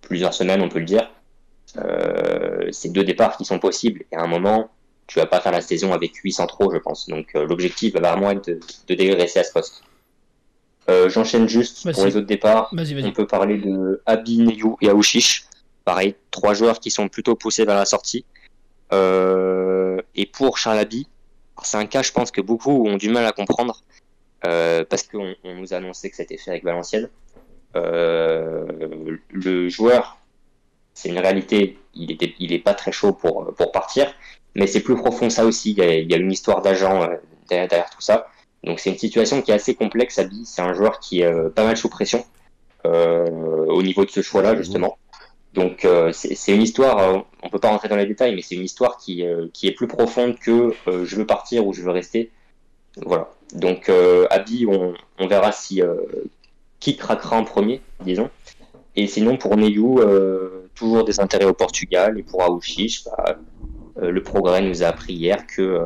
plusieurs 0.00 0.32
semaines, 0.32 0.62
on 0.62 0.68
peut 0.68 0.78
le 0.78 0.84
dire. 0.84 1.10
C'est 2.70 2.92
deux 2.92 3.04
départs 3.04 3.36
qui 3.36 3.44
sont 3.44 3.58
possibles. 3.58 4.04
Et 4.12 4.16
à 4.16 4.22
un 4.22 4.26
moment, 4.26 4.70
tu 5.10 5.18
vas 5.18 5.26
pas 5.26 5.40
faire 5.40 5.50
la 5.50 5.60
saison 5.60 5.92
avec 5.92 6.14
8 6.14 6.30
centraux, 6.32 6.72
je 6.72 6.78
pense. 6.78 7.08
Donc 7.08 7.34
euh, 7.34 7.44
l'objectif 7.44 7.94
va 7.94 8.12
vraiment 8.12 8.30
être 8.30 8.46
de, 8.46 8.60
de 8.86 8.94
dégraisser 8.94 9.40
à 9.40 9.44
ce 9.44 9.52
poste. 9.52 9.82
Euh, 10.88 11.08
j'enchaîne 11.08 11.48
juste 11.48 11.92
pour 11.92 12.04
les 12.06 12.16
autres 12.16 12.28
départs. 12.28 12.70
On 12.72 13.12
peut 13.12 13.26
parler 13.26 13.58
de 13.58 14.00
Abi, 14.06 14.38
Neyu 14.38 14.76
et 14.80 14.88
Aouchiche. 14.88 15.46
Pareil, 15.84 16.14
trois 16.30 16.54
joueurs 16.54 16.78
qui 16.78 16.92
sont 16.92 17.08
plutôt 17.08 17.34
poussés 17.34 17.64
vers 17.64 17.74
la 17.74 17.86
sortie. 17.86 18.24
Euh, 18.92 20.00
et 20.14 20.26
pour 20.26 20.58
Charles 20.58 20.86
c'est 21.62 21.76
un 21.76 21.86
cas, 21.86 22.02
je 22.02 22.12
pense, 22.12 22.30
que 22.30 22.40
beaucoup 22.40 22.86
ont 22.86 22.96
du 22.96 23.10
mal 23.10 23.26
à 23.26 23.32
comprendre. 23.32 23.82
parce 24.42 25.02
qu'on 25.02 25.34
nous 25.44 25.74
a 25.74 25.78
annoncé 25.78 26.08
que 26.08 26.16
c'était 26.16 26.38
fait 26.38 26.52
avec 26.52 26.62
Valenciennes. 26.62 27.08
le 27.74 29.68
joueur, 29.68 30.19
c'est 31.00 31.08
une 31.08 31.18
réalité, 31.18 31.78
il 31.94 32.08
n'est 32.08 32.34
il 32.38 32.52
est 32.52 32.58
pas 32.58 32.74
très 32.74 32.92
chaud 32.92 33.12
pour, 33.12 33.54
pour 33.54 33.72
partir. 33.72 34.12
Mais 34.54 34.66
c'est 34.66 34.80
plus 34.80 34.96
profond 34.96 35.30
ça 35.30 35.44
aussi. 35.46 35.72
Il 35.72 36.10
y 36.10 36.14
a, 36.14 36.16
une 36.18 36.32
histoire 36.32 36.60
d'agent 36.60 37.02
euh, 37.02 37.16
derrière, 37.48 37.88
tout 37.90 38.00
ça. 38.00 38.28
Donc 38.64 38.80
c'est 38.80 38.90
une 38.90 38.98
situation 38.98 39.40
qui 39.40 39.50
est 39.50 39.54
assez 39.54 39.74
complexe. 39.74 40.18
Abi, 40.18 40.44
c'est 40.44 40.60
un 40.60 40.74
joueur 40.74 41.00
qui 41.00 41.20
est 41.20 41.26
euh, 41.26 41.48
pas 41.48 41.64
mal 41.64 41.76
sous 41.76 41.88
pression 41.88 42.24
euh, 42.84 43.24
au 43.66 43.82
niveau 43.82 44.04
de 44.04 44.10
ce 44.10 44.20
choix-là 44.20 44.56
justement. 44.56 44.98
Donc 45.54 45.84
c'est 46.12 46.54
une 46.54 46.62
histoire. 46.62 47.24
on 47.42 47.48
peut 47.48 47.58
pas 47.58 47.70
rentrer 47.70 47.88
dans 47.88 47.96
les 47.96 48.06
détails, 48.06 48.36
mais 48.36 48.42
c'est 48.42 48.54
une 48.54 48.64
histoire 48.64 48.98
qui, 48.98 49.24
qui 49.52 49.66
est 49.66 49.72
plus 49.72 49.88
profonde 49.88 50.38
que 50.38 50.72
je 50.86 51.16
veux 51.16 51.26
partir 51.26 51.66
ou 51.66 51.72
je 51.72 51.82
veux 51.82 51.90
rester. 51.90 52.30
Voilà. 52.98 53.32
Donc 53.52 53.90
Abi, 54.30 54.64
on, 54.68 54.94
on, 55.18 55.26
verra 55.26 55.50
si 55.50 55.82
qui 56.78 56.96
craquera 56.96 57.36
en 57.36 57.42
premier, 57.42 57.80
disons. 58.04 58.30
Et 58.94 59.08
sinon 59.08 59.38
pour 59.38 59.56
Neyu, 59.56 59.96
toujours 60.80 61.04
des 61.04 61.20
intérêts 61.20 61.44
au 61.44 61.52
Portugal 61.52 62.18
et 62.18 62.22
pour 62.22 62.42
Aouchiche, 62.42 63.04
bah, 63.04 63.38
euh, 63.98 64.10
le 64.10 64.22
progrès 64.22 64.62
nous 64.62 64.82
a 64.82 64.86
appris 64.86 65.12
hier 65.12 65.46
que, 65.46 65.60
euh, 65.60 65.84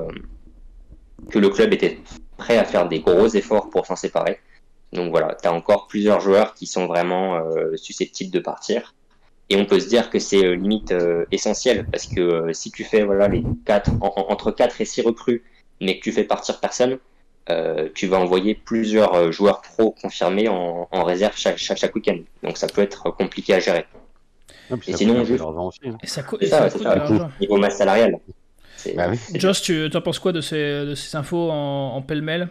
que 1.30 1.38
le 1.40 1.49
club 1.49 1.72
était 1.72 1.99
prêt 2.36 2.57
à 2.57 2.64
faire 2.64 2.88
des 2.88 3.01
gros 3.01 3.26
efforts 3.26 3.70
pour 3.70 3.86
s'en 3.86 3.97
séparer. 3.97 4.38
Donc 4.92 5.11
voilà, 5.11 5.36
tu 5.40 5.49
as 5.49 5.53
encore 5.53 5.88
plusieurs 5.88 6.20
joueurs 6.20 6.55
qui 6.55 6.66
sont 6.66 6.86
vraiment 6.86 7.36
euh, 7.36 7.76
susceptibles 7.76 8.30
de 8.30 8.38
partir. 8.38 8.95
Et 9.51 9.57
on 9.57 9.66
peut 9.66 9.80
se 9.80 9.88
dire 9.88 10.11
que 10.11 10.20
c'est 10.20 10.57
limite 10.57 10.95
essentiel 11.30 11.86
parce 11.92 12.07
que 12.07 12.51
si 12.55 12.70
tu 12.70 12.82
fais 12.82 13.03
voilà 13.05 13.28
les 13.28 13.45
quatre 13.66 13.90
entre 14.01 14.51
4 14.51 14.80
et 14.80 14.86
6 14.86 15.03
recrues, 15.03 15.42
mais 15.82 15.99
que 15.99 16.05
tu 16.05 16.12
fais 16.12 16.24
partir 16.24 16.61
personne, 16.61 16.97
tu 17.95 18.07
vas 18.07 18.18
envoyer 18.20 18.55
plusieurs 18.55 19.30
joueurs 19.32 19.61
pro 19.61 19.90
confirmés 19.90 20.49
en, 20.49 21.05
réserve 21.05 21.36
chaque, 21.36 21.59
chaque, 21.59 21.76
chaque 21.76 21.95
week-end. 21.95 22.20
Donc 22.42 22.57
ça 22.57 22.68
peut 22.68 22.80
être 22.80 23.11
compliqué 23.11 23.53
à 23.53 23.61
gérer 23.61 23.84
et 24.86 24.92
sinon, 24.92 25.24
juste... 25.24 25.42
Hein. 25.42 25.97
Et 26.03 26.07
ça, 26.07 26.22
coûte 26.22 26.42
Niveau 27.40 27.57
masse 27.57 27.76
salariale. 27.76 28.18
Bah 28.97 29.12
Joss, 29.34 29.62
tu 29.62 29.90
en 29.95 30.01
penses 30.01 30.18
quoi 30.18 30.32
de 30.32 30.40
ces, 30.40 30.84
de 30.84 30.95
ces 30.95 31.16
infos 31.16 31.51
en, 31.51 32.03
pêle-mêle? 32.03 32.49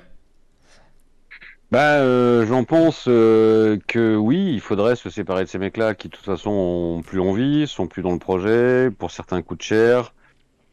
Bah, 1.72 1.98
euh, 1.98 2.46
j'en 2.46 2.64
pense 2.64 3.06
euh, 3.08 3.80
que 3.88 4.16
oui, 4.16 4.52
il 4.54 4.60
faudrait 4.60 4.96
se 4.96 5.10
séparer 5.10 5.44
de 5.44 5.50
ces 5.50 5.58
mecs-là 5.58 5.96
qui, 5.96 6.08
de 6.08 6.14
toute 6.14 6.26
façon, 6.26 6.52
ont 6.52 7.02
plus 7.02 7.20
envie, 7.20 7.68
sont 7.68 7.88
plus 7.88 8.04
dans 8.04 8.12
le 8.12 8.20
projet, 8.20 8.92
pour 8.92 9.10
certains 9.10 9.42
coûtent 9.42 9.64
cher, 9.64 10.14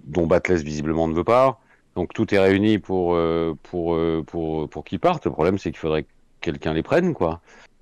dont 0.05 0.27
Batless 0.27 0.63
visiblement 0.63 1.09
ne 1.09 1.15
veut 1.15 1.25
pas. 1.25 1.59
Donc 1.97 2.13
tout 2.13 2.35
est 2.35 2.39
réuni 2.39 2.79
pour 2.79 3.15
euh, 3.15 3.55
pour 3.63 3.99
pour 4.27 4.69
pour 4.69 4.85
qu'ils 4.85 5.01
partent. 5.01 5.25
Le 5.25 5.33
problème, 5.33 5.59
c'est 5.59 5.71
qu'il 5.71 5.79
faudrait 5.79 6.03
que 6.03 6.09
quelqu'un 6.41 6.75
les 6.75 6.83
prenne, 6.83 7.15
quoi. 7.15 7.41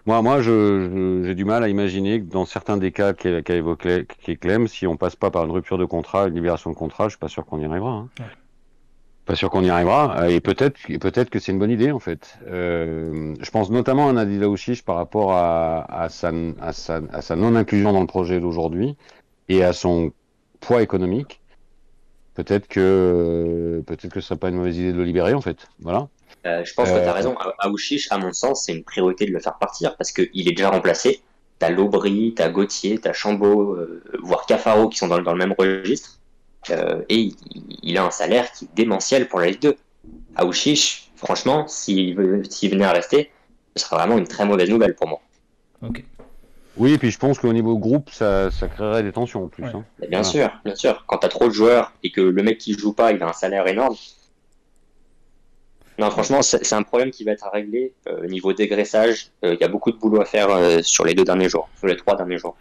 Moi, 0.08 0.22
moi, 0.22 0.40
j'ai 0.40 1.34
du 1.34 1.44
mal 1.44 1.62
à 1.62 1.68
imaginer 1.68 2.20
que 2.20 2.24
dans 2.24 2.46
certains 2.46 2.78
des 2.78 2.92
cas 2.92 3.12
qu'a 3.12 3.54
évoqué 3.54 4.06
Clem, 4.40 4.66
si 4.66 4.86
on 4.86 4.96
passe 4.96 5.16
pas 5.16 5.30
par 5.30 5.44
une 5.44 5.50
rupture 5.50 5.76
de 5.76 5.84
contrat, 5.84 6.28
une 6.28 6.34
libération 6.34 6.70
de 6.70 6.76
contrat, 6.76 7.08
je 7.08 7.10
suis 7.10 7.18
pas 7.18 7.28
sûr 7.28 7.44
qu'on 7.44 7.60
y 7.60 7.66
arrivera. 7.66 7.90
Hein. 7.90 8.08
Pas 9.26 9.34
sûr 9.34 9.50
qu'on 9.50 9.62
y 9.62 9.68
arrivera. 9.68 10.22
Euh, 10.22 10.28
et 10.28 10.40
peut-être, 10.40 10.78
peut-être 10.98 11.28
que 11.28 11.38
c'est 11.38 11.52
une 11.52 11.58
bonne 11.58 11.70
idée 11.70 11.92
en 11.92 11.98
fait. 11.98 12.38
Euh, 12.46 13.34
je 13.38 13.50
pense 13.50 13.68
notamment 13.68 14.08
à 14.08 14.14
Nadila 14.14 14.48
Ouchiche 14.48 14.82
par 14.82 14.96
rapport 14.96 15.32
à, 15.32 15.84
à 15.92 16.08
sa, 16.08 16.32
à 16.58 16.72
sa, 16.72 17.02
à 17.12 17.20
sa 17.20 17.36
non-inclusion 17.36 17.92
dans 17.92 18.00
le 18.00 18.06
projet 18.06 18.40
d'aujourd'hui 18.40 18.96
et 19.50 19.62
à 19.62 19.74
son 19.74 20.12
poids 20.60 20.80
économique. 20.80 21.42
Peut-être 22.32 22.66
que, 22.66 23.84
peut-être 23.86 24.08
que 24.08 24.20
ce 24.20 24.28
serait 24.28 24.38
pas 24.38 24.48
une 24.48 24.56
mauvaise 24.56 24.78
idée 24.78 24.92
de 24.94 24.96
le 24.96 25.04
libérer 25.04 25.34
en 25.34 25.42
fait. 25.42 25.68
Voilà. 25.80 26.08
Euh, 26.46 26.64
je 26.64 26.74
pense 26.74 26.88
que 26.88 26.94
tu 26.94 27.00
as 27.00 27.10
euh, 27.10 27.12
raison. 27.12 27.36
Aouchiche, 27.58 28.10
à 28.10 28.18
mon 28.18 28.32
sens, 28.32 28.64
c'est 28.64 28.72
une 28.72 28.84
priorité 28.84 29.26
de 29.26 29.32
le 29.32 29.40
faire 29.40 29.58
partir 29.58 29.96
parce 29.96 30.12
qu'il 30.12 30.48
est 30.48 30.52
déjà 30.52 30.70
remplacé. 30.70 31.20
T'as 31.58 31.70
Lobry, 31.70 32.34
t'as 32.36 32.48
Gauthier, 32.48 32.98
t'as 32.98 33.12
Chambaud, 33.12 33.72
euh, 33.72 34.02
voire 34.22 34.46
Cafaro 34.46 34.88
qui 34.88 34.98
sont 34.98 35.08
dans, 35.08 35.18
le 35.18 35.34
même 35.34 35.54
registre. 35.58 36.20
et 37.08 37.32
il, 37.82 37.98
a 37.98 38.04
un 38.04 38.10
salaire 38.10 38.52
qui 38.52 38.66
est 38.66 38.74
démentiel 38.74 39.28
pour 39.28 39.40
la 39.40 39.46
Ligue 39.46 39.62
2. 39.62 39.76
Aouchiche, 40.36 41.10
franchement, 41.16 41.66
s'il 41.66 42.14
venait 42.14 42.84
à 42.84 42.92
rester, 42.92 43.32
ce 43.74 43.84
serait 43.84 43.96
vraiment 43.96 44.18
une 44.18 44.28
très 44.28 44.44
mauvaise 44.44 44.70
nouvelle 44.70 44.94
pour 44.94 45.08
moi. 45.08 45.20
Oui, 46.76 46.92
et 46.92 46.98
puis 46.98 47.10
je 47.10 47.18
pense 47.18 47.40
qu'au 47.40 47.52
niveau 47.52 47.76
groupe, 47.76 48.08
ça, 48.10 48.50
créerait 48.72 49.02
des 49.02 49.10
tensions 49.10 49.44
en 49.44 49.48
plus. 49.48 49.64
Hein. 49.64 49.84
Bien 50.08 50.22
sûr, 50.22 50.48
bien 50.64 50.76
sûr. 50.76 51.04
Quand 51.08 51.18
tu 51.18 51.26
as 51.26 51.28
trop 51.28 51.48
de 51.48 51.52
joueurs 51.52 51.92
et 52.04 52.12
que 52.12 52.20
le 52.20 52.42
mec 52.42 52.58
qui 52.58 52.74
joue 52.74 52.92
pas, 52.92 53.10
il 53.10 53.20
a 53.22 53.28
un 53.28 53.32
salaire 53.32 53.66
énorme, 53.66 53.96
non, 55.98 56.10
franchement, 56.10 56.42
c'est 56.42 56.72
un 56.72 56.84
problème 56.84 57.10
qui 57.10 57.24
va 57.24 57.32
être 57.32 57.44
à 57.44 57.50
régler. 57.50 57.92
Euh, 58.08 58.22
au 58.22 58.26
niveau 58.26 58.52
dégraissage, 58.52 59.30
euh, 59.44 59.54
il 59.54 59.60
y 59.60 59.64
a 59.64 59.68
beaucoup 59.68 59.90
de 59.90 59.96
boulot 59.96 60.20
à 60.20 60.24
faire 60.24 60.48
euh, 60.48 60.78
sur 60.82 61.04
les 61.04 61.14
deux 61.14 61.24
derniers 61.24 61.48
jours, 61.48 61.68
sur 61.76 61.88
les 61.88 61.96
trois 61.96 62.16
derniers 62.16 62.38
jours. 62.38 62.56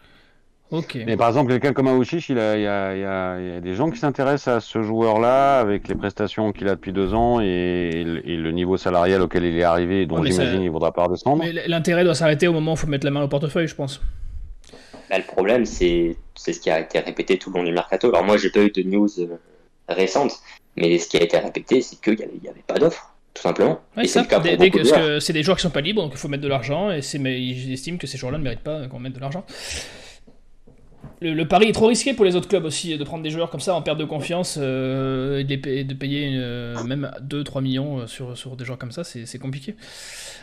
Mais 0.96 1.16
par 1.16 1.30
exemple, 1.30 1.52
quelqu'un 1.52 1.72
comme 1.72 1.88
Aouchiche, 1.88 2.30
il, 2.30 2.38
il, 2.38 2.62
y 2.62 2.68
a 2.68 3.62
des 3.62 3.74
gens 3.74 3.90
qui 3.90 4.00
s'intéressent 4.00 4.58
à 4.58 4.60
ce 4.60 4.82
joueur-là 4.82 5.60
avec 5.60 5.88
les 5.88 5.96
prestations 5.96 6.52
qu'il 6.52 6.68
a 6.68 6.76
depuis 6.76 6.92
deux 6.92 7.14
ans 7.14 7.40
et, 7.40 8.04
le 8.04 8.52
niveau 8.52 8.76
salarial 8.76 9.22
auquel 9.22 9.46
il 9.46 9.58
est 9.58 9.64
arrivé, 9.64 10.06
dont 10.06 10.22
j'imagine 10.22 10.62
il 10.62 10.66
ne 10.66 10.70
voudra 10.70 10.92
pas 10.92 11.06
redescendre. 11.06 11.42
Mais 11.42 11.54
l'intérêt 11.68 12.04
doit 12.04 12.16
s'arrêter 12.16 12.50
au 12.50 12.54
moment 12.54 12.72
où 12.72 12.76
il 12.76 12.80
faut 12.80 12.88
mettre 12.88 13.06
la 13.06 13.12
main 13.12 13.24
au 13.24 13.30
portefeuille, 13.30 13.68
je 13.68 13.76
pense. 13.76 14.02
Bah, 15.10 15.20
le 15.20 15.24
problème, 15.24 15.66
c'est 15.66 16.18
ce 16.36 16.52
qui 16.60 16.70
a 16.70 16.82
été 16.82 17.00
répété 17.00 17.38
tout 17.38 17.50
le 17.50 17.60
long 17.60 17.64
du 17.64 17.72
mercato. 17.72 18.10
Alors 18.10 18.26
moi, 18.26 18.36
j'ai 18.36 18.50
pas 18.50 18.60
eu 18.60 18.72
de 18.72 18.84
news 18.84 19.08
récentes, 19.88 20.34
mais 20.76 20.98
ce 20.98 21.08
qui 21.08 21.16
a 21.16 21.22
été 21.22 21.38
répété, 21.38 21.80
c'est 21.82 22.02
qu'il 22.02 22.18
n'y 22.18 22.50
avait, 22.50 22.64
pas 22.68 22.78
d'offre 22.78 23.14
tout 23.38 23.44
simplement. 23.44 23.80
c'est 24.04 25.34
des 25.34 25.44
joueurs 25.44 25.58
qui 25.58 25.64
sont 25.64 25.70
pas 25.70 25.82
libres, 25.82 26.02
donc 26.02 26.12
il 26.14 26.18
faut 26.18 26.28
mettre 26.28 26.44
de 26.44 26.48
l'argent, 26.48 26.92
et 26.92 27.02
mais 27.20 27.40
ils 27.42 27.72
estiment 27.72 27.98
que 27.98 28.08
ces 28.08 28.18
joueurs-là 28.18 28.40
ne 28.40 28.44
méritent 28.44 28.62
pas 28.62 28.88
qu'on 28.88 29.00
mette 29.00 29.14
de 29.14 29.20
l'argent. 29.20 29.46
Le, 31.20 31.44
pari 31.46 31.70
est 31.70 31.74
trop 31.74 31.88
risqué 31.88 32.14
pour 32.14 32.26
les 32.26 32.36
autres 32.36 32.48
clubs 32.48 32.66
aussi, 32.66 32.96
de 32.96 33.04
prendre 33.04 33.24
des 33.24 33.32
joueurs 33.32 33.50
comme 33.50 33.60
ça 33.60 33.74
en 33.74 33.82
perte 33.82 33.98
de 33.98 34.06
confiance 34.06 34.60
euh, 34.62 35.40
et 35.40 35.84
de, 35.84 35.94
payer 35.94 36.36
euh, 36.36 36.84
même 36.84 37.12
2-3 37.24 37.62
millions 37.64 38.00
euh, 38.00 38.08
sur, 38.08 38.38
sur 38.38 38.56
des 38.56 38.66
joueurs 38.66 38.78
comme 38.78 38.92
ça, 38.92 39.04
c'est 39.04 39.40
compliqué. 39.40 39.76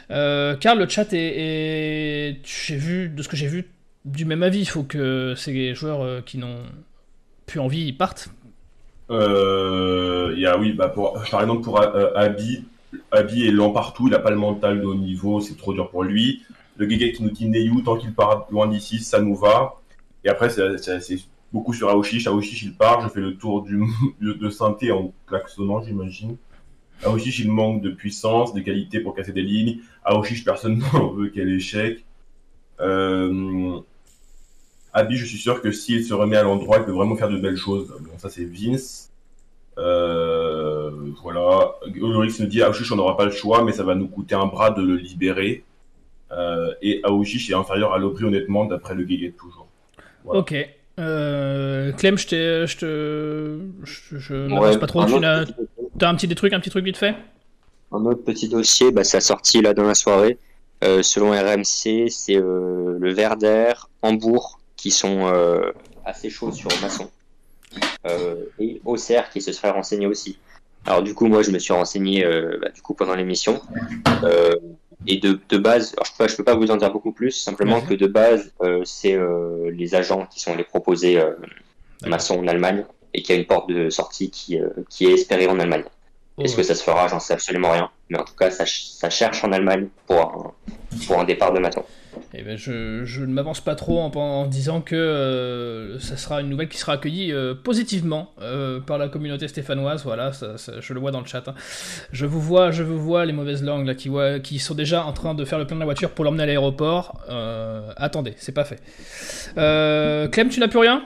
car 0.09 0.75
le 0.75 0.89
chat 0.89 1.13
est, 1.13 2.39
j'ai 2.45 2.77
vu, 2.77 3.09
de 3.09 3.23
ce 3.23 3.29
que 3.29 3.37
j'ai 3.37 3.47
vu, 3.47 3.69
du 4.05 4.25
même 4.25 4.43
avis. 4.43 4.61
Il 4.61 4.69
faut 4.69 4.83
que 4.83 5.35
ces 5.37 5.75
joueurs 5.75 6.25
qui 6.25 6.39
n'ont 6.39 6.63
plus 7.47 7.61
envie 7.61 7.93
partent. 7.93 8.31
Il 9.11 10.39
y 10.39 10.47
a, 10.47 10.59
oui, 10.59 10.73
bah 10.73 10.89
pour, 10.89 11.23
par 11.31 11.43
exemple 11.43 11.63
pour 11.63 11.81
Abi, 12.17 12.65
Abi 13.11 13.47
est 13.47 13.51
lent 13.51 13.71
partout, 13.71 14.09
il 14.09 14.11
n'a 14.11 14.19
pas 14.19 14.31
le 14.31 14.37
mental 14.37 14.81
de 14.81 14.87
haut 14.87 14.95
niveau, 14.95 15.41
c'est 15.41 15.57
trop 15.57 15.73
dur 15.73 15.91
pour 15.91 16.03
lui. 16.03 16.43
Le 16.77 16.89
Gege 16.89 17.13
qui 17.13 17.23
nous 17.23 17.31
dit 17.31 17.49
Neyu, 17.49 17.83
tant 17.85 17.97
qu'il 17.97 18.13
part 18.13 18.47
loin 18.51 18.67
d'ici, 18.67 18.99
ça 18.99 19.21
nous 19.21 19.37
va. 19.37 19.77
Et 20.25 20.29
après, 20.29 20.51
c'est 20.51 21.19
beaucoup 21.53 21.73
sur 21.73 21.89
Aoshish. 21.89 22.27
Aoshish, 22.27 22.63
il 22.63 22.75
part, 22.75 23.03
je 23.03 23.09
fais 23.09 23.21
le 23.21 23.37
tour 23.37 23.63
du, 23.63 23.81
de 24.21 24.51
synthé 24.51 24.91
en 24.91 25.13
klaxonnant, 25.27 25.83
j'imagine. 25.83 26.37
Aoshish, 27.05 27.41
il 27.41 27.51
manque 27.51 27.83
de 27.83 27.91
puissance, 27.91 28.55
de 28.55 28.61
qualité 28.61 29.01
pour 29.01 29.15
casser 29.15 29.33
des 29.33 29.43
lignes. 29.43 29.79
Aoshish, 30.05 30.45
personne 30.45 30.79
n'en 30.93 31.13
veut, 31.13 31.29
quel 31.29 31.51
échec. 31.51 32.05
Euh... 32.81 33.81
Abby, 34.93 35.17
je 35.17 35.25
suis 35.25 35.39
sûr 35.39 35.61
que 35.61 35.73
s'il 35.73 36.05
se 36.05 36.15
remet 36.15 36.37
à 36.37 36.45
l'endroit, 36.45 36.79
il 36.79 36.85
peut 36.85 36.93
vraiment 36.93 37.17
faire 37.17 37.29
de 37.29 37.37
belles 37.37 37.57
choses. 37.57 37.93
Bon, 38.01 38.17
ça 38.17 38.31
c'est 38.31 38.45
Vince. 38.45 39.11
Euh, 39.79 40.91
voilà. 41.23 41.75
Ulrich 41.95 42.39
me 42.41 42.47
dit 42.47 42.63
Aouchiche, 42.63 42.91
on 42.93 42.97
n'aura 42.97 43.17
pas 43.17 43.25
le 43.25 43.31
choix, 43.31 43.65
mais 43.65 43.73
ça 43.73 43.83
va 43.83 43.95
nous 43.95 44.09
coûter 44.09 44.35
un 44.35 44.47
bras 44.47 44.71
de 44.71 44.83
le 44.83 44.97
libérer. 44.97 45.65
Euh, 46.33 46.73
et 46.83 47.01
Aouchiche 47.05 47.51
est 47.51 47.55
inférieur 47.55 47.93
à 47.93 47.99
Lobry, 47.99 48.25
honnêtement, 48.25 48.65
d'après 48.65 48.95
le 48.95 49.05
Guéguet, 49.05 49.35
toujours. 49.39 49.67
Ok. 50.27 50.55
Euh, 50.99 51.93
Clem, 51.93 52.17
je 52.17 52.27
te. 52.27 52.67
Je, 52.67 52.77
te, 52.77 53.59
je, 53.83 54.19
je 54.19 54.79
pas 54.79 54.87
trop. 54.87 55.05
Tu 55.05 55.25
as, 55.25 55.45
as, 56.01 56.09
un 56.09 56.15
petit 56.15 56.29
des 56.29 56.35
trucs, 56.35 56.53
un 56.53 56.61
petit 56.61 56.71
truc 56.71 56.85
vite 56.85 56.97
fait? 56.97 57.15
Un 57.93 58.05
autre 58.07 58.23
petit 58.25 58.49
dossier, 58.49 58.91
bah, 58.91 59.05
ça 59.05 59.19
a 59.19 59.21
sorti 59.21 59.61
là 59.61 59.75
dans 59.75 59.85
la 59.85 59.95
soirée. 59.95 60.39
Euh, 60.83 61.03
selon 61.03 61.31
RMC, 61.31 62.11
c'est 62.11 62.37
euh, 62.37 62.99
le 62.99 63.13
Verder, 63.13 63.73
Hambourg 64.03 64.59
qui 64.77 64.91
sont 64.91 65.27
euh, 65.27 65.73
assez 66.05 66.29
chauds 66.29 66.53
sur 66.53 66.71
Masson. 66.83 67.09
Et 68.59 68.81
Auxerre 68.85 69.31
qui 69.31 69.41
se 69.41 69.53
serait 69.53 69.71
renseigné 69.71 70.07
aussi. 70.07 70.39
Alors 70.87 71.03
du 71.03 71.15
coup, 71.15 71.27
moi, 71.27 71.43
je 71.43 71.51
me 71.51 71.59
suis 71.59 71.73
renseigné 71.73 72.25
bah, 72.61 72.69
du 72.69 72.83
coup 72.83 72.95
pendant 72.95 73.15
l'émission. 73.15 73.61
et 75.07 75.19
de, 75.19 75.39
de, 75.49 75.59
base, 75.59 75.95
alors 75.95 76.07
je 76.07 76.13
peux, 76.17 76.29
je 76.29 76.37
peux 76.37 76.45
pas 76.45 76.55
vous 76.55 76.71
en 76.71 76.77
dire 76.77 76.91
beaucoup 76.91 77.13
plus, 77.13 77.33
simplement 77.33 77.81
que 77.81 77.95
de 77.95 78.07
base, 78.07 78.53
c'est 78.85 79.19
les 79.73 79.95
agents 79.95 80.27
qui 80.27 80.41
sont 80.41 80.55
les 80.55 80.65
proposés 80.65 81.23
Masson 82.07 82.39
en 82.39 82.47
Allemagne 82.49 82.85
et 83.15 83.23
qu'il 83.23 83.35
y 83.35 83.39
a 83.39 83.41
une 83.41 83.47
porte 83.47 83.71
de 83.71 83.91
sortie 83.91 84.31
qui, 84.31 84.59
qui 84.91 85.07
est 85.07 85.13
espérée 85.13 85.47
en 85.47 85.59
Allemagne. 85.59 85.85
Est-ce 86.39 86.57
que 86.57 86.63
ça 86.63 86.75
se 86.75 86.83
fera 86.83 87.07
J'en 87.09 87.21
sais 87.21 87.35
absolument 87.35 87.71
rien. 87.71 87.91
Mais 88.11 88.19
en 88.19 88.25
tout 88.25 88.35
cas, 88.35 88.51
ça, 88.51 88.65
ça 88.67 89.09
cherche 89.09 89.45
en 89.45 89.53
Allemagne 89.53 89.89
pour 90.07 90.21
un, 90.21 90.53
pour 91.07 91.21
un 91.21 91.25
départ 91.25 91.53
de 91.53 91.61
Maton. 91.61 91.85
Eh 92.33 92.43
ben 92.43 92.57
je, 92.57 93.05
je, 93.05 93.23
ne 93.23 93.33
m'avance 93.33 93.61
pas 93.61 93.75
trop 93.75 94.01
en, 94.01 94.11
en 94.15 94.47
disant 94.47 94.81
que 94.81 94.95
euh, 94.95 95.99
ça 96.01 96.17
sera 96.17 96.41
une 96.41 96.49
nouvelle 96.49 96.69
qui 96.69 96.79
sera 96.79 96.95
accueillie 96.95 97.33
euh, 97.33 97.55
positivement 97.55 98.31
euh, 98.41 98.81
par 98.81 98.99
la 98.99 99.09
communauté 99.09 99.49
stéphanoise. 99.49 100.05
Voilà, 100.05 100.33
ça, 100.33 100.59
ça, 100.59 100.81
je 100.81 100.95
le 100.95 101.01
vois 101.01 101.11
dans 101.11 101.21
le 101.21 101.27
chat. 101.27 101.47
Hein. 101.47 101.55
Je 102.13 102.27
vous 102.27 102.41
vois, 102.41 102.71
je 102.71 102.83
vous 102.83 102.99
vois 102.99 103.25
les 103.25 103.33
mauvaises 103.33 103.63
langues 103.63 103.87
là 103.87 103.95
qui, 103.95 104.09
voient, 104.09 104.41
qui 104.41 104.59
sont 104.59 104.75
déjà 104.75 105.05
en 105.05 105.13
train 105.13 105.35
de 105.35 105.45
faire 105.45 105.59
le 105.59 105.67
plein 105.67 105.77
de 105.77 105.81
la 105.81 105.87
voiture 105.87 106.11
pour 106.11 106.25
l'emmener 106.25 106.45
à 106.45 106.47
l'aéroport. 106.47 107.21
attendez, 107.97 108.35
c'est 108.39 108.53
pas 108.53 108.65
fait. 108.65 108.81
Clem, 109.55 110.49
tu 110.49 110.61
n'as 110.61 110.69
plus 110.69 110.81
rien? 110.81 111.05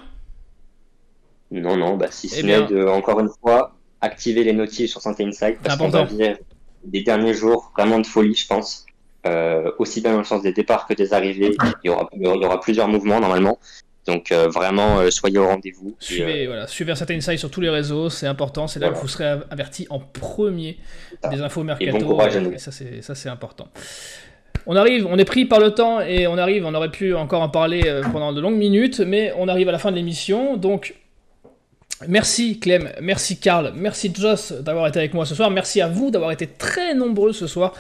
Non, 1.51 1.77
non, 1.77 1.97
bah 1.97 2.09
si 2.11 2.27
eh 2.27 2.41
ce 2.41 2.47
n'est 2.47 2.67
de 2.67 2.87
encore 2.87 3.21
une 3.21 3.31
fois 3.41 3.78
activer 4.01 4.45
les 4.45 4.53
notifs 4.53 4.91
sur 4.91 5.01
Santé 5.01 5.25
Insight 5.25 5.59
parce 5.63 5.77
qu'on 5.77 5.89
va 5.89 6.05
vivre 6.05 6.39
des 6.85 7.03
derniers 7.03 7.35
jours 7.35 7.73
vraiment 7.77 7.99
de 7.99 8.07
folie, 8.07 8.35
je 8.35 8.47
pense. 8.47 8.87
Euh, 9.27 9.73
aussi 9.79 10.01
bien 10.01 10.13
dans 10.13 10.19
le 10.19 10.25
sens 10.25 10.43
des 10.43 10.53
départs 10.53 10.87
que 10.87 10.95
des 10.95 11.13
arrivées. 11.13 11.55
Il 11.83 11.89
y 11.89 11.91
aura, 11.91 12.09
il 12.15 12.23
y 12.23 12.27
aura 12.27 12.61
plusieurs 12.61 12.89
mouvements 12.89 13.21
normalement. 13.21 13.59
Donc 14.07 14.33
euh, 14.33 14.49
vraiment, 14.49 15.01
euh, 15.01 15.11
soyez 15.11 15.39
au 15.39 15.47
rendez-vous. 15.47 15.97
Suivez, 15.99 16.47
voilà, 16.47 16.67
suivez 16.67 16.95
Santé 16.95 17.15
Insight 17.15 17.39
sur 17.39 17.51
tous 17.51 17.61
les 17.61 17.69
réseaux, 17.69 18.09
c'est 18.09 18.27
important. 18.27 18.69
C'est 18.69 18.81
là 18.81 18.91
que 18.91 18.97
vous 18.97 19.09
serez 19.09 19.41
averti 19.51 19.87
en 19.91 19.99
premier 19.99 20.79
des 21.31 21.41
infos 21.41 21.65
mercato. 21.65 21.97
Et, 21.97 22.01
bon 22.01 22.53
et 22.53 22.59
ça, 22.59 22.71
c'est 22.71 23.03
ça, 23.03 23.15
c'est 23.15 23.29
important. 23.29 23.69
On 24.67 24.77
arrive, 24.77 25.07
on 25.07 25.19
est 25.19 25.25
pris 25.25 25.45
par 25.47 25.61
le 25.61 25.75
temps 25.75 26.01
et 26.01 26.27
on 26.27 26.39
arrive. 26.39 26.65
On 26.65 26.75
aurait 26.75 26.91
pu 26.91 27.15
encore 27.15 27.43
en 27.43 27.49
parler 27.49 27.83
pendant 28.13 28.33
de 28.33 28.41
longues 28.41 28.57
minutes, 28.57 29.01
mais 29.01 29.33
on 29.37 29.49
arrive 29.49 29.69
à 29.69 29.73
la 29.73 29.79
fin 29.79 29.91
de 29.91 29.97
l'émission. 29.97 30.57
Donc 30.57 30.95
Merci 32.07 32.61
Clem, 32.61 32.91
merci 33.03 33.41
Karl, 33.41 33.73
merci 33.75 34.13
Joss 34.15 34.53
d'avoir 34.53 34.87
été 34.87 35.01
avec 35.01 35.15
moi 35.15 35.27
ce 35.27 35.35
soir, 35.35 35.51
merci 35.51 35.81
à 35.81 35.89
vous 35.89 36.13
d'avoir 36.13 36.31
été 36.31 36.47
très 36.47 36.95
nombreux 36.95 37.33
ce 37.33 37.49
soir 37.49 37.75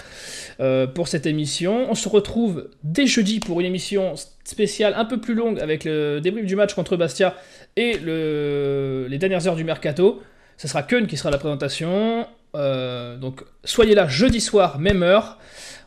euh, 0.58 0.88
pour 0.88 1.06
cette 1.06 1.24
émission. 1.24 1.88
On 1.88 1.94
se 1.94 2.08
retrouve 2.08 2.68
dès 2.82 3.06
jeudi 3.06 3.38
pour 3.38 3.60
une 3.60 3.66
émission 3.66 4.14
spéciale 4.42 4.94
un 4.96 5.04
peu 5.04 5.20
plus 5.20 5.34
longue 5.34 5.60
avec 5.60 5.84
le 5.84 6.20
débrief 6.20 6.46
du 6.46 6.56
match 6.56 6.74
contre 6.74 6.96
Bastia 6.96 7.36
et 7.76 7.98
les 7.98 9.18
dernières 9.18 9.46
heures 9.46 9.54
du 9.54 9.62
mercato. 9.62 10.20
Ce 10.56 10.66
sera 10.66 10.82
Keun 10.82 11.06
qui 11.06 11.16
sera 11.16 11.30
la 11.30 11.38
présentation. 11.38 12.26
Euh, 12.56 13.16
donc 13.16 13.44
soyez 13.62 13.94
là 13.94 14.08
jeudi 14.08 14.40
soir, 14.40 14.80
même 14.80 15.04
heure. 15.04 15.38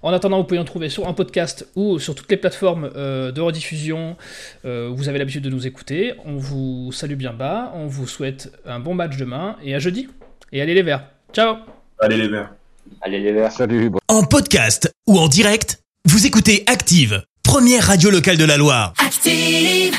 En 0.03 0.13
attendant, 0.13 0.37
vous 0.37 0.43
pouvez 0.45 0.59
en 0.59 0.65
trouver 0.65 0.89
sur 0.89 1.07
un 1.07 1.13
podcast 1.13 1.67
ou 1.75 1.99
sur 1.99 2.15
toutes 2.15 2.29
les 2.31 2.37
plateformes 2.37 2.89
euh, 2.95 3.31
de 3.31 3.39
rediffusion 3.39 4.15
euh, 4.65 4.89
où 4.89 4.95
vous 4.95 5.09
avez 5.09 5.19
l'habitude 5.19 5.43
de 5.43 5.49
nous 5.49 5.67
écouter. 5.67 6.13
On 6.25 6.37
vous 6.37 6.91
salue 6.91 7.13
bien 7.13 7.33
bas, 7.33 7.71
on 7.75 7.85
vous 7.85 8.07
souhaite 8.07 8.51
un 8.65 8.79
bon 8.79 8.95
match 8.95 9.17
demain 9.17 9.57
et 9.63 9.75
à 9.75 9.79
jeudi. 9.79 10.07
Et 10.51 10.61
allez 10.61 10.73
les 10.73 10.81
verts. 10.81 11.05
Ciao 11.33 11.57
Allez 11.99 12.17
les 12.17 12.27
verts. 12.27 12.51
Allez 13.01 13.19
les 13.19 13.31
verts. 13.31 13.51
Salut. 13.51 13.91
En 14.07 14.23
podcast 14.23 14.91
ou 15.07 15.19
en 15.19 15.27
direct, 15.27 15.79
vous 16.05 16.25
écoutez 16.25 16.63
Active, 16.65 17.23
première 17.43 17.83
radio 17.85 18.09
locale 18.09 18.37
de 18.37 18.45
la 18.45 18.57
Loire. 18.57 18.93
Active 18.97 19.93